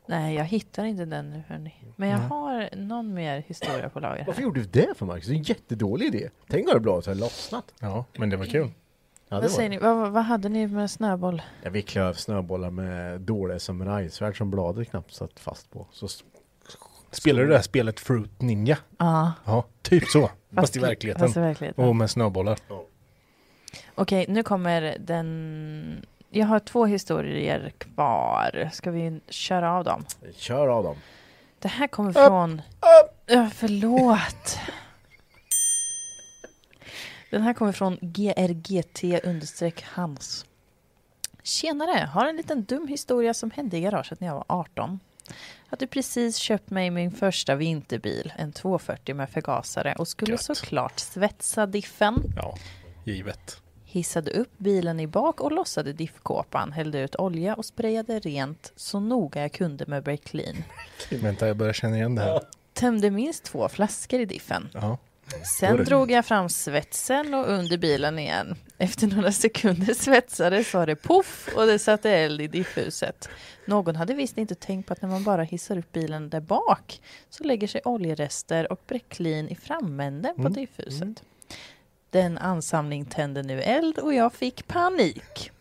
Nej, 0.05 0.35
jag 0.35 0.45
hittar 0.45 0.85
inte 0.85 1.05
den 1.05 1.29
nu 1.29 1.43
hörni. 1.47 1.73
Men 1.95 2.09
jag 2.09 2.19
Nej. 2.19 2.27
har 2.29 2.69
någon 2.75 3.13
mer 3.13 3.43
historia 3.47 3.89
på 3.89 3.99
lager 3.99 4.23
Varför 4.25 4.41
här. 4.41 4.43
gjorde 4.47 4.59
du 4.59 4.65
det 4.65 4.97
för 4.97 5.05
Marcus? 5.05 5.27
Det 5.27 5.33
är 5.33 5.35
en 5.37 5.43
jättedålig 5.43 6.05
idé. 6.15 6.29
Tänk 6.49 6.67
om 6.67 6.73
det 6.73 6.79
bladet 6.79 7.05
hade 7.05 7.19
lossnat. 7.19 7.73
Ja, 7.79 8.05
men 8.17 8.29
det 8.29 8.37
var 8.37 8.45
kul. 8.45 8.69
Ja, 9.31 9.35
det 9.37 9.41
Vad 9.41 9.51
var 9.51 9.57
säger 9.57 9.69
det. 9.69 9.75
ni? 9.75 9.81
Vad, 9.81 10.11
vad 10.11 10.23
hade 10.23 10.49
ni 10.49 10.67
med 10.67 10.91
snöboll? 10.91 11.41
Ja, 11.63 11.69
vi 11.69 11.81
klöv 11.81 12.13
snöbollar 12.13 12.69
med 12.69 13.21
dåliga 13.21 13.59
samurajsvärd 13.59 14.37
som 14.37 14.51
bladet 14.51 14.89
knappt 14.89 15.13
satt 15.13 15.39
fast 15.39 15.71
på. 15.71 15.87
Så 15.91 16.07
Spelar 17.11 17.41
du 17.41 17.47
det 17.47 17.55
här 17.55 17.61
spelet 17.61 17.99
Fruit 17.99 18.41
Ninja? 18.41 18.77
Ja. 18.97 19.33
Ja, 19.45 19.65
typ 19.81 20.03
så. 20.03 20.29
Fast, 20.55 20.75
i 20.75 20.79
verkligheten. 20.79 21.27
Fast 21.27 21.37
i 21.37 21.39
verkligheten. 21.39 21.85
Och 21.85 21.95
med 21.95 22.09
snöbollar. 22.11 22.57
Okej, 23.95 24.25
nu 24.29 24.43
kommer 24.43 24.97
den... 24.99 26.05
Jag 26.29 26.47
har 26.47 26.59
två 26.59 26.85
historier 26.85 27.71
kvar. 27.77 28.69
Ska 28.73 28.91
vi 28.91 29.21
köra 29.29 29.71
av 29.71 29.83
dem? 29.83 30.05
kör 30.35 30.67
av 30.67 30.83
dem. 30.83 30.95
Det 31.59 31.67
här 31.67 31.87
kommer 31.87 32.13
från... 32.13 32.61
Ja, 33.25 33.49
förlåt. 33.53 34.59
Den 37.31 37.41
här 37.41 37.53
kommer 37.53 37.71
från 37.71 37.97
grgt-hans. 38.01 39.25
Tjenare, 41.43 42.05
har 42.13 42.25
en 42.25 42.35
liten 42.35 42.63
dum 42.63 42.87
historia 42.87 43.33
som 43.33 43.51
hände 43.51 43.77
i 43.77 43.81
garaget 43.81 44.19
när 44.19 44.27
jag 44.27 44.35
var 44.35 44.45
18. 44.47 44.99
Hade 45.67 45.87
precis 45.87 46.37
köpt 46.37 46.69
mig 46.69 46.89
min 46.89 47.11
första 47.11 47.55
vinterbil, 47.55 48.33
en 48.37 48.51
240 48.51 49.15
med 49.15 49.29
förgasare 49.29 49.95
och 49.97 50.07
skulle 50.07 50.31
Gött. 50.31 50.41
såklart 50.41 50.99
svetsa 50.99 51.65
diffen. 51.65 52.23
Ja, 52.35 52.57
givet. 53.05 53.61
Hissade 53.85 54.31
upp 54.31 54.57
bilen 54.57 54.99
i 54.99 55.07
bak 55.07 55.41
och 55.41 55.51
lossade 55.51 55.93
diffkåpan, 55.93 56.71
hällde 56.71 56.99
ut 56.99 57.15
olja 57.15 57.55
och 57.55 57.65
sprayade 57.65 58.19
rent 58.19 58.73
så 58.75 58.99
noga 58.99 59.41
jag 59.41 59.51
kunde 59.51 59.85
med 59.87 60.03
Break-Clean. 60.03 60.63
Vänta, 61.09 61.47
jag 61.47 61.57
börjar 61.57 61.73
känna 61.73 61.95
igen 61.95 62.15
det 62.15 62.21
här. 62.21 62.41
Tömde 62.73 63.11
minst 63.11 63.43
två 63.43 63.69
flaskor 63.69 64.19
i 64.19 64.25
diffen. 64.25 64.69
Ja. 64.73 64.97
Sen 65.45 65.83
drog 65.83 66.11
jag 66.11 66.25
fram 66.25 66.49
svetsen 66.49 67.33
och 67.33 67.49
under 67.49 67.77
bilen 67.77 68.19
igen. 68.19 68.55
Efter 68.77 69.07
några 69.07 69.31
sekunder 69.31 69.93
svetsade 69.93 70.63
sa 70.63 70.85
det 70.85 70.95
poff 70.95 71.49
och 71.55 71.65
det 71.65 71.79
satte 71.79 72.09
eld 72.11 72.41
i 72.41 72.47
diffuset. 72.47 73.29
Någon 73.65 73.95
hade 73.95 74.13
visst 74.13 74.37
inte 74.37 74.55
tänkt 74.55 74.87
på 74.87 74.93
att 74.93 75.01
när 75.01 75.09
man 75.09 75.23
bara 75.23 75.43
hissar 75.43 75.77
upp 75.77 75.91
bilen 75.91 76.29
där 76.29 76.39
bak 76.41 77.01
så 77.29 77.43
lägger 77.43 77.67
sig 77.67 77.81
oljerester 77.85 78.71
och 78.71 78.79
bräcklin 78.87 79.49
i 79.49 79.55
framänden 79.55 80.35
på 80.35 80.41
Mm. 80.41 80.53
diffuset. 80.53 81.23
Den 82.09 82.37
ansamling 82.37 83.05
tände 83.05 83.43
nu 83.43 83.61
eld 83.61 83.97
och 83.99 84.13
jag 84.13 84.33
fick 84.33 84.67
panik. 84.67 85.51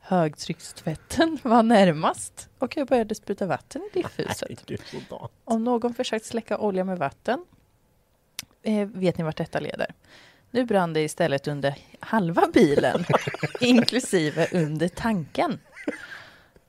Högtryckstvätten 0.00 1.38
var 1.42 1.62
närmast 1.62 2.48
och 2.58 2.76
jag 2.76 2.86
började 2.88 3.14
spruta 3.14 3.46
vatten 3.46 3.82
i 3.92 3.98
diffuset. 3.98 4.48
Om 5.44 5.64
någon 5.64 5.94
försökt 5.94 6.24
släcka 6.26 6.58
olja 6.58 6.84
med 6.84 6.98
vatten 6.98 7.44
eh, 8.66 8.88
vet 8.88 9.18
ni 9.18 9.24
vart 9.24 9.36
detta 9.36 9.60
leder. 9.60 9.94
Nu 10.50 10.64
brann 10.64 10.92
det 10.92 11.00
istället 11.00 11.48
under 11.48 11.74
halva 12.00 12.46
bilen, 12.52 13.04
inklusive 13.60 14.48
under 14.52 14.88
tanken. 14.88 15.58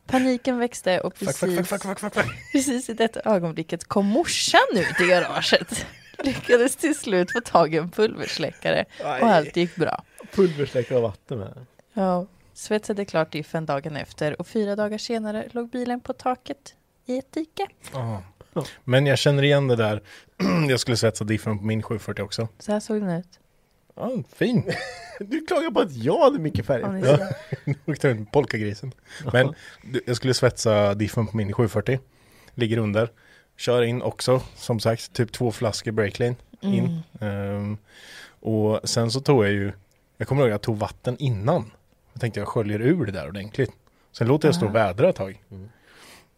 Paniken 0.06 0.60
växte 0.60 1.00
och 1.00 1.16
precis, 1.16 1.38
fuck, 1.38 1.68
fuck, 1.68 1.84
fuck, 1.84 2.00
fuck, 2.00 2.14
fuck. 2.14 2.26
precis 2.52 2.90
i 2.90 2.94
detta 2.94 3.20
ögonblicket 3.20 3.84
kom 3.84 4.06
morsan 4.06 4.60
ut 4.74 5.02
i 5.02 5.08
garaget. 5.08 5.86
Lyckades 6.24 6.76
till 6.76 6.96
slut 6.96 7.32
få 7.32 7.42
tag 7.42 7.74
i 7.74 7.78
en 7.78 7.90
pulversläckare 7.92 8.86
Aj. 9.04 9.22
och 9.22 9.28
allt 9.28 9.58
gick 9.58 9.76
bra. 9.76 10.04
Pulversläckare 10.32 10.98
och 10.98 11.04
vatten 11.04 11.40
med. 11.40 11.66
Ja, 11.94 12.26
svetsade 12.54 13.06
klart 13.06 13.32
diffen 13.32 13.66
dagen 13.66 13.96
efter 13.96 14.42
och 14.42 14.48
fyra 14.48 14.76
dagar 14.76 14.98
senare 14.98 15.48
låg 15.52 15.70
bilen 15.70 16.00
på 16.00 16.14
taket 16.14 16.76
i 17.06 17.18
ett 17.18 17.32
dike. 17.32 17.68
Ja. 17.94 18.24
Men 18.84 19.06
jag 19.06 19.18
känner 19.18 19.44
igen 19.44 19.68
det 19.68 19.76
där. 19.76 20.02
jag 20.70 20.80
skulle 20.80 20.98
svetsa 20.98 21.24
diffen 21.24 21.58
på 21.60 21.66
min 21.66 21.84
740 21.84 22.24
också. 22.24 22.48
Så 22.60 22.72
här 22.72 22.80
såg 22.80 23.02
den 23.02 23.10
ut. 23.10 23.40
Ja, 23.96 24.12
fin. 24.36 24.64
Du 25.20 25.46
klagar 25.46 25.72
på 25.72 25.80
att 25.80 25.92
jag 25.96 26.20
hade 26.24 26.40
mycket 26.40 26.66
färg. 26.66 26.84
Om 26.84 26.96
ni 26.96 27.08
Ja. 27.08 27.18
ser. 27.18 27.36
Nu 27.66 27.76
åkte 27.86 28.08
den 28.08 28.26
polkagrisen. 28.26 28.92
Men 29.34 29.54
du, 29.84 30.02
jag 30.06 30.16
skulle 30.16 30.34
svetsa 30.34 30.94
diffen 30.94 31.28
på 31.28 31.38
min 31.38 31.54
740. 31.54 32.00
Ligger 32.54 32.78
under. 32.78 33.12
Kör 33.58 33.82
in 33.82 34.02
också, 34.02 34.42
som 34.56 34.80
sagt, 34.80 35.14
typ 35.14 35.32
två 35.32 35.52
flaskor 35.52 35.92
breaklane 35.92 36.36
in. 36.62 37.00
Ehm, 37.20 37.78
och 38.40 38.90
sen 38.90 39.12
så 39.12 39.20
tog 39.22 39.46
jag 39.46 39.52
ju, 39.52 39.72
jag 40.18 40.28
kommer 40.28 40.42
ihåg 40.42 40.50
att 40.50 40.54
jag 40.54 40.62
tog 40.62 40.78
vatten 40.78 41.16
innan. 41.20 41.72
Jag 42.14 42.22
tänkte 42.22 42.40
jag 42.40 42.48
sköljer 42.48 42.82
ur 42.82 43.06
det 43.06 43.12
där 43.12 43.28
ordentligt. 43.28 43.72
Sen 44.12 44.28
låter 44.28 44.48
jag 44.48 44.56
stå 44.56 44.66
och 44.66 44.76
vädra 44.76 45.10
ett 45.10 45.16
tag. 45.16 45.44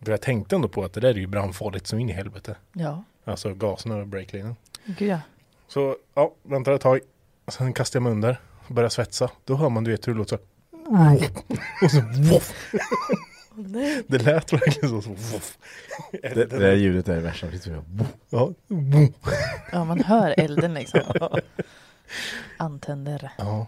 För 0.01 0.11
jag 0.11 0.21
tänkte 0.21 0.55
ändå 0.55 0.67
på 0.67 0.83
att 0.83 0.93
det 0.93 0.99
där 1.01 1.09
är 1.09 1.13
ju 1.13 1.27
brandfarligt 1.27 1.87
som 1.87 1.99
in 1.99 2.09
i 2.09 2.13
helvete. 2.13 2.55
Ja, 2.73 3.03
Alltså 3.29 3.53
gaserna 3.53 3.95
och 3.95 4.07
breaklinen. 4.07 4.55
gud 4.85 5.09
ja. 5.09 5.19
Så 5.67 5.95
ja, 6.13 6.33
väntar 6.43 6.71
ett 6.71 6.81
tag. 6.81 6.99
Sen 7.47 7.73
kastar 7.73 7.97
jag 7.97 8.03
mig 8.03 8.11
under. 8.11 8.39
Börjar 8.67 8.89
svetsa. 8.89 9.29
Då 9.45 9.55
hör 9.55 9.69
man 9.69 9.83
du 9.83 9.91
vet 9.91 10.07
hur 10.07 10.13
det 10.13 10.17
låter 10.17 10.37
så. 10.37 10.43
Och 11.85 11.91
så 11.91 12.01
voff. 12.31 12.73
Det 14.07 14.17
lät 14.25 14.53
verkligen 14.53 14.89
så. 14.89 15.01
så. 15.01 15.39
Det, 16.11 16.45
det 16.45 16.59
där 16.59 16.73
ljudet 16.73 17.07
är 17.07 17.15
det 17.15 17.21
värsta. 17.21 17.47
Det 17.47 17.83
Ja. 18.29 18.53
Ja, 19.71 19.83
man 19.83 19.99
hör 20.03 20.33
elden 20.37 20.73
liksom. 20.73 21.01
Antänder. 22.57 23.31
ja. 23.37 23.67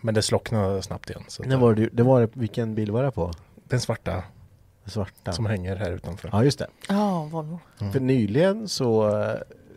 Men 0.00 0.14
det 0.14 0.22
slocknade 0.22 0.82
snabbt 0.82 1.10
igen. 1.10 1.24
Så 1.28 1.42
När 1.42 1.56
var 1.56 1.74
det, 1.74 1.88
det 1.92 2.02
var, 2.02 2.28
vilken 2.32 2.74
bil 2.74 2.90
var 2.90 3.02
det 3.02 3.10
på? 3.10 3.32
Den 3.54 3.80
svarta 3.80 4.22
svarta. 4.88 5.32
som 5.32 5.46
hänger 5.46 5.76
här 5.76 5.90
utanför. 5.90 6.28
Ja, 6.32 6.44
just 6.44 6.58
det. 6.58 6.66
Ja, 6.88 7.24
Volvo. 7.24 7.60
För 7.92 8.00
nyligen 8.00 8.68
så, 8.68 9.12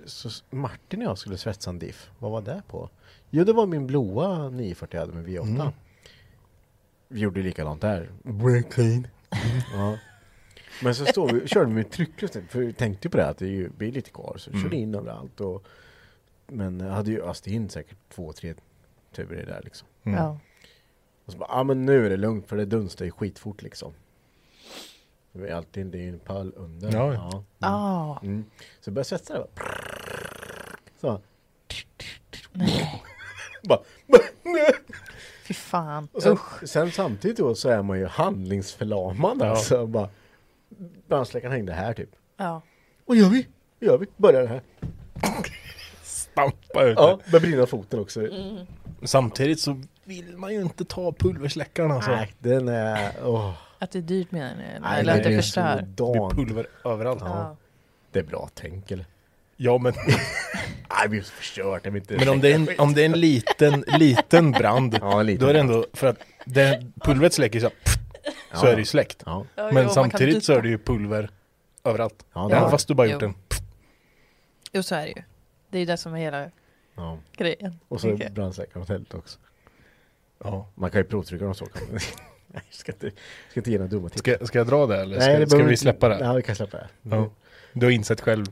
så 0.05 0.29
Martin 0.49 0.99
och 1.01 1.05
jag 1.05 1.17
skulle 1.17 1.37
svetsa 1.37 1.69
en 1.69 1.79
diff. 1.79 2.09
Vad 2.19 2.31
var 2.31 2.41
det 2.41 2.61
på? 2.67 2.89
Jo, 3.29 3.43
det 3.43 3.53
var 3.53 3.65
min 3.65 3.87
blåa 3.87 4.49
940 4.49 4.99
jag 4.99 5.01
hade 5.07 5.13
med 5.13 5.25
V8. 5.27 5.47
Mm. 5.61 5.67
Vi 7.07 7.19
gjorde 7.19 7.41
likadant 7.41 7.81
där. 7.81 8.09
Break 8.23 8.73
clean. 8.73 9.07
ja. 9.73 9.97
Men 10.83 10.95
så 10.95 11.05
står 11.05 11.29
vi, 11.33 11.47
körde 11.47 11.65
vi 11.65 11.73
med 11.73 11.91
trycklöst, 11.91 12.37
för 12.49 12.59
vi 12.59 12.73
tänkte 12.73 13.07
ju 13.07 13.11
på 13.11 13.17
det 13.17 13.27
att 13.27 13.37
det 13.37 13.45
är 13.45 13.49
ju 13.49 13.69
blir 13.69 13.91
lite 13.91 14.09
kvar, 14.11 14.35
så 14.37 14.49
Mm. 14.49 14.63
körde 14.63 14.75
in 14.75 14.95
överallt. 14.95 15.41
Och, 15.41 15.63
men 16.47 16.79
jag 16.79 16.91
hade 16.93 17.11
ju 17.11 17.21
öst 17.23 17.47
in 17.47 17.69
säkert 17.69 17.97
två, 18.13 18.33
tre 18.33 18.53
turer 19.15 19.45
där 19.45 19.61
liksom. 19.63 19.87
Mm. 20.03 20.19
Ja. 20.19 20.39
Och 21.25 21.31
så 21.31 21.37
bara, 21.37 21.49
ja 21.49 21.59
ah, 21.59 21.63
men 21.63 21.85
nu 21.85 22.05
är 22.05 22.09
det 22.09 22.17
lugnt 22.17 22.47
för 22.47 22.57
det 22.57 22.65
dunstar 22.65 23.05
ju 23.05 23.11
skitfort 23.11 23.61
liksom. 23.61 23.93
Det 25.33 25.47
är 25.49 25.53
alltid, 25.55 25.85
det 25.85 25.97
är 26.03 26.09
en 26.09 26.19
pall 26.19 26.53
under. 26.55 26.91
Ja. 26.93 27.13
ja. 27.13 27.43
Ah, 27.59 28.19
Mm. 28.23 28.45
Så 28.81 28.89
jag 28.89 28.93
började 28.93 29.07
svetsa 29.09 29.33
bara. 29.33 29.47
Så. 31.01 31.21
nej. 32.51 33.01
bara. 33.63 33.79
Fy 35.43 35.53
fan. 35.53 36.07
Och 36.11 36.23
sen, 36.23 36.31
Usch. 36.33 36.69
sen 36.69 36.91
samtidigt 36.91 37.37
då 37.37 37.55
så 37.55 37.69
är 37.69 37.81
man 37.81 37.99
ju 37.99 38.05
handlingsförlamad 38.05 39.37
Ja. 39.39 39.45
alltså. 39.49 39.87
Bara, 39.87 40.09
brandsläckaren 41.07 41.51
hängde 41.53 41.73
här 41.73 41.93
typ. 41.93 42.09
Ja. 42.37 42.61
Vad 43.05 43.17
gör 43.17 43.29
vi? 43.29 43.47
Vad 43.79 43.87
gör 43.87 43.97
vi? 43.97 44.05
Börjar 44.17 44.41
det 44.41 44.47
här. 44.47 44.61
Stampa 46.03 46.83
ut 46.83 46.97
Ja, 46.97 47.19
börjar 47.31 47.41
brinna 47.41 47.65
foten 47.65 47.99
också. 47.99 48.21
Mm. 48.27 48.65
Samtidigt 49.03 49.59
så 49.59 49.81
vill 50.03 50.37
man 50.37 50.53
ju 50.53 50.61
inte 50.61 50.85
ta 50.85 51.11
pulversläckaren 51.11 51.91
alltså. 51.91 52.11
Nej, 52.11 52.33
den 52.39 52.67
är... 52.67 53.11
Åh. 53.23 53.53
Att 53.81 53.91
det 53.91 53.99
är 53.99 54.03
dyrt 54.03 54.31
menar 54.31 54.55
ni? 54.55 54.79
Nej, 54.81 54.99
Eller 54.99 55.17
att 55.17 55.23
det 55.23 55.29
är 55.29 55.37
förstör? 55.37 55.85
så 55.97 56.11
Det 56.13 56.35
blir 56.35 56.45
pulver 56.45 56.67
överallt. 56.85 57.21
Ja. 57.25 57.55
Det 58.11 58.19
är 58.19 58.23
bra 58.23 58.49
tänk 58.53 58.91
eller? 58.91 59.05
Ja 59.57 59.77
men, 59.77 59.93
Nej, 60.89 61.07
vi 61.09 61.17
har 61.17 61.23
förstört. 61.23 61.85
Jag 61.85 61.97
inte 61.97 62.17
men 62.17 62.29
om, 62.29 62.41
det 62.41 62.51
är 62.51 62.55
en, 62.55 62.67
om 62.77 62.93
det 62.93 63.01
är 63.01 63.05
en 63.05 63.19
liten, 63.19 63.81
liten 63.87 64.51
brand. 64.51 64.97
Ja, 65.01 65.19
en 65.19 65.25
liten 65.25 65.41
Då 65.43 65.49
är 65.49 65.53
det 65.53 65.59
ändå, 65.59 65.85
för 65.93 66.07
att 66.07 66.17
det, 66.45 66.85
pulvret 67.01 67.33
släcker 67.33 67.59
så, 67.59 67.69
så 68.53 68.65
Ja. 68.65 68.67
är 68.67 68.73
det 68.75 68.79
ju 68.81 68.85
släckt. 68.85 69.23
Ja. 69.25 69.45
Men 69.55 69.83
jo, 69.83 69.89
samtidigt 69.89 70.43
så 70.43 70.53
är 70.53 70.61
det 70.61 70.69
ju 70.69 70.77
pulver 70.77 71.29
överallt. 71.83 72.25
Ja, 72.33 72.47
det 72.47 72.55
Även 72.55 72.65
är 72.67 72.69
fast 72.71 72.87
du 72.87 72.93
bara 72.93 73.07
Jo. 73.07 73.13
gjort 73.13 73.21
en 73.23 73.33
Jo, 74.71 74.83
så 74.83 74.95
är 74.95 75.01
det 75.01 75.07
ju. 75.07 75.23
Det 75.69 75.77
är 75.77 75.79
ju 75.79 75.85
det 75.85 75.97
som 75.97 76.13
är 76.13 76.17
hela 76.17 76.51
ja. 76.95 77.17
grejen. 77.37 77.79
Och 77.87 78.01
så 78.01 78.11
åt 78.11 78.89
helvete 78.89 79.17
också. 79.17 79.39
Ja. 80.43 80.67
Man 80.75 80.91
kan 80.91 81.01
ju 81.01 81.05
provtrycka 81.07 81.45
dem 81.45 81.55
så. 81.55 81.67
Nej, 82.53 82.63
jag 82.69 82.75
ska 82.75 82.91
inte, 82.91 83.11
ska 83.49 83.59
inte 83.59 83.71
ge 83.71 83.77
några 83.77 83.89
dumma 83.91 84.09
tips. 84.09 84.19
Ska, 84.19 84.45
ska 84.45 84.57
jag 84.57 84.67
dra 84.67 84.85
det 84.87 85.01
eller 85.01 85.17
Nej, 85.17 85.29
ska, 85.35 85.39
det 85.39 85.49
ska 85.49 85.63
vi 85.63 85.77
släppa 85.77 86.09
det? 86.09 86.19
Ja, 86.19 86.33
vi 86.33 86.41
kan 86.43 86.55
släppa 86.55 86.77
det. 86.77 86.87
Ja. 87.01 87.29
Du 87.73 87.85
har 87.85 87.91
insett 87.91 88.21
själv. 88.21 88.45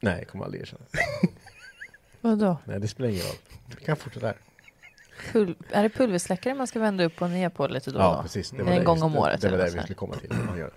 Nej, 0.00 0.18
jag 0.18 0.28
kommer 0.28 0.44
aldrig 0.44 0.62
erkänna. 0.62 0.84
Vadå? 2.20 2.56
Nej, 2.64 2.80
det 2.80 2.88
spelar 2.88 3.10
ingen 3.10 3.22
roll. 3.22 3.36
Vi 3.78 3.84
kan 3.84 3.96
fortsätta 3.96 4.26
här. 4.26 4.36
Pul- 5.32 5.54
är 5.70 5.82
det 5.82 5.88
pulversläckare 5.88 6.54
man 6.54 6.66
ska 6.66 6.78
vända 6.80 7.04
upp 7.04 7.22
och 7.22 7.30
ner 7.30 7.48
på 7.48 7.66
lite 7.66 7.90
då 7.90 7.98
och 7.98 8.04
Ja, 8.04 8.16
då? 8.16 8.22
precis. 8.22 8.50
Det 8.50 8.58
En 8.60 8.66
var 8.66 8.72
det, 8.74 8.84
gång 8.84 8.96
just 8.96 9.04
om 9.04 9.12
det- 9.12 9.18
året 9.18 9.40
Det 9.40 9.48
var 9.48 9.54
eller 9.54 9.64
det 9.64 9.70
vi 9.76 9.78
skulle 9.80 9.94
komma 9.94 10.14
till. 10.16 10.32
Man 10.46 10.58
gör. 10.58 10.70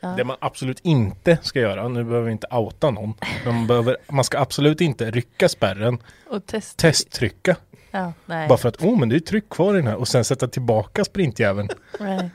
Ja. 0.00 0.08
Det 0.16 0.24
man 0.24 0.36
absolut 0.40 0.80
inte 0.82 1.38
ska 1.42 1.60
göra, 1.60 1.88
nu 1.88 2.04
behöver 2.04 2.26
vi 2.26 2.32
inte 2.32 2.46
outa 2.50 2.90
någon, 2.90 3.14
men 3.44 3.54
man, 3.54 3.66
behöver, 3.66 3.96
man 4.08 4.24
ska 4.24 4.38
absolut 4.38 4.80
inte 4.80 5.10
rycka 5.10 5.48
spärren, 5.48 5.98
Och 6.26 6.46
test. 6.46 6.76
testtrycka. 6.78 7.56
Ja. 7.92 8.12
Bara 8.26 8.58
för 8.58 8.68
att, 8.68 8.82
oh 8.82 8.98
men 8.98 9.08
det 9.08 9.16
är 9.16 9.20
tryck 9.20 9.48
kvar 9.48 9.74
i 9.74 9.76
den 9.76 9.86
här 9.86 9.96
och 9.96 10.08
sen 10.08 10.24
sätta 10.24 10.48
tillbaka 10.48 11.04
sprintjäveln. 11.04 11.68
nej. 12.00 12.30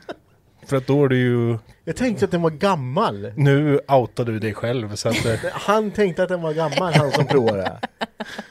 För 0.68 0.78
att 0.78 0.88
då 0.88 1.06
är 1.06 1.10
det 1.10 1.16
ju, 1.16 1.58
Jag 1.84 1.96
tänkte 1.96 2.26
att 2.26 2.32
den 2.32 2.42
var 2.42 2.50
gammal. 2.50 3.32
nu 3.36 3.80
outar 3.88 4.26
du 4.26 4.40
dig 4.40 4.54
själv 4.54 4.96
så 4.96 5.10
att 5.10 5.26
eh, 5.26 5.34
Han 5.52 5.92
tänkte 5.92 6.24
att 6.24 6.30
den 6.30 6.42
var 6.42 6.54
gammal, 6.54 6.94
han 6.94 7.12
som 7.12 7.26
provade. 7.26 7.80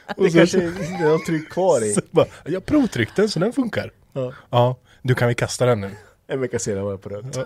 Det 0.07 0.23
Och 0.23 0.31
så- 0.31 0.37
kanske 0.37 0.57
är 0.63 1.09
något 1.09 1.25
tryck 1.25 1.49
kvar 1.49 1.83
i. 1.83 1.95
bara, 2.11 2.25
jag 2.45 2.65
provtryckte 2.65 3.21
den 3.21 3.29
så 3.29 3.39
den 3.39 3.53
funkar. 3.53 3.91
Ja. 4.13 4.33
Ja, 4.49 4.75
du 5.01 5.15
kan 5.15 5.27
vi 5.27 5.35
kasta 5.35 5.65
den 5.65 5.81
nu. 5.81 5.91
En 6.27 6.41
vecka 6.41 6.59
senare 6.59 6.83
var 6.83 6.91
jag 6.91 7.01
på 7.01 7.09
rött. 7.09 7.37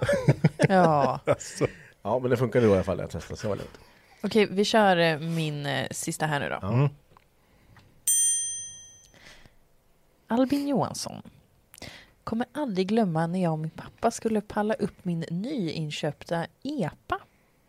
Ja. 0.69 1.19
Alltså. 1.25 1.67
Ja, 2.03 2.19
men 2.19 2.29
det 2.31 2.37
funkade 2.37 2.65
då 2.65 2.71
i 2.71 2.75
alla 2.75 2.83
fall. 2.83 2.99
Jag 2.99 3.09
testade, 3.09 3.39
så 3.39 3.47
var 3.49 3.55
det 3.55 3.61
lugnt. 3.61 3.79
Okej, 4.23 4.47
vi 4.51 4.65
kör 4.65 4.97
eh, 4.97 5.19
min 5.19 5.65
eh, 5.65 5.87
sista 5.91 6.25
här 6.25 6.39
nu 6.39 6.49
då. 6.61 6.67
Mm. 6.67 6.89
Albin 10.31 10.67
Johansson. 10.67 11.21
Kommer 12.23 12.47
aldrig 12.51 12.87
glömma 12.87 13.27
när 13.27 13.43
jag 13.43 13.51
och 13.51 13.59
min 13.59 13.69
pappa 13.69 14.11
skulle 14.11 14.41
palla 14.41 14.73
upp 14.73 15.05
min 15.05 15.25
nyinköpta 15.29 16.45
EPA. 16.63 17.19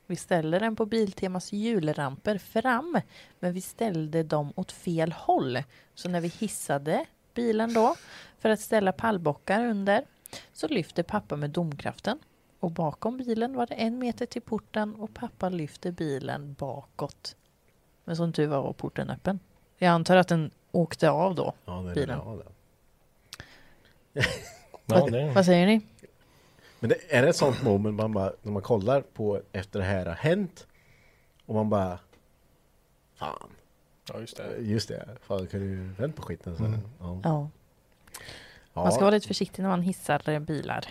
Vi 0.06 0.16
ställde 0.16 0.58
den 0.58 0.76
på 0.76 0.86
Biltemas 0.86 1.52
julramper 1.52 2.38
fram, 2.38 3.00
men 3.40 3.52
vi 3.52 3.60
ställde 3.60 4.22
dem 4.22 4.52
åt 4.56 4.72
fel 4.72 5.12
håll. 5.12 5.58
Så 5.94 6.08
när 6.08 6.20
vi 6.20 6.28
hissade 6.28 7.06
bilen 7.34 7.74
då 7.74 7.96
för 8.38 8.48
att 8.48 8.60
ställa 8.60 8.92
pallbockar 8.92 9.66
under 9.66 10.04
så 10.52 10.68
lyfter 10.68 11.02
pappa 11.02 11.36
med 11.36 11.50
domkraften. 11.50 12.18
Och 12.60 12.70
bakom 12.70 13.16
bilen 13.16 13.54
var 13.54 13.66
det 13.66 13.74
en 13.74 13.98
meter 13.98 14.26
till 14.26 14.42
porten 14.42 14.94
och 14.94 15.14
pappa 15.14 15.48
lyfter 15.48 15.92
bilen 15.92 16.54
bakåt. 16.58 17.36
Men 18.04 18.16
som 18.16 18.32
tur 18.32 18.46
var 18.46 18.62
var 18.62 18.72
porten 18.72 19.10
öppen. 19.10 19.40
Jag 19.78 19.88
antar 19.88 20.16
att 20.16 20.28
den 20.28 20.50
åkte 20.72 21.10
av 21.10 21.34
då. 21.34 21.52
Ja, 21.64 21.72
det 21.72 21.90
är 21.90 21.94
Bilen. 21.94 22.18
bra 22.18 22.36
det. 22.36 22.44
Ja, 24.86 25.06
det, 25.06 25.30
Vad 25.34 25.44
säger 25.44 25.66
ni? 25.66 25.80
Men 26.80 26.88
det, 26.90 26.96
är 27.16 27.22
det 27.22 27.28
ett 27.28 27.36
sånt 27.36 27.62
moment 27.62 27.96
man 27.96 28.12
bara, 28.12 28.32
när 28.42 28.52
man 28.52 28.62
kollar 28.62 29.00
på 29.00 29.40
efter 29.52 29.78
det 29.78 29.84
här 29.84 30.06
har 30.06 30.14
hänt 30.14 30.66
och 31.46 31.54
man 31.54 31.70
bara 31.70 31.98
Fan, 33.16 33.48
ja, 34.12 34.20
just 34.20 34.36
det. 34.36 34.56
just 34.60 34.88
det, 34.88 35.08
fan 35.26 35.46
kan 35.46 35.60
du 35.60 35.76
vänt 36.02 36.16
på 36.16 36.22
skiten 36.22 36.56
så. 36.56 36.64
Mm. 36.64 36.80
Ja. 37.00 37.20
Ja. 37.24 37.48
Man 38.82 38.92
ska 38.92 39.00
vara 39.00 39.10
lite 39.10 39.28
försiktig 39.28 39.62
när 39.62 39.70
man 39.70 39.82
hissar 39.82 40.40
bilar. 40.40 40.84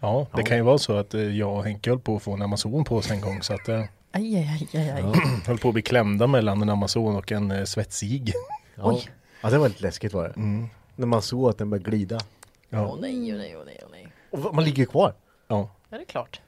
Ja, 0.00 0.26
det 0.32 0.40
Ja. 0.40 0.46
kan 0.46 0.56
ju 0.56 0.62
vara 0.62 0.78
så 0.78 0.96
att 0.96 1.14
eh, 1.14 1.20
jag 1.20 1.56
och 1.56 1.64
Henke 1.64 1.90
höll 1.90 1.98
på 2.00 2.16
att 2.16 2.22
få 2.22 2.32
en 2.32 2.42
Amazon 2.42 2.84
på 2.84 2.96
oss 2.96 3.10
en 3.10 3.20
gång 3.20 3.42
så 3.42 3.54
att 3.54 3.68
eh, 3.68 3.84
Aj, 4.14 4.36
aj, 4.36 4.68
aj, 4.74 4.90
aj, 4.90 5.02
höll 5.46 5.58
på 5.58 5.68
att 5.68 5.74
bli 5.74 5.82
klämda 5.82 6.26
mellan 6.26 6.62
en 6.62 6.68
Amazon 6.68 7.16
och 7.16 7.32
en 7.32 7.50
eh, 7.50 7.64
svetsig. 7.64 8.32
Ja. 8.74 8.82
Oj. 8.92 9.10
ja, 9.42 9.50
det 9.50 9.58
var 9.58 9.68
lite 9.68 9.82
läskigt 9.82 10.12
var 10.12 10.24
det. 10.28 10.34
Mm. 10.36 10.68
När 10.96 11.06
man 11.06 11.22
såg 11.22 11.50
att 11.50 11.58
den 11.58 11.70
började 11.70 11.90
glida. 11.90 12.16
Åh 12.16 12.22
Ja, 12.70 12.96
nej, 13.00 13.32
åh 13.32 13.38
nej, 13.38 13.56
åh 13.56 13.62
nej, 13.66 13.80
åh 13.84 13.88
nej. 13.90 14.12
Och 14.30 14.54
man 14.54 14.64
ligger 14.64 14.84
kvar. 14.84 15.14
ja. 15.48 15.70
Ja, 15.88 15.96
det 15.96 16.02
är 16.02 16.06
klart. 16.06 16.40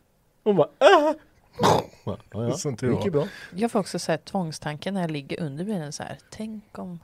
Man 0.42 0.56
bara 0.56 0.68
ah! 0.78 1.14
ja, 2.04 2.18
ja. 2.32 2.52
Som 2.52 2.76
Det 2.76 2.86
gick 2.86 3.04
ju 3.04 3.10
bra. 3.10 3.28
Jag 3.54 3.70
får 3.70 3.78
också 3.78 3.98
säga 3.98 4.18
tvångstanken 4.18 4.94
när 4.94 5.00
jag 5.00 5.10
ligger 5.10 5.40
under 5.40 5.64
bilen 5.64 5.92
så 5.92 6.02
här. 6.02 6.18
Tänk 6.30 6.78
om... 6.78 7.00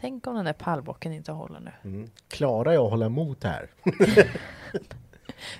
Tänk 0.00 0.26
om 0.26 0.34
den 0.36 0.44
där 0.44 0.52
pallbocken 0.52 1.12
inte 1.12 1.32
håller 1.32 1.60
nu. 1.60 1.72
Mm. 1.84 2.10
Klarar 2.28 2.72
jag 2.72 2.84
att 2.84 2.90
hålla 2.90 3.06
emot 3.06 3.44
här? 3.44 3.68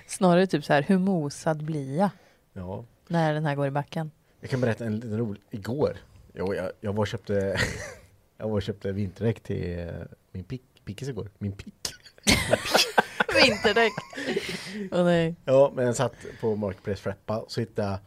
Snarare 0.07 0.47
typ 0.47 0.65
så 0.65 0.73
här, 0.73 0.81
hur 0.81 0.97
mosad 0.97 1.63
blir 1.63 1.97
jag 1.97 2.09
Ja. 2.53 2.83
när 3.07 3.33
den 3.33 3.45
här 3.45 3.55
går 3.55 3.67
i 3.67 3.71
backen? 3.71 4.11
Jag 4.39 4.49
kan 4.49 4.61
berätta 4.61 4.85
en 4.85 4.95
liten 4.95 5.17
rolig, 5.17 5.41
igår. 5.49 5.97
Jo, 6.33 6.53
jag, 6.53 6.71
jag 6.81 6.93
var 6.93 6.99
och 7.01 7.07
köpte, 7.07 7.59
jag 8.39 8.47
var 8.49 8.55
och 8.55 8.61
köpte 8.61 8.91
vinterdäck 8.91 9.39
till 9.39 9.79
eh, 9.79 9.85
min 10.31 10.43
pick, 10.43 10.61
pickis 10.85 11.09
igår. 11.09 11.29
Min 11.37 11.51
pick. 11.51 11.73
Vinterdäck! 13.45 13.91
Åh 14.91 15.03
nej. 15.03 15.35
Ja, 15.45 15.71
men 15.75 15.85
jag 15.85 15.95
satt 15.95 16.13
på 16.41 16.55
Marketplace 16.55 17.01
Freppa 17.01 17.37
och 17.39 17.51
så 17.51 17.59
hittade 17.59 17.87
jag 17.89 17.99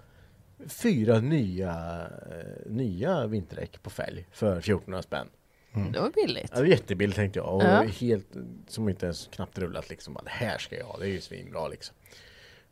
fyra 0.70 1.20
nya, 1.20 2.00
eh, 2.30 2.70
nya 2.72 3.26
vinterdäck 3.26 3.82
på 3.82 3.90
fälg 3.90 4.26
för 4.32 4.58
1400 4.58 5.02
spänn. 5.02 5.28
Det 5.92 6.00
var 6.00 6.10
billigt. 6.10 6.46
Ja, 6.50 6.56
det 6.56 6.62
var 6.62 6.68
jättebilligt 6.68 7.16
tänkte 7.16 7.38
jag 7.38 7.54
och 7.54 7.62
Ja. 7.62 7.82
helt, 7.82 8.26
som 8.68 8.88
inte 8.88 9.06
ens 9.06 9.26
knappt 9.32 9.58
rullat 9.58 9.88
liksom. 9.90 10.14
Bara, 10.14 10.22
Det 10.24 10.30
här 10.30 10.58
ska 10.58 10.76
jag 10.78 10.84
ha, 10.86 10.98
det 10.98 11.04
är 11.04 11.08
ju 11.08 11.20
svinbra 11.20 11.68
liksom. 11.68 11.94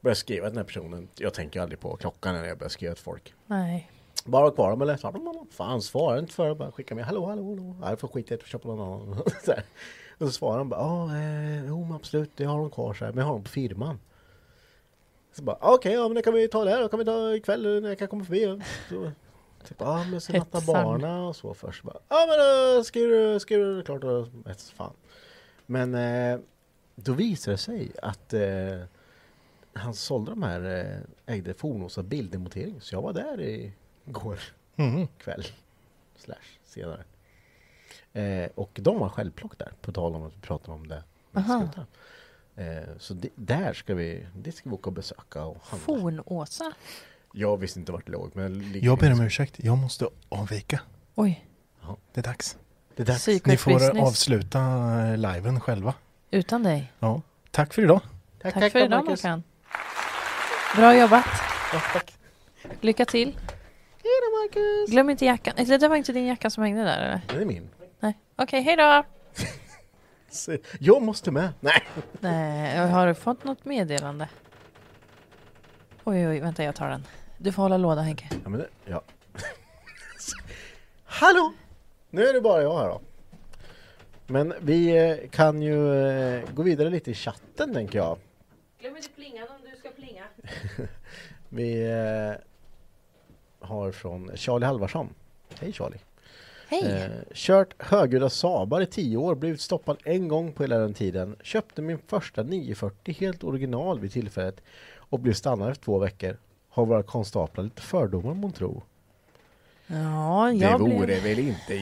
Börjar 0.00 0.14
skriva 0.14 0.46
till 0.46 0.54
den 0.54 0.56
här 0.58 0.64
personen. 0.64 1.08
Jag 1.14 1.34
tänker 1.34 1.60
aldrig 1.60 1.80
på 1.80 1.96
klockan 1.96 2.34
när 2.34 2.44
jag 2.44 2.58
börjar 2.58 2.68
skriva 2.68 2.94
till 2.94 3.04
folk. 3.04 3.34
Nej. 3.46 3.90
Bara 4.24 4.44
ha 4.44 4.50
kvar 4.50 4.70
dem 4.70 4.82
eller 4.82 4.96
så. 4.96 5.46
Fan 5.50 5.82
svarar 5.82 6.18
inte 6.18 6.32
för 6.32 6.48
det. 6.48 6.54
Bara 6.54 6.72
skicka 6.72 6.94
med. 6.94 7.04
Hallå 7.04 7.26
hallå 7.26 7.42
hallå. 7.42 7.76
Nej, 7.80 7.90
jag 7.90 8.00
får 8.00 8.08
skita 8.08 8.34
i 8.34 8.36
det 8.36 8.42
och 8.42 8.48
köpa 8.48 8.68
någon 8.68 8.80
annan. 8.80 9.22
så 9.44 9.52
här. 9.52 9.64
och 10.18 10.26
så 10.26 10.32
svarar 10.32 10.58
han 10.58 10.68
bara. 10.68 10.80
Ja 10.80 11.16
eh, 11.16 11.66
jo 11.66 11.94
absolut. 11.94 12.30
Jag 12.36 12.50
har 12.50 12.58
dem 12.58 12.70
kvar 12.70 12.94
så 12.94 13.04
här. 13.04 13.12
Men 13.12 13.18
jag 13.18 13.26
har 13.26 13.32
dem 13.32 13.42
på 13.42 13.50
firman. 13.50 13.98
Så 15.32 15.42
bara 15.42 15.56
okej 15.60 15.92
ja 15.92 16.08
men 16.08 16.14
det 16.14 16.22
kan 16.22 16.34
vi 16.34 16.48
ta 16.48 16.64
där. 16.64 16.80
Då 16.80 16.88
kan 16.88 16.98
vi 16.98 17.04
ta 17.04 17.34
ikväll 17.34 17.82
när 17.82 17.88
jag 17.88 17.98
kan 17.98 18.08
komma 18.08 18.24
förbi. 18.24 18.62
Så, 18.88 19.10
typ 19.68 19.76
ja 19.80 20.04
men 20.10 20.20
så 20.20 20.32
natta 20.32 20.60
barna 20.60 21.26
och 21.26 21.36
så 21.36 21.54
först. 21.54 21.84
Ja 21.84 22.26
men 22.28 22.38
då 22.38 22.84
skriver 22.84 23.32
du 23.32 23.40
skriver 23.40 23.64
du 23.64 23.82
klart 23.82 24.04
och 24.04 24.28
fan. 24.76 24.92
Men 25.66 25.94
eh, 25.94 26.40
då 26.94 27.12
visade 27.12 27.54
det 27.54 27.58
sig 27.58 27.92
att 28.02 28.32
eh, 28.32 28.80
han 29.72 29.94
sålde 29.94 30.30
de 30.30 30.42
här 30.42 30.78
eh, 31.26 31.34
ägde 31.34 31.54
Fornosa 31.54 32.02
bilddemontering. 32.02 32.80
Så 32.80 32.94
jag 32.94 33.02
var 33.02 33.12
där 33.12 33.40
i 33.40 33.72
går 34.12 34.38
Mhm. 34.76 35.08
kväll. 35.18 35.46
Slash 36.18 36.34
senare. 36.64 37.04
Eh, 38.12 38.50
och 38.54 38.70
de 38.74 38.98
var 38.98 39.08
självplock 39.08 39.58
där. 39.58 39.72
På 39.82 39.92
tal 39.92 40.14
om 40.14 40.22
att 40.22 40.32
vi 40.36 40.40
pratar 40.40 40.72
om 40.72 40.88
det. 40.88 41.02
Eh, 42.56 42.96
så 42.98 43.14
det, 43.14 43.28
där 43.34 43.72
ska 43.74 43.94
vi, 43.94 44.26
det 44.36 44.52
ska 44.52 44.68
vi 44.70 44.74
åka 44.74 44.86
och 44.86 44.92
besöka 44.92 45.44
och 45.44 45.56
handla. 45.62 45.86
Fornåsa. 45.86 46.72
Jag 47.32 47.56
visste 47.56 47.78
inte 47.78 47.92
vart 47.92 48.06
det 48.06 48.12
låg. 48.12 48.30
Men 48.34 48.80
Jag 48.82 48.98
ber 48.98 49.12
om 49.12 49.20
ursäkt, 49.20 49.54
jag 49.58 49.78
måste 49.78 50.08
avvika. 50.28 50.80
Oj. 51.14 51.46
Det 52.12 52.20
är 52.20 52.24
dags. 52.24 52.56
Det 52.96 53.02
är 53.02 53.06
dags. 53.06 53.26
Ni 53.46 53.56
får 53.56 53.70
business. 53.74 54.08
avsluta 54.08 54.60
eh, 55.06 55.16
liven 55.16 55.60
själva. 55.60 55.94
Utan 56.30 56.62
dig. 56.62 56.92
Ja. 56.98 57.22
Tack 57.50 57.74
för 57.74 57.82
idag. 57.82 58.00
Tack, 58.42 58.72
för 58.72 58.84
idag 58.84 59.04
Mackan. 59.04 59.42
Bra 60.76 60.98
jobbat. 60.98 61.24
Lycka 62.80 63.04
till. 63.04 63.36
Glöm 64.88 65.10
inte 65.10 65.24
jackan. 65.24 65.54
Eller 65.56 65.78
det 65.78 65.88
var 65.88 65.96
inte 65.96 66.12
din 66.12 66.26
jacka 66.26 66.50
som 66.50 66.62
hängde 66.62 66.82
där 66.84 66.98
eller? 66.98 67.20
Det 67.28 67.42
är 67.42 67.44
min. 67.44 67.68
Nej. 68.00 68.18
Okej, 68.36 68.62
hej 68.62 68.76
då. 68.76 69.04
Jag 70.78 71.02
måste 71.02 71.30
med. 71.30 71.48
Nej. 71.60 71.82
Nej, 72.20 72.78
har 72.78 73.06
du 73.06 73.14
fått 73.14 73.44
något 73.44 73.64
meddelande? 73.64 74.28
Oj, 76.04 76.28
oj, 76.28 76.40
vänta 76.40 76.64
jag 76.64 76.74
tar 76.74 76.88
den. 76.88 77.06
Du 77.38 77.52
får 77.52 77.62
hålla 77.62 77.76
låda 77.76 78.00
Henke. 78.00 78.28
Ja, 78.42 78.48
men 78.48 78.60
det, 78.60 78.68
ja. 78.84 79.02
Hallå! 81.04 81.52
Nu 82.10 82.26
är 82.26 82.32
det 82.32 82.40
bara 82.40 82.62
jag 82.62 82.78
här 82.78 82.88
då. 82.88 83.00
Men 84.26 84.54
vi 84.60 85.08
eh, 85.08 85.28
kan 85.30 85.62
ju 85.62 85.94
eh, 86.08 86.50
gå 86.54 86.62
vidare 86.62 86.90
lite 86.90 87.10
i 87.10 87.14
chatten 87.14 87.74
tänker 87.74 87.98
jag. 87.98 88.18
Glöm 88.80 88.96
inte 88.96 89.08
plingan 89.08 89.46
om 89.48 89.70
du 89.70 89.76
ska 89.78 89.90
plinga. 89.90 90.24
Vi 91.48 91.90
eh, 91.90 92.49
har 93.70 93.92
från 93.92 94.30
Charlie 94.36 94.66
Halvarsson. 94.66 95.08
Hej 95.60 95.72
Charlie! 95.72 95.98
Hej! 96.68 96.84
Eh, 96.84 97.10
kört 97.34 97.74
högljudda 97.82 98.30
Sabar 98.30 98.80
i 98.80 98.86
tio 98.86 99.16
år, 99.16 99.34
blivit 99.34 99.60
stoppad 99.60 99.96
en 100.04 100.28
gång 100.28 100.52
på 100.52 100.62
hela 100.62 100.78
den 100.78 100.94
tiden. 100.94 101.36
Köpte 101.42 101.82
min 101.82 101.98
första 102.06 102.42
940 102.42 103.14
helt 103.20 103.44
original 103.44 104.00
vid 104.00 104.12
tillfället 104.12 104.60
och 104.96 105.18
blev 105.20 105.32
stannad 105.32 105.70
efter 105.70 105.84
två 105.84 105.98
veckor. 105.98 106.36
Har 106.68 106.86
våra 106.86 107.02
konstaplar 107.02 107.64
lite 107.64 107.82
fördomar 107.82 108.34
månntro? 108.34 108.82
Ja, 109.86 110.50
Det 110.52 110.56
jag 110.58 110.78
vore 110.78 111.06
blev... 111.06 111.22
väl 111.22 111.38
inte 111.38 111.74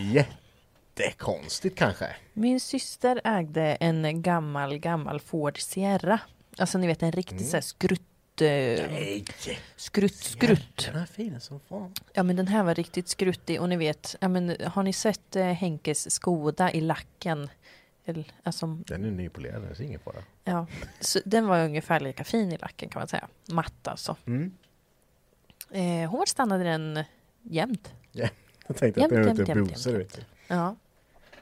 jättekonstigt 0.97 1.79
kanske? 1.79 2.07
Min 2.33 2.61
syster 2.61 3.21
ägde 3.25 3.63
en 3.63 4.23
gammal, 4.23 4.79
gammal 4.79 5.21
Ford 5.21 5.61
Sierra. 5.61 6.21
Alltså 6.59 6.79
ni 6.79 6.87
vet 6.87 7.03
en 7.03 7.13
riktig 7.13 7.37
Mm. 7.37 7.49
så 7.49 7.57
här 7.57 7.63
skrutt... 7.63 8.03
Eh, 8.43 9.23
skrutt, 9.77 10.15
skrutt. 10.15 10.91
Den 10.93 11.03
är 11.03 11.07
fin 11.07 11.41
som 11.41 11.61
fan. 11.61 11.95
Ja 12.13 12.23
men 12.23 12.37
den 12.37 12.49
här 12.49 12.63
var 12.63 12.75
riktigt 12.75 13.09
skruttig 13.09 13.61
och 13.61 13.69
ni 13.69 13.77
vet, 13.77 14.17
ja, 14.21 14.29
men, 14.29 14.57
har 14.67 14.83
ni 14.83 14.93
sett 14.93 15.37
eh, 15.37 15.45
Henkes 15.45 16.11
Skoda 16.15 16.73
i 16.73 16.81
lacken? 16.81 17.49
Eller, 18.05 18.25
alltså, 18.43 18.67
Den 18.67 19.05
är 19.05 19.11
nypolerad, 19.11 19.63
det 19.63 19.81
är 19.81 19.87
ingen 19.87 20.01
fara. 20.01 20.17
ja, 20.45 20.67
så 21.01 21.21
den 21.25 21.47
var 21.47 21.65
ungefär 21.65 22.01
lika 22.01 22.25
fin 22.25 22.53
i 22.53 22.59
lacken 22.59 22.89
kan 22.89 23.01
man 23.01 23.09
säga. 23.09 23.29
Matt 23.51 23.89
alltså. 23.89 24.17
Mm. 24.27 24.53
Eh, 25.71 26.11
hon 26.11 26.27
stannade 26.27 26.65
den 26.65 27.05
jämt. 27.43 27.93
Ja, 28.13 28.29
jag 28.67 28.77
tänkte 28.77 29.01
Jämt, 29.01 29.13
att 29.13 29.19
är 29.19 29.27
jämt, 29.27 29.39
lite 29.39 29.55
busar 29.55 29.93
vet 29.93 30.17
du. 30.17 30.23
Ja. 30.49 30.77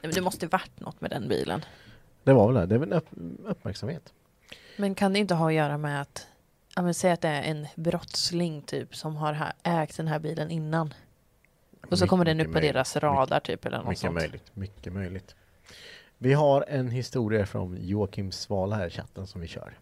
Men 0.01 0.11
det 0.11 0.21
måste 0.21 0.47
varit 0.47 0.79
något 0.79 1.01
med 1.01 1.11
den 1.11 1.27
bilen. 1.27 1.65
Det 2.23 2.33
var 2.33 2.53
väl 2.53 2.55
det, 2.55 2.65
det 2.65 2.75
är 2.75 2.79
väl 2.79 2.93
upp, 2.93 3.07
uppmärksamhet. 3.45 4.13
Men 4.77 4.95
kan 4.95 5.13
det 5.13 5.19
inte 5.19 5.33
ha 5.33 5.47
att 5.47 5.53
göra 5.53 5.77
med 5.77 6.01
att, 6.01 6.27
ja 6.77 6.83
men 6.83 6.93
säg 6.93 7.11
att 7.11 7.21
det 7.21 7.27
är 7.27 7.41
en 7.41 7.67
brottsling 7.75 8.61
typ 8.61 8.95
som 8.95 9.15
har 9.15 9.33
ha- 9.33 9.53
ägt 9.63 9.97
den 9.97 10.07
här 10.07 10.19
bilen 10.19 10.51
innan. 10.51 10.93
Och 11.91 11.99
så 11.99 12.07
kommer 12.07 12.25
den 12.25 12.39
upp 12.39 12.45
på 12.47 12.51
möjligt. 12.53 12.73
deras 12.73 12.95
radar 12.95 13.39
typ 13.39 13.65
eller 13.65 13.77
något 13.77 13.87
Mycket 13.87 14.01
sånt. 14.01 14.13
möjligt, 14.13 14.55
mycket 14.55 14.93
möjligt. 14.93 15.35
Vi 16.17 16.33
har 16.33 16.65
en 16.67 16.89
historia 16.89 17.45
från 17.45 17.77
Joakim 17.81 18.31
Svala 18.31 18.75
här 18.75 18.87
i 18.87 18.89
chatten 18.89 19.27
som 19.27 19.41
vi 19.41 19.47
kör. 19.47 19.77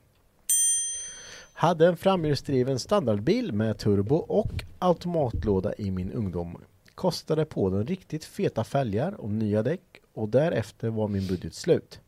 Hade 1.53 1.87
en 1.87 1.97
framhjulsdriven 1.97 2.79
standardbil 2.79 3.51
med 3.53 3.77
turbo 3.77 4.15
och 4.15 4.63
automatlåda 4.79 5.73
i 5.77 5.91
min 5.91 6.11
ungdom. 6.11 6.61
Kostade 6.95 7.45
på 7.45 7.69
den 7.69 7.87
riktigt 7.87 8.25
feta 8.25 8.63
fälgar 8.63 9.11
och 9.21 9.29
nya 9.29 9.63
däck 9.63 9.81
och 10.13 10.29
därefter 10.29 10.89
var 10.89 11.07
min 11.07 11.27
budget 11.27 11.53
slut. 11.53 11.99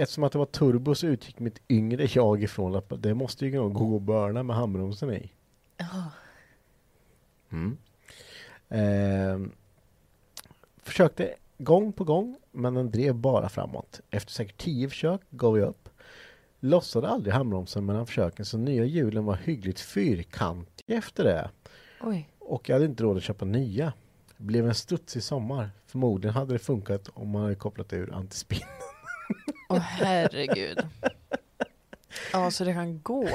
Eftersom 0.00 0.24
att 0.24 0.32
det 0.32 0.38
var 0.38 0.46
turbo 0.46 0.94
så 0.94 1.06
utgick 1.06 1.38
mitt 1.38 1.60
yngre 1.68 2.06
jag 2.10 2.42
ifrån 2.42 2.74
att 2.74 3.02
det 3.02 3.14
måste 3.14 3.46
ju 3.46 3.68
gå 3.68 3.96
att 3.96 4.02
börna 4.02 4.42
med 4.42 4.56
handbromsen 4.56 5.12
i. 5.12 5.32
Ja. 5.76 6.10
Mm. 7.50 7.76
Ehm, 8.68 9.52
försökte 10.82 11.34
gång 11.58 11.92
på 11.92 12.04
gång, 12.04 12.36
men 12.52 12.74
den 12.74 12.90
drev 12.90 13.14
bara 13.14 13.48
framåt. 13.48 14.00
Efter 14.10 14.32
säkert 14.32 14.56
tio 14.56 14.88
försök 14.88 15.20
gav 15.30 15.58
jag 15.58 15.68
upp. 15.68 15.88
Lossade 16.60 17.08
aldrig 17.08 17.34
handbromsen 17.34 17.86
mellan 17.86 18.06
försöken 18.06 18.44
så 18.44 18.58
nya 18.58 18.84
hjulen 18.84 19.24
var 19.24 19.36
hyggligt 19.36 19.80
fyrkantiga 19.80 20.96
efter 20.98 21.24
det. 21.24 21.50
Oj. 22.00 22.30
Och 22.38 22.68
jag 22.68 22.76
hade 22.76 22.86
inte 22.86 23.02
råd 23.02 23.16
att 23.16 23.22
köpa 23.22 23.44
nya. 23.44 23.92
Blev 24.36 24.66
en 24.66 24.74
studsig 24.74 25.22
sommar. 25.22 25.70
Förmodligen 25.86 26.34
hade 26.34 26.52
det 26.52 26.58
funkat 26.58 27.08
om 27.14 27.28
man 27.28 27.42
hade 27.42 27.54
kopplat 27.54 27.92
ur 27.92 28.12
antispinn. 28.12 28.68
Åh 29.68 29.78
herregud. 29.78 30.86
Ja, 32.32 32.50
så 32.50 32.64
det 32.64 32.72
kan 32.72 33.02
gå. 33.02 33.28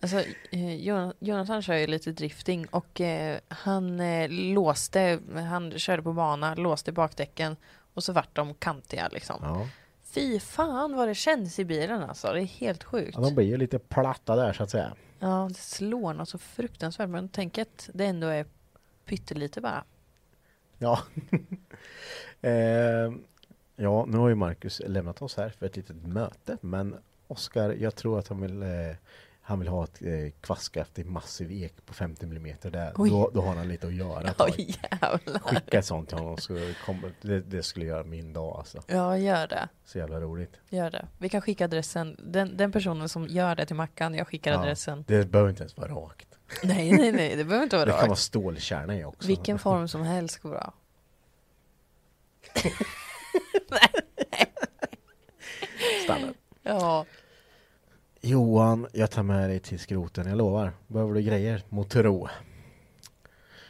Alltså, 0.00 0.18
eh, 0.50 0.74
Jon- 0.74 1.12
Jonathan 1.18 1.62
kör 1.62 1.74
ju 1.74 1.86
lite 1.86 2.12
drifting 2.12 2.66
och 2.66 3.00
eh, 3.00 3.38
han 3.48 4.00
eh, 4.00 4.28
låste, 4.30 5.20
han 5.34 5.78
körde 5.78 6.02
på 6.02 6.12
bana, 6.12 6.54
låste 6.54 6.92
bakdäcken 6.92 7.56
och 7.94 8.04
så 8.04 8.12
vart 8.12 8.34
de 8.36 8.54
kantiga 8.54 9.08
liksom. 9.08 9.36
Ja. 9.42 9.68
Fy 10.04 10.40
fan 10.40 10.96
vad 10.96 11.08
det 11.08 11.14
känns 11.14 11.58
i 11.58 11.64
bilen 11.64 12.02
alltså, 12.02 12.32
det 12.32 12.40
är 12.40 12.44
helt 12.44 12.84
sjukt. 12.84 13.14
Ja, 13.14 13.20
de 13.20 13.34
blir 13.34 13.46
ju 13.46 13.56
lite 13.56 13.78
platta 13.78 14.36
där 14.36 14.52
så 14.52 14.62
att 14.62 14.70
säga. 14.70 14.94
Ja, 15.18 15.46
det 15.48 15.58
slår 15.58 16.14
något 16.14 16.28
så 16.28 16.38
fruktansvärt 16.38 17.08
men 17.08 17.28
tänk 17.28 17.58
att 17.58 17.90
det 17.94 18.06
ändå 18.06 18.26
är 18.26 18.46
pyttelite 19.04 19.60
bara. 19.60 19.84
Ja. 20.78 20.98
eh, 22.48 23.12
ja, 23.80 24.04
nu 24.08 24.18
har 24.18 24.28
ju 24.28 24.34
Marcus 24.34 24.82
lämnat 24.86 25.22
oss 25.22 25.36
här 25.36 25.48
för 25.48 25.66
ett 25.66 25.76
litet 25.76 25.96
möte. 26.06 26.56
Men 26.60 26.96
Oskar, 27.26 27.70
jag 27.70 27.94
tror 27.96 28.18
att 28.18 28.28
han 28.28 28.40
vill, 28.40 28.62
eh, 28.62 28.68
han 29.40 29.58
vill 29.58 29.68
ha 29.68 29.84
ett 29.84 30.02
eh, 30.02 30.30
kvastkraftigt 30.40 31.08
massiv 31.08 31.52
ek 31.52 31.86
på 31.86 31.94
50 31.94 32.26
mm. 32.26 32.56
Där, 32.62 32.92
Oj. 32.96 33.10
då, 33.10 33.30
då 33.34 33.40
har 33.40 33.54
han 33.54 33.68
lite 33.68 33.86
att 33.86 33.94
göra. 33.94 34.34
Oj. 34.38 34.74
Skicka 35.42 35.78
ett 35.78 35.84
sånt 35.84 36.08
till 36.08 36.18
honom. 36.18 36.36
Så 36.36 36.72
kommer, 36.86 37.12
det, 37.22 37.40
det 37.40 37.62
skulle 37.62 37.86
göra 37.86 38.04
min 38.04 38.32
dag 38.32 38.56
alltså. 38.58 38.82
Ja, 38.86 39.18
gör 39.18 39.46
det. 39.46 39.68
Så 39.84 39.98
jävla 39.98 40.20
roligt. 40.20 40.60
Gör 40.68 40.90
det. 40.90 41.06
Vi 41.18 41.28
kan 41.28 41.40
skicka 41.40 41.64
adressen. 41.64 42.16
Den, 42.18 42.56
den 42.56 42.72
personen 42.72 43.08
som 43.08 43.26
gör 43.26 43.54
det 43.56 43.66
till 43.66 43.76
Mackan, 43.76 44.14
jag 44.14 44.28
skickar 44.28 44.52
Ja, 44.52 44.58
adressen. 44.58 45.04
det 45.06 45.30
behöver 45.30 45.50
inte 45.50 45.62
ens 45.62 45.76
vara 45.76 45.88
rakt. 45.88 46.38
Nej, 46.62 46.92
nej, 46.92 47.12
nej, 47.12 47.36
det 47.36 47.44
behöver 47.44 47.64
inte 47.64 47.76
vara 47.76 47.86
Det 47.86 47.92
kan 47.92 48.00
vara 48.00 48.10
rakt. 48.10 48.20
stålkärna 48.20 48.96
i 48.98 49.04
också. 49.04 49.28
Vilken 49.28 49.58
form 49.58 49.88
som 49.88 50.02
helst 50.02 50.38
går 50.38 50.50
bra. 50.50 50.72
Standard. 56.04 56.34
Ja. 56.62 57.04
Johan, 58.20 58.86
jag 58.92 59.10
tar 59.10 59.22
med 59.22 59.50
dig 59.50 59.60
till 59.60 59.78
skroten, 59.78 60.26
jag 60.28 60.38
lovar. 60.38 60.72
Behöver 60.86 61.14
du 61.14 61.22
grejer? 61.22 61.62
Motoro. 61.68 62.28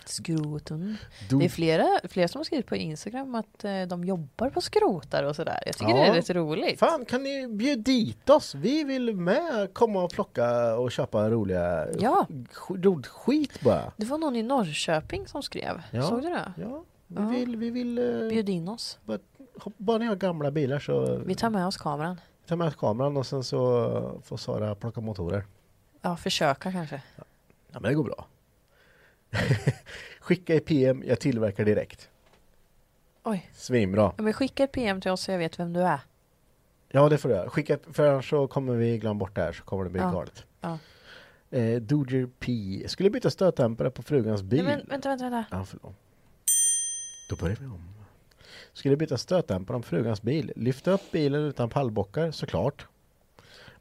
Skroten. 0.04 0.96
Du- 1.28 1.38
Det 1.38 1.44
är 1.44 1.48
flera, 1.48 1.86
flera 2.08 2.28
som 2.28 2.38
har 2.38 2.44
skrivit 2.44 2.66
på 2.66 2.76
Instagram 2.76 3.34
att 3.34 3.64
eh, 3.64 3.82
de 3.82 4.04
jobbar 4.04 4.50
på 4.50 4.60
skrotar 4.60 5.24
och 5.24 5.36
sådär. 5.36 5.58
Jag 5.66 5.76
tycker 5.76 5.90
Ja. 5.92 5.96
det 5.96 6.06
är 6.06 6.14
lite 6.14 6.34
roligt. 6.34 6.78
Fan, 6.78 7.04
kan 7.04 7.22
ni 7.22 7.48
bjuda 7.48 7.82
dit 7.82 8.30
oss? 8.30 8.54
Vi 8.54 8.84
vill 8.84 9.16
med 9.16 9.74
komma 9.74 10.02
och 10.02 10.10
plocka 10.10 10.76
och 10.76 10.92
köpa 10.92 11.30
roliga 11.30 11.86
Ja. 12.00 12.26
sk- 12.52 12.82
ro- 12.82 13.02
skit 13.02 13.60
bara. 13.60 13.92
Det 13.96 14.06
var 14.06 14.18
någon 14.18 14.36
i 14.36 14.42
Norrköping 14.42 15.28
som 15.28 15.42
skrev. 15.42 15.82
Ja. 15.90 16.02
Såg 16.02 16.22
du 16.22 16.28
det? 16.28 16.52
Ja, 16.56 16.84
vi 17.06 17.22
Ja. 17.22 17.28
vill, 17.28 17.56
vi 17.56 17.70
vill... 17.70 17.98
eh, 18.22 18.28
Bjud 18.28 18.48
in 18.48 18.68
oss. 18.68 18.98
bara, 19.04 19.18
bara 19.76 19.98
ni 19.98 20.06
har 20.06 20.16
gamla 20.16 20.50
bilar 20.50 20.78
så... 20.78 21.16
Vi 21.26 21.34
tar 21.34 21.50
med 21.50 21.66
oss 21.66 21.76
kameran. 21.76 22.20
ta 22.46 22.56
med 22.56 22.76
kameran 22.76 23.16
och 23.16 23.26
sen 23.26 23.44
så 23.44 24.20
får 24.24 24.36
Sara 24.36 24.74
plocka 24.74 25.00
motorer. 25.00 25.44
Ja, 26.02 26.16
försöka 26.16 26.72
kanske. 26.72 27.02
Ja, 27.16 27.24
men 27.80 27.82
det 27.82 27.94
går 27.94 28.04
bra. 28.04 28.26
Skicka 30.20 30.54
i 30.54 30.60
PM, 30.60 31.02
jag 31.06 31.20
tillverkar 31.20 31.64
direkt. 31.64 32.08
Oj. 33.22 33.50
Svinbra. 33.54 34.12
Ja, 34.16 34.22
men 34.22 34.32
skicka 34.32 34.64
ett 34.64 34.72
PM 34.72 35.00
till 35.00 35.10
oss 35.10 35.20
så 35.20 35.30
jag 35.32 35.38
vet 35.38 35.58
vem 35.58 35.72
du 35.72 35.80
är. 35.80 36.00
Ja, 36.88 37.08
det 37.08 37.18
får 37.18 37.28
du 37.28 37.34
göra. 37.34 37.50
Skicka, 37.50 37.78
för 37.92 38.08
annars 38.12 38.30
så 38.30 38.48
kommer 38.48 38.74
vi 38.74 38.98
glömma 38.98 39.18
bort 39.18 39.34
det 39.34 39.42
här 39.42 39.52
så 39.52 39.62
kommer 39.64 39.84
det 39.84 39.90
bli 39.90 40.00
Ja. 40.00 40.10
galet. 40.12 40.44
Ja. 40.60 40.78
Eh, 41.50 41.80
Doger 41.80 42.28
P. 42.38 42.52
Skulle 42.88 43.10
byta 43.10 43.30
stötdämpare 43.30 43.90
på 43.90 44.02
frugans 44.02 44.42
bil. 44.42 44.64
Nej, 44.64 44.76
men 44.76 44.86
vänta, 44.88 45.08
vänta, 45.08 45.24
vänta. 45.30 45.44
Ja, 45.50 45.64
förlåt. 45.64 45.94
Då 47.30 47.36
börjar 47.36 47.56
vi 47.60 47.66
om. 47.66 47.82
Skulle 48.72 48.96
byta 48.96 49.18
stötdämpare 49.18 49.76
om 49.76 49.82
frugans 49.82 50.22
bil. 50.22 50.52
Lyfta 50.56 50.90
upp 50.90 51.10
bilen 51.12 51.42
utan 51.42 51.70
pallbockar, 51.70 52.30
såklart. 52.30 52.86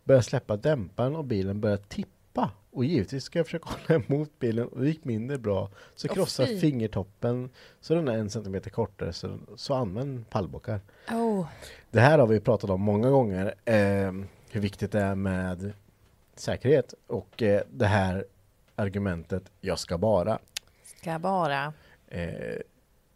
Börja 0.04 0.22
släppa 0.22 0.58
dämparen 0.58 1.16
och 1.16 1.26
bilen 1.26 1.62
börjar 1.62 1.78
tippa. 1.78 2.52
Och 2.72 2.86
givetvis 2.86 3.24
ska 3.24 3.40
jag 3.40 3.46
försöka 3.46 3.70
hålla 3.70 4.04
emot 4.06 4.40
bilen 4.40 4.68
och 4.68 4.82
det 4.82 4.88
gick 4.88 5.06
mindre 5.06 5.38
bra. 5.38 5.70
Så 5.96 6.08
Åh, 6.08 6.14
krossa 6.14 6.46
fingertoppen 6.46 7.50
så 7.82 7.96
den 7.96 8.08
är 8.08 8.18
en 8.18 8.30
centimeter 8.30 8.70
kortare. 8.70 9.14
Så, 9.14 9.40
så 9.56 9.74
använd 9.74 10.30
pallbockar. 10.30 10.82
Oh. 11.12 11.48
Det 11.92 12.00
här 12.00 12.20
har 12.20 12.28
vi 12.28 12.40
pratat 12.40 12.70
om 12.70 12.82
många 12.82 13.10
gånger. 13.10 13.56
Eh, 13.66 14.12
hur 14.52 14.60
viktigt 14.62 14.92
det 14.92 15.02
är 15.02 15.16
med 15.16 15.74
säkerhet. 16.36 16.94
Och 17.08 17.44
eh, 17.44 17.62
det 17.70 17.86
här 17.86 18.26
argumentet, 18.76 19.44
jag 19.62 19.80
ska 19.80 19.98
bara. 19.98 20.40
Ska 20.84 21.20
bara. 21.20 21.74
Eh, 22.08 22.58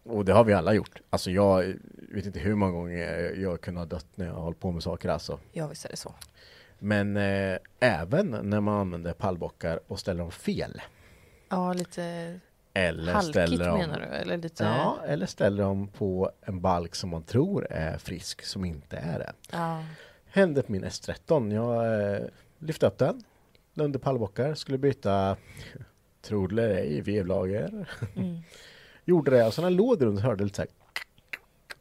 och 0.04 0.26
det 0.26 0.34
har 0.34 0.44
vi 0.44 0.54
alla 0.54 0.74
gjort. 0.74 1.02
Alltså 1.10 1.32
jag 1.32 1.74
vet 2.12 2.26
inte 2.26 2.40
hur 2.40 2.56
många 2.56 2.72
gånger 2.72 3.34
jag 3.38 3.62
kunde 3.62 3.80
ha 3.80 3.86
dött 3.86 4.08
när 4.16 4.26
jag 4.26 4.34
har 4.34 4.42
hållit 4.42 4.60
på 4.60 4.72
med 4.72 4.84
saker 4.84 5.10
alltså. 5.10 5.40
Ja, 5.52 5.68
visst 5.68 5.86
är 5.86 5.90
det 5.90 5.98
så. 5.98 6.14
Men 6.80 7.18
eh, 7.18 7.58
även 7.80 8.38
när 8.44 8.60
man 8.60 8.80
använder 8.80 9.14
pallbockar 9.14 9.80
och 9.88 10.00
ställer 10.00 10.20
dem 10.20 10.32
fel. 10.32 10.82
Ja, 11.50 11.74
lite 11.74 12.40
Eller 12.74 13.14
halkigt 13.14 13.32
ställer 13.32 13.66
dem, 13.66 13.78
menar 13.78 14.00
du? 14.00 14.06
Eller 14.06 14.38
lite... 14.38 14.64
Ja, 14.64 14.98
eller 15.08 15.26
ställer 15.26 15.64
dem 15.64 15.88
på 15.88 16.32
en 16.42 16.62
balk 16.62 16.96
som 16.96 17.10
man 17.10 17.24
tror 17.24 17.68
är 17.70 17.98
frisk 17.98 18.46
som 18.46 18.66
inte 18.66 18.98
är 18.98 19.20
det. 19.20 19.34
Ja. 19.52 19.84
Hände 20.26 20.62
på 20.62 20.72
min 20.72 20.86
S13. 20.86 21.54
Jag 21.54 22.04
eh, 22.14 22.28
lyfte 22.60 22.88
upp 22.88 22.98
den. 22.98 23.24
Under 23.76 24.00
pallbockar. 24.00 24.54
Skulle 24.54 24.78
byta, 24.78 25.38
tror 26.22 26.48
det 26.48 26.64
eller 26.64 26.76
ej, 26.76 27.02
vevlager. 27.02 27.88
Mm. 28.16 28.38
Gjorde 29.06 29.32
det 29.32 29.46
och 29.48 29.54
den 29.58 29.76
låg 29.76 30.00
där 30.00 30.06
under 30.06 30.22
hörde 30.22 30.44
lite 30.44 30.56
så 30.56 30.62
här 30.62 30.70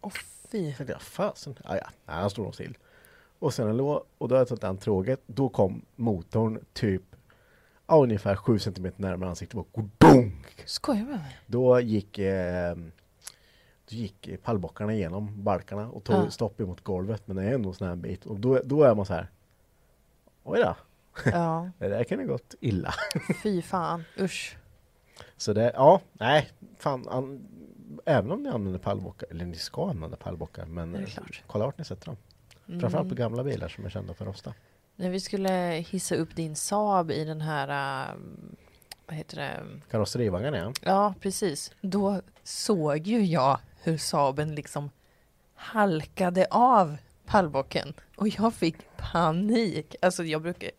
Åh 0.00 0.10
fy. 0.50 0.68
Jag 0.68 0.76
tänkte, 0.76 0.98
fasen, 0.98 1.54
ja, 1.64 1.76
ja, 1.76 1.86
nej, 2.06 2.16
han 2.16 2.30
stod 2.30 2.44
nog 2.44 2.54
still. 2.54 2.78
Och 3.38 3.54
sen 3.54 3.66
den 3.66 3.76
låg, 3.76 4.02
och 4.18 4.28
då 4.28 4.34
hade 4.34 4.40
jag 4.40 4.48
tagit 4.48 4.64
an 4.64 4.76
tråget, 4.78 5.20
då 5.26 5.48
kom 5.48 5.82
motorn 5.96 6.64
typ 6.72 7.02
ja, 7.86 7.96
ungefär 8.02 8.36
7 8.36 8.58
cm 8.58 8.92
närmare 8.96 9.30
ansiktet 9.30 9.58
och 9.58 9.68
godong! 9.72 10.46
Skojar 10.64 11.04
med 11.04 11.10
mig? 11.18 11.38
Då 11.46 11.80
gick, 11.80 12.18
eh, 12.18 12.74
då 13.90 13.96
gick 13.96 14.28
pallbockarna 14.42 14.92
igenom 14.94 15.42
balkarna 15.44 15.88
och 15.90 16.04
tog 16.04 16.16
Ja. 16.16 16.30
stopp 16.30 16.60
emot 16.60 16.80
golvet, 16.84 17.22
men 17.26 17.36
det 17.36 17.42
är 17.42 17.54
ändå 17.54 17.68
en 17.68 17.74
sån 17.74 17.88
här 17.88 17.96
bit. 17.96 18.26
Och 18.26 18.40
då, 18.40 18.60
då 18.64 18.82
är 18.82 18.94
man 18.94 19.06
så 19.06 19.12
här, 19.14 19.30
oj 20.44 20.60
då, 20.60 20.76
Ja, 21.24 21.70
det 21.78 21.88
där 21.88 22.04
kan 22.04 22.18
ha 22.18 22.26
gått 22.26 22.54
illa. 22.60 22.94
fy 23.42 23.62
fan. 23.62 24.04
Usch. 24.20 24.56
Så 25.42 25.52
det, 25.52 25.72
ja, 25.74 26.00
nej, 26.12 26.50
fan, 26.78 27.08
an, 27.08 27.48
även 28.04 28.30
om 28.30 28.42
ni 28.42 28.48
använder 28.48 28.78
pallbockar, 28.78 29.28
eller 29.30 29.44
ni 29.44 29.56
ska 29.56 29.90
använda 29.90 30.16
pallbockar, 30.16 30.66
men 30.66 31.06
kolla 31.46 31.64
vart 31.64 31.78
ni 31.78 31.84
sätter 31.84 32.06
dem. 32.06 32.16
Mm. 32.68 32.80
Framförallt 32.80 33.08
på 33.08 33.14
gamla 33.14 33.44
bilar 33.44 33.68
som 33.68 33.84
är 33.84 33.90
kända 33.90 34.14
för 34.14 34.24
att 34.24 34.28
rosta. 34.28 34.54
När 34.96 35.10
vi 35.10 35.20
skulle 35.20 35.50
hissa 35.88 36.14
upp 36.14 36.36
din 36.36 36.56
Saab 36.56 37.10
i 37.10 37.24
den 37.24 37.40
här, 37.40 37.68
äh, 38.08 38.16
vad 39.06 39.16
heter 39.16 39.36
det? 39.36 39.64
Karosserivagnen 39.90 40.54
ja. 40.54 40.72
Ja, 40.82 41.14
precis. 41.20 41.72
Då 41.80 42.20
såg 42.42 43.06
ju 43.06 43.24
jag 43.24 43.58
hur 43.82 43.96
Saaben 43.96 44.54
liksom 44.54 44.90
halkade 45.54 46.46
av 46.50 46.96
pallbocken. 47.26 47.94
Och 48.16 48.28
jag 48.28 48.54
fick 48.54 48.76
panik. 48.96 49.96
Alltså 50.02 50.24
jag 50.24 50.42
brukar, 50.42 50.70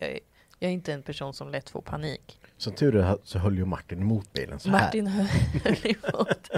jag 0.58 0.68
är 0.68 0.74
inte 0.74 0.92
en 0.92 1.02
person 1.02 1.34
som 1.34 1.48
lätt 1.48 1.70
får 1.70 1.80
panik. 1.80 2.40
Som 2.64 2.72
tur 2.72 2.96
är 2.96 3.18
så 3.24 3.38
höll 3.38 3.58
ju 3.58 3.64
Martin 3.64 4.00
emot 4.00 4.32
bilen 4.32 4.60
så 4.60 4.68
Martin 4.68 5.06
här. 5.06 5.24
höll 5.64 5.86
emot. 5.86 6.50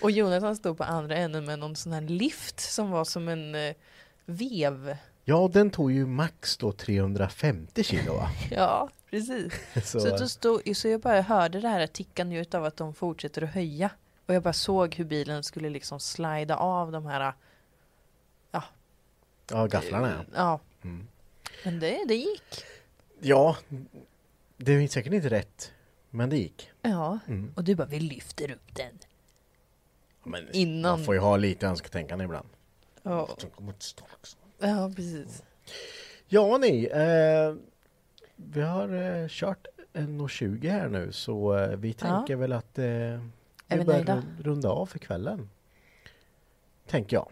Och 0.00 0.10
Jonathan 0.10 0.56
stod 0.56 0.78
på 0.78 0.84
andra 0.84 1.16
änden 1.16 1.44
med 1.44 1.58
någon 1.58 1.76
sån 1.76 1.92
här 1.92 2.00
lift 2.00 2.60
som 2.60 2.90
var 2.90 3.04
som 3.04 3.28
en 3.28 3.54
eh, 3.54 3.74
vev. 4.26 4.96
Ja, 5.24 5.50
den 5.52 5.70
tog 5.70 5.92
ju 5.92 6.06
max 6.06 6.56
då 6.56 6.72
350 6.72 7.82
kilo 7.82 8.14
va? 8.14 8.30
Ja, 8.50 8.88
precis. 9.10 9.52
Så, 9.84 10.00
Så, 10.00 10.16
då 10.16 10.28
stod, 10.28 10.76
så 10.76 10.88
jag 10.88 11.00
bara 11.00 11.20
hörde 11.20 11.60
det 11.60 11.68
här 11.68 11.86
tickande 11.86 12.44
av 12.52 12.64
att 12.64 12.76
de 12.76 12.94
fortsätter 12.94 13.42
att 13.42 13.54
höja. 13.54 13.90
Och 14.26 14.34
jag 14.34 14.42
bara 14.42 14.52
såg 14.52 14.94
hur 14.94 15.04
bilen 15.04 15.42
skulle 15.42 15.70
liksom 15.70 16.00
slida 16.00 16.56
av 16.56 16.92
de 16.92 17.06
här... 17.06 17.32
ja, 19.50 19.66
gafflarna 19.66 20.24
ja. 20.34 20.34
Ja. 20.34 20.60
Mm. 20.88 21.06
Men 21.64 21.80
det, 21.80 22.04
det 22.08 22.14
gick. 22.14 22.64
Ja, 23.20 23.56
det 24.56 24.72
är 24.72 24.88
säkert 24.88 25.12
inte 25.12 25.28
rätt, 25.28 25.72
men 26.10 26.30
det 26.30 26.36
gick. 26.38 26.70
Ja. 26.82 27.18
Mm. 27.26 27.52
Och 27.56 27.64
du 27.64 27.74
bara, 27.74 27.86
vi 27.86 28.00
lyfter 28.00 28.50
upp 28.50 28.74
den. 28.74 28.98
Men 30.24 30.48
Innan- 30.52 30.82
Man 30.98 31.04
får 31.04 31.14
ju 31.14 31.20
ha 31.20 31.36
lite 31.36 31.66
önsketänkande 31.66 32.24
ibland. 32.24 32.48
Ja, 33.02 33.28
ja 34.58 34.92
precis. 34.96 35.42
Ja, 36.28 36.58
ni. 36.58 36.84
Eh, 36.84 37.54
vi 38.36 38.60
har 38.62 38.88
eh, 39.22 39.28
kört 39.28 39.66
1.20 39.92 40.70
här 40.70 40.88
nu 40.88 41.12
så 41.12 41.56
eh, 41.58 41.76
vi 41.76 41.92
tänker 41.92 42.36
väl 42.36 42.52
att 42.52 42.78
eh, 42.78 42.84
vi 43.68 43.84
börjar 43.84 44.22
runda 44.40 44.68
av 44.68 44.86
för 44.86 44.98
kvällen. 44.98 45.50
Tänker 46.86 47.16
jag. 47.16 47.28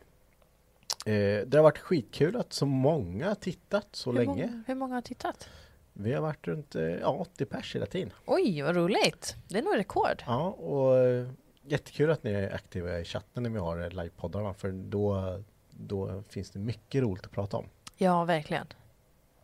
Eh, 1.06 1.46
det 1.46 1.56
har 1.56 1.62
varit 1.62 1.78
skitkul 1.78 2.36
att 2.36 2.52
så 2.52 2.66
många 2.66 3.28
har 3.28 3.34
tittat 3.34 3.88
så 3.92 4.10
hur, 4.10 4.18
länge. 4.18 4.46
Många, 4.46 4.62
hur 4.66 4.74
många 4.74 4.94
har 4.94 5.02
tittat? 5.02 5.48
Vi 5.96 6.12
har 6.12 6.20
varit 6.20 6.48
runt 6.48 6.74
eh, 6.74 6.82
ja, 6.82 7.08
80 7.08 7.44
pers 7.44 7.74
hela 7.74 7.86
tiden. 7.86 8.12
Oj, 8.26 8.62
vad 8.62 8.76
roligt. 8.76 9.36
Det 9.48 9.58
är 9.58 9.62
nog 9.62 9.76
rekord. 9.76 10.22
Ja, 10.26 10.48
och 10.48 10.98
eh, 10.98 11.28
jättekul 11.62 12.10
att 12.10 12.22
ni 12.24 12.30
är 12.32 12.54
aktiva 12.54 13.00
i 13.00 13.04
chatten 13.04 13.42
när 13.42 13.50
vi 13.50 13.58
har 13.58 13.80
eh, 13.80 13.88
livepoddarna 13.88 14.54
för 14.54 14.72
då, 14.72 15.42
då 15.70 16.22
finns 16.28 16.50
det 16.50 16.58
mycket 16.58 17.02
roligt 17.02 17.24
att 17.24 17.30
prata 17.30 17.56
om. 17.56 17.66
Ja, 17.96 18.24
verkligen. 18.24 18.66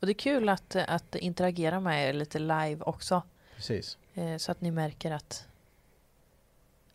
Och 0.00 0.06
det 0.06 0.12
är 0.12 0.14
kul 0.14 0.48
att, 0.48 0.76
att 0.76 1.14
interagera 1.14 1.80
med 1.80 2.08
er 2.08 2.12
lite 2.12 2.38
live 2.38 2.78
också. 2.80 3.22
Precis. 3.56 3.98
Så 4.38 4.52
att 4.52 4.60
ni 4.60 4.70
märker 4.70 5.10
att 5.10 5.46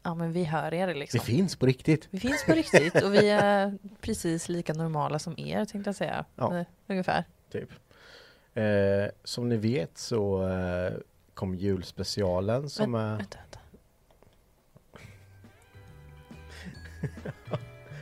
ja, 0.03 0.15
men 0.15 0.31
vi 0.31 0.43
hör 0.43 0.73
er 0.73 0.95
liksom. 0.95 1.17
Det 1.17 1.25
finns 1.25 1.55
på 1.55 1.65
riktigt. 1.65 2.07
Vi 2.11 2.19
finns 2.19 2.45
på 2.45 2.51
riktigt 2.51 3.03
och 3.03 3.13
vi 3.13 3.29
är 3.29 3.77
precis 4.01 4.49
lika 4.49 4.73
normala 4.73 5.19
som 5.19 5.39
er 5.39 5.65
tänkte 5.65 5.87
jag 5.87 5.95
säga. 5.95 6.25
Ja. 6.35 6.65
Ungefär. 6.87 7.23
Typ. 7.51 7.69
Eh, 8.63 9.09
som 9.23 9.49
ni 9.49 9.57
vet 9.57 9.97
så 9.97 10.47
eh, 10.49 10.93
kom 11.33 11.55
julspecialen 11.55 12.69
som 12.69 12.95
Vänt- 12.95 13.03
är... 13.03 13.17
Vänta, 13.17 13.37
vänta. 13.39 13.59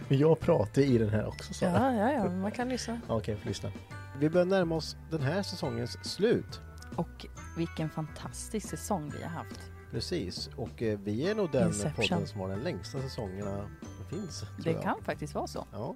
Men 0.08 0.18
jag 0.18 0.40
pratar 0.40 0.82
i 0.82 0.98
den 0.98 1.10
här 1.10 1.28
också 1.28 1.54
så. 1.54 1.66
Ja, 1.66 1.94
ja, 1.96 2.12
ja, 2.12 2.30
man 2.30 2.52
kan 2.52 2.70
lyssna. 2.70 3.02
Okej, 3.08 3.36
får 3.36 3.48
lyssna. 3.48 3.72
Vi 4.20 4.30
börjar 4.30 4.46
närma 4.46 4.76
oss 4.76 4.96
den 5.12 5.22
här 5.22 5.44
säsongens 5.44 5.98
slut. 6.04 6.62
Och 6.96 7.26
vilken 7.58 7.90
fantastisk 7.90 8.70
säsong 8.70 9.14
vi 9.18 9.24
har 9.24 9.30
haft. 9.30 9.60
Precis, 9.92 10.50
och 10.56 10.82
eh, 10.82 11.00
vi 11.00 11.30
är 11.30 11.36
nog 11.36 11.52
den 11.52 11.68
Inception. 11.68 12.08
podden 12.08 12.28
som 12.28 12.40
har 12.40 12.50
den 12.50 12.60
längsta 12.60 13.02
säsongerna 13.02 13.70
som 13.98 14.06
finns. 14.20 14.44
Det 14.64 14.72
jag. 14.72 14.82
kan 14.84 15.04
faktiskt 15.04 15.36
vara 15.36 15.48
så. 15.48 15.68
Ja. 15.72 15.96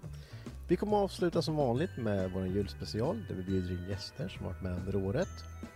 Vi 0.68 0.76
kommer 0.76 0.98
att 0.98 1.04
avsluta 1.04 1.42
som 1.42 1.56
vanligt 1.56 1.98
med 1.98 2.32
vår 2.32 2.48
julspecial 2.48 3.26
där 3.28 3.36
vi 3.36 3.44
bjuder 3.44 3.72
in 3.72 3.90
gäster 3.90 4.28
som 4.28 4.46
varit 4.46 4.62
med 4.62 4.72
under 4.72 4.96
året, 4.96 5.28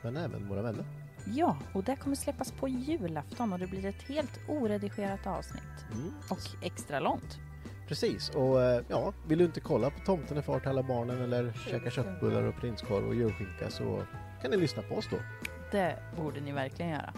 men 0.02 0.18
även 0.18 0.48
våra 0.48 0.62
vänner. 0.62 0.86
Ja, 1.26 1.58
och 1.74 1.84
det 1.84 1.96
kommer 1.96 2.16
släppas 2.16 2.52
på 2.52 2.68
julafton 2.68 3.54
och 3.54 3.60
det 3.60 3.68
blir 3.68 3.86
ett 3.86 4.02
helt 4.02 4.40
oredigerat 4.48 5.28
avsnitt. 5.28 5.86
Mm. 5.92 6.14
Och 6.30 6.40
extra 6.66 7.00
långt. 7.00 7.40
Precis, 7.88 8.30
och 8.30 8.62
eh, 8.62 8.84
ja, 8.88 9.14
vill 9.28 9.38
du 9.38 9.46
inte 9.46 9.60
kolla 9.60 9.90
på 9.90 10.00
Tomten 10.06 10.38
är 10.38 10.42
far 10.42 10.60
till 10.60 10.70
alla 10.70 10.84
barnen 10.84 11.22
eller 11.22 11.54
käka 11.54 11.92
köttbullar 11.92 12.44
och 12.44 12.56
prinskorv 12.56 13.08
och 13.08 13.16
julskinka 13.16 13.70
så 13.70 14.04
kan 14.42 14.52
ni 14.52 14.58
lyssna 14.58 14.82
på 14.82 14.96
oss 14.96 15.08
då. 15.12 15.18
Det 15.72 15.98
borde 16.18 16.42
ni 16.42 16.52
verkligen 16.52 16.92
göra. 16.92 17.14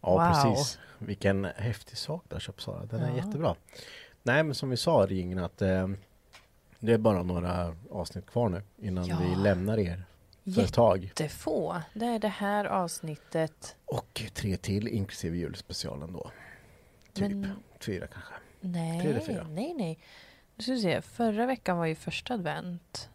Ja, 0.00 0.10
Wow. 0.10 0.52
precis. 0.54 0.78
Vilken 1.06 1.44
häftig 1.44 1.98
sak 1.98 2.24
du 2.28 2.34
har 2.34 2.40
köpt 2.40 2.60
Sara. 2.60 2.84
Den 2.86 3.00
är 3.02 3.16
jättebra. 3.16 3.54
Nej, 4.22 4.42
men 4.42 4.54
som 4.54 4.70
vi 4.70 4.76
sa 4.76 5.06
Ringen 5.06 5.38
att 5.38 5.62
eh, 5.62 5.88
det 6.78 6.92
är 6.92 6.98
bara 6.98 7.22
några 7.22 7.76
avsnitt 7.90 8.26
kvar 8.26 8.48
nu 8.48 8.62
innan 8.78 9.06
Ja. 9.06 9.18
vi 9.22 9.42
lämnar 9.42 9.78
er 9.78 10.04
för 10.54 10.62
ett 10.62 10.72
tag. 10.72 11.04
Jättefå. 11.04 11.76
Det 11.94 12.04
är 12.06 12.18
det 12.18 12.28
här 12.28 12.64
avsnittet. 12.64 13.76
Och 13.84 14.22
tre 14.34 14.56
till 14.56 14.88
inklusive 14.88 15.36
julspecialen 15.36 16.12
då. 16.12 16.30
Typ 17.12 17.30
Men 17.30 17.56
fyra 17.80 18.06
kanske. 18.06 18.32
nej, 18.60 19.00
Tre 19.00 19.10
eller 19.10 19.20
fyra? 19.20 19.46
nej, 19.50 19.74
nej. 19.74 19.98
Nu 20.56 20.62
ska 20.62 20.72
vi 20.72 20.80
se, 20.82 21.02
förra 21.02 21.46
veckan 21.46 21.78
var 21.78 21.86
ju 21.86 21.94
första 21.94 22.34
advent. 22.34 23.08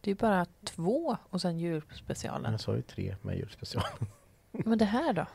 Det 0.00 0.10
är 0.10 0.14
bara 0.14 0.46
två 0.64 1.16
och 1.30 1.40
sen 1.40 1.58
julspecialen. 1.58 2.52
Jag 2.52 2.60
sa 2.60 2.74
ju 2.76 2.82
tre 2.82 3.16
med 3.22 3.36
julspecial. 3.36 3.84
Men 4.50 4.78
det 4.78 4.84
här 4.84 5.12
då? 5.12 5.26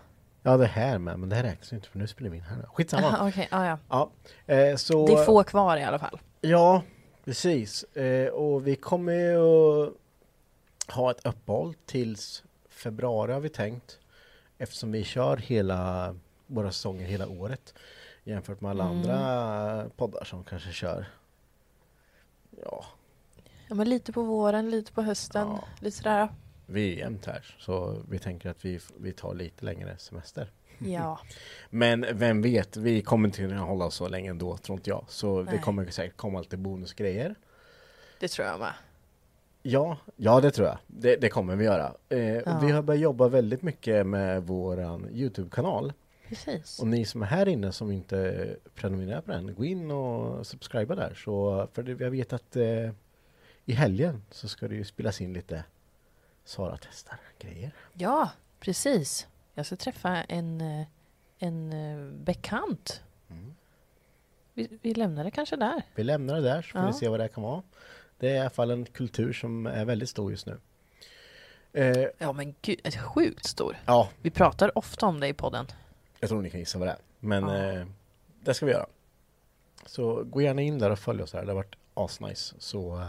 Ja, 0.44 0.58
det 0.58 0.66
här 0.66 0.98
med, 1.00 1.20
men 1.20 1.30
det 1.30 1.36
här 1.36 1.44
räknas 1.44 1.72
ju 1.74 1.76
inte 1.76 1.90
för 1.90 2.00
nu 2.00 2.08
spelar 2.08 2.30
vi 2.30 2.38
in 2.38 2.44
här. 2.44 2.66
Skitsamma. 2.74 3.08
Aha, 3.08 3.28
okej, 3.30 3.48
ah, 3.52 3.66
ja. 3.66 3.78
Ja, 3.90 4.10
eh, 4.56 4.76
så... 4.76 5.08
Det 5.08 5.14
är 5.14 5.24
få 5.26 5.44
kvar 5.44 5.78
i 5.78 5.84
alla 5.84 6.00
fall. 6.00 6.20
Ja, 6.42 6.82
precis. 7.26 7.84
Eh, 7.84 8.28
och 8.30 8.68
vi 8.68 8.76
kommer 8.76 9.14
ju 9.14 9.92
ha 10.88 11.12
ett 11.12 11.26
uppehåll 11.26 11.74
tills 11.86 12.44
februari 12.70 13.34
har 13.34 13.40
vi 13.40 13.50
tänkt. 13.50 14.00
Eftersom 14.58 14.92
vi 14.92 15.04
kör 15.04 15.38
hela 15.38 16.16
våra 16.48 16.72
säsonger 16.72 17.06
hela 17.06 17.28
året. 17.28 17.74
Jämfört 18.24 18.62
med 18.62 18.72
alla 18.72 18.84
Mm. 18.84 18.98
andra 18.98 19.90
poddar 19.98 20.24
som 20.24 20.44
kanske 20.44 20.72
kör. 20.72 21.06
Ja, 22.64 22.86
Ja, 23.68 23.76
men 23.76 23.90
lite 23.90 24.12
på 24.14 24.22
våren, 24.24 24.70
lite 24.70 24.92
på 24.92 25.02
hösten, 25.02 25.48
Ja. 25.48 25.64
lite 25.80 25.98
sådär. 25.98 26.30
Vi 26.72 26.94
är 26.94 26.98
jämnt 26.98 27.26
här. 27.26 27.56
Så 27.60 27.98
vi 28.10 28.20
tänker 28.20 28.50
att 28.50 28.66
vi, 28.66 28.80
vi 29.00 29.12
tar 29.12 29.34
lite 29.34 29.66
längre 29.66 29.98
semester. 29.98 30.52
Ja, 30.80 31.20
Men 31.70 32.06
vem 32.14 32.42
vet, 32.42 32.78
vi 32.78 33.02
kommer 33.02 33.28
inte 33.28 33.38
kunna 33.38 33.60
hålla 33.62 33.92
så 33.92 34.08
länge 34.08 34.30
ändå, 34.30 34.58
tror 34.58 34.78
inte 34.78 34.90
jag. 34.90 35.06
Så 35.08 35.42
det 35.44 35.52
Nej. 35.52 35.62
kommer 35.62 35.86
säkert 35.86 36.18
komma 36.18 36.40
lite 36.40 36.58
bonusgrejer. 36.58 37.36
det 38.20 38.28
tror 38.28 38.48
jag 38.48 38.60
med. 38.60 38.74
Ja, 39.62 39.98
ja 40.16 40.42
det 40.42 40.52
tror 40.52 40.68
jag. 40.68 40.78
Det, 40.88 41.16
det 41.16 41.30
kommer 41.30 41.56
vi 41.56 41.66
göra. 41.66 41.94
Eh, 42.10 42.20
Ja. 42.20 42.60
Vi 42.62 42.72
har 42.72 42.82
börjat 42.82 43.02
jobba 43.02 43.28
väldigt 43.28 43.62
mycket 43.62 44.08
med 44.08 44.44
våran 44.44 45.08
Youtube-kanal. 45.14 45.94
Precis. 46.28 46.80
Och 46.80 46.88
ni 46.88 47.06
som 47.06 47.22
är 47.22 47.26
här 47.26 47.48
inne 47.48 47.72
som 47.72 47.92
inte 47.92 48.48
prenumererar 48.76 49.22
på 49.22 49.32
den, 49.32 49.56
gå 49.56 49.66
in 49.66 49.92
och 49.92 50.48
subscriba 50.48 50.96
där. 50.96 51.14
Så, 51.14 51.68
för 51.74 51.84
det, 51.84 52.04
jag 52.04 52.12
vet 52.12 52.34
att 52.34 52.56
eh, 52.56 52.92
i 53.66 53.74
helgen 53.74 54.24
så 54.32 54.48
ska 54.48 54.68
det 54.68 54.76
ju 54.76 54.84
spelas 54.86 55.22
in 55.22 55.34
lite 55.34 55.64
Sara 56.50 56.78
testar 56.82 57.20
grejer. 57.40 57.72
Ja, 57.94 58.30
precis. 58.60 59.28
Jag 59.54 59.66
ska 59.66 59.76
träffa 59.76 60.10
en, 60.24 60.62
eh, 60.62 60.88
en 61.40 61.74
eh, 61.74 62.14
bekant. 62.14 63.04
Mm. 63.30 63.56
Vi, 64.54 64.80
vi 64.82 64.94
lämnar 64.94 65.24
det 65.24 65.32
kanske 65.32 65.56
där. 65.56 65.82
Vi 65.96 66.04
lämnar 66.04 66.36
det 66.36 66.42
där 66.42 66.62
så 66.62 66.68
får 66.72 66.82
Ja. 66.82 66.88
ni 66.88 66.94
se 66.94 67.08
vad 67.08 67.20
det 67.20 67.28
kan 67.28 67.44
vara. 67.44 67.64
Det 68.20 68.30
är 68.30 68.36
i 68.36 68.40
alla 68.40 68.50
fall 68.50 68.72
en 68.72 68.86
kultur 68.86 69.34
som 69.34 69.66
är 69.66 69.86
väldigt 69.86 70.10
stor 70.10 70.32
just 70.32 70.46
nu. 70.46 70.60
Eh, 71.74 72.08
Ja 72.18 72.34
men 72.34 72.56
gud, 72.62 72.96
sjukt 73.00 73.46
stor. 73.46 73.78
ja, 73.86 74.10
Vi 74.22 74.30
pratar 74.32 74.78
ofta 74.78 75.06
om 75.06 75.20
det 75.20 75.28
i 75.28 75.34
podden. 75.34 75.68
Jag 76.20 76.30
tror 76.30 76.42
ni 76.42 76.50
kan 76.50 76.60
gissa 76.60 76.80
vad 76.80 76.88
det 76.88 76.92
är. 76.92 77.00
Men 77.20 77.44
Ja. 77.48 77.56
eh, 77.80 77.86
det 78.44 78.54
ska 78.54 78.66
vi 78.66 78.72
göra. 78.72 78.86
Så 79.86 80.24
gå 80.24 80.42
gärna 80.42 80.62
in 80.62 80.80
där 80.80 80.90
och 80.90 81.00
följ 81.00 81.24
oss 81.24 81.34
här. 81.34 81.42
Det 81.42 81.48
har 81.52 81.56
varit 81.56 81.76
asnice. 81.94 82.56
Så, 82.60 83.00
eh, 83.02 83.08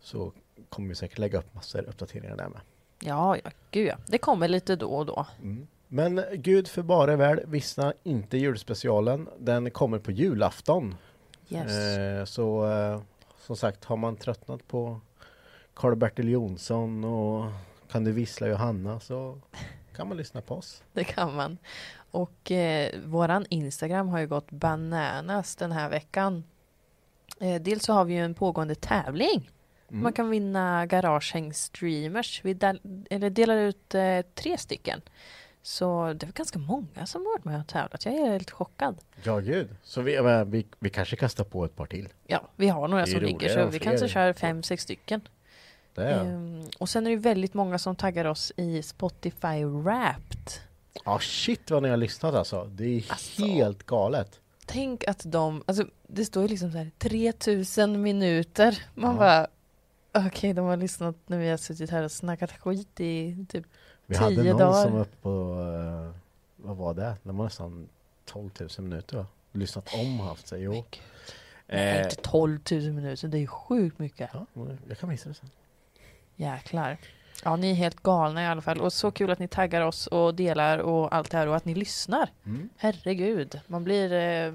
så 0.00 0.32
kommer 0.68 0.88
vi 0.88 0.94
säkert 0.94 1.18
lägga 1.18 1.38
upp 1.38 1.54
massor 1.54 1.84
uppdateringar 1.88 2.36
där 2.36 2.48
med. 2.48 2.60
Ja, 3.00 3.36
ja, 3.44 3.50
gud 3.70 3.86
ja. 3.86 3.96
Det 4.06 4.18
kommer 4.18 4.48
lite 4.48 4.76
då 4.76 4.88
och 4.88 5.06
då. 5.06 5.26
Men 5.88 6.24
Gud 6.32 6.68
för 6.68 6.82
bara 6.82 7.16
väl, 7.16 7.40
vissna 7.46 7.92
inte 8.02 8.38
julspecialen. 8.38 9.28
Den 9.38 9.70
kommer 9.70 9.98
på 9.98 10.10
julafton. 10.10 10.96
Yes. 11.48 11.98
Eh, 11.98 12.24
så 12.24 12.70
eh, 12.70 13.00
som 13.46 13.56
sagt, 13.56 13.84
har 13.84 13.96
man 13.96 14.16
tröttnat 14.16 14.68
på 14.68 15.00
Karl-Bertil 15.74 16.28
Jonsson 16.28 17.04
och 17.04 17.44
Kan 17.90 18.04
du 18.04 18.12
vissla 18.12 18.48
Johanna 18.48 19.00
så 19.00 19.38
kan 19.96 20.08
man 20.08 20.16
lyssna 20.16 20.40
på 20.40 20.54
oss. 20.54 20.82
Det 20.92 21.04
kan 21.04 21.34
man. 21.34 21.58
Och 22.10 22.50
eh, 22.50 23.00
våran 23.04 23.46
Instagram 23.48 24.08
har 24.08 24.18
ju 24.18 24.26
gått 24.26 24.50
bananas 24.50 25.56
den 25.56 25.72
här 25.72 25.90
veckan. 25.90 26.44
Eh, 27.40 27.62
dels 27.62 27.84
så 27.84 27.92
har 27.92 28.04
vi 28.04 28.14
ju 28.14 28.24
en 28.24 28.34
pågående 28.34 28.74
tävling. 28.74 29.50
Mm. 29.90 30.02
Man 30.02 30.12
kan 30.12 30.30
vinna 30.30 30.86
Garagehäng 30.86 31.54
streamers. 31.54 32.40
Vi 32.44 32.54
del, 32.54 32.80
eller 33.10 33.30
delar 33.30 33.56
ut 33.56 33.94
eh, 33.94 34.20
tre 34.34 34.58
stycken. 34.58 35.00
Så 35.62 36.12
det 36.16 36.26
är 36.26 36.32
ganska 36.32 36.58
många 36.58 37.06
som 37.06 37.26
har 37.26 37.32
varit 37.32 37.44
med 37.44 37.60
och 37.60 37.66
tävlat. 37.66 38.04
Jag 38.04 38.14
är 38.14 38.30
helt 38.30 38.50
chockad. 38.50 38.96
Ja, 39.22 39.38
gud. 39.38 39.68
Så 39.82 40.02
vi, 40.02 40.44
vi, 40.46 40.66
vi 40.78 40.90
kanske 40.90 41.16
kastar 41.16 41.44
på 41.44 41.64
ett 41.64 41.76
par 41.76 41.86
till. 41.86 42.08
Ja, 42.26 42.48
vi 42.56 42.68
har 42.68 42.88
några 42.88 43.06
som 43.06 43.20
ligger 43.20 43.48
så 43.48 43.66
vi 43.66 43.78
kanske 43.78 44.08
kör 44.08 44.32
fem, 44.32 44.62
sex 44.62 44.82
stycken. 44.82 45.20
Ehm, 45.96 46.64
och 46.78 46.88
sen 46.88 47.06
är 47.06 47.10
det 47.10 47.16
väldigt 47.16 47.54
många 47.54 47.78
som 47.78 47.96
taggar 47.96 48.24
oss 48.24 48.52
i 48.56 48.82
Spotify 48.82 49.64
Wrapped. 49.64 50.50
Ja 51.04 51.18
shit 51.18 51.70
vad 51.70 51.82
ni 51.82 51.88
har 51.88 51.96
lyssnat 51.96 52.34
alltså. 52.34 52.64
Det 52.64 52.84
är 52.84 53.04
Alltså. 53.08 53.42
helt 53.44 53.86
galet. 53.86 54.40
Tänk 54.66 55.08
att 55.08 55.22
de, 55.24 55.62
alltså 55.66 55.86
det 56.06 56.24
står 56.24 56.42
ju 56.42 56.48
liksom 56.48 56.72
så 56.72 56.78
här 56.78 56.90
3000 56.98 58.02
minuter. 58.02 58.82
Man 58.94 59.10
Ja. 59.12 59.18
bara, 59.18 59.46
okej 60.12 60.52
de 60.52 60.66
har 60.66 60.76
lyssnat 60.76 61.16
när 61.26 61.38
vi 61.38 61.48
har 61.50 61.56
suttit 61.56 61.90
här 61.90 62.02
och 62.02 62.12
snackat 62.12 62.52
skit 62.52 63.00
i 63.00 63.46
typ 63.48 63.66
Vi 64.06 64.16
hade 64.16 64.36
Tio 64.36 64.50
någon 64.50 64.60
dagar. 64.60 64.82
som 64.82 64.92
var 64.92 65.00
uppe 65.00 65.16
på, 65.16 65.30
eh, 65.30 66.20
vad 66.56 66.76
var 66.76 66.94
det? 66.94 67.16
Det 67.22 67.32
var 67.32 67.44
nästan 67.44 67.88
12 68.24 68.50
000 68.60 68.68
minuter 68.78 69.16
va? 69.16 69.26
Lyssnat 69.52 69.94
om 69.94 70.20
och 70.20 70.26
haft 70.26 70.46
sig. 70.48 70.62
Jo. 70.62 70.84
Eh, 71.66 72.02
inte 72.02 72.16
12 72.16 72.60
000 72.70 72.92
minuter, 72.92 73.28
det 73.28 73.38
är 73.38 73.46
sjukt 73.46 73.98
mycket. 73.98 74.30
ja, 74.32 74.46
jag 74.88 74.98
kan 74.98 75.08
visa 75.08 75.28
det 75.28 75.34
sen. 75.34 75.50
Jäklar. 76.36 76.96
Ja, 77.44 77.56
ni 77.56 77.70
är 77.70 77.74
helt 77.74 78.02
galna 78.02 78.42
i 78.42 78.46
alla 78.46 78.60
fall. 78.60 78.80
Och 78.80 78.92
så 78.92 79.10
kul 79.10 79.30
att 79.30 79.38
ni 79.38 79.48
taggar 79.48 79.80
oss 79.82 80.06
och 80.06 80.34
delar 80.34 80.78
och 80.78 81.14
allt 81.14 81.30
det 81.30 81.36
här 81.38 81.46
och 81.46 81.56
att 81.56 81.64
ni 81.64 81.74
lyssnar. 81.74 82.30
Mm. 82.46 82.68
Herregud, 82.76 83.60
man 83.66 83.84
blir... 83.84 84.12
Eh, 84.12 84.54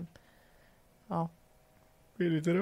ja, 1.07 1.29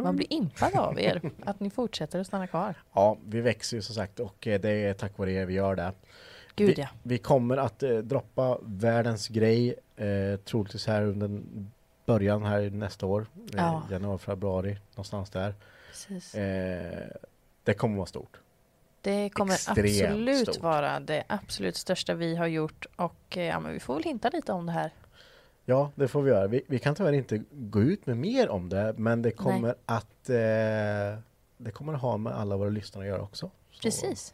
man 0.03 0.15
blir 0.15 0.33
impad 0.33 0.75
av 0.75 0.99
er. 0.99 1.31
Att 1.45 1.59
ni 1.59 1.69
fortsätter 1.69 2.19
att 2.19 2.27
stanna 2.27 2.47
kvar. 2.47 2.75
Ja, 2.93 3.17
vi 3.25 3.41
växer 3.41 3.77
ju 3.77 3.81
som 3.81 3.95
sagt 3.95 4.19
och 4.19 4.47
eh, 4.47 4.61
det 4.61 4.69
är 4.69 4.93
tack 4.93 5.17
vare 5.17 5.31
er 5.31 5.45
vi 5.45 5.53
gör 5.53 5.75
det. 5.75 5.93
Gud 6.55 6.75
vi, 6.75 6.81
ja. 6.81 6.87
vi 7.03 7.17
kommer 7.17 7.57
att 7.57 7.83
eh, 7.83 7.97
droppa 7.97 8.57
världens 8.61 9.27
grej 9.27 9.75
eh, 9.95 10.39
troligtvis 10.45 10.87
här 10.87 11.01
under 11.03 11.41
början 12.05 12.43
här 12.43 12.69
nästa 12.69 13.05
år. 13.05 13.25
Eh, 13.35 13.45
Ja. 13.57 13.83
Januari, 13.91 14.19
februari, 14.19 14.77
någonstans 14.95 15.29
där. 15.29 15.55
Precis. 15.89 16.35
Eh, 16.35 17.07
det 17.63 17.73
kommer 17.73 17.95
vara 17.97 18.05
stort. 18.05 18.37
Det 19.01 19.29
kommer 19.29 19.53
extremt 19.53 19.77
absolut 19.77 20.47
stort. 20.53 20.63
vara 20.63 20.99
det 20.99 21.23
absolut 21.27 21.75
största 21.75 22.13
vi 22.13 22.35
har 22.35 22.47
gjort. 22.47 22.85
Och 22.95 23.37
eh, 23.37 23.45
ja, 23.45 23.59
men 23.59 23.73
vi 23.73 23.79
får 23.79 23.93
väl 23.93 24.03
hinta 24.03 24.29
lite 24.29 24.51
om 24.51 24.65
det 24.65 24.71
här. 24.71 24.91
Ja, 25.71 25.91
det 25.95 26.07
får 26.07 26.21
vi 26.21 26.31
göra. 26.31 26.47
Vi, 26.47 26.61
vi 26.67 26.79
kan 26.79 26.95
tyvärr 26.95 27.11
inte 27.13 27.43
gå 27.51 27.81
ut 27.81 28.05
med 28.05 28.17
mer 28.17 28.49
om 28.49 28.69
det, 28.69 28.93
men 28.97 29.21
det 29.21 29.31
kommer 29.31 29.75
att 29.85 30.29
eh, 30.29 31.19
det 31.57 31.71
kommer 31.73 31.93
att 31.93 32.01
ha 32.01 32.17
med 32.17 32.33
alla 32.33 32.57
våra 32.57 32.69
lyssnare 32.69 33.03
att 33.03 33.09
göra 33.09 33.21
också. 33.21 33.51
Så- 33.71 33.81
Precis. 33.81 34.33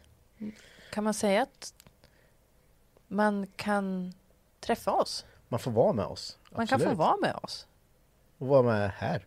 Kan 0.92 1.04
man 1.04 1.14
säga 1.14 1.42
att 1.42 1.74
man 3.08 3.46
kan 3.56 4.12
träffa 4.60 4.92
oss? 4.92 5.26
Man 5.48 5.60
får 5.60 5.70
vara 5.70 5.92
med 5.92 6.04
oss. 6.04 6.38
Man 6.50 6.66
kan 6.66 6.78
få 6.78 6.84
absolut. 6.84 6.98
vara 6.98 7.16
med 7.16 7.34
oss. 7.42 7.66
Och 8.38 8.46
vara 8.46 8.62
med 8.62 8.90
här. 8.90 9.26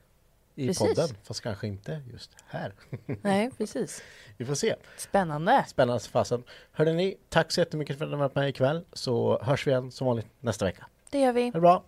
I 0.55 0.67
Precis. 0.67 0.87
podden, 0.95 1.09
fast 1.23 1.41
kanske 1.41 1.67
inte 1.67 2.01
just 2.11 2.31
här. 2.47 2.73
Nej, 3.21 3.51
precis. 3.57 4.03
vi 4.37 4.45
får 4.45 4.55
se. 4.55 4.75
Spännande. 4.97 5.65
Spännande 5.67 6.03
fasen. 6.03 6.43
Hörde 6.71 6.93
ni, 6.93 7.17
tack 7.29 7.51
så 7.51 7.61
jättemycket 7.61 7.97
för 7.97 8.05
att 8.05 8.11
ni 8.11 8.15
har 8.15 8.23
varit 8.23 8.35
med 8.35 8.49
ikväll. 8.49 8.85
Så 8.93 9.39
hörs 9.43 9.67
vi 9.67 9.71
igen 9.71 9.91
som 9.91 10.07
vanligt 10.07 10.27
nästa 10.39 10.65
vecka. 10.65 10.87
Det 11.09 11.19
gör 11.19 11.33
vi. 11.33 11.43
Ha 11.45 11.51
det 11.51 11.59
bra! 11.59 11.83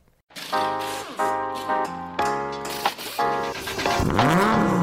Mm-hmm. 4.16 4.83